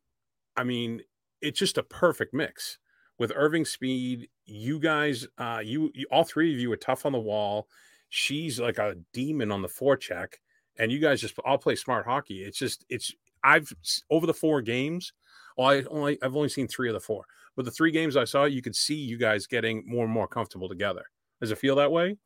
I 0.55 0.63
mean, 0.63 1.01
it's 1.41 1.59
just 1.59 1.77
a 1.77 1.83
perfect 1.83 2.33
mix 2.33 2.79
with 3.19 3.31
Irving's 3.35 3.71
speed. 3.71 4.29
You 4.45 4.79
guys, 4.79 5.27
uh, 5.37 5.61
you, 5.63 5.91
you 5.93 6.05
all 6.11 6.23
three 6.23 6.53
of 6.53 6.59
you 6.59 6.71
are 6.71 6.77
tough 6.77 7.05
on 7.05 7.11
the 7.11 7.19
wall. 7.19 7.67
She's 8.09 8.59
like 8.59 8.77
a 8.77 8.95
demon 9.13 9.51
on 9.51 9.61
the 9.61 9.67
forecheck, 9.67 10.33
and 10.79 10.91
you 10.91 10.99
guys 10.99 11.21
just 11.21 11.37
all 11.39 11.57
play 11.57 11.75
smart 11.75 12.05
hockey. 12.05 12.43
It's 12.43 12.57
just 12.57 12.85
it's 12.89 13.13
I've 13.43 13.71
over 14.09 14.25
the 14.25 14.33
four 14.33 14.61
games. 14.61 15.13
Well, 15.57 15.69
I 15.69 15.83
only 15.89 16.17
I've 16.21 16.35
only 16.35 16.49
seen 16.49 16.67
three 16.67 16.89
of 16.89 16.93
the 16.93 16.99
four. 16.99 17.25
But 17.55 17.65
the 17.65 17.71
three 17.71 17.91
games 17.91 18.15
I 18.15 18.25
saw, 18.25 18.43
you 18.45 18.61
could 18.61 18.75
see 18.75 18.95
you 18.95 19.17
guys 19.17 19.47
getting 19.47 19.83
more 19.87 20.05
and 20.05 20.13
more 20.13 20.27
comfortable 20.27 20.69
together. 20.69 21.05
Does 21.41 21.51
it 21.51 21.57
feel 21.57 21.75
that 21.77 21.91
way? 21.91 22.17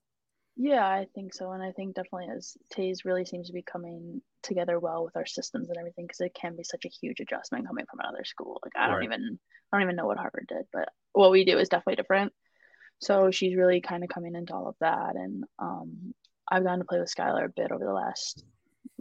Yeah, 0.57 0.85
I 0.85 1.07
think 1.15 1.33
so, 1.33 1.51
and 1.51 1.63
I 1.63 1.71
think 1.71 1.95
definitely 1.95 2.27
as 2.35 2.57
Taze 2.73 3.05
really 3.05 3.23
seems 3.23 3.47
to 3.47 3.53
be 3.53 3.61
coming 3.61 4.21
together 4.43 4.77
well 4.79 5.05
with 5.05 5.15
our 5.15 5.25
systems 5.25 5.69
and 5.69 5.77
everything, 5.77 6.05
because 6.05 6.19
it 6.19 6.33
can 6.33 6.57
be 6.57 6.63
such 6.63 6.83
a 6.83 6.89
huge 6.89 7.21
adjustment 7.21 7.65
coming 7.65 7.85
from 7.89 8.01
another 8.01 8.25
school. 8.25 8.59
Like 8.63 8.73
I 8.75 8.87
don't 8.87 8.97
right. 8.97 9.05
even 9.05 9.39
I 9.71 9.77
don't 9.77 9.83
even 9.83 9.95
know 9.95 10.07
what 10.07 10.17
Harvard 10.17 10.47
did, 10.49 10.65
but 10.73 10.89
what 11.13 11.31
we 11.31 11.45
do 11.45 11.57
is 11.57 11.69
definitely 11.69 11.95
different. 11.95 12.33
So 12.99 13.31
she's 13.31 13.55
really 13.55 13.79
kind 13.79 14.03
of 14.03 14.09
coming 14.09 14.35
into 14.35 14.53
all 14.53 14.67
of 14.67 14.75
that, 14.81 15.15
and 15.15 15.45
um, 15.57 16.13
I've 16.51 16.63
gotten 16.63 16.79
to 16.79 16.85
play 16.85 16.99
with 16.99 17.13
Skylar 17.13 17.45
a 17.45 17.49
bit 17.49 17.71
over 17.71 17.85
the 17.85 17.93
last 17.93 18.43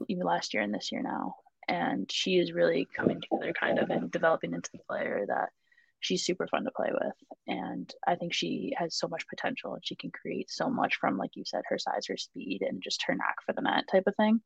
even 0.09 0.24
last 0.24 0.55
year 0.55 0.62
and 0.62 0.72
this 0.72 0.92
year 0.92 1.03
now, 1.03 1.34
and 1.68 2.11
she 2.11 2.38
is 2.38 2.53
really 2.53 2.88
coming 2.96 3.20
together 3.20 3.53
kind 3.59 3.78
of 3.80 3.90
and 3.90 4.11
developing 4.11 4.55
into 4.55 4.70
the 4.72 4.78
player 4.88 5.24
that 5.26 5.51
she's 5.98 6.24
super 6.24 6.46
fun 6.46 6.64
to 6.64 6.70
play 6.70 6.90
with. 6.92 7.14
And 7.46 7.92
i 8.07 8.14
think 8.14 8.32
she 8.32 8.72
has 8.76 8.96
so 8.96 9.09
much 9.09 9.26
potential 9.28 9.74
and 9.74 9.84
she 9.84 9.96
can 9.96 10.11
create 10.11 10.51
so 10.51 10.70
much 10.70 10.96
from 10.96 11.18
like 11.18 11.32
you 11.34 11.44
said 11.44 11.62
her 11.68 11.78
size 11.78 12.07
her 12.07 12.16
speed 12.16 12.62
and 12.62 12.82
just 12.82 13.03
her 13.07 13.14
knack 13.14 13.36
for 13.44 13.53
the 13.53 13.62
net 13.62 13.84
type 13.90 14.05
of 14.07 14.16
thing. 14.16 14.40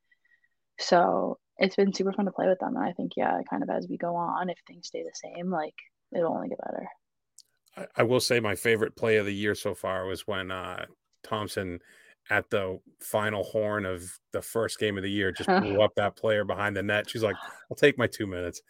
So 0.80 1.38
it's 1.58 1.76
been 1.76 1.92
super 1.92 2.12
fun 2.12 2.24
to 2.24 2.32
play 2.32 2.48
with 2.48 2.58
them. 2.58 2.74
And 2.74 2.84
i 2.84 2.92
think 2.92 3.12
yeah 3.16 3.38
kind 3.48 3.62
of 3.62 3.70
as 3.70 3.86
we 3.88 3.98
go 3.98 4.16
on 4.16 4.48
if 4.48 4.58
things 4.66 4.88
stay 4.88 5.02
the 5.02 5.12
same 5.14 5.50
like 5.50 5.74
it'll 6.16 6.34
only 6.34 6.48
get 6.48 6.58
better. 6.58 6.88
I, 7.76 8.00
I 8.00 8.02
will 8.04 8.20
say 8.20 8.40
my 8.40 8.54
favorite 8.54 8.96
play 8.96 9.16
of 9.16 9.26
the 9.26 9.34
year 9.34 9.54
so 9.54 9.74
far 9.74 10.06
was 10.06 10.26
when 10.26 10.50
uh 10.50 10.86
thompson 11.22 11.80
at 12.30 12.48
the 12.48 12.78
final 13.00 13.44
horn 13.44 13.84
of 13.84 14.18
the 14.32 14.40
first 14.40 14.78
game 14.78 14.96
of 14.96 15.02
the 15.02 15.10
year 15.10 15.30
just 15.30 15.48
blew 15.48 15.82
up 15.82 15.94
that 15.96 16.16
player 16.16 16.44
behind 16.44 16.76
the 16.76 16.82
net. 16.82 17.08
She's 17.08 17.22
like, 17.22 17.36
I'll 17.70 17.76
take 17.76 17.98
my 17.98 18.06
two 18.06 18.26
minutes. 18.26 18.62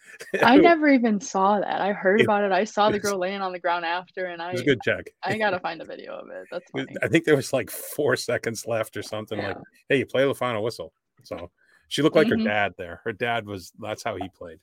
I 0.42 0.56
never 0.58 0.88
even 0.88 1.20
saw 1.20 1.60
that. 1.60 1.80
I 1.80 1.92
heard 1.92 2.20
it, 2.20 2.24
about 2.24 2.44
it. 2.44 2.52
I 2.52 2.64
saw 2.64 2.90
the 2.90 2.98
girl 2.98 3.18
laying 3.18 3.40
on 3.40 3.52
the 3.52 3.58
ground 3.60 3.84
after, 3.84 4.26
and 4.26 4.42
I 4.42 4.50
it 4.50 4.52
was 4.52 4.60
a 4.62 4.64
good 4.64 4.80
check. 4.84 5.06
I 5.22 5.38
gotta 5.38 5.60
find 5.60 5.80
a 5.80 5.84
video 5.84 6.14
of 6.14 6.28
it. 6.30 6.46
That's 6.50 6.68
funny. 6.70 6.94
I 7.02 7.08
think 7.08 7.24
there 7.24 7.36
was 7.36 7.52
like 7.52 7.70
four 7.70 8.16
seconds 8.16 8.66
left 8.66 8.96
or 8.96 9.02
something. 9.02 9.38
Yeah. 9.38 9.48
Like, 9.48 9.58
hey, 9.88 9.98
you 9.98 10.06
play 10.06 10.26
the 10.26 10.34
final 10.34 10.62
whistle. 10.62 10.92
So 11.22 11.50
she 11.88 12.02
looked 12.02 12.16
like 12.16 12.26
mm-hmm. 12.26 12.40
her 12.40 12.48
dad 12.48 12.74
there. 12.76 13.00
Her 13.04 13.12
dad 13.12 13.46
was 13.46 13.72
that's 13.78 14.02
how 14.02 14.16
he 14.16 14.28
played 14.28 14.58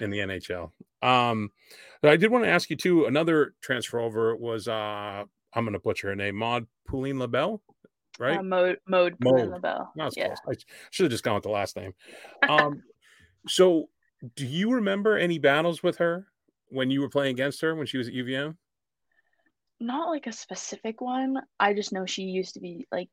in 0.00 0.10
the 0.10 0.18
NHL. 0.18 0.70
Um, 1.02 1.50
but 2.02 2.12
I 2.12 2.16
did 2.16 2.30
want 2.30 2.44
to 2.44 2.50
ask 2.50 2.70
you 2.70 2.76
too. 2.76 3.06
Another 3.06 3.54
transfer 3.62 3.98
over 3.98 4.36
was 4.36 4.68
uh 4.68 5.24
I'm 5.54 5.64
going 5.64 5.72
to 5.72 5.80
butcher 5.80 6.08
her 6.08 6.16
name, 6.16 6.36
Maud 6.36 6.66
Pauline 6.86 7.18
Labelle 7.18 7.62
right? 8.18 8.38
Uh, 8.38 8.42
mode 8.42 8.78
mode 8.86 9.16
mode. 9.20 9.52
the 9.52 9.58
bell. 9.58 9.92
Yeah. 9.96 10.08
Close. 10.10 10.34
I 10.48 10.54
should 10.90 11.04
have 11.04 11.12
just 11.12 11.24
gone 11.24 11.34
with 11.34 11.44
the 11.44 11.50
last 11.50 11.76
name. 11.76 11.94
Um, 12.48 12.82
so 13.46 13.88
do 14.36 14.46
you 14.46 14.72
remember 14.72 15.16
any 15.16 15.38
battles 15.38 15.82
with 15.82 15.98
her 15.98 16.26
when 16.70 16.90
you 16.90 17.00
were 17.00 17.08
playing 17.08 17.32
against 17.32 17.60
her 17.60 17.74
when 17.74 17.86
she 17.86 17.98
was 17.98 18.08
at 18.08 18.14
UVM? 18.14 18.56
Not 19.80 20.08
like 20.08 20.26
a 20.26 20.32
specific 20.32 21.00
one. 21.00 21.36
I 21.60 21.74
just 21.74 21.92
know 21.92 22.06
she 22.06 22.22
used 22.22 22.54
to 22.54 22.60
be 22.60 22.86
like 22.90 23.08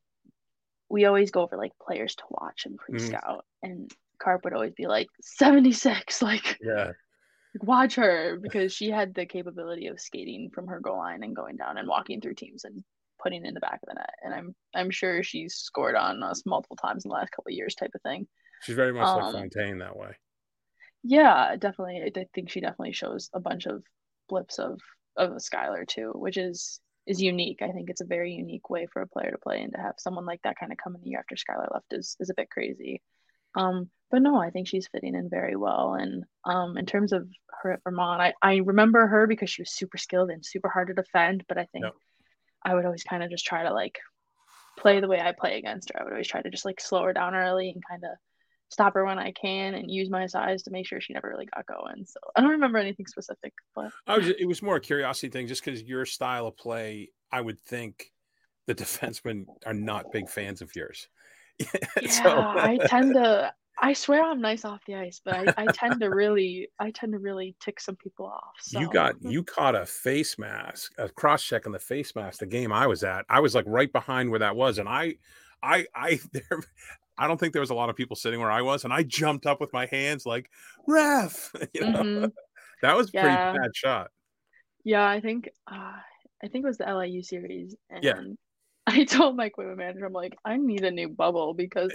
we 0.90 1.06
always 1.06 1.32
go 1.32 1.42
over 1.42 1.58
like 1.58 1.72
players 1.82 2.16
to 2.16 2.24
watch 2.30 2.64
and 2.66 2.78
pre-scout 2.78 3.46
mm-hmm. 3.64 3.72
and 3.72 3.92
Carp 4.22 4.44
would 4.44 4.54
always 4.54 4.74
be 4.74 4.88
like 4.88 5.08
76 5.22 6.22
like 6.22 6.58
yeah 6.62 6.92
watch 7.62 7.96
her 7.96 8.38
because 8.42 8.74
she 8.74 8.90
had 8.90 9.14
the 9.14 9.26
capability 9.26 9.88
of 9.88 10.00
skating 10.00 10.50
from 10.54 10.68
her 10.68 10.80
goal 10.80 10.98
line 10.98 11.24
and 11.24 11.36
going 11.36 11.56
down 11.56 11.78
and 11.78 11.88
walking 11.88 12.20
through 12.20 12.36
teams 12.36 12.66
and 12.66 12.84
putting 13.26 13.44
in 13.44 13.56
the 13.56 13.60
back 13.60 13.80
of 13.82 13.90
the 13.90 13.96
net. 13.96 14.14
And 14.24 14.34
I'm 14.34 14.56
I'm 14.76 14.92
sure 14.92 15.24
she's 15.24 15.56
scored 15.56 15.96
on 15.96 16.22
us 16.22 16.44
multiple 16.46 16.76
times 16.76 17.04
in 17.04 17.10
the 17.10 17.16
last 17.16 17.32
couple 17.32 17.52
years, 17.52 17.74
type 17.74 17.92
of 17.96 18.02
thing. 18.04 18.28
She's 18.62 18.76
very 18.76 18.94
much 18.94 19.08
um, 19.08 19.22
like 19.22 19.34
Fontaine 19.34 19.80
that 19.80 19.98
way. 19.98 20.12
Yeah, 21.04 21.56
definitely. 21.58 22.02
I 22.16 22.26
think 22.34 22.50
she 22.50 22.62
definitely 22.62 22.94
shows 22.94 23.30
a 23.34 23.40
bunch 23.40 23.66
of 23.66 23.84
blips 24.30 24.60
of 24.60 24.80
of 25.18 25.32
a 25.32 25.36
Skylar 25.36 25.88
too, 25.88 26.12
which 26.16 26.38
is 26.38 26.80
is 27.08 27.22
unique. 27.22 27.62
I 27.64 27.72
think 27.72 27.90
it's 27.90 28.02
a 28.02 28.06
very 28.06 28.34
unique 28.34 28.70
way 28.70 28.88
for 28.92 29.02
a 29.02 29.08
player 29.08 29.32
to 29.32 29.38
play, 29.40 29.62
and 29.64 29.74
to 29.74 29.80
have 29.80 29.96
someone 29.98 30.26
like 30.26 30.42
that 30.44 30.60
kind 30.60 30.72
of 30.72 30.78
come 30.78 30.96
in 30.96 31.02
the 31.02 31.10
year 31.10 31.20
after 31.20 31.36
Skylar 31.36 31.74
left 31.74 31.92
is 31.92 32.16
is 32.20 32.30
a 32.30 32.36
bit 32.36 32.52
crazy. 32.52 33.02
Um, 33.56 33.90
but 34.12 34.22
no, 34.22 34.38
I 34.38 34.52
think 34.52 34.68
she's 34.68 34.88
fitting 34.88 35.16
in 35.16 35.30
very 35.30 35.56
well. 35.56 35.96
And 35.96 36.26
um, 36.44 36.78
in 36.78 36.86
terms 36.86 37.12
of 37.12 37.28
her 37.62 37.74
at 37.74 37.84
Vermont, 37.84 38.22
I, 38.22 38.34
I 38.42 38.58
remember 38.58 39.08
her 39.08 39.28
because 39.28 39.50
she 39.50 39.62
was 39.62 39.72
super 39.72 39.98
skilled 39.98 40.30
and 40.30 40.46
super 40.46 40.70
hard 40.70 40.90
to 40.90 40.94
defend. 40.94 41.46
But 41.48 41.58
I 41.58 41.66
think 41.72 41.86
I 42.66 42.74
would 42.74 42.86
always 42.86 43.04
kind 43.04 43.24
of 43.24 43.30
just 43.30 43.46
try 43.46 43.64
to 43.64 43.74
like 43.74 43.98
play 44.78 45.00
the 45.00 45.08
way 45.08 45.22
I 45.22 45.32
play 45.32 45.58
against 45.58 45.92
her. 45.94 46.02
I 46.02 46.04
would 46.04 46.14
always 46.14 46.28
try 46.28 46.42
to 46.42 46.50
just 46.50 46.66
like 46.66 46.82
slow 46.82 47.04
her 47.04 47.14
down 47.14 47.36
early 47.36 47.70
and 47.70 47.84
kind 47.88 48.04
of 48.04 48.18
stop 48.70 48.96
her 48.96 49.06
when 49.06 49.20
I 49.20 49.32
can 49.32 49.76
and 49.76 49.90
use 49.90 50.10
my 50.10 50.26
size 50.26 50.64
to 50.64 50.72
make 50.72 50.88
sure 50.88 51.00
she 51.00 51.14
never 51.14 51.30
really 51.30 51.46
got 51.46 51.66
going. 51.66 52.06
So 52.06 52.20
I 52.36 52.42
don't 52.42 52.50
remember 52.50 52.80
anything 52.80 53.06
specific, 53.06 53.54
but 53.76 53.92
I 54.08 54.18
was, 54.18 54.28
it 54.28 54.48
was 54.48 54.62
more 54.62 54.78
a 54.78 54.82
curiosity 54.82 55.30
thing 55.30 55.48
just 55.48 55.64
because 55.64 55.84
your 55.84 56.06
style 56.06 56.48
of 56.48 56.58
play, 56.58 57.12
I 57.32 57.42
would 57.42 57.62
think 57.62 58.12
the 58.68 58.76
defensemen 58.76 59.46
are 59.66 59.74
not 59.74 60.12
big 60.12 60.30
fans 60.30 60.62
of 60.62 60.76
yours. 60.76 61.08
yeah, 62.02 62.10
so, 62.10 62.30
I 62.30 62.78
tend 62.88 63.14
to 63.14 63.54
I 63.78 63.94
swear 63.94 64.24
I'm 64.24 64.40
nice 64.40 64.64
off 64.64 64.82
the 64.88 64.96
ice, 64.96 65.22
but 65.24 65.36
I, 65.36 65.64
I 65.64 65.66
tend 65.74 66.00
to 66.00 66.10
really 66.10 66.70
I 66.80 66.92
tend 66.92 67.12
to 67.12 67.20
really 67.20 67.56
tick 67.60 67.80
some 67.80 67.96
people 67.96 68.26
off. 68.28 68.56
So. 68.62 68.80
You 68.80 68.90
got 68.90 69.16
you 69.22 69.44
caught 69.44 69.76
a 69.76 69.86
face 69.86 70.40
mask, 70.40 70.94
a 70.98 71.10
cross 71.10 71.44
check 71.44 71.66
on 71.66 71.74
the 71.74 71.80
face 71.80 72.16
mask. 72.16 72.40
The 72.40 72.46
game 72.46 72.72
I 72.72 72.88
was 72.88 73.04
at, 73.04 73.26
I 73.30 73.42
was 73.42 73.54
like 73.54 73.66
right 73.68 73.92
behind 73.92 74.30
where 74.30 74.40
that 74.40 74.56
was, 74.56 74.78
and 74.78 74.88
I, 74.88 75.16
I, 75.62 75.86
I 75.94 76.20
there, 76.32 76.62
I 77.18 77.28
don't 77.28 77.40
think 77.40 77.54
there 77.54 77.62
was 77.62 77.70
a 77.70 77.76
lot 77.76 77.90
of 77.90 77.96
people 77.96 78.16
sitting 78.16 78.40
where 78.40 78.52
I 78.52 78.62
was, 78.62 78.86
and 78.86 78.94
I 78.94 79.04
jumped 79.04 79.46
up 79.46 79.60
with 79.60 79.74
my 79.74 79.88
hands 79.88 80.26
like 80.26 80.50
ref. 80.88 81.52
You 81.74 81.82
know, 81.82 82.04
mm-hmm. 82.04 82.26
that 82.82 82.96
was 82.96 83.12
yeah. 83.14 83.52
pretty 83.52 83.60
bad 83.60 83.76
shot. 83.76 84.12
Yeah, 84.86 85.08
I 85.08 85.20
think 85.20 85.50
uh, 85.70 85.94
I 86.44 86.48
think 86.48 86.64
it 86.64 86.68
was 86.68 86.78
the 86.78 86.94
LIU 86.94 87.24
series, 87.24 87.76
and 87.90 88.04
yeah. 88.04 88.22
I 88.88 89.04
told 89.04 89.36
my 89.36 89.46
equipment 89.46 89.80
manager, 89.80 90.06
I'm 90.06 90.14
like, 90.14 90.38
I 90.46 90.58
need 90.58 90.84
a 90.84 90.92
new 90.92 91.10
bubble 91.10 91.54
because 91.54 91.92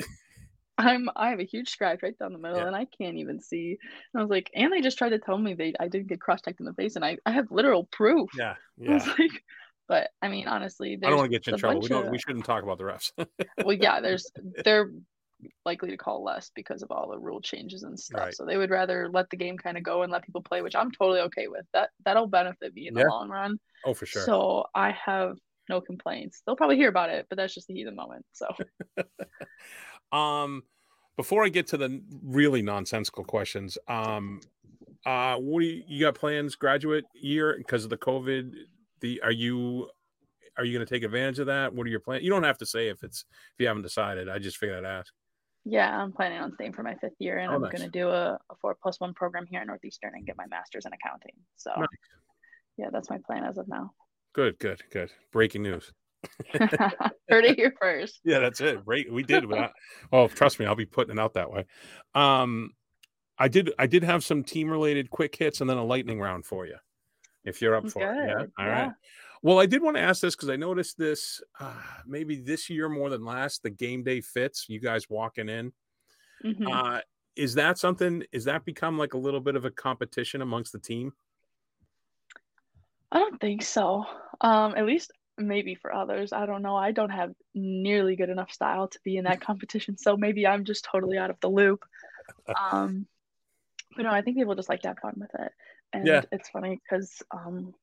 I'm 0.80 1.08
I 1.16 1.30
have 1.30 1.40
a 1.40 1.44
huge 1.44 1.68
scratch 1.68 2.02
right 2.02 2.18
down 2.18 2.32
the 2.32 2.38
middle 2.38 2.58
yeah. 2.58 2.66
and 2.66 2.76
I 2.76 2.86
can't 2.86 3.16
even 3.16 3.40
see. 3.40 3.78
And 4.12 4.20
I 4.20 4.22
was 4.22 4.30
like, 4.30 4.50
and 4.54 4.72
they 4.72 4.80
just 4.80 4.98
tried 4.98 5.10
to 5.10 5.18
tell 5.18 5.38
me 5.38 5.54
they 5.54 5.74
I 5.78 5.88
didn't 5.88 6.08
get 6.08 6.20
cross 6.20 6.40
checked 6.42 6.60
in 6.60 6.66
the 6.66 6.74
face 6.74 6.96
and 6.96 7.04
I, 7.04 7.18
I 7.26 7.32
have 7.32 7.50
literal 7.50 7.84
proof. 7.84 8.30
Yeah. 8.36 8.54
Yeah. 8.78 8.90
I 8.90 8.94
was 8.94 9.06
like, 9.06 9.44
but 9.88 10.10
I 10.22 10.28
mean 10.28 10.48
honestly 10.48 10.98
I 11.02 11.08
don't 11.08 11.18
want 11.18 11.30
to 11.30 11.36
get 11.38 11.46
you 11.46 11.54
in 11.54 11.58
trouble. 11.58 11.80
We 11.80 11.88
don't 11.88 12.06
of, 12.06 12.12
we 12.12 12.18
shouldn't 12.18 12.44
talk 12.44 12.62
about 12.62 12.78
the 12.78 12.84
refs. 12.84 13.12
well 13.64 13.76
yeah, 13.76 14.00
there's 14.00 14.30
they're 14.64 14.90
likely 15.64 15.90
to 15.90 15.96
call 15.96 16.22
less 16.22 16.50
because 16.54 16.82
of 16.82 16.90
all 16.90 17.10
the 17.10 17.18
rule 17.18 17.40
changes 17.40 17.82
and 17.82 17.98
stuff. 17.98 18.20
Right. 18.20 18.34
So 18.34 18.44
they 18.44 18.56
would 18.56 18.70
rather 18.70 19.08
let 19.12 19.30
the 19.30 19.36
game 19.36 19.56
kind 19.56 19.76
of 19.76 19.82
go 19.82 20.02
and 20.02 20.12
let 20.12 20.22
people 20.22 20.42
play, 20.42 20.62
which 20.62 20.76
I'm 20.76 20.90
totally 20.90 21.20
okay 21.20 21.48
with. 21.48 21.64
That 21.72 21.90
that'll 22.04 22.26
benefit 22.26 22.74
me 22.74 22.88
in 22.88 22.96
Yeah. 22.96 23.04
the 23.04 23.08
long 23.08 23.28
run. 23.28 23.58
Oh, 23.84 23.94
for 23.94 24.06
sure. 24.06 24.22
So 24.22 24.66
I 24.74 24.90
have 24.90 25.36
no 25.68 25.80
complaints. 25.80 26.42
They'll 26.44 26.56
probably 26.56 26.76
hear 26.76 26.88
about 26.88 27.10
it, 27.10 27.26
but 27.30 27.36
that's 27.36 27.54
just 27.54 27.68
the 27.68 27.74
heat 27.74 27.86
of 27.86 27.92
the 27.92 27.96
moment. 27.96 28.26
So 28.32 28.48
Um, 30.12 30.64
before 31.16 31.44
I 31.44 31.48
get 31.48 31.66
to 31.68 31.76
the 31.76 32.02
really 32.22 32.62
nonsensical 32.62 33.24
questions, 33.24 33.76
um, 33.88 34.40
uh, 35.06 35.36
what 35.36 35.60
do 35.60 35.66
you, 35.66 35.82
you 35.86 36.00
got 36.00 36.14
plans 36.14 36.54
graduate 36.54 37.04
year 37.14 37.54
because 37.58 37.84
of 37.84 37.90
the 37.90 37.96
COVID? 37.98 38.52
The 39.00 39.20
are 39.22 39.32
you 39.32 39.88
are 40.58 40.64
you 40.64 40.76
going 40.76 40.86
to 40.86 40.92
take 40.94 41.04
advantage 41.04 41.38
of 41.38 41.46
that? 41.46 41.74
What 41.74 41.86
are 41.86 41.90
your 41.90 42.00
plans? 42.00 42.22
You 42.22 42.30
don't 42.30 42.42
have 42.42 42.58
to 42.58 42.66
say 42.66 42.88
if 42.88 43.02
it's 43.02 43.24
if 43.54 43.60
you 43.60 43.66
haven't 43.66 43.82
decided. 43.82 44.28
I 44.28 44.38
just 44.38 44.56
figured 44.58 44.84
I'd 44.84 44.88
ask. 44.98 45.12
yeah, 45.64 45.96
I'm 46.02 46.12
planning 46.12 46.38
on 46.38 46.52
staying 46.54 46.72
for 46.72 46.82
my 46.82 46.94
fifth 46.96 47.14
year, 47.18 47.38
and 47.38 47.50
Oh, 47.50 47.54
I'm 47.56 47.62
nice. 47.62 47.72
going 47.72 47.82
to 47.90 47.90
do 47.90 48.08
a, 48.08 48.38
a 48.50 48.54
four 48.60 48.76
plus 48.82 48.98
one 49.00 49.14
program 49.14 49.46
here 49.46 49.60
at 49.60 49.66
Northeastern 49.66 50.12
and 50.14 50.26
get 50.26 50.36
my 50.36 50.46
master's 50.46 50.86
in 50.86 50.92
accounting. 50.92 51.34
So 51.56 51.70
Nice. 51.78 51.86
yeah, 52.76 52.86
that's 52.92 53.08
my 53.10 53.18
plan 53.26 53.44
as 53.44 53.58
of 53.58 53.68
now. 53.68 53.92
Good, 54.34 54.58
good, 54.58 54.82
good. 54.90 55.10
Breaking 55.32 55.62
news. 55.62 55.92
Heard 57.28 57.44
it 57.44 57.56
here 57.56 57.74
first. 57.80 58.20
Yeah, 58.24 58.40
that's 58.40 58.60
it. 58.60 58.80
Right, 58.84 59.10
we 59.10 59.22
did. 59.22 59.44
Without, 59.46 59.72
oh, 60.12 60.28
trust 60.28 60.58
me, 60.58 60.66
I'll 60.66 60.74
be 60.74 60.86
putting 60.86 61.16
it 61.16 61.20
out 61.20 61.34
that 61.34 61.50
way. 61.50 61.64
Um, 62.14 62.72
I 63.38 63.48
did. 63.48 63.72
I 63.78 63.86
did 63.86 64.02
have 64.04 64.22
some 64.24 64.42
team 64.42 64.68
related 64.68 65.10
quick 65.10 65.34
hits 65.34 65.60
and 65.60 65.70
then 65.70 65.78
a 65.78 65.84
lightning 65.84 66.20
round 66.20 66.44
for 66.44 66.66
you, 66.66 66.76
if 67.44 67.62
you're 67.62 67.74
up 67.74 67.88
for 67.88 68.02
it. 68.02 68.28
Yeah. 68.28 68.34
All 68.58 68.66
yeah. 68.66 68.82
right. 68.82 68.92
Well, 69.42 69.58
I 69.58 69.66
did 69.66 69.82
want 69.82 69.96
to 69.96 70.02
ask 70.02 70.20
this 70.20 70.36
because 70.36 70.50
I 70.50 70.56
noticed 70.56 70.98
this 70.98 71.40
uh, 71.58 71.72
maybe 72.06 72.36
this 72.36 72.68
year 72.68 72.88
more 72.88 73.08
than 73.08 73.24
last. 73.24 73.62
The 73.62 73.70
game 73.70 74.02
day 74.02 74.20
fits. 74.20 74.66
You 74.68 74.80
guys 74.80 75.08
walking 75.08 75.48
in. 75.48 75.72
Mhm. 76.44 76.70
Uh, 76.70 77.00
is 77.36 77.54
that 77.54 77.78
something? 77.78 78.22
Is 78.32 78.44
that 78.44 78.66
become 78.66 78.98
like 78.98 79.14
a 79.14 79.18
little 79.18 79.40
bit 79.40 79.56
of 79.56 79.64
a 79.64 79.70
competition 79.70 80.42
amongst 80.42 80.72
the 80.72 80.78
team? 80.78 81.12
I 83.12 83.18
don't 83.18 83.40
think 83.40 83.62
so. 83.62 84.04
Um, 84.40 84.74
at 84.76 84.84
least 84.84 85.12
maybe 85.38 85.74
for 85.74 85.94
others. 85.94 86.32
I 86.32 86.46
don't 86.46 86.62
know. 86.62 86.76
I 86.76 86.92
don't 86.92 87.10
have 87.10 87.32
nearly 87.54 88.16
good 88.16 88.30
enough 88.30 88.52
style 88.52 88.88
to 88.88 88.98
be 89.04 89.16
in 89.16 89.24
that 89.24 89.40
competition, 89.40 89.96
so 89.96 90.16
maybe 90.16 90.46
I'm 90.46 90.64
just 90.64 90.84
totally 90.84 91.18
out 91.18 91.30
of 91.30 91.40
the 91.40 91.48
loop. 91.48 91.84
Um, 92.72 93.06
but 93.96 94.02
no, 94.02 94.10
I 94.10 94.22
think 94.22 94.36
people 94.36 94.54
just 94.54 94.68
like 94.68 94.82
to 94.82 94.88
have 94.88 94.98
fun 94.98 95.14
with 95.16 95.30
it, 95.38 95.52
and 95.92 96.06
Yeah. 96.06 96.22
it's 96.32 96.48
funny 96.48 96.80
because 96.82 97.22
um, 97.30 97.74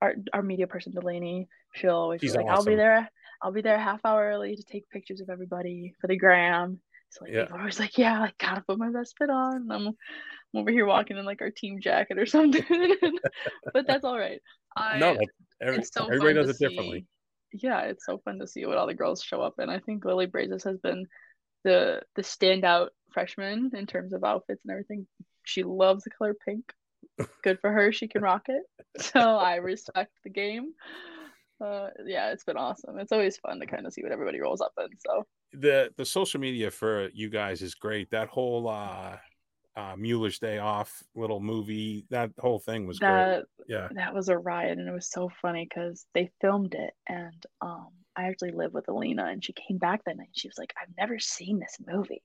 our 0.00 0.14
our 0.32 0.42
media 0.42 0.66
person 0.66 0.92
Delaney, 0.92 1.48
she'll 1.74 1.94
always 1.94 2.20
be 2.20 2.26
She's 2.26 2.36
like, 2.36 2.46
"I'll 2.48 2.64
be 2.64 2.74
there. 2.74 3.08
I'll 3.40 3.52
be 3.52 3.62
there 3.62 3.76
a 3.76 3.82
half 3.82 4.04
hour 4.04 4.30
early 4.30 4.56
to 4.56 4.62
take 4.64 4.90
pictures 4.90 5.20
of 5.20 5.30
everybody 5.30 5.94
for 6.00 6.08
the 6.08 6.16
gram." 6.16 6.80
So 7.12 7.24
like 7.24 7.32
Yeah. 7.32 7.42
people 7.42 7.56
are 7.56 7.60
always 7.60 7.78
like, 7.78 7.96
"Yeah, 7.98 8.20
I 8.22 8.32
gotta 8.38 8.62
put 8.62 8.78
my 8.78 8.90
best 8.90 9.14
fit 9.18 9.30
on." 9.30 9.56
And 9.56 9.72
I'm, 9.72 9.86
I'm 9.88 9.94
over 10.54 10.70
here 10.70 10.86
walking 10.86 11.16
in 11.18 11.24
like 11.24 11.42
our 11.42 11.50
team 11.50 11.80
jacket 11.80 12.18
or 12.18 12.26
something, 12.36 12.64
but 13.72 13.86
that's 13.86 14.04
all 14.04 14.18
right. 14.18 14.40
I, 14.76 14.98
no, 14.98 15.12
that's- 15.12 15.28
every, 15.60 15.84
so 15.84 16.06
everybody 16.06 16.34
does 16.34 16.48
it 16.50 16.58
differently. 16.58 17.06
Yeah, 17.52 17.80
it's 17.82 18.06
so 18.06 18.18
fun 18.24 18.38
to 18.38 18.46
see 18.46 18.64
what 18.64 18.78
all 18.78 18.86
the 18.86 18.94
girls 18.94 19.22
show 19.22 19.42
up 19.42 19.54
in. 19.58 19.68
I 19.68 19.78
think 19.78 20.04
Lily 20.06 20.24
Brazis 20.26 20.64
has 20.64 20.78
been 20.78 21.06
the 21.64 22.00
the 22.16 22.22
standout 22.22 22.88
freshman 23.12 23.72
in 23.74 23.86
terms 23.86 24.14
of 24.14 24.24
outfits 24.24 24.64
and 24.64 24.72
everything. 24.72 25.06
She 25.44 25.62
loves 25.62 26.04
the 26.04 26.10
color 26.10 26.34
pink. 26.46 26.72
Good 27.42 27.60
for 27.60 27.70
her. 27.70 27.92
She 27.92 28.08
can 28.08 28.22
rock 28.22 28.48
it. 28.48 28.62
So 28.98 29.20
I 29.20 29.56
respect 29.56 30.12
the 30.22 30.28
game. 30.30 30.72
Uh, 31.62 31.90
yeah, 32.06 32.32
it's 32.32 32.44
been 32.44 32.56
awesome. 32.56 32.98
It's 32.98 33.12
always 33.12 33.36
fun 33.38 33.60
to 33.60 33.66
kind 33.66 33.86
of 33.86 33.92
see 33.92 34.02
what 34.02 34.12
everybody 34.12 34.40
rolls 34.40 34.60
up 34.60 34.72
in. 34.78 34.88
So 35.06 35.24
the 35.52 35.90
the 35.96 36.04
social 36.04 36.40
media 36.40 36.70
for 36.70 37.08
you 37.14 37.28
guys 37.30 37.62
is 37.62 37.74
great. 37.74 38.10
That 38.10 38.28
whole 38.28 38.68
uh 38.68 39.16
uh 39.76 39.94
Mueller's 39.96 40.38
Day 40.38 40.58
Off 40.58 41.02
little 41.14 41.40
movie, 41.40 42.04
that 42.10 42.30
whole 42.38 42.58
thing 42.58 42.86
was 42.86 42.98
great. 42.98 43.42
Yeah. 43.68 43.88
that 43.94 44.12
was 44.14 44.28
a 44.28 44.36
riot 44.36 44.78
and 44.78 44.88
it 44.88 44.92
was 44.92 45.08
so 45.10 45.30
funny 45.40 45.64
because 45.68 46.04
they 46.14 46.30
filmed 46.40 46.74
it 46.74 46.92
and 47.08 47.46
um 47.60 47.88
I 48.16 48.24
actually 48.24 48.52
live 48.52 48.74
with 48.74 48.88
Alina 48.88 49.24
and 49.26 49.42
she 49.42 49.54
came 49.54 49.78
back 49.78 50.04
that 50.04 50.16
night 50.18 50.26
and 50.28 50.36
she 50.36 50.48
was 50.48 50.58
like, 50.58 50.74
I've 50.80 50.94
never 50.98 51.18
seen 51.18 51.58
this 51.60 51.78
movie. 51.86 52.22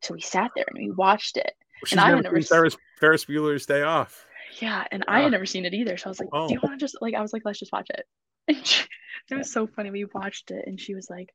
So 0.00 0.14
we 0.14 0.20
sat 0.22 0.50
there 0.56 0.64
and 0.68 0.78
we 0.78 0.90
watched 0.92 1.36
it. 1.36 1.52
She's 1.84 1.98
I 1.98 2.10
had 2.10 2.22
never 2.22 2.40
seen 2.40 2.48
Ferris, 2.48 2.76
Ferris 2.98 3.24
Bueller's 3.26 3.66
Day 3.66 3.82
Off. 3.82 4.24
Yeah, 4.60 4.84
and 4.90 5.04
I 5.06 5.20
had 5.20 5.32
never 5.32 5.44
seen 5.44 5.66
it 5.66 5.74
either. 5.74 5.98
So 5.98 6.06
I 6.06 6.08
was 6.10 6.20
like, 6.20 6.30
Do 6.30 6.54
you 6.54 6.60
Oh. 6.62 6.66
want 6.68 6.78
to 6.80 6.82
just 6.82 6.96
like 7.02 7.12
I 7.14 7.20
was 7.20 7.32
like, 7.34 7.42
let's 7.44 7.58
just 7.58 7.72
watch 7.72 7.88
it. 7.90 8.06
And 8.48 8.56
she, 8.66 8.84
it 9.30 9.34
was 9.34 9.52
so 9.52 9.66
funny. 9.66 9.90
We 9.90 10.06
watched 10.06 10.50
it 10.50 10.66
and 10.66 10.80
she 10.80 10.94
was 10.94 11.08
like, 11.10 11.30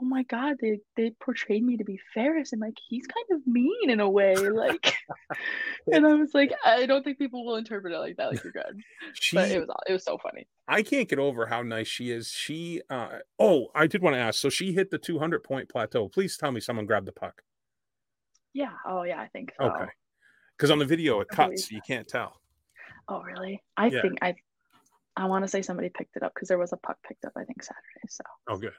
Oh 0.00 0.04
my 0.04 0.22
god, 0.22 0.58
they 0.60 0.78
they 0.96 1.10
portrayed 1.20 1.64
me 1.64 1.78
to 1.78 1.84
be 1.84 1.98
Ferris 2.14 2.52
and 2.52 2.60
like 2.60 2.74
he's 2.88 3.04
kind 3.08 3.40
of 3.40 3.44
mean 3.48 3.90
in 3.90 3.98
a 3.98 4.08
way. 4.08 4.36
Like 4.36 4.94
and 5.92 6.06
I 6.06 6.14
was 6.14 6.32
like, 6.34 6.52
I 6.64 6.86
don't 6.86 7.02
think 7.02 7.18
people 7.18 7.44
will 7.44 7.56
interpret 7.56 7.92
it 7.92 7.98
like 7.98 8.16
that. 8.16 8.30
Like 8.30 8.44
you're 8.44 8.52
good. 8.52 8.80
She 9.14 9.36
But 9.36 9.50
it 9.50 9.58
was 9.58 9.68
it 9.88 9.92
was 9.92 10.04
so 10.04 10.16
funny. 10.18 10.46
I 10.68 10.84
can't 10.84 11.08
get 11.08 11.18
over 11.18 11.46
how 11.46 11.62
nice 11.62 11.88
she 11.88 12.12
is. 12.12 12.28
She 12.28 12.80
uh 12.88 13.18
oh, 13.40 13.68
I 13.74 13.88
did 13.88 14.00
want 14.02 14.14
to 14.14 14.20
ask. 14.20 14.38
So 14.38 14.48
she 14.48 14.72
hit 14.72 14.90
the 14.92 14.98
200 14.98 15.42
point 15.42 15.68
plateau. 15.68 16.08
Please 16.08 16.36
tell 16.36 16.52
me 16.52 16.60
someone 16.60 16.86
grabbed 16.86 17.08
the 17.08 17.12
puck. 17.12 17.42
Yeah. 18.54 18.72
Oh 18.86 19.02
yeah, 19.02 19.20
I 19.20 19.26
think 19.28 19.52
so. 19.58 19.66
Okay. 19.66 19.86
Because 20.56 20.70
on 20.70 20.78
the 20.78 20.84
video 20.84 21.20
it 21.20 21.28
cuts, 21.28 21.70
you 21.72 21.80
can't 21.84 22.06
tell. 22.06 22.40
Oh 23.08 23.22
really? 23.22 23.62
I 23.76 23.88
Yeah. 23.88 24.02
think 24.02 24.18
I 24.22 24.36
I 25.18 25.24
want 25.24 25.44
to 25.44 25.48
say 25.48 25.62
somebody 25.62 25.88
picked 25.88 26.16
it 26.16 26.22
up 26.22 26.32
because 26.32 26.46
there 26.46 26.58
was 26.58 26.72
a 26.72 26.76
puck 26.76 26.96
picked 27.06 27.24
up, 27.24 27.32
I 27.36 27.42
think, 27.42 27.60
Saturday. 27.62 27.82
So 28.08 28.22
Oh, 28.48 28.56
good. 28.56 28.72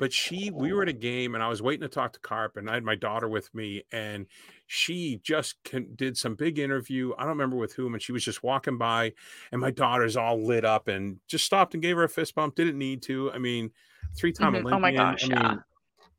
But 0.00 0.12
she, 0.12 0.50
we 0.50 0.72
were 0.72 0.82
at 0.82 0.88
a 0.88 0.92
game 0.92 1.34
and 1.34 1.42
I 1.42 1.48
was 1.48 1.62
waiting 1.62 1.82
to 1.82 1.88
talk 1.88 2.12
to 2.14 2.20
Carp 2.20 2.56
and 2.56 2.68
I 2.68 2.74
had 2.74 2.84
my 2.84 2.96
daughter 2.96 3.28
with 3.28 3.54
me 3.54 3.84
and 3.92 4.26
she 4.66 5.20
just 5.22 5.54
con- 5.64 5.90
did 5.94 6.16
some 6.16 6.34
big 6.34 6.58
interview. 6.58 7.12
I 7.16 7.22
don't 7.22 7.30
remember 7.30 7.56
with 7.56 7.74
whom. 7.74 7.94
And 7.94 8.02
she 8.02 8.10
was 8.10 8.24
just 8.24 8.42
walking 8.42 8.76
by 8.76 9.12
and 9.52 9.60
my 9.60 9.70
daughter's 9.70 10.16
all 10.16 10.44
lit 10.44 10.64
up 10.64 10.88
and 10.88 11.18
just 11.28 11.44
stopped 11.44 11.74
and 11.74 11.82
gave 11.82 11.96
her 11.96 12.04
a 12.04 12.08
fist 12.08 12.34
bump. 12.34 12.56
Didn't 12.56 12.76
need 12.78 13.00
to. 13.02 13.30
I 13.30 13.38
mean, 13.38 13.70
three 14.16 14.32
time 14.32 14.54
Mhm. 14.54 14.64
Olympian. 14.66 14.74
Oh 14.74 14.80
my 14.80 14.92
gosh, 14.92 15.24
I 15.24 15.28
mean, 15.28 15.38
yeah. 15.38 15.54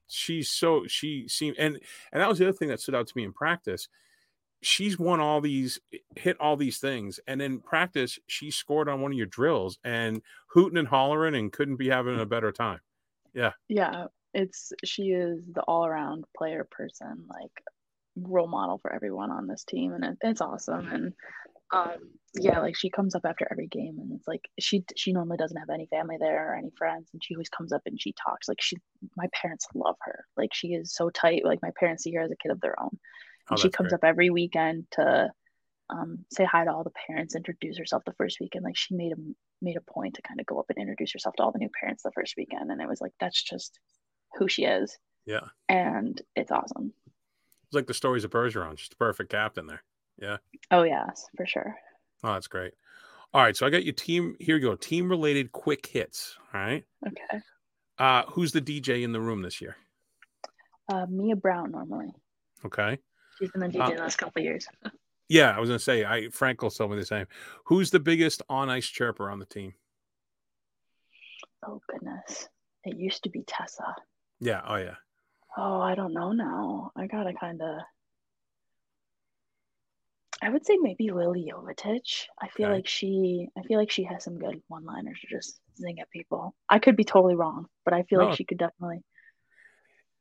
she's 0.07 0.49
so, 0.51 0.87
she 0.87 1.27
seemed, 1.27 1.57
and, 1.59 1.79
and 2.13 2.21
that 2.21 2.29
was 2.29 2.39
the 2.39 2.47
other 2.47 2.57
thing 2.57 2.69
that 2.69 2.79
stood 2.79 2.95
out 2.95 3.07
to 3.07 3.13
me 3.17 3.23
in 3.25 3.33
practice. 3.33 3.89
She's 4.61 4.99
won 4.99 5.19
all 5.19 5.41
these, 5.41 5.79
hit 6.15 6.39
all 6.39 6.57
these 6.57 6.79
things. 6.79 7.19
And 7.27 7.41
in 7.41 7.61
practice, 7.61 8.19
she 8.27 8.51
scored 8.51 8.89
on 8.89 9.01
one 9.01 9.11
of 9.11 9.17
your 9.17 9.27
drills 9.27 9.79
and 9.83 10.21
hooting 10.49 10.77
and 10.77 10.87
hollering 10.87 11.35
and 11.35 11.51
couldn't 11.51 11.77
be 11.77 11.89
having 11.89 12.19
a 12.19 12.25
better 12.25 12.51
time. 12.51 12.81
yeah, 13.33 13.53
Yeah. 13.67 14.07
it's 14.33 14.73
she 14.83 15.11
is 15.11 15.41
the 15.51 15.61
all 15.63 15.85
around 15.85 16.25
player 16.37 16.67
person, 16.69 17.25
like 17.29 17.51
role 18.17 18.47
model 18.47 18.77
for 18.79 18.93
everyone 18.93 19.31
on 19.31 19.47
this 19.47 19.63
team, 19.63 19.93
and 19.93 20.03
it, 20.03 20.17
it's 20.21 20.41
awesome. 20.41 20.87
And 20.89 21.13
um, 21.71 22.11
yeah, 22.35 22.59
like 22.59 22.75
she 22.75 22.89
comes 22.89 23.15
up 23.15 23.23
after 23.25 23.47
every 23.51 23.67
game, 23.67 23.97
and 23.99 24.11
it's 24.13 24.27
like 24.27 24.49
she 24.59 24.83
she 24.95 25.13
normally 25.13 25.37
doesn't 25.37 25.57
have 25.57 25.69
any 25.69 25.87
family 25.87 26.17
there 26.19 26.51
or 26.51 26.55
any 26.55 26.71
friends, 26.77 27.09
and 27.13 27.23
she 27.23 27.35
always 27.35 27.49
comes 27.49 27.71
up 27.73 27.81
and 27.85 28.01
she 28.01 28.13
talks. 28.13 28.47
Like 28.47 28.61
she, 28.61 28.77
my 29.15 29.27
parents 29.33 29.67
love 29.75 29.97
her. 30.01 30.25
Like 30.37 30.53
she 30.53 30.69
is 30.69 30.93
so 30.95 31.09
tight. 31.09 31.45
Like 31.45 31.59
my 31.61 31.71
parents 31.79 32.03
see 32.03 32.13
her 32.15 32.21
as 32.23 32.31
a 32.31 32.35
kid 32.35 32.51
of 32.51 32.61
their 32.61 32.79
own. 32.81 32.97
Oh, 33.51 33.55
she 33.55 33.69
comes 33.69 33.89
great. 33.89 33.97
up 33.97 34.03
every 34.03 34.29
weekend 34.29 34.85
to 34.91 35.29
um, 35.89 36.25
say 36.31 36.45
hi 36.45 36.65
to 36.65 36.71
all 36.71 36.83
the 36.83 36.91
parents, 37.07 37.35
introduce 37.35 37.77
herself 37.77 38.03
the 38.05 38.13
first 38.13 38.39
weekend. 38.39 38.63
Like 38.63 38.77
she 38.77 38.95
made 38.95 39.11
a 39.11 39.15
made 39.61 39.75
a 39.77 39.81
point 39.91 40.15
to 40.15 40.21
kind 40.21 40.39
of 40.39 40.45
go 40.45 40.59
up 40.59 40.67
and 40.69 40.77
introduce 40.77 41.11
herself 41.13 41.35
to 41.35 41.43
all 41.43 41.51
the 41.51 41.59
new 41.59 41.69
parents 41.79 42.03
the 42.03 42.11
first 42.11 42.35
weekend, 42.37 42.71
and 42.71 42.81
it 42.81 42.87
was 42.87 43.01
like 43.01 43.11
that's 43.19 43.41
just 43.41 43.79
who 44.37 44.47
she 44.47 44.63
is, 44.65 44.97
Yeah. 45.25 45.47
and 45.67 46.21
it's 46.35 46.51
awesome. 46.51 46.93
It's 47.07 47.73
like 47.75 47.87
the 47.87 47.93
stories 47.93 48.23
of 48.23 48.31
Bergeron, 48.31 48.75
just 48.75 48.93
a 48.93 48.97
perfect 48.97 49.31
captain 49.31 49.65
there. 49.67 49.83
Yeah. 50.17 50.37
Oh 50.71 50.83
yes, 50.83 51.25
for 51.35 51.45
sure. 51.45 51.75
Oh, 52.23 52.33
that's 52.33 52.47
great. 52.47 52.73
All 53.33 53.41
right. 53.41 53.55
So 53.55 53.65
I 53.65 53.69
got 53.69 53.83
your 53.83 53.93
team. 53.93 54.35
Here 54.39 54.57
you 54.57 54.61
go. 54.61 54.75
Team 54.75 55.09
related 55.09 55.51
quick 55.51 55.85
hits. 55.87 56.35
All 56.53 56.59
right. 56.61 56.83
Okay, 57.07 57.39
Uh, 57.97 58.23
who's 58.29 58.51
the 58.51 58.61
DJ 58.61 59.03
in 59.03 59.11
the 59.11 59.21
room 59.21 59.41
this 59.41 59.61
year? 59.61 59.75
uh, 60.91 61.05
Mia 61.09 61.35
Brown 61.35 61.71
normally. 61.71 62.11
Okay. 62.65 62.97
She's 63.39 63.51
been 63.51 63.61
the 63.61 63.67
DJ 63.67 63.81
uh, 63.81 63.89
the 63.91 64.01
last 64.01 64.17
couple 64.17 64.39
of 64.41 64.43
years. 64.45 64.67
Yeah, 65.31 65.55
I 65.55 65.59
was 65.59 65.69
gonna 65.69 65.77
say 65.77 66.03
I 66.03 66.29
Frank 66.29 66.59
will 66.63 66.71
tell 66.71 66.87
me 66.87 66.95
the 66.95 67.05
same. 67.05 67.27
Who's 67.65 67.91
the 67.91 67.99
biggest 67.99 68.41
on 68.49 68.67
ice 68.67 68.87
chirper 68.87 69.29
on 69.31 69.37
the 69.37 69.45
team? 69.45 69.75
Oh 71.63 71.79
goodness, 71.87 72.49
it 72.83 72.97
used 72.97 73.21
to 73.23 73.29
be 73.29 73.43
Tessa. 73.45 73.93
Yeah. 74.39 74.61
Oh 74.65 74.77
yeah. 74.77 74.95
Oh, 75.55 75.81
I 75.81 75.93
don't 75.93 76.13
know 76.13 76.31
now. 76.31 76.91
I 76.95 77.05
gotta 77.05 77.33
kind 77.33 77.61
of. 77.61 77.77
I 80.41 80.49
would 80.49 80.65
say 80.65 80.77
maybe 80.77 81.11
Lily 81.11 81.51
Yovetich. 81.53 82.23
I 82.41 82.47
feel 82.47 82.67
Okay. 82.67 82.75
like 82.77 82.87
she. 82.87 83.49
I 83.55 83.61
feel 83.63 83.77
like 83.77 83.91
she 83.91 84.05
has 84.05 84.23
some 84.23 84.39
good 84.39 84.59
one-liners 84.67 85.19
to 85.21 85.27
just 85.27 85.59
zing 85.77 85.99
at 85.99 86.09
people. 86.09 86.55
I 86.69 86.79
could 86.79 86.95
be 86.95 87.03
totally 87.03 87.35
wrong, 87.35 87.67
but 87.85 87.93
I 87.93 88.01
feel 88.01 88.17
like 88.25 88.35
she 88.35 88.45
could 88.45 88.57
definitely. 88.57 89.03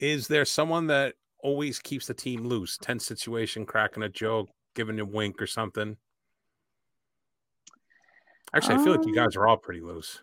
Is 0.00 0.28
there 0.28 0.44
someone 0.44 0.88
that 0.88 1.14
always 1.40 1.78
keeps 1.78 2.06
the 2.06 2.14
team 2.14 2.44
loose? 2.44 2.78
Tense 2.78 3.06
situation, 3.06 3.66
cracking 3.66 4.02
a 4.02 4.08
joke, 4.08 4.50
giving 4.74 5.00
a 5.00 5.04
wink 5.04 5.40
or 5.40 5.46
something. 5.46 5.96
Actually, 8.54 8.76
I 8.76 8.78
feel 8.78 8.92
like 8.92 9.06
you 9.06 9.12
Um, 9.12 9.14
guys 9.14 9.36
are 9.36 9.46
all 9.46 9.56
pretty 9.58 9.80
loose. 9.80 10.22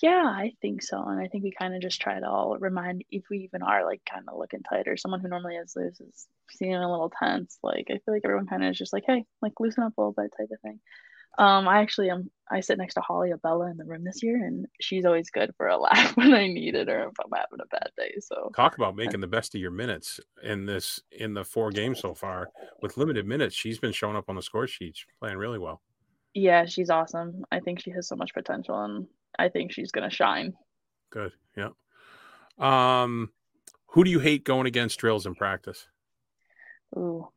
Yeah, 0.00 0.24
I 0.26 0.52
think 0.62 0.82
so. 0.82 1.02
And 1.02 1.20
I 1.20 1.26
think 1.26 1.42
we 1.42 1.50
kind 1.50 1.74
of 1.74 1.82
just 1.82 2.00
try 2.00 2.20
to 2.20 2.28
all 2.28 2.56
remind 2.58 3.04
if 3.10 3.24
we 3.30 3.38
even 3.38 3.62
are 3.62 3.84
like 3.84 4.00
kind 4.08 4.24
of 4.28 4.38
looking 4.38 4.62
tight 4.62 4.86
or 4.86 4.96
someone 4.96 5.20
who 5.20 5.28
normally 5.28 5.56
is 5.56 5.74
loose 5.74 6.00
is 6.00 6.28
feeling 6.48 6.76
a 6.76 6.90
little 6.90 7.10
tense. 7.10 7.58
Like 7.64 7.88
I 7.90 7.94
feel 7.94 8.14
like 8.14 8.22
everyone 8.24 8.46
kind 8.46 8.62
of 8.64 8.70
is 8.70 8.78
just 8.78 8.92
like, 8.92 9.04
hey, 9.06 9.24
like 9.42 9.54
loosen 9.58 9.82
up 9.82 9.94
a 9.98 10.00
little 10.00 10.12
bit 10.12 10.32
type 10.38 10.50
of 10.52 10.60
thing. 10.60 10.78
Um, 11.36 11.66
I 11.68 11.80
actually 11.80 12.10
am. 12.10 12.30
I 12.50 12.60
sit 12.60 12.78
next 12.78 12.94
to 12.94 13.00
Holly 13.00 13.30
Abella 13.30 13.70
in 13.70 13.76
the 13.76 13.84
room 13.84 14.04
this 14.04 14.22
year, 14.22 14.44
and 14.44 14.66
she's 14.80 15.04
always 15.04 15.30
good 15.30 15.52
for 15.56 15.68
a 15.68 15.76
laugh 15.76 16.12
when 16.16 16.34
I 16.34 16.46
need 16.46 16.74
it 16.74 16.88
or 16.88 17.08
if 17.08 17.14
I'm 17.22 17.30
having 17.34 17.60
a 17.60 17.66
bad 17.66 17.90
day. 17.96 18.14
So 18.20 18.50
talk 18.54 18.76
about 18.76 18.96
making 18.96 19.20
the 19.20 19.26
best 19.26 19.54
of 19.54 19.60
your 19.60 19.70
minutes 19.70 20.20
in 20.42 20.66
this 20.66 21.00
in 21.12 21.34
the 21.34 21.44
four 21.44 21.70
games 21.70 22.00
so 22.00 22.14
far 22.14 22.48
with 22.82 22.96
limited 22.96 23.26
minutes. 23.26 23.54
She's 23.54 23.78
been 23.78 23.92
showing 23.92 24.16
up 24.16 24.28
on 24.28 24.36
the 24.36 24.42
score 24.42 24.66
sheet, 24.66 24.96
playing 25.18 25.36
really 25.36 25.58
well. 25.58 25.82
Yeah, 26.34 26.66
she's 26.66 26.90
awesome. 26.90 27.44
I 27.50 27.60
think 27.60 27.80
she 27.80 27.90
has 27.90 28.06
so 28.06 28.16
much 28.16 28.32
potential, 28.34 28.82
and 28.82 29.06
I 29.38 29.48
think 29.48 29.72
she's 29.72 29.92
gonna 29.92 30.10
shine. 30.10 30.54
Good. 31.10 31.32
Yeah. 31.56 31.70
Um, 32.58 33.30
who 33.88 34.04
do 34.04 34.10
you 34.10 34.20
hate 34.20 34.44
going 34.44 34.66
against 34.66 34.98
drills 34.98 35.26
in 35.26 35.34
practice? 35.34 35.86
Ooh, 36.96 37.28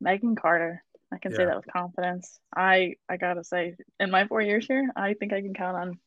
Megan 0.00 0.36
Carter. 0.36 0.82
I 1.12 1.18
can 1.18 1.32
yeah. 1.32 1.38
say 1.38 1.44
that 1.46 1.56
with 1.56 1.66
confidence. 1.72 2.38
I 2.54 2.94
I 3.08 3.16
gotta 3.16 3.44
say, 3.44 3.74
in 3.98 4.10
my 4.10 4.26
four 4.26 4.40
years 4.40 4.66
here, 4.66 4.90
I 4.94 5.14
think 5.14 5.32
I 5.32 5.40
can 5.40 5.54
count 5.54 5.76
on 5.76 5.98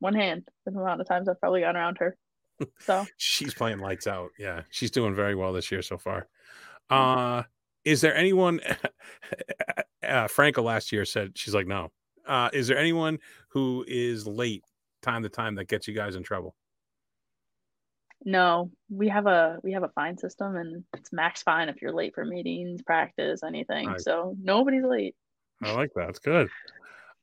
one 0.00 0.14
hand 0.14 0.48
the 0.64 0.72
amount 0.72 1.00
of 1.00 1.08
times 1.08 1.28
I've 1.28 1.40
probably 1.40 1.60
gone 1.62 1.76
around 1.76 1.98
her. 1.98 2.16
So 2.80 3.06
she's 3.16 3.54
playing 3.54 3.78
lights 3.78 4.08
out. 4.08 4.30
Yeah, 4.36 4.62
she's 4.70 4.90
doing 4.90 5.14
very 5.14 5.36
well 5.36 5.52
this 5.52 5.70
year 5.70 5.80
so 5.80 5.96
far. 5.96 6.26
Uh, 6.90 7.44
is 7.84 8.00
there 8.00 8.16
anyone? 8.16 8.58
uh, 10.02 10.26
Franco 10.26 10.62
last 10.62 10.90
year 10.90 11.04
said 11.04 11.38
she's 11.38 11.54
like, 11.54 11.68
no. 11.68 11.92
Uh, 12.26 12.50
is 12.52 12.66
there 12.66 12.76
anyone 12.76 13.18
who 13.50 13.84
is 13.86 14.26
late 14.26 14.64
time 15.02 15.22
to 15.22 15.28
time 15.28 15.54
that 15.54 15.68
gets 15.68 15.86
you 15.86 15.94
guys 15.94 16.16
in 16.16 16.24
trouble? 16.24 16.56
No, 18.24 18.70
we 18.90 19.08
have 19.08 19.26
a 19.26 19.58
we 19.62 19.72
have 19.72 19.84
a 19.84 19.88
fine 19.90 20.18
system, 20.18 20.56
and 20.56 20.84
it's 20.94 21.12
max 21.12 21.42
fine 21.42 21.68
if 21.68 21.80
you're 21.80 21.92
late 21.92 22.14
for 22.14 22.24
meetings, 22.24 22.82
practice, 22.82 23.42
anything. 23.44 23.86
Right. 23.86 24.00
So 24.00 24.34
nobody's 24.42 24.84
late. 24.84 25.14
I 25.62 25.72
like 25.72 25.92
that. 25.94 26.10
It's 26.10 26.18
good. 26.18 26.48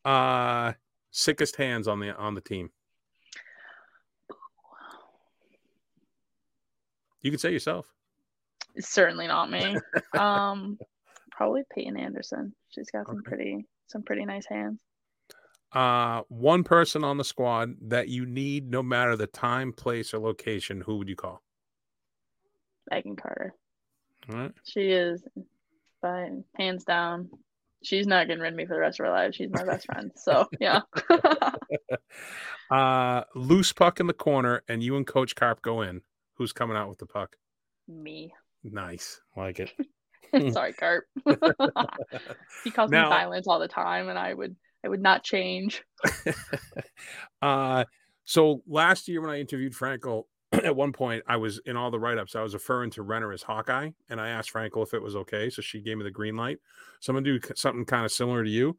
Uh, 0.04 0.74
sickest 1.12 1.58
hands 1.58 1.88
on 1.88 2.00
the 2.00 2.16
on 2.16 2.34
the 2.34 2.42
team. 2.42 2.70
You 7.22 7.32
can 7.32 7.40
say 7.40 7.52
yourself. 7.52 7.88
It's 8.76 8.90
certainly 8.90 9.28
not 9.28 9.50
me. 9.50 9.78
um, 10.18 10.78
probably 11.32 11.64
Peyton 11.74 11.98
Anderson. 11.98 12.54
She's 12.70 12.92
got 12.92 13.08
some 13.08 13.18
okay. 13.18 13.30
pretty 13.30 13.66
some 13.88 14.04
pretty 14.04 14.26
nice 14.26 14.46
hands 14.46 14.80
uh, 15.76 16.22
one 16.30 16.64
person 16.64 17.04
on 17.04 17.18
the 17.18 17.24
squad 17.24 17.76
that 17.90 18.08
you 18.08 18.26
need 18.26 18.72
no 18.72 18.82
matter 18.82 19.16
the 19.16 19.28
time, 19.28 19.74
place, 19.74 20.14
or 20.14 20.20
location, 20.20 20.82
who 20.82 20.98
would 20.98 21.10
you 21.10 21.16
call? 21.16 21.44
Megan 22.90 23.16
Carter. 23.16 23.54
All 24.32 24.40
right. 24.40 24.52
She 24.64 24.90
is, 24.92 25.24
by 26.02 26.30
hands 26.56 26.86
down, 26.86 27.30
she's 27.84 28.08
not 28.08 28.28
getting 28.28 28.42
rid 28.42 28.54
of 28.54 28.58
me 28.58 28.66
for 28.66 28.76
the 28.76 28.80
rest 28.80 29.00
of 29.00 29.06
her 29.06 29.12
life. 29.12 29.36
She's 29.36 29.50
my 29.52 29.64
best 29.64 29.86
friend. 29.86 30.12
So 30.16 30.48
yeah. 30.60 30.82
uh, 32.72 33.24
loose 33.36 33.74
puck 33.74 34.00
in 34.00 34.08
the 34.08 34.14
corner, 34.14 34.64
and 34.68 34.82
you 34.82 34.96
and 34.96 35.06
Coach 35.06 35.36
Carp 35.36 35.62
go 35.62 35.82
in. 35.82 36.02
Who's 36.36 36.54
coming 36.54 36.78
out 36.78 36.90
with 36.90 37.00
the 37.00 37.06
puck? 37.06 37.36
Me. 37.88 38.34
Nice, 38.64 39.22
like 39.38 39.60
it. 39.60 39.72
Sorry, 40.54 40.74
Carp. 40.74 41.06
he 42.64 42.72
calls 42.72 42.92
now, 42.92 43.04
me 43.04 43.10
violence 43.10 43.48
all 43.48 43.60
the 43.60 43.68
time, 43.68 44.10
and 44.10 44.18
I 44.18 44.34
would 44.34 44.56
I 44.86 44.88
would 44.88 45.02
not 45.02 45.24
change. 45.24 45.84
uh, 47.42 47.86
so 48.24 48.62
last 48.68 49.08
year 49.08 49.20
when 49.20 49.32
I 49.32 49.40
interviewed 49.40 49.74
Frankel, 49.74 50.26
at 50.52 50.76
one 50.76 50.94
point 50.94 51.24
I 51.28 51.38
was 51.38 51.60
in 51.66 51.76
all 51.76 51.90
the 51.90 52.00
write-ups. 52.00 52.36
I 52.36 52.44
was 52.44 52.54
referring 52.54 52.92
to 52.92 53.02
Renner 53.02 53.34
as 53.34 53.42
Hawkeye, 53.42 53.90
and 54.10 54.22
I 54.22 54.30
asked 54.30 54.54
Frankel 54.54 54.84
if 54.84 54.94
it 54.94 55.02
was 55.02 55.16
okay. 55.16 55.50
So 55.50 55.64
she 55.64 55.82
gave 55.82 55.98
me 55.98 56.04
the 56.04 56.12
green 56.12 56.38
light. 56.38 56.60
So 57.00 57.12
I'm 57.12 57.16
gonna 57.16 57.40
do 57.40 57.54
something 57.56 57.86
kind 57.86 58.06
of 58.06 58.12
similar 58.12 58.44
to 58.44 58.50
you. 58.50 58.78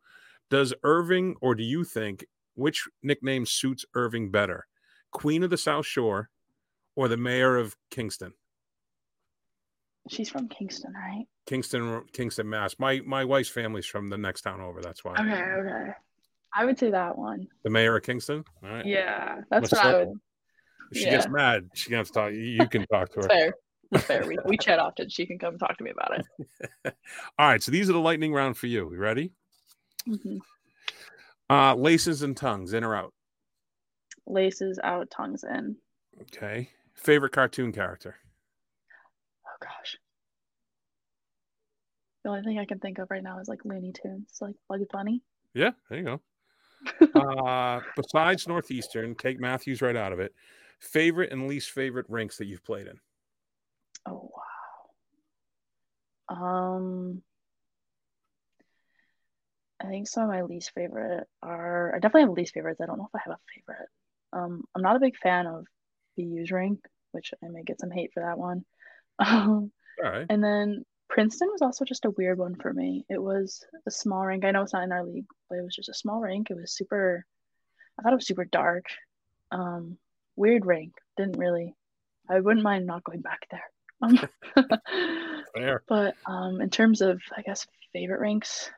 Does 0.48 0.72
Irving, 0.84 1.34
or 1.40 1.56
do 1.56 1.64
you 1.64 1.82
think 1.82 2.24
which 2.54 2.88
nickname 3.02 3.44
suits 3.44 3.84
Irving 3.94 4.30
better, 4.30 4.66
Queen 5.10 5.42
of 5.42 5.50
the 5.50 5.58
South 5.58 5.86
Shore, 5.86 6.30
or 6.94 7.08
the 7.08 7.16
Mayor 7.16 7.56
of 7.56 7.76
Kingston? 7.90 8.32
She's 10.08 10.28
from 10.28 10.48
Kingston, 10.48 10.92
right? 10.94 11.24
Kingston, 11.46 12.02
Kingston, 12.12 12.48
Mass. 12.48 12.76
My 12.78 13.00
my 13.04 13.24
wife's 13.24 13.48
family's 13.48 13.86
from 13.86 14.08
the 14.08 14.18
next 14.18 14.42
town 14.42 14.60
over. 14.60 14.80
That's 14.80 15.04
why. 15.04 15.14
Okay, 15.14 15.32
okay. 15.32 15.90
I 16.54 16.64
would 16.64 16.78
say 16.78 16.90
that 16.90 17.18
one. 17.18 17.48
The 17.64 17.70
mayor 17.70 17.96
of 17.96 18.02
Kingston. 18.02 18.44
All 18.62 18.70
right. 18.70 18.86
Yeah, 18.86 19.40
that's 19.50 19.72
what 19.72 19.84
I 19.84 20.04
would. 20.04 20.18
If 20.92 20.98
she 20.98 21.04
yeah. 21.04 21.10
gets 21.10 21.28
mad, 21.28 21.68
she 21.74 21.90
can 21.90 21.98
have 21.98 22.06
to 22.06 22.12
talk. 22.12 22.32
You 22.32 22.66
can 22.68 22.86
talk 22.86 23.10
to 23.12 23.20
her. 23.20 23.28
fair. 23.28 23.54
fair. 24.00 24.26
We, 24.26 24.38
we 24.46 24.56
chat 24.60 24.78
often. 24.78 25.08
She 25.08 25.26
can 25.26 25.38
come 25.38 25.58
talk 25.58 25.76
to 25.76 25.84
me 25.84 25.90
about 25.90 26.18
it. 26.18 26.94
All 27.38 27.48
right. 27.48 27.62
So 27.62 27.72
these 27.72 27.90
are 27.90 27.92
the 27.92 28.00
lightning 28.00 28.32
round 28.32 28.56
for 28.56 28.68
you. 28.68 28.90
You 28.92 28.98
ready? 28.98 29.32
Mm-hmm. 30.08 30.38
Uh, 31.48 31.74
laces 31.74 32.22
and 32.22 32.36
tongues, 32.36 32.72
in 32.72 32.84
or 32.84 32.94
out? 32.94 33.12
Laces 34.26 34.78
out, 34.82 35.10
tongues 35.10 35.44
in. 35.44 35.76
Okay. 36.22 36.70
Favorite 36.94 37.32
cartoon 37.32 37.72
character? 37.72 38.16
Oh 39.56 39.66
gosh. 39.66 39.96
The 42.24 42.30
only 42.30 42.42
thing 42.42 42.58
I 42.58 42.64
can 42.64 42.80
think 42.80 42.98
of 42.98 43.10
right 43.10 43.22
now 43.22 43.38
is 43.38 43.48
like 43.48 43.64
Looney 43.64 43.92
Tunes, 43.92 44.38
like 44.40 44.56
Bugs 44.68 44.86
Bunny. 44.92 45.22
Yeah, 45.54 45.70
there 45.88 45.98
you 45.98 46.04
go. 46.04 46.20
uh, 47.14 47.80
besides 47.96 48.48
Northeastern, 48.48 49.14
take 49.14 49.40
Matthews 49.40 49.80
right 49.80 49.96
out 49.96 50.12
of 50.12 50.20
it. 50.20 50.34
Favorite 50.80 51.32
and 51.32 51.46
least 51.46 51.70
favorite 51.70 52.06
rinks 52.08 52.36
that 52.38 52.46
you've 52.46 52.64
played 52.64 52.86
in? 52.86 52.98
Oh 54.06 54.30
wow. 56.28 56.36
Um, 56.36 57.22
I 59.80 59.86
think 59.86 60.08
some 60.08 60.24
of 60.24 60.28
my 60.28 60.42
least 60.42 60.72
favorite 60.74 61.26
are. 61.42 61.94
I 61.94 61.98
definitely 61.98 62.22
have 62.22 62.30
least 62.30 62.54
favorites. 62.54 62.80
I 62.82 62.86
don't 62.86 62.98
know 62.98 63.08
if 63.12 63.14
I 63.14 63.22
have 63.24 63.34
a 63.34 63.38
favorite. 63.54 63.88
Um, 64.32 64.64
I'm 64.74 64.82
not 64.82 64.96
a 64.96 65.00
big 65.00 65.16
fan 65.16 65.46
of 65.46 65.64
BU's 66.16 66.50
rink, 66.50 66.80
which 67.12 67.32
I 67.42 67.48
may 67.48 67.62
get 67.62 67.80
some 67.80 67.90
hate 67.90 68.12
for 68.12 68.22
that 68.22 68.38
one. 68.38 68.64
Um, 69.24 69.72
All 70.04 70.10
right. 70.10 70.26
And 70.28 70.44
then 70.44 70.84
Princeton 71.08 71.48
was 71.50 71.62
also 71.62 71.84
just 71.84 72.04
a 72.04 72.10
weird 72.10 72.38
one 72.38 72.54
for 72.54 72.72
me. 72.72 73.06
It 73.08 73.22
was 73.22 73.64
a 73.86 73.90
small 73.90 74.26
rink. 74.26 74.44
I 74.44 74.50
know 74.50 74.62
it's 74.62 74.72
not 74.72 74.82
in 74.82 74.92
our 74.92 75.04
league, 75.04 75.26
but 75.48 75.56
it 75.56 75.62
was 75.62 75.74
just 75.74 75.88
a 75.88 75.94
small 75.94 76.20
rink. 76.20 76.50
It 76.50 76.56
was 76.56 76.76
super. 76.76 77.24
I 77.98 78.02
thought 78.02 78.12
it 78.12 78.16
was 78.16 78.26
super 78.26 78.44
dark. 78.44 78.86
Um, 79.50 79.96
weird 80.36 80.66
rink. 80.66 80.92
Didn't 81.16 81.38
really. 81.38 81.74
I 82.28 82.40
wouldn't 82.40 82.64
mind 82.64 82.86
not 82.86 83.04
going 83.04 83.22
back 83.22 83.46
there. 83.50 83.64
Um. 84.02 84.18
But 85.88 86.16
um, 86.26 86.60
in 86.60 86.68
terms 86.68 87.00
of, 87.00 87.22
I 87.34 87.40
guess, 87.40 87.66
favorite 87.94 88.20
rinks, 88.20 88.70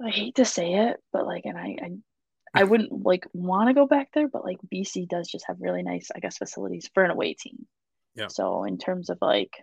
I 0.00 0.10
hate 0.10 0.36
to 0.36 0.44
say 0.44 0.74
it, 0.74 1.02
but 1.12 1.26
like, 1.26 1.44
and 1.44 1.58
I, 1.58 1.76
I, 1.82 2.60
I 2.60 2.64
wouldn't 2.64 3.04
like 3.04 3.26
want 3.32 3.68
to 3.68 3.74
go 3.74 3.88
back 3.88 4.10
there, 4.14 4.28
but 4.28 4.44
like 4.44 4.58
BC 4.72 5.08
does 5.08 5.28
just 5.28 5.46
have 5.48 5.56
really 5.60 5.82
nice, 5.82 6.10
I 6.14 6.20
guess, 6.20 6.38
facilities 6.38 6.88
for 6.94 7.02
an 7.04 7.10
away 7.10 7.34
team. 7.34 7.66
Yeah. 8.14 8.28
So 8.28 8.64
in 8.64 8.78
terms 8.78 9.10
of 9.10 9.18
like 9.20 9.56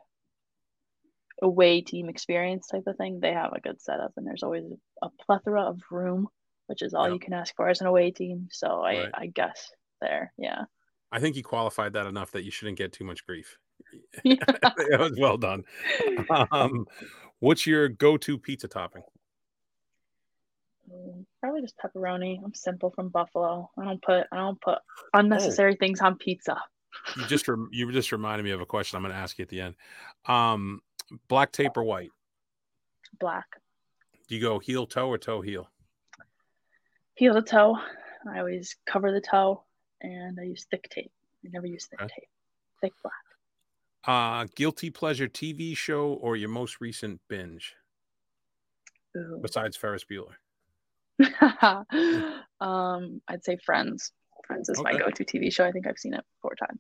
away 1.42 1.82
team 1.82 2.10
experience 2.10 2.68
type 2.68 2.84
of 2.88 2.98
thing, 2.98 3.20
they 3.20 3.34
have 3.34 3.54
a 3.54 3.62
good 3.62 3.82
setup, 3.82 4.14
and 4.18 4.26
there's 4.26 4.44
always 4.44 4.66
a 5.02 5.10
plethora 5.26 5.64
of 5.64 5.82
room, 5.90 6.28
which 6.68 6.82
is 6.82 6.94
all 6.94 7.12
you 7.12 7.20
can 7.20 7.34
ask 7.34 7.56
for 7.56 7.68
as 7.68 7.82
an 7.82 7.88
away 7.88 8.12
team. 8.12 8.48
So 8.52 8.82
I, 8.82 9.00
right. 9.00 9.12
I 9.14 9.28
guess 9.28 9.72
there, 10.02 10.34
yeah. 10.38 10.64
I 11.12 11.20
think 11.20 11.36
you 11.36 11.44
qualified 11.44 11.94
that 11.94 12.06
enough 12.06 12.32
that 12.32 12.44
you 12.44 12.52
shouldn't 12.52 12.78
get 12.78 12.94
too 12.94 13.04
much 13.04 13.26
grief. 13.26 13.58
Yeah. 14.24 14.36
that 14.46 15.00
was 15.00 15.18
well 15.20 15.38
done. 15.38 15.64
Um, 16.52 16.86
what's 17.40 17.66
your 17.66 17.90
go-to 17.90 18.38
pizza 18.38 18.68
topping? 18.68 19.04
Mm, 20.92 21.26
probably 21.40 21.62
just 21.62 21.76
pepperoni. 21.78 22.40
I'm 22.44 22.54
simple 22.54 22.92
from 22.92 23.10
Buffalo. 23.10 23.70
I 23.78 23.86
don't 23.86 24.02
put 24.02 24.28
I 24.32 24.38
don't 24.38 24.62
put 24.62 24.80
unnecessary 25.14 25.74
oh. 25.74 25.78
things 25.80 26.02
on 26.02 26.18
pizza. 26.18 26.62
You 27.18 27.26
just 27.28 27.48
rem- 27.48 27.70
you 27.72 27.92
just 27.92 28.12
reminded 28.12 28.44
me 28.44 28.52
of 28.52 28.62
a 28.62 28.66
question 28.66 28.98
I'm 28.98 29.04
going 29.04 29.14
to 29.14 29.20
ask 29.20 29.38
you 29.38 29.44
at 29.44 29.50
the 29.50 29.62
end. 29.62 29.76
Um, 30.26 30.82
Black 31.28 31.52
tape 31.52 31.76
or 31.76 31.84
white? 31.84 32.12
Black. 33.20 33.46
Do 34.28 34.36
you 34.36 34.42
go 34.42 34.60
heel 34.60 34.86
toe 34.86 35.10
or 35.10 35.18
toe 35.18 35.42
heel? 35.42 35.70
Heel 37.16 37.34
to 37.34 37.42
toe. 37.42 37.78
I 38.32 38.40
always 38.40 38.78
cover 38.86 39.12
the 39.12 39.22
toe 39.22 39.64
and 40.02 40.40
I 40.40 40.44
use 40.44 40.66
thick 40.70 40.88
tape. 40.90 41.12
I 41.46 41.50
never 41.52 41.68
use 41.68 41.88
thick 41.88 42.02
okay. 42.02 42.14
tape. 42.16 42.30
Thick 42.82 42.94
black. 43.04 43.14
Uh 44.04 44.48
guilty 44.56 44.90
pleasure 44.90 45.28
TV 45.28 45.76
show 45.76 46.14
or 46.14 46.36
your 46.36 46.50
most 46.50 46.80
recent 46.80 47.20
binge? 47.28 47.76
Ooh. 49.18 49.40
Besides 49.42 49.76
Ferris 49.76 50.06
Bueller. 50.10 50.36
um, 52.62 53.22
I'd 53.28 53.44
say 53.44 53.58
Friends. 53.58 54.14
Friends 54.48 54.70
is 54.70 54.80
okay. 54.80 54.94
my 54.94 54.98
go-to 54.98 55.26
TV 55.26 55.54
show. 55.54 55.66
I 55.66 55.72
think 55.72 55.86
I've 55.86 56.00
seen 56.00 56.14
it 56.14 56.24
four 56.42 56.56
times. 56.56 56.80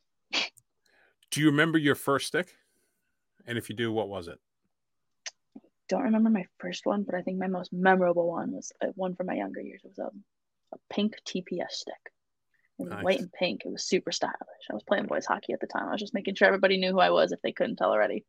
Do 1.31 1.39
you 1.39 1.47
remember 1.47 1.77
your 1.77 1.95
first 1.95 2.27
stick? 2.27 2.55
And 3.45 3.57
if 3.57 3.69
you 3.69 3.75
do, 3.75 3.91
what 3.91 4.09
was 4.09 4.27
it? 4.27 4.39
Don't 5.89 6.03
remember 6.03 6.29
my 6.29 6.45
first 6.59 6.85
one, 6.85 7.03
but 7.03 7.15
I 7.15 7.21
think 7.21 7.37
my 7.37 7.47
most 7.47 7.73
memorable 7.73 8.27
one 8.27 8.51
was 8.51 8.71
uh, 8.81 8.87
one 8.95 9.15
from 9.15 9.27
my 9.27 9.33
younger 9.33 9.61
years. 9.61 9.81
It 9.83 9.91
was 9.97 9.99
a, 9.99 10.75
a 10.75 10.79
pink 10.89 11.15
TPS 11.25 11.71
stick. 11.71 11.95
Nice. 12.79 13.03
white 13.03 13.19
and 13.19 13.31
pink. 13.31 13.61
It 13.65 13.71
was 13.71 13.83
super 13.83 14.11
stylish. 14.11 14.37
I 14.69 14.73
was 14.73 14.83
playing 14.83 15.05
boys 15.05 15.25
hockey 15.25 15.53
at 15.53 15.59
the 15.59 15.67
time. 15.67 15.87
I 15.87 15.91
was 15.91 16.01
just 16.01 16.13
making 16.13 16.35
sure 16.35 16.47
everybody 16.47 16.77
knew 16.77 16.91
who 16.91 16.99
I 16.99 17.11
was 17.11 17.31
if 17.31 17.41
they 17.41 17.51
couldn't 17.51 17.75
tell 17.75 17.91
already. 17.91 18.25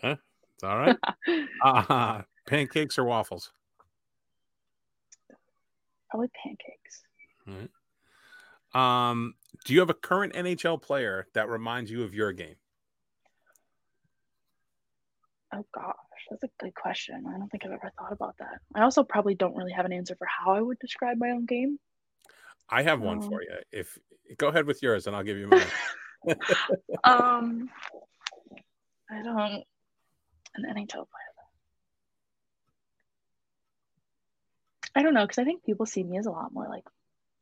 Huh? 0.00 0.16
All 0.62 0.78
right. 0.78 0.96
uh, 1.64 2.22
pancakes 2.46 2.98
or 2.98 3.04
waffles? 3.04 3.52
Probably 6.10 6.30
pancakes. 6.42 7.02
All 7.46 7.54
right. 7.54 7.70
Um, 9.10 9.34
do 9.64 9.72
you 9.72 9.80
have 9.80 9.90
a 9.90 9.94
current 9.94 10.34
NHL 10.34 10.80
player 10.80 11.26
that 11.34 11.48
reminds 11.48 11.90
you 11.90 12.02
of 12.02 12.14
your 12.14 12.32
game? 12.32 12.56
Oh 15.54 15.64
gosh, 15.74 15.94
that's 16.30 16.42
a 16.44 16.48
good 16.58 16.74
question. 16.74 17.24
I 17.28 17.38
don't 17.38 17.48
think 17.48 17.64
I've 17.64 17.72
ever 17.72 17.92
thought 17.98 18.12
about 18.12 18.36
that. 18.38 18.60
I 18.74 18.82
also 18.82 19.02
probably 19.02 19.34
don't 19.34 19.54
really 19.54 19.72
have 19.72 19.84
an 19.84 19.92
answer 19.92 20.16
for 20.16 20.26
how 20.26 20.52
I 20.54 20.60
would 20.60 20.78
describe 20.78 21.18
my 21.18 21.30
own 21.30 21.44
game. 21.44 21.78
I 22.68 22.82
have 22.82 23.00
one 23.00 23.18
um, 23.18 23.28
for 23.28 23.42
you. 23.42 23.50
If 23.70 23.98
go 24.38 24.48
ahead 24.48 24.66
with 24.66 24.82
yours, 24.82 25.06
and 25.06 25.14
I'll 25.14 25.22
give 25.22 25.36
you 25.36 25.48
mine. 25.48 25.66
um, 27.04 27.68
I 29.10 29.22
don't 29.22 29.64
an 30.54 30.64
NHL 30.64 30.88
player. 30.90 31.06
I 34.94 35.02
don't 35.02 35.14
know 35.14 35.22
because 35.22 35.38
I 35.38 35.44
think 35.44 35.64
people 35.64 35.86
see 35.86 36.02
me 36.02 36.18
as 36.18 36.26
a 36.26 36.30
lot 36.30 36.52
more 36.52 36.68
like 36.68 36.84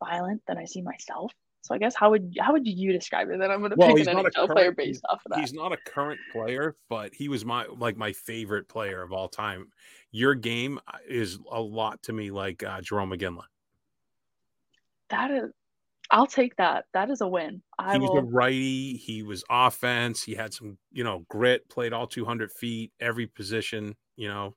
violent 0.02 0.42
than 0.46 0.58
I 0.58 0.66
see 0.66 0.82
myself. 0.82 1.32
So 1.62 1.74
I 1.74 1.78
guess 1.78 1.94
how 1.94 2.10
would 2.10 2.36
how 2.40 2.52
would 2.52 2.66
you 2.66 2.92
describe 2.92 3.28
it? 3.28 3.38
Then 3.38 3.50
I'm 3.50 3.58
going 3.58 3.70
to 3.70 3.76
well, 3.76 3.94
pick 3.94 4.06
an 4.06 4.16
NHL 4.16 4.34
current, 4.34 4.50
player 4.52 4.72
based 4.72 5.04
off 5.08 5.20
of 5.26 5.32
that. 5.32 5.40
He's 5.40 5.52
not 5.52 5.72
a 5.72 5.76
current 5.76 6.18
player, 6.32 6.76
but 6.88 7.14
he 7.14 7.28
was 7.28 7.44
my 7.44 7.66
like 7.66 7.96
my 7.96 8.12
favorite 8.12 8.68
player 8.68 9.02
of 9.02 9.12
all 9.12 9.28
time. 9.28 9.68
Your 10.10 10.34
game 10.34 10.80
is 11.06 11.38
a 11.50 11.60
lot 11.60 12.02
to 12.04 12.12
me 12.12 12.30
like 12.30 12.62
uh, 12.62 12.80
Jarome 12.80 13.14
Iginla. 13.16 13.44
That 15.10 15.30
is, 15.30 15.50
I'll 16.10 16.26
take 16.26 16.56
that. 16.56 16.86
That 16.94 17.10
is 17.10 17.20
a 17.20 17.28
win. 17.28 17.62
I 17.78 17.94
he 17.94 17.98
was 17.98 18.10
will... 18.10 18.18
a 18.18 18.22
righty. 18.22 18.96
He 18.96 19.22
was 19.22 19.44
offense. 19.50 20.22
He 20.22 20.34
had 20.34 20.54
some 20.54 20.78
you 20.90 21.04
know 21.04 21.26
grit. 21.28 21.68
Played 21.68 21.92
all 21.92 22.06
200 22.06 22.50
feet, 22.52 22.92
every 23.00 23.26
position. 23.26 23.96
You 24.16 24.28
know. 24.28 24.56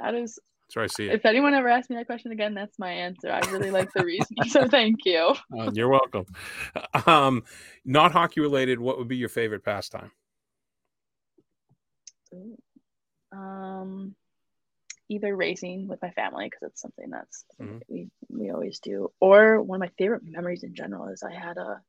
That 0.00 0.14
is 0.14 0.38
that's 0.66 0.76
where 0.76 0.84
I 0.84 0.88
see 0.88 1.08
it. 1.08 1.14
If 1.14 1.24
anyone 1.24 1.54
ever 1.54 1.68
asks 1.68 1.90
me 1.90 1.96
that 1.96 2.06
question 2.06 2.32
again, 2.32 2.54
that's 2.54 2.76
my 2.76 2.90
answer. 2.90 3.30
I 3.30 3.38
really 3.52 3.70
like 3.70 3.92
the 3.92 4.04
reasoning, 4.04 4.48
so 4.48 4.66
thank 4.68 5.04
you. 5.04 5.34
Uh, 5.56 5.70
you're 5.72 5.88
welcome. 5.88 6.26
Um, 7.06 7.44
not 7.84 8.10
hockey 8.10 8.40
related. 8.40 8.80
What 8.80 8.98
would 8.98 9.06
be 9.06 9.16
your 9.16 9.28
favorite 9.28 9.64
pastime? 9.64 10.10
Um, 13.30 14.16
either 15.08 15.36
racing 15.36 15.86
with 15.86 16.02
my 16.02 16.10
family 16.10 16.46
because 16.46 16.70
it's 16.70 16.80
something 16.80 17.10
that's 17.10 17.44
mm-hmm. 17.60 17.78
we 17.88 18.08
we 18.28 18.50
always 18.50 18.80
do, 18.80 19.12
or 19.20 19.62
one 19.62 19.76
of 19.76 19.88
my 19.88 19.92
favorite 19.98 20.22
memories 20.24 20.64
in 20.64 20.74
general 20.74 21.08
is 21.08 21.22
I 21.22 21.32
had 21.32 21.58
a 21.58 21.80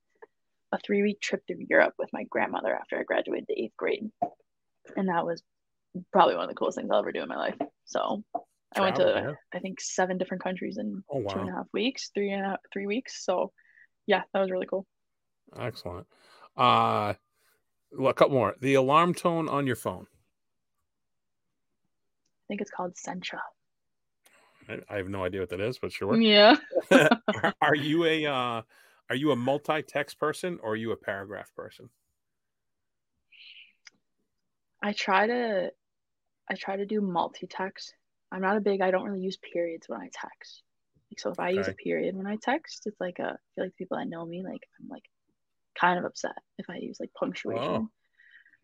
a 0.71 0.77
three 0.77 1.01
week 1.01 1.19
trip 1.19 1.41
through 1.47 1.65
Europe 1.67 1.93
with 1.97 2.09
my 2.13 2.25
grandmother 2.25 2.75
after 2.75 2.99
I 2.99 3.03
graduated 3.03 3.45
the 3.47 3.59
eighth 3.59 3.77
grade, 3.77 4.11
and 4.95 5.07
that 5.09 5.25
was 5.25 5.41
probably 6.11 6.35
one 6.35 6.43
of 6.43 6.49
the 6.49 6.55
coolest 6.55 6.77
things 6.77 6.89
I'll 6.91 6.99
ever 6.99 7.11
do 7.11 7.23
in 7.23 7.29
my 7.29 7.37
life. 7.37 7.57
So 7.85 8.23
I 8.75 8.81
went 8.81 8.95
to 8.97 9.03
yeah. 9.03 9.33
I 9.53 9.59
think 9.59 9.79
seven 9.79 10.17
different 10.17 10.43
countries 10.43 10.77
in 10.77 11.03
oh, 11.09 11.19
wow. 11.19 11.33
two 11.33 11.39
and 11.39 11.49
a 11.49 11.53
half 11.53 11.67
weeks, 11.73 12.11
three 12.13 12.31
and 12.31 12.43
a 12.43 12.49
half, 12.49 12.59
three 12.71 12.85
weeks. 12.85 13.23
So 13.23 13.51
yeah, 14.05 14.23
that 14.33 14.39
was 14.39 14.51
really 14.51 14.65
cool. 14.65 14.85
Excellent. 15.57 16.07
Uh 16.55 17.13
well, 17.91 18.09
a 18.09 18.13
couple 18.13 18.35
more. 18.35 18.55
The 18.59 18.75
alarm 18.75 19.13
tone 19.13 19.47
on 19.47 19.65
your 19.65 19.77
phone. 19.77 20.07
I 22.43 22.45
think 22.47 22.61
it's 22.61 22.71
called 22.71 22.95
Sentra. 22.95 23.39
I, 24.69 24.79
I 24.89 24.97
have 24.97 25.09
no 25.09 25.23
idea 25.23 25.39
what 25.41 25.49
that 25.49 25.61
is, 25.61 25.79
but 25.79 25.91
sure. 25.91 26.15
Yeah. 26.19 26.55
are, 26.91 27.53
are, 27.61 27.75
you 27.75 28.05
a 28.05 28.25
uh, 28.25 28.61
are 29.09 29.15
you 29.15 29.31
a 29.31 29.35
multi-text 29.35 30.19
person 30.19 30.59
or 30.61 30.71
are 30.71 30.75
you 30.75 30.91
a 30.91 30.97
paragraph 30.97 31.53
person? 31.55 31.89
I 34.81 34.93
try 34.93 35.27
to 35.27 35.71
I 36.49 36.55
try 36.55 36.77
to 36.77 36.85
do 36.85 37.01
multi-text 37.01 37.93
I'm 38.31 38.41
not 38.41 38.57
a 38.57 38.61
big. 38.61 38.81
I 38.81 38.91
don't 38.91 39.03
really 39.03 39.21
use 39.21 39.37
periods 39.37 39.87
when 39.87 40.01
I 40.01 40.09
text. 40.13 40.63
Like, 41.11 41.19
so 41.19 41.31
if 41.31 41.39
I 41.39 41.49
okay. 41.49 41.57
use 41.57 41.67
a 41.67 41.73
period 41.73 42.15
when 42.15 42.27
I 42.27 42.37
text, 42.41 42.83
it's 42.85 42.99
like 42.99 43.19
a. 43.19 43.23
I 43.23 43.37
feel 43.55 43.65
like 43.65 43.75
people 43.75 43.97
that 43.97 44.07
know 44.07 44.25
me, 44.25 44.43
like 44.43 44.61
I'm 44.79 44.89
like, 44.89 45.03
kind 45.79 45.99
of 45.99 46.05
upset 46.05 46.35
if 46.57 46.69
I 46.69 46.77
use 46.77 46.97
like 46.99 47.11
punctuation. 47.17 47.63
Oh. 47.63 47.89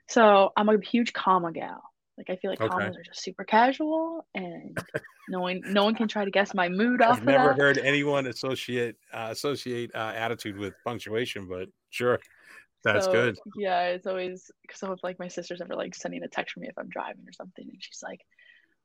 So 0.10 0.52
I'm 0.58 0.70
a 0.70 0.78
huge 0.82 1.14
comma 1.14 1.52
gal. 1.52 1.82
Like 2.18 2.30
I 2.30 2.36
feel 2.36 2.52
like 2.52 2.62
okay. 2.62 2.70
commas 2.70 2.96
are 2.96 3.04
just 3.04 3.24
super 3.24 3.44
casual, 3.44 4.28
and 4.36 4.78
no 5.30 5.40
one 5.40 5.62
no 5.66 5.84
one 5.84 5.96
can 5.96 6.08
try 6.08 6.26
to 6.26 6.32
guess 6.32 6.54
my 6.54 6.70
mood 6.70 7.02
off. 7.02 7.18
I've 7.18 7.26
never 7.26 7.48
that. 7.50 7.58
heard 7.58 7.78
anyone 7.80 8.28
associate 8.28 8.98
uh, 9.12 9.30
associate 9.32 9.92
uh, 9.96 10.14
attitude 10.16 10.58
with 10.58 10.74
punctuation, 10.86 11.48
but 11.48 11.70
sure. 11.90 12.20
That's 12.84 13.06
so, 13.06 13.14
good. 13.14 13.38
Yeah, 13.56 13.84
it's 13.88 14.06
always 14.06 14.52
because 14.62 14.80
so 14.80 14.92
if 14.92 15.00
like 15.04 15.18
my 15.18 15.30
sister's 15.30 15.62
ever 15.62 15.74
like 15.74 15.96
sending 15.96 16.22
a 16.22 16.28
text 16.28 16.54
for 16.54 16.60
me 16.60 16.68
if 16.68 16.78
I'm 16.78 16.90
driving 16.90 17.24
or 17.28 17.32
something, 17.32 17.66
and 17.68 17.78
she's 17.80 18.04
like, 18.04 18.20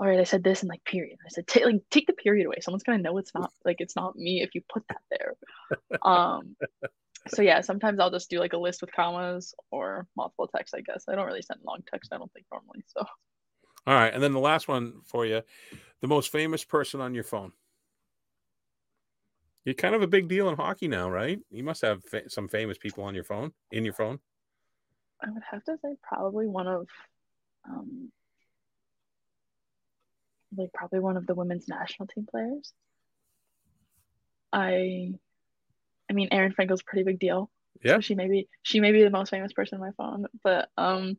all 0.00 0.06
right, 0.06 0.20
I 0.20 0.24
said 0.24 0.44
this 0.44 0.62
and 0.62 0.68
like 0.68 0.84
period. 0.84 1.18
I 1.24 1.28
said 1.28 1.46
take 1.46 1.64
like 1.64 1.82
take 1.90 2.06
the 2.06 2.12
period 2.12 2.46
away. 2.46 2.58
Someone's 2.60 2.84
gonna 2.84 2.98
know 2.98 3.18
it's 3.18 3.34
not 3.34 3.52
like 3.64 3.76
it's 3.80 3.96
not 3.96 4.16
me 4.16 4.42
if 4.42 4.54
you 4.54 4.62
put 4.72 4.84
that 4.88 5.02
there. 5.10 5.34
um 6.02 6.56
so 7.26 7.42
yeah, 7.42 7.60
sometimes 7.60 7.98
I'll 7.98 8.10
just 8.10 8.30
do 8.30 8.38
like 8.38 8.52
a 8.52 8.58
list 8.58 8.80
with 8.80 8.92
commas 8.92 9.54
or 9.70 10.06
multiple 10.16 10.48
text, 10.54 10.74
I 10.74 10.80
guess. 10.80 11.04
I 11.08 11.14
don't 11.14 11.26
really 11.26 11.42
send 11.42 11.60
long 11.64 11.80
text, 11.90 12.12
I 12.12 12.18
don't 12.18 12.32
think 12.32 12.46
normally. 12.52 12.84
So 12.86 13.04
all 13.86 13.94
right, 13.94 14.12
and 14.12 14.22
then 14.22 14.32
the 14.32 14.38
last 14.38 14.68
one 14.68 15.00
for 15.04 15.26
you. 15.26 15.42
The 16.00 16.08
most 16.08 16.30
famous 16.30 16.62
person 16.62 17.00
on 17.00 17.14
your 17.14 17.24
phone. 17.24 17.52
You're 19.64 19.74
kind 19.74 19.94
of 19.94 20.02
a 20.02 20.06
big 20.06 20.28
deal 20.28 20.48
in 20.48 20.56
hockey 20.56 20.88
now, 20.88 21.10
right? 21.10 21.38
You 21.50 21.64
must 21.64 21.82
have 21.82 22.04
fa- 22.04 22.30
some 22.30 22.48
famous 22.48 22.78
people 22.78 23.04
on 23.04 23.14
your 23.14 23.24
phone, 23.24 23.52
in 23.72 23.84
your 23.84 23.94
phone. 23.94 24.20
I 25.22 25.30
would 25.30 25.42
have 25.50 25.64
to 25.64 25.76
say 25.82 25.96
probably 26.02 26.46
one 26.46 26.66
of 26.68 26.86
um, 27.68 28.12
like 30.56 30.72
probably 30.72 31.00
one 31.00 31.16
of 31.16 31.26
the 31.26 31.34
women's 31.34 31.68
national 31.68 32.08
team 32.08 32.26
players. 32.30 32.72
I 34.52 35.12
I 36.10 36.12
mean 36.12 36.28
Aerin 36.32 36.54
Frankel's 36.54 36.80
a 36.80 36.84
pretty 36.84 37.04
big 37.04 37.18
deal. 37.18 37.50
Yeah. 37.82 37.96
So 37.96 38.00
she 38.00 38.14
may 38.14 38.28
be 38.28 38.48
she 38.62 38.80
may 38.80 38.92
be 38.92 39.02
the 39.02 39.10
most 39.10 39.30
famous 39.30 39.52
person 39.52 39.80
on 39.80 39.86
my 39.86 39.92
phone. 39.96 40.26
But 40.42 40.68
um 40.76 41.16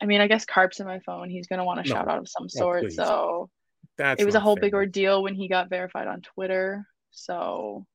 I 0.00 0.06
mean 0.06 0.20
I 0.20 0.26
guess 0.26 0.44
Carp's 0.44 0.80
in 0.80 0.86
my 0.86 1.00
phone. 1.00 1.28
He's 1.30 1.46
gonna 1.46 1.64
want 1.64 1.80
a 1.80 1.88
no. 1.88 1.94
shout 1.94 2.08
out 2.08 2.18
of 2.18 2.28
some 2.28 2.48
sort. 2.48 2.92
so 2.92 3.50
That's 3.98 4.20
it 4.20 4.24
was 4.24 4.34
a 4.34 4.40
whole 4.40 4.56
big 4.56 4.74
ordeal 4.74 5.22
when 5.22 5.34
he 5.34 5.48
got 5.48 5.68
verified 5.68 6.08
on 6.08 6.22
Twitter. 6.22 6.86
So 7.10 7.86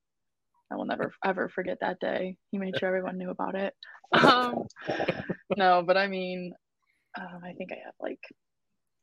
I 0.71 0.75
will 0.75 0.85
never 0.85 1.13
ever 1.25 1.49
forget 1.49 1.79
that 1.81 1.99
day. 1.99 2.37
He 2.51 2.57
made 2.57 2.77
sure 2.77 2.87
everyone 2.87 3.17
knew 3.17 3.29
about 3.29 3.55
it. 3.55 3.73
Um, 4.13 4.67
no, 5.57 5.83
but 5.85 5.97
I 5.97 6.07
mean, 6.07 6.53
um, 7.19 7.41
I 7.43 7.51
think 7.51 7.73
I 7.73 7.79
have 7.83 7.93
like 7.99 8.21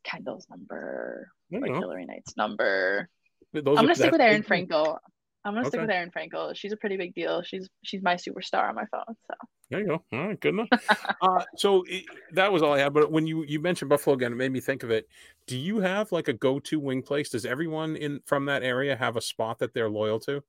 Kendall's 0.05 0.47
number, 0.51 1.29
like 1.51 1.73
Hilary 1.73 2.07
Knight's 2.07 2.37
number. 2.37 3.09
Those 3.53 3.65
I'm 3.67 3.85
gonna 3.85 3.93
are, 3.93 3.95
stick 3.95 4.13
with 4.13 4.21
Aerin 4.21 4.43
Frankel. 4.43 4.99
I'm 5.45 5.53
gonna 5.53 5.61
okay. 5.61 5.69
stick 5.69 5.81
with 5.83 5.91
Aerin 5.91 6.11
Frankel. 6.11 6.57
She's 6.57 6.73
a 6.73 6.77
pretty 6.77 6.97
big 6.97 7.15
deal. 7.15 7.43
She's 7.43 7.69
she's 7.83 8.03
my 8.03 8.15
superstar 8.15 8.69
on 8.69 8.75
my 8.75 8.85
phone. 8.87 9.05
So 9.07 9.35
there 9.71 9.81
you 9.81 9.87
go. 9.87 10.05
All 10.13 10.29
right, 10.29 10.41
good 10.41 10.55
enough. 10.55 10.69
uh, 11.23 11.45
so 11.57 11.85
it, 11.87 12.05
that 12.33 12.53
was 12.53 12.63
all 12.63 12.75
I 12.75 12.81
had. 12.81 12.95
But 12.95 13.11
when 13.11 13.27
you 13.27 13.45
you 13.45 13.61
mentioned 13.61 13.89
Buffalo 13.89 14.15
again, 14.15 14.33
it 14.33 14.37
made 14.37 14.53
me 14.53 14.61
think 14.61 14.83
of 14.83 14.91
it. 14.91 15.09
Do 15.47 15.57
you 15.57 15.81
have 15.81 16.13
like 16.13 16.29
a 16.29 16.33
go 16.33 16.59
to 16.61 16.81
wing 16.81 17.03
place? 17.03 17.31
Does 17.31 17.47
everyone 17.47 17.97
in 17.97 18.21
from 18.27 18.47
that 18.47 18.63
area 18.63 18.97
have 18.97 19.17
a 19.17 19.21
spot 19.21 19.59
that 19.59 19.75
they're 19.75 19.91
loyal 19.91 20.19
to? 20.21 20.43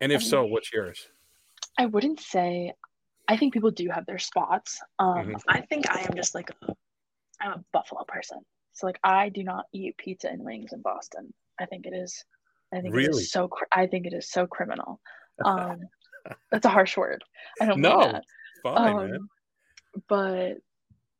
And 0.00 0.12
if 0.12 0.22
um, 0.22 0.28
so, 0.28 0.44
what's 0.44 0.72
yours? 0.72 1.08
I 1.78 1.86
wouldn't 1.86 2.20
say. 2.20 2.72
I 3.26 3.38
think 3.38 3.54
people 3.54 3.70
do 3.70 3.88
have 3.88 4.04
their 4.04 4.18
spots. 4.18 4.80
Um, 4.98 5.16
mm-hmm. 5.16 5.34
I 5.48 5.62
think 5.62 5.90
I 5.90 6.00
am 6.02 6.14
just 6.14 6.34
like 6.34 6.50
a 6.50 6.74
I'm 7.40 7.52
a 7.52 7.64
Buffalo 7.72 8.04
person. 8.06 8.38
So 8.72 8.86
like 8.86 8.98
I 9.02 9.28
do 9.28 9.44
not 9.44 9.66
eat 9.72 9.96
pizza 9.96 10.28
and 10.28 10.44
wings 10.44 10.72
in 10.72 10.82
Boston. 10.82 11.32
I 11.58 11.66
think 11.66 11.86
it 11.86 11.94
is 11.94 12.24
I 12.72 12.80
think 12.80 12.94
really? 12.94 13.08
it 13.08 13.22
is 13.22 13.30
so 13.30 13.48
I 13.72 13.86
think 13.86 14.06
it 14.06 14.12
is 14.12 14.30
so 14.30 14.46
criminal. 14.46 15.00
Um 15.44 15.80
that's 16.50 16.64
a 16.64 16.70
harsh 16.70 16.96
word. 16.96 17.24
I 17.60 17.66
don't 17.66 17.80
no, 17.80 17.98
mean 17.98 18.12
that. 18.12 18.24
Fine, 18.62 18.88
um, 18.88 19.10
man. 19.10 19.28
But 20.08 20.52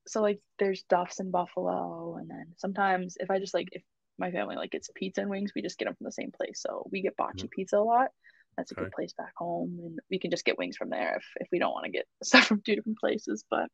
so 0.07 0.23
like 0.23 0.41
there's 0.59 0.85
Duff's 0.85 1.19
in 1.19 1.31
Buffalo 1.31 2.17
and 2.17 2.31
then 2.31 2.47
sometimes 2.57 3.17
if 3.19 3.31
I 3.31 3.39
just 3.41 3.55
like 3.55 3.69
if 3.73 3.83
my 4.19 4.31
family 4.31 4.57
like 4.57 4.71
gets 4.71 4.89
pizza 4.95 5.21
and 5.21 5.31
wings, 5.31 5.53
we 5.55 5.63
just 5.63 5.79
get 5.79 5.87
them 5.87 5.95
from 5.97 6.05
the 6.05 6.13
same 6.13 6.31
place. 6.31 6.61
So 6.63 6.87
we 6.91 7.03
get 7.03 7.17
Bocce 7.17 7.35
mm-hmm. 7.37 7.49
pizza 7.49 7.77
a 7.77 7.81
lot. 7.81 8.09
That's 8.57 8.71
a 8.71 8.75
okay. 8.75 8.85
good 8.85 8.93
place 8.93 9.13
back 9.13 9.33
home 9.37 9.79
and 9.83 9.99
we 10.11 10.19
can 10.19 10.31
just 10.31 10.45
get 10.45 10.59
wings 10.59 10.77
from 10.77 10.91
there 10.91 11.17
if, 11.17 11.25
if 11.37 11.49
we 11.51 11.59
don't 11.59 11.73
want 11.73 11.87
to 11.87 11.91
get 11.91 12.07
stuff 12.23 12.45
from 12.45 12.63
two 12.65 12.77
different 12.77 12.99
places. 12.99 13.45
But 13.51 13.69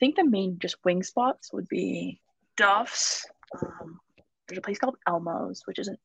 think 0.00 0.16
the 0.16 0.24
main 0.24 0.58
just 0.58 0.76
wing 0.84 1.02
spots 1.02 1.52
would 1.52 1.68
be 1.68 2.20
Duff's. 2.56 3.26
Um, 3.60 4.00
there's 4.48 4.58
a 4.58 4.62
place 4.62 4.78
called 4.78 4.96
Elmo's, 5.06 5.62
which 5.66 5.78
isn't 5.78 5.98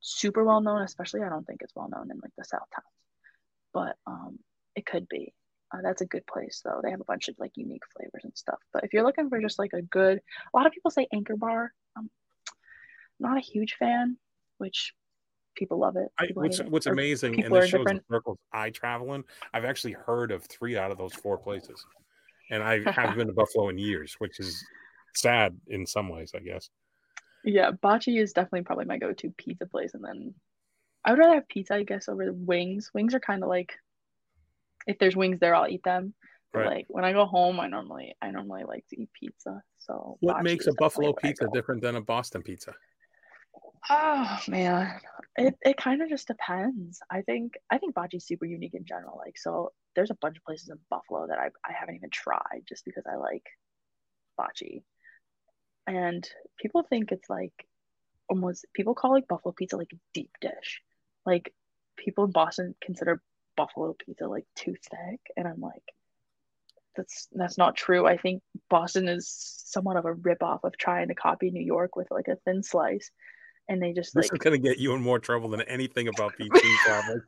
super 0.00 0.44
well 0.44 0.60
known, 0.60 0.82
especially 0.82 1.22
I 1.22 1.28
don't 1.28 1.46
think 1.46 1.62
it's 1.62 1.74
well 1.74 1.88
known 1.88 2.10
in 2.10 2.18
like 2.20 2.32
the 2.38 2.44
South 2.44 2.68
towns, 2.74 2.86
but 3.72 3.96
um, 4.06 4.38
it 4.76 4.86
could 4.86 5.08
be. 5.08 5.32
Uh, 5.72 5.78
that's 5.82 6.00
a 6.00 6.06
good 6.06 6.26
place 6.26 6.62
though. 6.64 6.80
They 6.82 6.90
have 6.90 7.00
a 7.00 7.04
bunch 7.04 7.28
of 7.28 7.36
like 7.38 7.52
unique 7.54 7.82
flavors 7.96 8.24
and 8.24 8.36
stuff. 8.36 8.58
But 8.72 8.84
if 8.84 8.92
you're 8.92 9.04
looking 9.04 9.28
for 9.28 9.40
just 9.40 9.58
like 9.58 9.72
a 9.72 9.82
good, 9.82 10.18
a 10.18 10.56
lot 10.56 10.66
of 10.66 10.72
people 10.72 10.90
say 10.90 11.06
Anchor 11.12 11.36
Bar. 11.36 11.72
I'm 11.96 12.10
not 13.20 13.36
a 13.36 13.40
huge 13.40 13.74
fan, 13.78 14.16
which 14.58 14.94
people 15.54 15.78
love 15.78 15.96
it. 15.96 16.08
I, 16.18 16.26
People 16.26 16.42
what's 16.42 16.58
it. 16.58 16.70
what's 16.70 16.86
Or 16.86 16.92
amazing, 16.92 17.44
and 17.44 17.54
this 17.54 17.64
shows 17.66 17.72
the 17.72 17.78
different. 17.78 18.02
circles 18.10 18.38
I 18.52 18.70
travel 18.70 19.14
in. 19.14 19.24
I've 19.52 19.64
actually 19.64 19.92
heard 19.92 20.32
of 20.32 20.44
three 20.44 20.76
out 20.76 20.90
of 20.90 20.98
those 20.98 21.12
four 21.14 21.38
places, 21.38 21.84
and 22.50 22.62
I 22.62 22.80
haven't 22.90 23.16
been 23.16 23.28
to 23.28 23.32
Buffalo 23.32 23.68
in 23.68 23.78
years, 23.78 24.14
which 24.18 24.40
is 24.40 24.64
sad 25.14 25.56
in 25.68 25.86
some 25.86 26.08
ways, 26.08 26.32
I 26.34 26.40
guess. 26.40 26.68
Yeah, 27.42 27.70
Bocce 27.70 28.20
is 28.20 28.34
definitely 28.34 28.64
probably 28.64 28.84
my 28.84 28.98
go-to 28.98 29.30
pizza 29.30 29.64
place, 29.64 29.94
and 29.94 30.04
then 30.04 30.34
I 31.06 31.10
would 31.10 31.18
rather 31.18 31.36
have 31.36 31.48
pizza, 31.48 31.74
I 31.74 31.84
guess, 31.84 32.06
over 32.06 32.26
the 32.26 32.34
wings. 32.34 32.90
Wings 32.92 33.14
are 33.14 33.20
kind 33.20 33.42
of 33.42 33.48
like 33.48 33.72
if 34.86 34.98
there's 34.98 35.16
wings 35.16 35.38
there, 35.40 35.54
I'll 35.54 35.66
eat 35.66 35.82
them. 35.82 36.12
But 36.52 36.60
Right. 36.60 36.66
like 36.66 36.86
when 36.88 37.04
I 37.04 37.12
go 37.12 37.24
home, 37.24 37.58
I 37.58 37.68
normally 37.68 38.14
I 38.20 38.30
normally 38.30 38.64
like 38.64 38.86
to 38.88 39.00
eat 39.00 39.08
pizza. 39.18 39.62
So 39.78 40.18
What 40.20 40.42
makes 40.42 40.66
a 40.66 40.72
Buffalo 40.74 41.12
definitely 41.12 41.12
where 41.12 41.18
I 41.18 41.28
pizza 41.28 41.48
different 41.54 41.80
than 41.82 41.96
a 41.96 42.02
Boston 42.02 42.42
pizza? 42.42 42.74
Oh 43.88 44.38
man, 44.48 45.00
it 45.36 45.56
it 45.62 45.76
kind 45.76 46.02
of 46.02 46.08
just 46.08 46.26
depends. 46.28 47.00
I 47.10 47.22
think 47.22 47.54
I 47.70 47.78
think 47.78 47.94
Bocce's 47.94 48.26
super 48.26 48.44
unique 48.44 48.74
in 48.74 48.84
general. 48.84 49.18
Like 49.18 49.38
so, 49.38 49.72
there's 49.96 50.10
a 50.10 50.18
bunch 50.20 50.36
of 50.36 50.44
places 50.44 50.68
in 50.68 50.78
Buffalo 50.90 51.26
that 51.28 51.38
I 51.38 51.46
I 51.66 51.72
haven't 51.72 51.96
even 51.96 52.10
tried 52.10 52.62
just 52.68 52.84
because 52.84 53.04
I 53.10 53.16
like 53.16 53.44
Bocce, 54.38 54.82
and 55.86 56.28
people 56.58 56.82
think 56.82 57.12
it's 57.12 57.30
like 57.30 57.52
almost 58.28 58.66
people 58.74 58.94
call 58.94 59.12
like 59.12 59.28
Buffalo 59.28 59.52
pizza 59.52 59.76
like 59.76 59.90
deep 60.14 60.30
dish. 60.40 60.82
Like 61.26 61.52
people 61.96 62.24
in 62.24 62.32
Boston 62.32 62.74
consider 62.82 63.22
Buffalo 63.56 63.94
pizza 63.94 64.26
like 64.28 64.46
too 64.56 64.74
thick, 64.90 65.20
and 65.36 65.48
I'm 65.48 65.60
like, 65.60 65.82
that's 66.96 67.28
that's 67.32 67.58
not 67.58 67.76
true. 67.76 68.06
I 68.06 68.16
think 68.16 68.42
Boston 68.68 69.08
is 69.08 69.28
somewhat 69.66 69.96
of 69.96 70.04
a 70.04 70.14
ripoff 70.14 70.60
of 70.64 70.76
trying 70.76 71.08
to 71.08 71.14
copy 71.14 71.50
New 71.50 71.64
York 71.64 71.96
with 71.96 72.10
like 72.10 72.28
a 72.28 72.36
thin 72.44 72.62
slice, 72.62 73.10
and 73.70 73.80
they 73.80 73.92
just 73.92 74.14
This 74.14 74.26
like 74.26 74.32
is 74.34 74.38
going 74.40 74.60
to 74.60 74.68
get 74.68 74.78
you 74.78 74.92
in 74.94 75.00
more 75.00 75.20
trouble 75.20 75.48
than 75.48 75.62
anything 75.62 76.08
about 76.08 76.32
BT, 76.38 76.76
probably. 76.84 77.20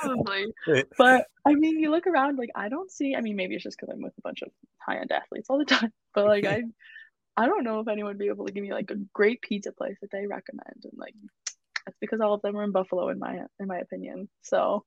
Probably. 0.00 0.46
But 0.96 1.26
I 1.44 1.54
mean, 1.54 1.80
you 1.80 1.90
look 1.90 2.06
around, 2.06 2.38
like 2.38 2.50
I 2.54 2.68
don't 2.68 2.90
see. 2.90 3.14
I 3.16 3.20
mean, 3.20 3.36
maybe 3.36 3.56
it's 3.56 3.64
just 3.64 3.76
because 3.76 3.92
I'm 3.92 4.00
with 4.00 4.16
a 4.16 4.22
bunch 4.22 4.42
of 4.42 4.50
high-end 4.78 5.10
athletes 5.10 5.50
all 5.50 5.58
the 5.58 5.64
time. 5.66 5.92
But 6.14 6.26
like 6.26 6.46
I, 6.46 6.62
I 7.36 7.46
don't 7.46 7.64
know 7.64 7.80
if 7.80 7.88
anyone 7.88 8.10
would 8.10 8.18
be 8.18 8.28
able 8.28 8.46
to 8.46 8.52
give 8.52 8.62
me 8.62 8.72
like 8.72 8.92
a 8.92 8.96
great 9.12 9.42
pizza 9.42 9.72
place 9.72 9.96
that 10.00 10.12
they 10.12 10.28
recommend, 10.28 10.84
and 10.84 10.92
like 10.96 11.14
that's 11.84 11.98
because 12.00 12.20
all 12.20 12.34
of 12.34 12.42
them 12.42 12.56
are 12.56 12.62
in 12.62 12.70
Buffalo, 12.70 13.08
in 13.08 13.18
my 13.18 13.40
in 13.58 13.66
my 13.66 13.78
opinion. 13.78 14.28
So 14.42 14.84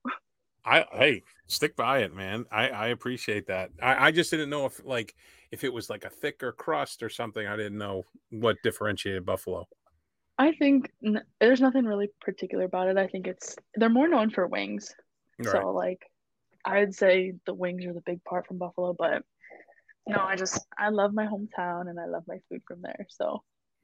I 0.63 0.85
hey, 0.93 1.23
stick 1.47 1.75
by 1.75 1.99
it, 1.99 2.15
man. 2.15 2.45
I 2.49 2.69
I 2.69 2.87
appreciate 2.87 3.47
that. 3.47 3.71
I 3.81 4.07
I 4.07 4.11
just 4.11 4.31
didn't 4.31 4.49
know 4.49 4.65
if 4.65 4.81
like 4.85 5.13
if 5.51 5.63
it 5.63 5.73
was 5.73 5.89
like 5.89 6.05
a 6.05 6.09
thicker 6.09 6.51
crust 6.51 7.03
or 7.03 7.09
something. 7.09 7.45
I 7.45 7.55
didn't 7.55 7.77
know 7.77 8.03
what 8.29 8.57
differentiated 8.63 9.25
Buffalo. 9.25 9.67
I 10.37 10.51
think 10.53 10.91
n- 11.03 11.23
there's 11.39 11.61
nothing 11.61 11.85
really 11.85 12.09
particular 12.21 12.65
about 12.65 12.87
it. 12.87 12.97
I 12.97 13.07
think 13.07 13.27
it's 13.27 13.55
they're 13.75 13.89
more 13.89 14.07
known 14.07 14.29
for 14.29 14.47
wings. 14.47 14.93
Right. 15.39 15.51
So 15.51 15.71
like, 15.71 16.01
I'd 16.65 16.93
say 16.93 17.33
the 17.45 17.53
wings 17.53 17.85
are 17.85 17.93
the 17.93 18.01
big 18.01 18.23
part 18.23 18.47
from 18.47 18.57
Buffalo, 18.57 18.93
but 18.97 19.23
no, 20.07 20.19
I 20.19 20.35
just 20.35 20.65
I 20.77 20.89
love 20.89 21.13
my 21.13 21.25
hometown 21.25 21.89
and 21.89 21.99
I 21.99 22.05
love 22.05 22.23
my 22.27 22.37
food 22.49 22.61
from 22.67 22.81
there. 22.81 23.07
So 23.09 23.43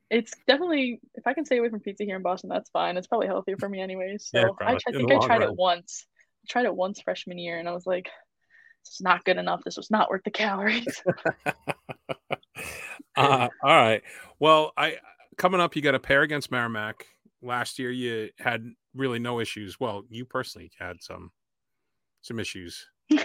it's 0.09 0.31
definitely 0.47 0.99
if 1.15 1.25
I 1.25 1.33
can 1.33 1.45
stay 1.45 1.57
away 1.57 1.69
from 1.69 1.79
pizza 1.79 2.03
here 2.03 2.15
in 2.15 2.21
Boston, 2.21 2.49
that's 2.49 2.69
fine. 2.69 2.97
It's 2.97 3.07
probably 3.07 3.27
healthier 3.27 3.57
for 3.57 3.67
me 3.67 3.81
anyways. 3.81 4.29
So 4.29 4.39
Yeah, 4.39 4.47
I, 4.61 4.73
I 4.73 4.91
think 4.91 5.11
I 5.11 5.17
tried 5.25 5.39
run. 5.39 5.49
it 5.49 5.55
once. 5.55 6.05
I 6.43 6.51
tried 6.51 6.65
it 6.65 6.75
once 6.75 7.01
freshman 7.01 7.37
year 7.39 7.57
and 7.57 7.67
I 7.67 7.73
was 7.73 7.87
like, 7.87 8.09
this 8.83 8.95
is 8.95 9.01
not 9.01 9.23
good 9.25 9.37
enough. 9.37 9.61
This 9.63 9.77
was 9.77 9.89
not 9.91 10.09
worth 10.09 10.23
the 10.23 10.31
calories. 10.31 10.85
uh, 13.15 13.47
all 13.63 13.75
right. 13.75 14.01
Well, 14.39 14.71
I 14.77 14.97
coming 15.37 15.61
up, 15.61 15.75
you 15.75 15.81
got 15.81 15.95
a 15.95 15.99
pair 15.99 16.21
against 16.23 16.51
Merrimack. 16.51 17.05
Last 17.41 17.79
year, 17.79 17.91
you 17.91 18.29
had 18.39 18.65
really 18.95 19.19
no 19.19 19.39
issues. 19.39 19.79
Well, 19.79 20.03
you 20.09 20.25
personally 20.25 20.71
had 20.79 21.01
some 21.01 21.31
some 22.21 22.39
issues. 22.39 22.87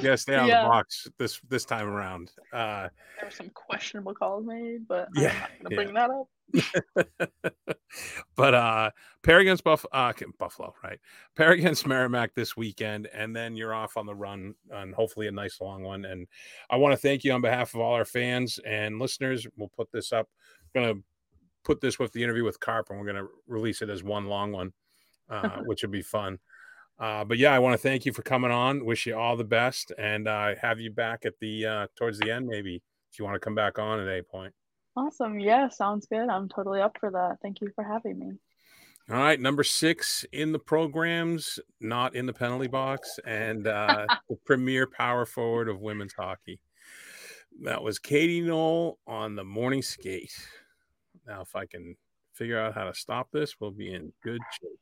To 0.00 0.16
stay 0.16 0.36
out 0.36 0.42
of 0.44 0.48
Yeah. 0.48 0.62
the 0.62 0.68
box 0.68 1.08
this 1.18 1.40
this 1.48 1.64
time 1.64 1.88
around. 1.88 2.30
Uh, 2.52 2.88
there 3.16 3.24
were 3.24 3.30
some 3.32 3.50
questionable 3.50 4.14
calls 4.14 4.46
made, 4.46 4.86
but 4.86 5.08
Yeah, 5.14 5.30
I'm 5.32 5.40
not 5.40 5.50
gonna 5.64 5.74
bring 5.74 5.94
that 5.94 6.08
up. 6.10 6.28
but 8.36 8.54
uh 8.54 8.90
pair 9.22 9.38
against 9.38 9.64
Buff 9.64 9.84
uh 9.92 10.12
Buffalo, 10.38 10.74
right? 10.82 10.98
Pair 11.36 11.52
against 11.52 11.86
Merrimack 11.86 12.34
this 12.34 12.56
weekend, 12.56 13.08
and 13.12 13.34
then 13.34 13.56
you're 13.56 13.74
off 13.74 13.96
on 13.96 14.06
the 14.06 14.14
run 14.14 14.54
and 14.70 14.94
hopefully 14.94 15.26
a 15.28 15.32
nice 15.32 15.60
long 15.60 15.82
one. 15.82 16.04
And 16.04 16.26
I 16.70 16.76
want 16.76 16.92
to 16.92 16.96
thank 16.96 17.24
you 17.24 17.32
on 17.32 17.40
behalf 17.40 17.74
of 17.74 17.80
all 17.80 17.94
our 17.94 18.04
fans 18.04 18.58
and 18.66 18.98
listeners. 18.98 19.46
We'll 19.56 19.70
put 19.76 19.90
this 19.92 20.12
up. 20.12 20.28
We're 20.74 20.82
gonna 20.82 21.00
put 21.64 21.80
this 21.80 21.98
with 21.98 22.12
the 22.12 22.22
interview 22.22 22.44
with 22.44 22.60
Carp, 22.60 22.90
and 22.90 22.98
we're 22.98 23.06
gonna 23.06 23.28
release 23.46 23.82
it 23.82 23.90
as 23.90 24.02
one 24.02 24.26
long 24.26 24.52
one, 24.52 24.72
uh, 25.28 25.58
which 25.64 25.82
would 25.82 25.92
be 25.92 26.02
fun. 26.02 26.38
Uh, 26.98 27.24
but 27.24 27.38
yeah, 27.38 27.54
I 27.54 27.58
want 27.58 27.72
to 27.72 27.78
thank 27.78 28.04
you 28.04 28.12
for 28.12 28.22
coming 28.22 28.50
on. 28.50 28.84
Wish 28.84 29.06
you 29.06 29.16
all 29.16 29.36
the 29.36 29.44
best, 29.44 29.90
and 29.98 30.28
uh, 30.28 30.54
have 30.60 30.80
you 30.80 30.90
back 30.90 31.24
at 31.24 31.38
the 31.40 31.66
uh, 31.66 31.86
towards 31.96 32.18
the 32.18 32.30
end, 32.30 32.46
maybe 32.46 32.82
if 33.10 33.18
you 33.18 33.24
want 33.24 33.34
to 33.34 33.40
come 33.40 33.54
back 33.54 33.78
on 33.78 34.00
at 34.00 34.06
any 34.06 34.22
point. 34.22 34.52
Awesome. 34.96 35.38
Yeah, 35.38 35.68
sounds 35.68 36.06
good. 36.06 36.28
I'm 36.28 36.48
totally 36.48 36.80
up 36.80 36.96
for 36.98 37.10
that. 37.10 37.38
Thank 37.42 37.60
you 37.60 37.70
for 37.74 37.84
having 37.84 38.18
me. 38.18 38.32
All 39.10 39.16
right, 39.16 39.40
number 39.40 39.64
six 39.64 40.24
in 40.32 40.52
the 40.52 40.58
programs, 40.58 41.58
not 41.80 42.14
in 42.14 42.26
the 42.26 42.32
penalty 42.32 42.68
box, 42.68 43.18
and 43.24 43.66
uh, 43.66 44.06
the 44.28 44.36
premier 44.44 44.86
power 44.86 45.26
forward 45.26 45.68
of 45.68 45.80
women's 45.80 46.12
hockey. 46.12 46.60
That 47.62 47.82
was 47.82 47.98
Katy 47.98 48.40
Knoll 48.40 48.98
on 49.06 49.34
the 49.34 49.44
morning 49.44 49.82
skate. 49.82 50.32
Now, 51.26 51.40
if 51.40 51.56
I 51.56 51.66
can 51.66 51.96
figure 52.32 52.58
out 52.58 52.74
how 52.74 52.84
to 52.84 52.94
stop 52.94 53.28
this, 53.32 53.58
we'll 53.58 53.72
be 53.72 53.92
in 53.92 54.12
good 54.22 54.40
shape. 54.60 54.78